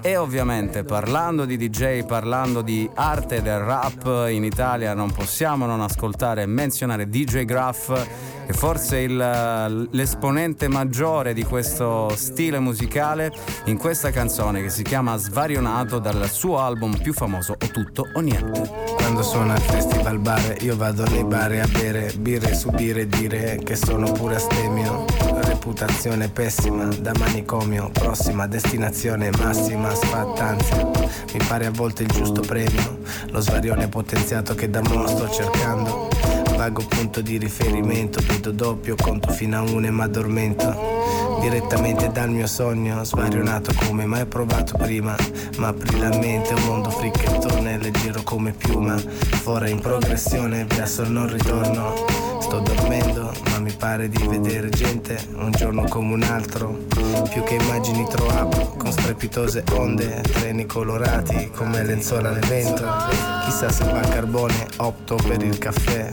e 0.00 0.16
ovviamente 0.16 0.84
parlando 0.84 1.44
di 1.44 1.56
DJ, 1.56 2.04
parlando 2.04 2.62
di 2.62 2.88
arte 2.94 3.42
del 3.42 3.58
rap 3.58 4.28
in 4.30 4.44
Italia 4.44 4.94
non 4.94 5.10
possiamo 5.10 5.66
non 5.66 5.80
ascoltare 5.80 6.42
e 6.42 6.46
menzionare 6.46 7.08
DJ 7.08 7.44
Graff 7.44 7.92
che 8.46 8.52
forse 8.52 8.98
è 8.98 9.00
il- 9.00 9.88
l'esponente 9.90 10.68
maggiore 10.68 11.34
di 11.34 11.44
questo 11.44 12.10
stile 12.16 12.58
musicale 12.58 13.30
in 13.64 13.76
questa 13.76 14.10
canzone 14.10 14.62
che 14.62 14.70
si 14.70 14.82
chiama 14.82 15.16
Svarionato 15.16 15.98
dal 15.98 16.28
suo 16.30 16.58
album 16.58 16.96
più 17.00 17.12
famoso 17.12 17.52
O 17.52 17.66
tutto 17.70 18.06
o 18.14 18.20
niente. 18.20 18.70
Quando 18.96 19.22
sono 19.22 19.52
al 19.52 19.60
festival 19.60 20.18
bar 20.18 20.56
io 20.62 20.76
vado 20.76 21.04
nei 21.06 21.24
bar 21.24 21.52
a 21.52 21.66
bere 21.66 22.12
birre 22.18 22.54
subire 22.54 23.06
dire 23.06 23.58
che 23.64 23.76
sono 23.76 24.10
pure 24.12 24.36
astemio 24.36 25.04
reputazione 25.68 26.30
pessima 26.30 26.86
da 26.98 27.12
manicomio 27.18 27.90
prossima 27.92 28.46
destinazione 28.46 29.30
massima 29.38 29.94
sfattanza 29.94 30.76
mi 30.76 31.40
pare 31.46 31.66
a 31.66 31.70
volte 31.70 32.04
il 32.04 32.08
giusto 32.08 32.40
premio 32.40 33.00
lo 33.30 33.40
svarione 33.40 33.86
potenziato 33.86 34.54
che 34.54 34.70
da 34.70 34.80
mo 34.80 35.06
sto 35.06 35.28
cercando 35.28 36.08
vago 36.56 36.82
punto 36.88 37.20
di 37.20 37.36
riferimento 37.36 38.22
vedo 38.26 38.50
doppio 38.50 38.94
conto 38.96 39.30
fino 39.30 39.58
a 39.58 39.60
una 39.60 39.88
e 39.88 39.90
mi 39.90 40.00
addormento 40.00 40.96
Direttamente 41.40 42.10
dal 42.10 42.30
mio 42.30 42.48
sogno, 42.48 43.04
svarionato 43.04 43.72
come 43.86 44.04
mai 44.06 44.26
provato 44.26 44.76
prima. 44.76 45.14
Ma 45.58 45.68
apri 45.68 45.96
la 45.96 46.08
mente, 46.08 46.52
un 46.52 46.64
mondo 46.64 46.90
fricchettone, 46.90 47.78
leggero 47.78 48.22
come 48.24 48.50
piuma. 48.50 48.96
Fora 48.96 49.68
in 49.68 49.78
progressione, 49.78 50.64
verso 50.64 51.02
il 51.02 51.12
non 51.12 51.32
ritorno. 51.32 52.27
Sto 52.48 52.60
dormendo, 52.60 53.30
ma 53.50 53.58
mi 53.58 53.72
pare 53.72 54.08
di 54.08 54.26
vedere 54.26 54.70
gente, 54.70 55.22
un 55.34 55.50
giorno 55.50 55.84
come 55.84 56.14
un 56.14 56.22
altro. 56.22 56.78
Più 57.30 57.42
che 57.42 57.56
immagini 57.56 58.06
throw 58.08 58.74
con 58.78 58.90
strepitose 58.90 59.64
onde, 59.72 60.22
treni 60.22 60.64
colorati 60.64 61.50
come 61.54 61.84
lenzuola 61.84 62.30
al 62.30 62.38
vento. 62.38 62.86
Chissà 63.44 63.70
se 63.70 63.84
va 63.84 64.00
a 64.00 64.08
carbone, 64.08 64.66
opto 64.78 65.16
per 65.16 65.42
il 65.42 65.58
caffè. 65.58 66.10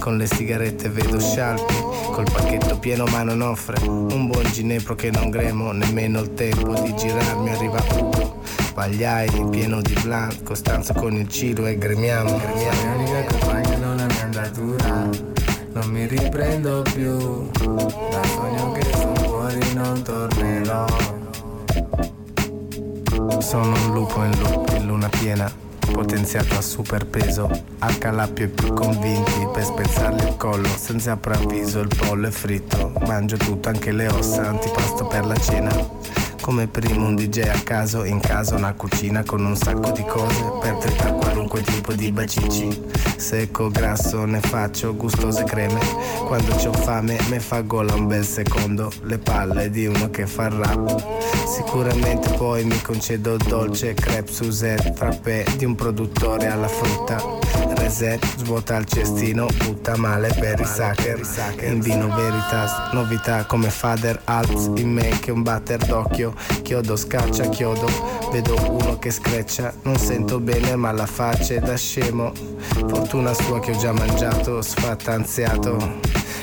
Con 0.00 0.16
le 0.16 0.26
sigarette 0.26 0.88
vedo 0.88 1.20
scialpi, 1.20 1.74
col 2.10 2.28
pacchetto 2.32 2.76
pieno 2.80 3.04
ma 3.04 3.22
non 3.22 3.40
offre 3.40 3.76
un 3.86 4.26
buon 4.26 4.50
ginepro 4.50 4.96
che 4.96 5.12
non 5.12 5.30
gremo, 5.30 5.70
nemmeno 5.70 6.18
il 6.18 6.34
tempo 6.34 6.74
di 6.80 6.96
girarmi 6.96 7.50
arriva 7.50 7.80
Ugo. 7.92 8.42
Pagliai 8.74 9.46
pieno 9.50 9.80
di 9.80 9.96
blunt, 10.02 10.42
Costanzo 10.42 10.94
con 10.94 11.14
il 11.14 11.28
ciro 11.28 11.64
e 11.66 11.78
gremiamo. 11.78 12.38
gremiamo. 12.38 12.96
L'unica 12.96 13.24
compagna 13.26 13.76
non 13.76 13.96
la 13.98 14.06
mia 14.06 14.22
andatura 14.24 15.33
Non 15.74 15.90
mi 15.90 16.06
riprendo 16.06 16.82
più 16.82 17.50
Dal 17.50 18.26
sogno 18.26 18.72
che 18.72 18.84
sono 18.92 19.14
fuori 19.16 19.74
non 19.74 20.02
tornerò 20.02 20.86
Sono 23.40 23.74
un 23.74 23.92
lupo 23.92 24.22
in 24.22 24.38
loop, 24.40 24.72
in 24.76 24.86
luna 24.86 25.08
piena, 25.08 25.52
potenziato 25.92 26.54
a 26.54 26.60
superpeso. 26.60 27.50
Accalappio 27.80 28.46
i 28.46 28.48
più 28.48 28.72
convinti 28.72 29.48
per 29.52 29.64
spezzargli 29.64 30.26
il 30.26 30.36
collo. 30.36 30.68
Senza 30.68 31.16
preavviso 31.16 31.80
il 31.80 31.90
pollo 31.94 32.28
è 32.28 32.30
fritto. 32.30 32.92
Mangio 33.06 33.36
tutto, 33.36 33.68
anche 33.68 33.92
le 33.92 34.08
ossa, 34.08 34.48
antipasto 34.48 35.06
per 35.06 35.26
la 35.26 35.36
cena. 35.36 35.70
Come 36.44 36.66
primo 36.66 37.06
un 37.06 37.14
DJ 37.14 37.48
a 37.48 37.62
caso, 37.64 38.04
in 38.04 38.20
casa 38.20 38.54
una 38.54 38.74
cucina 38.74 39.22
con 39.22 39.42
un 39.42 39.56
sacco 39.56 39.92
di 39.92 40.04
cose 40.04 40.44
per 40.60 40.74
tritare 40.74 41.14
qualunque 41.14 41.62
tipo 41.62 41.94
di 41.94 42.12
bacici. 42.12 42.68
Secco, 43.16 43.70
grasso, 43.70 44.26
ne 44.26 44.40
faccio 44.40 44.94
gustose 44.94 45.44
creme. 45.44 45.80
Quando 46.26 46.54
c'ho 46.56 46.74
fame 46.74 47.18
me 47.30 47.40
fa 47.40 47.62
gola 47.62 47.94
un 47.94 48.08
bel 48.08 48.26
secondo. 48.26 48.92
Le 49.04 49.16
palle 49.16 49.70
di 49.70 49.86
uno 49.86 50.10
che 50.10 50.26
fa 50.26 50.50
rap. 50.50 51.02
Sicuramente 51.46 52.28
poi 52.34 52.62
mi 52.64 52.78
concedo 52.82 53.38
dolce 53.38 53.94
crepe 53.94 54.30
Suzette, 54.30 54.92
frappè 54.94 55.44
di 55.56 55.64
un 55.64 55.74
produttore 55.74 56.48
alla 56.48 56.68
frutta. 56.68 57.63
Reset, 57.84 58.24
svuota 58.38 58.76
il 58.76 58.86
cestino, 58.86 59.46
butta 59.62 59.94
male 59.98 60.34
per 60.40 60.58
i 60.58 60.64
sucker. 60.64 61.20
In 61.60 61.80
vino 61.80 62.08
veritas, 62.16 62.72
novità 62.92 63.44
come 63.44 63.68
Father 63.68 64.22
Alps, 64.24 64.70
in 64.76 64.90
me 64.90 65.10
che 65.20 65.30
un 65.30 65.42
batter 65.42 65.84
d'occhio. 65.84 66.32
Chiodo 66.62 66.96
scaccia 66.96 67.50
chiodo, 67.50 67.86
vedo 68.32 68.56
uno 68.70 68.98
che 68.98 69.10
screccia. 69.10 69.70
Non 69.82 69.98
sento 69.98 70.40
bene 70.40 70.76
ma 70.76 70.92
la 70.92 71.04
faccia 71.04 71.56
è 71.56 71.60
da 71.60 71.76
scemo. 71.76 72.32
Fortuna 72.88 73.34
sua 73.34 73.60
che 73.60 73.72
ho 73.72 73.76
già 73.76 73.92
mangiato, 73.92 74.62
sfattanziato. 74.62 76.00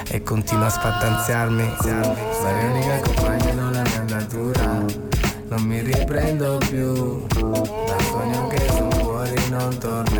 E 0.09 0.21
continua 0.21 0.67
a 0.67 0.69
sfattanziarmi. 0.69 1.73
L'unica 1.81 2.99
compagna 2.99 3.53
non 3.53 3.71
la 3.71 3.81
mia 3.81 3.99
andatura 3.99 4.85
Non 5.47 5.61
mi 5.63 5.81
riprendo 5.81 6.57
più 6.57 7.25
Dal 7.27 8.01
sogno 8.03 8.47
che 8.47 8.67
sono 8.67 8.91
fuori 8.91 9.49
non 9.49 9.77
tornerò 9.77 10.10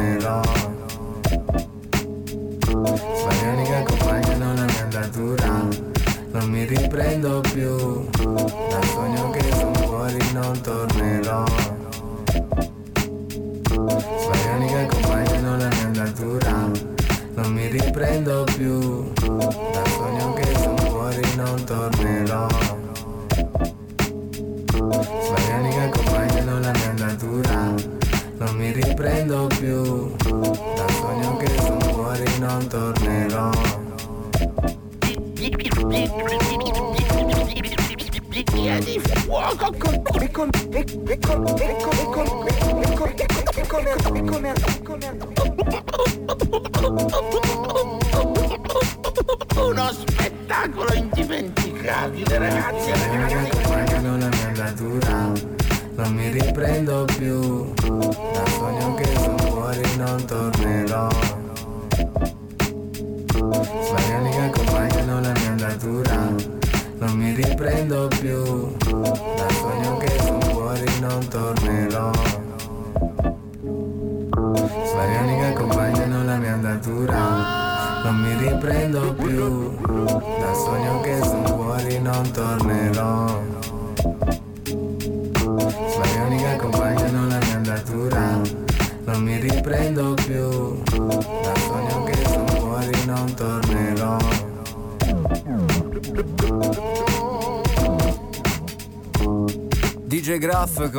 non 6.42 6.50
mi 6.50 6.66
riprendo 6.66 7.42
più. 7.42 8.10
Dal 8.18 8.86
sogno 8.86 9.30
che 9.30 9.44
sono 9.54 9.74
fuori 9.76 10.18
non 10.34 10.60
tornerò. 10.62 11.61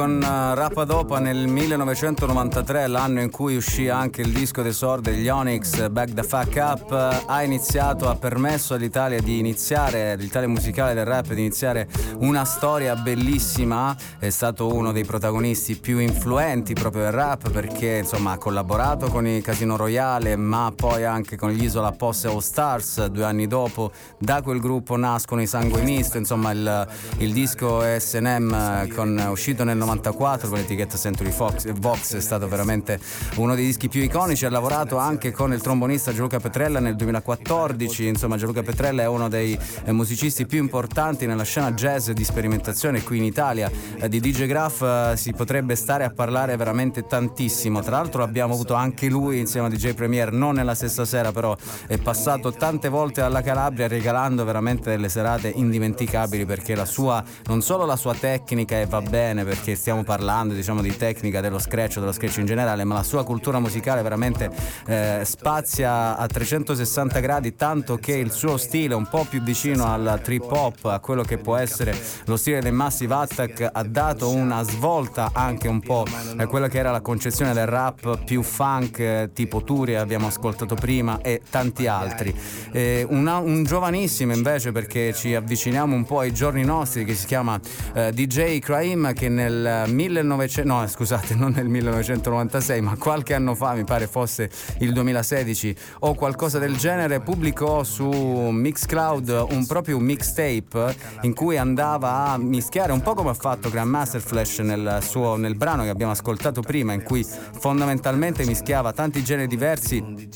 Con 0.02 0.20
uh, 0.20 0.54
Rapadopa 0.54 1.20
nel 1.20 1.46
1993, 1.46 2.88
l'anno 2.88 3.20
in 3.20 3.30
cui 3.30 3.54
uscì 3.54 3.88
anche 3.88 4.20
il 4.20 4.32
disco 4.32 4.60
d'esordio 4.60 5.12
degli 5.12 5.28
Onyx, 5.28 5.88
Back 5.90 6.12
the 6.12 6.24
Fuck 6.24 6.56
Up, 6.56 7.24
ha 7.24 7.42
iniziato, 7.44 8.08
ha 8.08 8.16
permesso 8.16 8.74
all'Italia 8.74 9.20
di 9.20 9.38
iniziare, 9.38 10.16
l'Italia 10.16 10.48
musicale 10.48 10.92
del 10.94 11.04
rap, 11.04 11.32
di 11.32 11.38
iniziare 11.38 11.86
una 12.22 12.44
storia 12.44 12.94
bellissima, 12.94 13.96
è 14.18 14.30
stato 14.30 14.72
uno 14.72 14.92
dei 14.92 15.04
protagonisti 15.04 15.76
più 15.76 15.98
influenti 15.98 16.72
proprio 16.72 17.02
del 17.02 17.12
rap 17.12 17.50
perché 17.50 17.98
insomma 17.98 18.32
ha 18.32 18.38
collaborato 18.38 19.08
con 19.08 19.26
i 19.26 19.40
Casino 19.40 19.76
Royale 19.76 20.36
ma 20.36 20.72
poi 20.74 21.04
anche 21.04 21.36
con 21.36 21.50
gli 21.50 21.64
Isola 21.64 21.90
Posse 21.90 22.28
All 22.28 22.38
Stars, 22.38 23.06
due 23.06 23.24
anni 23.24 23.48
dopo 23.48 23.90
da 24.18 24.40
quel 24.40 24.60
gruppo 24.60 24.96
nascono 24.96 25.42
i 25.42 25.46
Sangue 25.46 25.82
Misto, 25.82 26.16
insomma 26.16 26.52
il, 26.52 26.88
il 27.18 27.32
disco 27.32 27.82
SNM 27.82 28.94
con 28.94 29.26
uscito 29.28 29.64
nel 29.64 29.76
94 29.76 30.48
con 30.48 30.58
l'etichetta 30.58 30.96
Century 30.96 31.30
Fox, 31.30 31.72
Vox 31.72 32.14
è 32.14 32.20
stato 32.20 32.46
veramente 32.46 33.00
uno 33.36 33.54
dei 33.56 33.64
dischi 33.64 33.88
più 33.88 34.00
iconici. 34.00 34.46
Ha 34.46 34.50
lavorato 34.50 34.96
anche 34.96 35.32
con 35.32 35.52
il 35.52 35.60
trombonista 35.60 36.12
Gianluca 36.12 36.38
Petrella 36.38 36.78
nel 36.78 36.94
2014 36.94 38.06
insomma 38.06 38.36
Gianluca 38.36 38.62
Petrella 38.62 39.02
è 39.02 39.06
uno 39.06 39.28
dei 39.28 39.58
musicisti 39.86 40.46
più 40.46 40.58
importanti 40.58 41.26
nella 41.26 41.42
scena 41.42 41.72
jazz 41.72 42.10
di 42.12 42.24
sperimentazione 42.24 43.02
qui 43.02 43.18
in 43.18 43.24
Italia 43.24 43.70
eh, 43.98 44.08
di 44.08 44.20
DJ 44.20 44.46
Graff 44.46 44.82
eh, 44.82 45.16
si 45.16 45.32
potrebbe 45.32 45.74
stare 45.74 46.04
a 46.04 46.10
parlare 46.10 46.56
veramente 46.56 47.06
tantissimo. 47.06 47.80
Tra 47.80 47.98
l'altro 47.98 48.22
abbiamo 48.22 48.54
avuto 48.54 48.74
anche 48.74 49.08
lui 49.08 49.38
insieme 49.38 49.66
a 49.66 49.70
DJ 49.70 49.94
Premier 49.94 50.32
non 50.32 50.54
nella 50.54 50.74
stessa 50.74 51.04
sera 51.04 51.32
però 51.32 51.56
è 51.86 51.98
passato 51.98 52.52
tante 52.52 52.88
volte 52.88 53.20
alla 53.20 53.42
Calabria 53.42 53.88
regalando 53.88 54.44
veramente 54.44 54.90
delle 54.90 55.08
serate 55.08 55.48
indimenticabili 55.48 56.44
perché 56.44 56.74
la 56.74 56.84
sua 56.84 57.22
non 57.44 57.62
solo 57.62 57.84
la 57.84 57.96
sua 57.96 58.14
tecnica 58.14 58.80
e 58.80 58.86
va 58.86 59.00
bene 59.00 59.44
perché 59.44 59.74
stiamo 59.74 60.04
parlando 60.04 60.54
diciamo 60.54 60.82
di 60.82 60.96
tecnica 60.96 61.40
dello 61.40 61.58
scratch 61.58 61.98
dello 61.98 62.12
scratch 62.12 62.38
in 62.38 62.46
generale 62.46 62.84
ma 62.84 62.94
la 62.94 63.02
sua 63.02 63.24
cultura 63.24 63.58
musicale 63.58 64.02
veramente 64.02 64.50
eh, 64.86 65.22
spazia 65.24 66.16
a 66.16 66.26
360 66.26 67.20
gradi 67.20 67.54
tanto 67.54 67.96
che 67.96 68.14
il 68.14 68.30
suo 68.30 68.56
stile 68.56 68.94
un 68.94 69.08
po' 69.08 69.26
più 69.28 69.42
vicino 69.42 69.86
al 69.86 70.20
trip 70.22 70.50
hop 70.50 70.84
a 70.86 70.98
quello 71.00 71.22
che 71.22 71.38
può 71.38 71.56
essere 71.56 71.92
lo 72.26 72.36
stile 72.36 72.60
del 72.60 72.72
Massive 72.72 73.14
Attack 73.14 73.68
ha 73.72 73.82
dato 73.82 74.30
una 74.30 74.62
svolta 74.62 75.30
anche 75.32 75.68
un 75.68 75.80
po' 75.80 76.04
a 76.36 76.46
quella 76.46 76.68
che 76.68 76.78
era 76.78 76.90
la 76.90 77.00
concezione 77.00 77.52
del 77.52 77.66
rap 77.66 78.24
più 78.24 78.42
funk 78.42 78.98
eh, 78.98 79.30
tipo 79.32 79.62
Turi 79.62 79.96
abbiamo 79.96 80.26
ascoltato 80.26 80.74
prima 80.74 81.20
e 81.20 81.40
tanti 81.48 81.86
altri. 81.86 82.34
Eh, 82.72 83.06
una, 83.08 83.38
un 83.38 83.64
giovanissimo 83.64 84.32
invece 84.32 84.72
perché 84.72 85.12
ci 85.12 85.34
avviciniamo 85.34 85.94
un 85.94 86.04
po' 86.04 86.20
ai 86.20 86.32
giorni 86.32 86.64
nostri 86.64 87.04
che 87.04 87.14
si 87.14 87.26
chiama 87.26 87.60
eh, 87.94 88.12
DJ 88.12 88.58
Craim 88.58 89.12
che 89.12 89.28
nel 89.28 89.84
1900 89.88 90.72
no 90.72 90.86
scusate 90.86 91.34
non 91.36 91.52
nel 91.52 91.68
1996 91.68 92.80
ma 92.80 92.96
qualche 92.96 93.34
anno 93.34 93.54
fa 93.54 93.74
mi 93.74 93.84
pare 93.84 94.06
fosse 94.06 94.50
il 94.78 94.92
2016 94.92 95.76
o 96.00 96.14
qualcosa 96.14 96.58
del 96.58 96.76
genere 96.76 97.20
pubblicò 97.20 97.84
su 97.84 98.08
Mixcloud 98.08 99.46
un 99.50 99.66
proprio 99.66 99.98
mixtape 99.98 100.94
in 101.22 101.34
cui 101.34 101.56
andava 101.56 101.81
a 101.82 102.38
mischiare 102.38 102.92
un 102.92 103.00
po' 103.00 103.14
come 103.14 103.30
ha 103.30 103.34
fatto 103.34 103.68
Grandmaster 103.68 104.20
Flash 104.20 104.60
nel, 104.60 104.98
suo, 105.02 105.36
nel 105.36 105.56
brano 105.56 105.82
che 105.82 105.88
abbiamo 105.88 106.12
ascoltato 106.12 106.60
prima 106.60 106.92
in 106.92 107.02
cui 107.02 107.24
fondamentalmente 107.24 108.44
mischiava 108.44 108.92
tanti 108.92 109.24
generi 109.24 109.48
diversi 109.48 110.30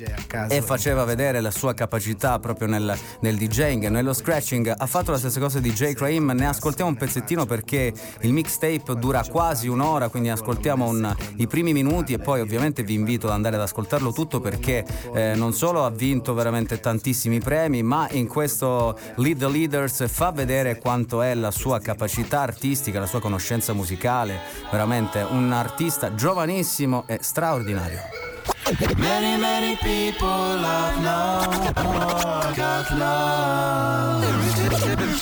e 0.49 0.63
faceva 0.63 1.05
vedere 1.05 1.41
la 1.41 1.51
sua 1.53 1.73
capacità 1.73 2.39
proprio 2.39 2.67
nel, 2.67 2.97
nel 3.21 3.37
DJing, 3.37 3.87
nello 3.89 4.13
scratching 4.13 4.75
ha 4.77 4.87
fatto 4.87 5.13
la 5.13 5.19
stessa 5.19 5.39
cosa 5.39 5.61
di 5.61 5.73
J. 5.73 5.93
Craim 5.93 6.33
ne 6.35 6.49
ascoltiamo 6.49 6.91
un 6.91 6.97
pezzettino 6.97 7.47
perché 7.47 7.93
il 8.23 8.33
mixtape 8.33 8.95
dura 8.97 9.23
quasi 9.23 9.69
un'ora, 9.69 10.09
quindi 10.09 10.31
ascoltiamo 10.31 10.89
un, 10.89 11.15
i 11.37 11.47
primi 11.47 11.73
minuti 11.73 12.13
e 12.13 12.19
poi 12.19 12.41
ovviamente 12.41 12.83
vi 12.83 12.95
invito 12.95 13.29
ad 13.29 13.35
andare 13.35 13.55
ad 13.55 13.63
ascoltarlo 13.63 14.13
tutto 14.13 14.41
perché 14.41 14.85
eh, 15.15 15.35
non 15.37 15.53
solo 15.53 15.85
ha 15.85 15.91
vinto 15.91 16.35
veramente 16.35 16.81
tantissimi 16.81 17.39
premi, 17.39 17.83
ma 17.85 18.09
in 18.11 18.27
questo 18.27 18.99
Lead 19.17 19.39
the 19.39 19.49
Leaders 19.49 20.09
fa 20.09 20.33
vedere 20.33 20.79
quanto 20.79 21.23
è 21.23 21.35
la 21.41 21.51
sua 21.51 21.79
capacità 21.81 22.41
artistica, 22.41 23.01
la 23.01 23.07
sua 23.07 23.21
conoscenza 23.21 23.73
musicale, 23.73 24.41
veramente 24.71 25.21
un 25.29 25.53
artista 25.53 26.15
giovanissimo 26.15 27.05
e 27.07 27.19
straordinario. 27.21 28.01
Many, 28.97 29.37
many 29.41 29.77
people 29.77 30.59
have 30.59 31.01
now 31.01 31.45
got 32.57 32.91
lost. 32.99 34.27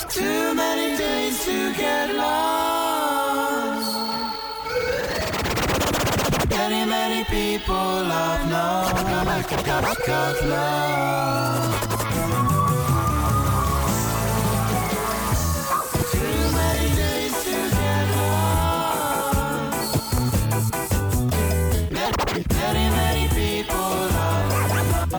Too 0.08 0.54
many 0.54 0.96
days 0.96 1.44
to 1.44 1.72
get 1.76 2.14
lost. 2.14 2.34
Many, 6.48 6.86
many 6.86 7.24
people 7.24 8.04
have 8.06 8.48
now 8.48 8.84
got, 9.66 10.06
got 10.06 10.42
lost. 10.46 11.63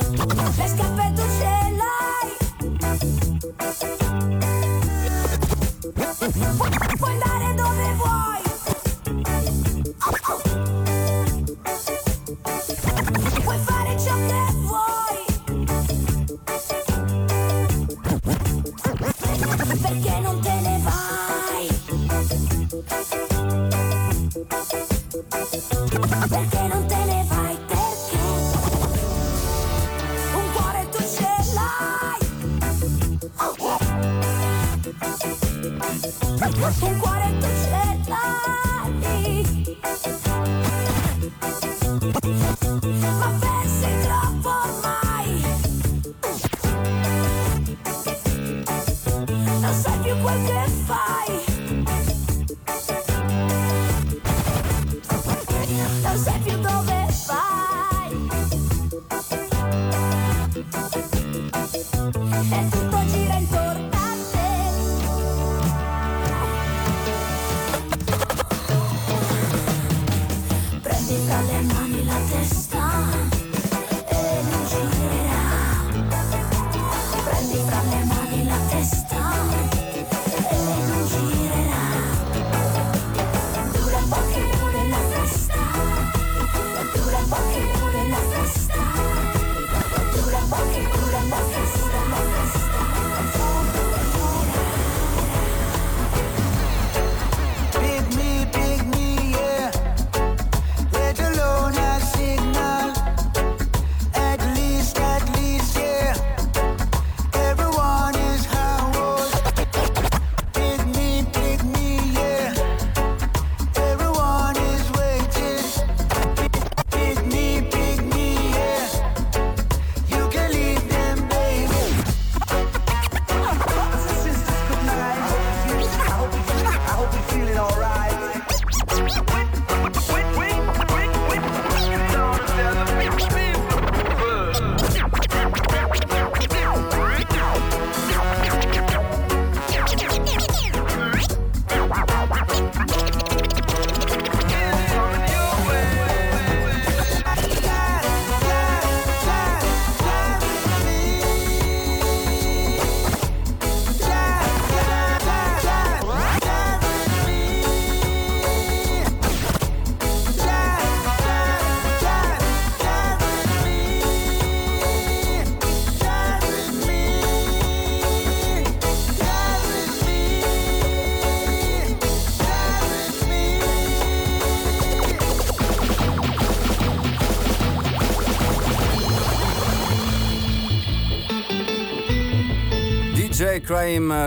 Escapé 0.00 1.09
Un 36.70 36.94
cuore 37.00 37.19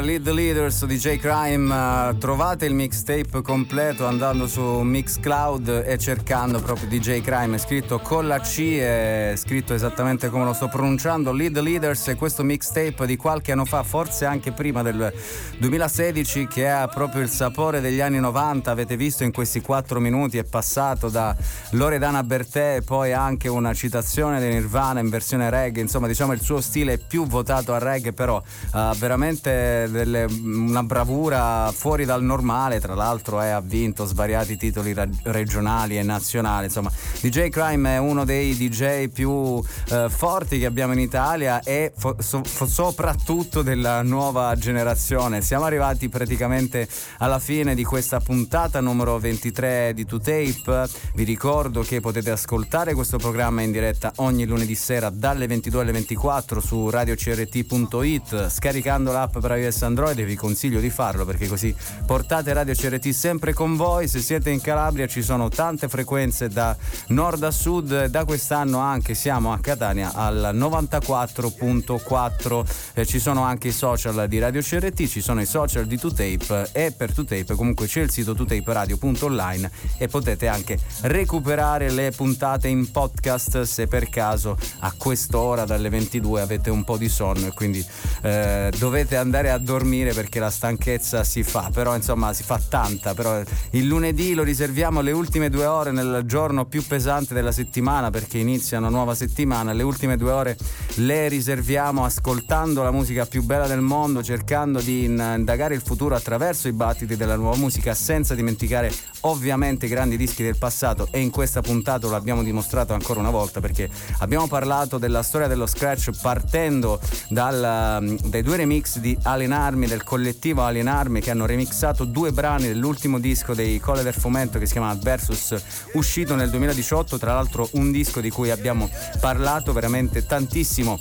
Lead 0.01 0.23
the 0.23 0.31
Leaders 0.31 0.85
DJ 0.85 1.17
Crime 1.17 1.73
eh, 1.73 2.17
trovate 2.17 2.65
il 2.65 2.73
mixtape 2.73 3.41
completo 3.41 4.05
andando 4.05 4.47
su 4.47 4.61
Mixcloud 4.61 5.83
e 5.85 5.97
cercando 5.97 6.59
proprio 6.59 6.87
DJ 6.87 7.21
Crime 7.21 7.55
è 7.55 7.59
scritto 7.59 7.99
con 7.99 8.27
la 8.27 8.39
C 8.39 8.77
è 8.77 9.33
scritto 9.35 9.73
esattamente 9.73 10.29
come 10.29 10.45
lo 10.45 10.53
sto 10.53 10.67
pronunciando 10.67 11.31
Lead 11.31 11.53
the 11.53 11.61
Leaders 11.61 12.07
è 12.07 12.15
questo 12.15 12.43
mixtape 12.43 13.05
di 13.05 13.15
qualche 13.15 13.51
anno 13.51 13.65
fa 13.65 13.83
forse 13.83 14.25
anche 14.25 14.51
prima 14.51 14.81
del 14.81 15.13
2016 15.57 16.47
che 16.47 16.69
ha 16.69 16.87
proprio 16.87 17.21
il 17.21 17.29
sapore 17.29 17.81
degli 17.81 18.01
anni 18.01 18.19
90 18.19 18.71
avete 18.71 18.97
visto 18.97 19.23
in 19.23 19.31
questi 19.31 19.61
4 19.61 19.99
minuti 19.99 20.37
è 20.37 20.43
passato 20.43 21.09
da 21.09 21.35
Loredana 21.71 22.23
Bertè 22.23 22.81
poi 22.85 23.13
anche 23.13 23.47
una 23.47 23.73
citazione 23.73 24.39
di 24.39 24.47
Nirvana 24.47 24.99
in 24.99 25.09
versione 25.09 25.49
reggae. 25.49 25.81
Insomma 25.81 26.07
diciamo 26.07 26.33
il 26.33 26.41
suo 26.41 26.61
stile 26.61 26.93
è 26.93 26.97
più 26.97 27.25
votato 27.25 27.73
al 27.73 27.79
reggae 27.79 28.13
però 28.13 28.41
ha 28.71 28.95
veramente 28.97 29.82
delle- 29.89 30.25
una 30.43 30.83
bravura 30.83 31.71
fuori 31.73 32.05
dal 32.05 32.23
normale, 32.23 32.79
tra 32.79 32.93
l'altro 32.95 33.41
eh, 33.41 33.49
ha 33.49 33.59
vinto 33.61 34.05
svariati 34.05 34.57
titoli 34.57 34.93
ra- 34.93 35.07
regionali 35.23 35.97
e 35.97 36.03
nazionali, 36.03 36.65
insomma 36.65 36.91
DJ 37.21 37.49
Crime 37.49 37.95
è 37.95 37.97
uno 37.97 38.25
dei 38.25 38.55
DJ 38.55 39.07
più 39.09 39.61
eh, 39.89 40.07
forti 40.09 40.59
che 40.59 40.65
abbiamo 40.65 40.93
in 40.93 40.99
Italia 40.99 41.61
e 41.61 41.91
fo- 41.95 42.15
so- 42.19 42.43
soprattutto 42.43 43.61
della 43.61 44.01
nuova 44.01 44.55
generazione. 44.55 45.41
Siamo 45.41 45.65
arrivati 45.65 46.09
praticamente 46.09 46.87
alla 47.19 47.39
fine 47.39 47.75
di 47.75 47.83
questa 47.83 48.19
puntata 48.19 48.79
numero 48.81 49.17
23 49.19 49.91
di 49.93 50.05
2Tape, 50.05 50.89
vi 51.15 51.23
ricordo 51.23 51.81
che 51.81 51.99
potete 51.99 52.31
ascoltare 52.31 52.93
questo 52.93 53.17
programma 53.17 53.61
in 53.61 53.71
diretta 53.71 54.11
ogni 54.17 54.45
lunedì 54.45 54.75
sera 54.75 55.09
dalle 55.09 55.47
22 55.47 55.81
alle 55.81 55.91
24 55.91 56.59
su 56.61 56.89
radiocrt.it 56.89 58.49
scaricando 58.49 59.11
l'app 59.11 59.37
per 59.37 59.57
iOS 59.57 59.72
e 59.81 59.85
Android 59.85 60.21
vi 60.23 60.35
consiglio 60.35 60.79
di 60.79 60.89
farlo 60.89 61.25
perché 61.25 61.47
così 61.47 61.75
portate 62.05 62.53
Radio 62.53 62.73
CRT 62.73 63.09
sempre 63.09 63.53
con 63.53 63.75
voi. 63.75 64.07
Se 64.07 64.19
siete 64.19 64.49
in 64.49 64.61
Calabria 64.61 65.07
ci 65.07 65.21
sono 65.21 65.49
tante 65.49 65.87
frequenze 65.87 66.49
da 66.49 66.75
nord 67.07 67.43
a 67.43 67.51
sud. 67.51 68.05
Da 68.05 68.25
quest'anno 68.25 68.79
anche 68.79 69.13
siamo 69.13 69.53
a 69.53 69.59
Catania 69.59 70.13
al 70.13 70.51
94.4 70.53 72.65
Eh, 72.93 73.05
ci 73.05 73.19
sono 73.19 73.43
anche 73.43 73.69
i 73.69 73.71
social 73.71 74.27
di 74.27 74.39
Radio 74.39 74.61
CRT 74.61 75.07
ci 75.07 75.21
sono 75.21 75.41
i 75.41 75.45
social 75.45 75.85
di 75.85 75.95
2Tape 75.95 76.69
e 76.71 76.93
per 76.95 77.11
2Tape 77.11 77.55
comunque 77.55 77.87
c'è 77.87 78.01
il 78.01 78.11
sito 78.11 78.33
2taperadio.online 78.33 79.69
e 79.97 80.07
potete 80.07 80.47
anche 80.47 80.77
recuperare 81.01 81.89
le 81.89 82.11
puntate 82.11 82.67
in 82.67 82.91
podcast 82.91 83.61
se 83.61 83.87
per 83.87 84.09
caso 84.09 84.57
a 84.79 84.93
quest'ora 84.97 85.65
dalle 85.65 85.89
22 85.89 86.41
avete 86.41 86.69
un 86.69 86.83
po' 86.83 86.97
di 86.97 87.09
sonno 87.09 87.47
e 87.47 87.53
quindi 87.53 87.85
eh, 88.21 88.71
dovete 88.77 89.15
andare 89.15 89.49
a 89.49 89.57
dormire 89.63 90.13
perché 90.13 90.39
la 90.39 90.49
stanchezza 90.49 91.23
si 91.23 91.43
fa, 91.43 91.69
però 91.73 91.95
insomma 91.95 92.33
si 92.33 92.43
fa 92.43 92.59
tanta, 92.67 93.13
però 93.13 93.41
il 93.71 93.85
lunedì 93.85 94.33
lo 94.33 94.43
riserviamo 94.43 94.99
alle 94.99 95.11
ultime 95.11 95.49
due 95.49 95.65
ore 95.65 95.91
nel 95.91 96.23
giorno 96.25 96.65
più 96.65 96.85
pesante 96.85 97.33
della 97.33 97.51
settimana 97.51 98.09
perché 98.09 98.37
inizia 98.37 98.77
una 98.77 98.89
nuova 98.89 99.15
settimana, 99.15 99.73
le 99.73 99.83
ultime 99.83 100.17
due 100.17 100.31
ore 100.31 100.57
le 100.95 101.27
riserviamo 101.27 102.05
ascoltando 102.05 102.83
la 102.83 102.91
musica 102.91 103.25
più 103.25 103.43
bella 103.43 103.67
del 103.67 103.81
mondo, 103.81 104.21
cercando 104.21 104.79
di 104.79 105.05
in- 105.05 105.33
indagare 105.37 105.75
il 105.75 105.81
futuro 105.81 106.15
attraverso 106.15 106.67
i 106.67 106.73
battiti 106.73 107.15
della 107.15 107.35
nuova 107.35 107.57
musica 107.57 107.93
senza 107.93 108.35
dimenticare 108.35 108.91
ovviamente 109.25 109.85
i 109.85 109.89
grandi 109.89 110.17
dischi 110.17 110.43
del 110.43 110.57
passato 110.57 111.07
e 111.11 111.19
in 111.19 111.29
questa 111.29 111.61
puntata 111.61 112.07
lo 112.07 112.15
abbiamo 112.15 112.43
dimostrato 112.43 112.93
ancora 112.93 113.19
una 113.19 113.29
volta 113.29 113.59
perché 113.59 113.89
abbiamo 114.19 114.47
parlato 114.47 114.97
della 114.97 115.23
storia 115.23 115.47
dello 115.47 115.65
scratch 115.65 116.09
partendo 116.21 116.99
dal, 117.29 118.17
dai 118.23 118.41
due 118.41 118.57
remix 118.57 118.97
di 118.97 119.17
Alien 119.23 119.51
Army 119.51 119.87
del 119.87 120.03
collettivo 120.03 120.63
Alien 120.63 120.87
Army 120.87 121.21
che 121.21 121.31
hanno 121.31 121.45
remixato 121.45 122.05
due 122.05 122.31
brani 122.31 122.67
dell'ultimo 122.67 123.19
disco 123.19 123.53
dei 123.53 123.79
Colle 123.79 124.03
del 124.03 124.13
Fomento 124.13 124.59
che 124.59 124.65
si 124.65 124.73
chiama 124.73 124.97
Versus 125.01 125.55
uscito 125.93 126.35
nel 126.35 126.49
2018 126.49 127.17
tra 127.17 127.33
l'altro 127.33 127.67
un 127.73 127.91
disco 127.91 128.21
di 128.21 128.29
cui 128.29 128.49
abbiamo 128.49 128.89
parlato 129.19 129.73
veramente 129.73 130.25
tantissimo 130.25 130.99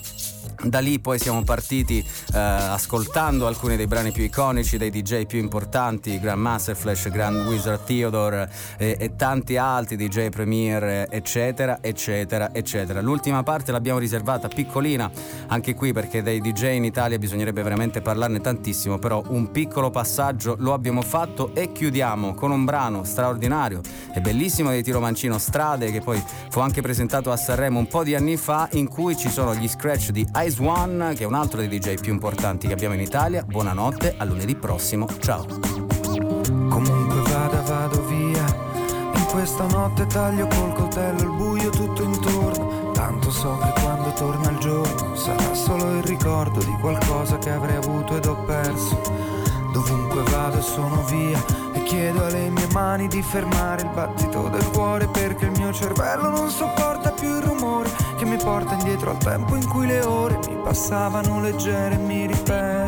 Da 0.63 0.79
lì 0.79 1.01
poi 1.01 1.19
siamo 1.19 1.43
partiti 1.43 1.99
eh, 1.99 2.39
ascoltando 2.39 3.47
alcuni 3.47 3.77
dei 3.77 3.87
brani 3.87 4.13
più 4.13 4.23
iconici 4.23 4.77
dei 4.77 4.91
DJ 4.91 5.27
più 5.27 5.39
importanti, 5.39 6.21
Grandmaster 6.21 6.77
Flash, 6.77 7.11
Grand 7.11 7.47
Wizard 7.47 7.85
Theodore 7.85 8.51
eh, 8.79 8.97
e 8.99 9.17
tanti 9.17 9.57
altri 9.57 9.97
DJ 9.97 10.29
Premier, 10.29 11.09
eccetera, 11.11 11.79
eccetera, 11.81 12.55
eccetera. 12.55 13.01
L'ultima 13.01 13.43
parte 13.43 13.73
l'abbiamo 13.73 13.99
riservata 13.99 14.49
piccolina, 14.49 15.11
anche 15.49 15.75
qui 15.75 15.93
perché 15.93 16.23
dei 16.23 16.41
DJ 16.41 16.75
in 16.75 16.85
Italia 16.85 17.19
bisognerebbe 17.19 17.63
veramente 17.63 18.01
parlarne 18.01 18.41
tantissimo, 18.41 18.99
però 18.99 19.23
un 19.29 19.51
piccolo 19.51 19.91
passaggio 19.91 20.57
lo 20.59 20.73
abbiamo 20.73 21.03
fatto 21.03 21.55
e 21.55 21.73
chiudiamo 21.73 22.35
con 22.35 22.51
un 22.51 22.65
brano 22.65 23.05
straordinario 23.05 23.81
e 24.15 24.21
bellissimo 24.21 24.71
di 24.71 24.83
Tiro 24.83 25.01
Mancino 25.01 25.39
Strade 25.39 25.91
che 25.91 26.01
poi 26.01 26.23
fu 26.51 26.61
anche 26.61 26.83
presentato 26.83 27.31
a 27.31 27.37
Sanremo 27.37 27.79
un 27.79 27.87
po' 27.87 28.05
di 28.05 28.15
anni 28.15 28.37
fa 28.37 28.69
in 28.73 28.89
cui 28.89 29.17
ci 29.17 29.29
sono 29.29 29.55
gli 29.55 29.69
scratch 29.69 30.11
di 30.11 30.27
Ice 30.35 30.63
One, 30.63 31.13
che 31.13 31.25
è 31.25 31.27
un 31.27 31.35
altro 31.35 31.61
dei 31.61 31.69
DJ 31.69 32.01
più 32.01 32.11
importanti 32.11 32.67
che 32.67 32.73
abbiamo 32.73 32.95
in 32.95 33.03
Italia. 33.03 33.45
Buonanotte, 33.47 34.15
a 34.17 34.25
lunedì 34.25 34.55
prossimo. 34.55 35.07
Ciao. 35.21 35.45
Comunque 35.47 37.21
vada, 37.31 37.61
vado 37.61 38.03
via. 38.07 38.43
In 39.15 39.27
questa 39.31 39.67
notte 39.67 40.07
taglio 40.07 40.47
col 40.47 40.73
coltello 40.73 41.21
il 41.21 41.37
buio 41.37 41.69
tutto 41.69 42.03
intorno. 42.03 42.93
Tanto 42.93 43.31
so 43.31 43.59
che 43.59 43.81
quando 43.83 44.11
torna 44.15 44.51
il 44.51 44.57
giorno 44.57 45.15
sarà 45.17 45.53
solo 45.53 45.99
il 45.99 46.03
ricordo 46.05 46.61
di 46.61 46.73
qualcosa 46.81 47.37
che 47.37 47.51
avrei 47.51 47.77
avuto 47.77 48.17
ed 48.17 48.25
ho 48.25 48.37
perso. 48.45 49.01
Dovunque 49.71 50.23
vado 50.31 50.63
sono 50.63 51.05
via 51.05 51.45
e 51.75 51.83
chiedo 51.83 52.25
alle 52.25 52.49
mie 52.49 52.69
mani 52.73 53.07
di 53.07 53.23
fermare 53.23 53.83
il 53.83 53.91
battito 53.91 54.49
del 54.49 54.65
cuore 54.71 55.09
perché 55.09 55.45
il 55.45 55.53
mio 55.59 55.73
cervello 55.75 56.31
non 56.31 56.49
sopporta 56.49 57.11
più 57.11 57.29
il 57.29 57.43
rumore 57.43 57.62
che 58.23 58.29
mi 58.29 58.37
porta 58.37 58.75
indietro 58.75 59.11
al 59.11 59.19
tempo 59.19 59.57
in 59.57 59.67
cui 59.69 59.87
le 59.87 60.01
ore 60.05 60.39
mi 60.49 60.57
passavano 60.63 61.41
leggere 61.41 61.95
e 61.97 61.99
mi 61.99 62.27
riperdo. 62.27 62.82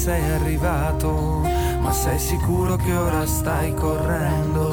Sei 0.00 0.30
arrivato, 0.30 1.42
ma 1.82 1.92
sei 1.92 2.18
sicuro 2.18 2.76
che 2.76 2.90
ora 2.90 3.26
stai 3.26 3.74
correndo. 3.74 4.69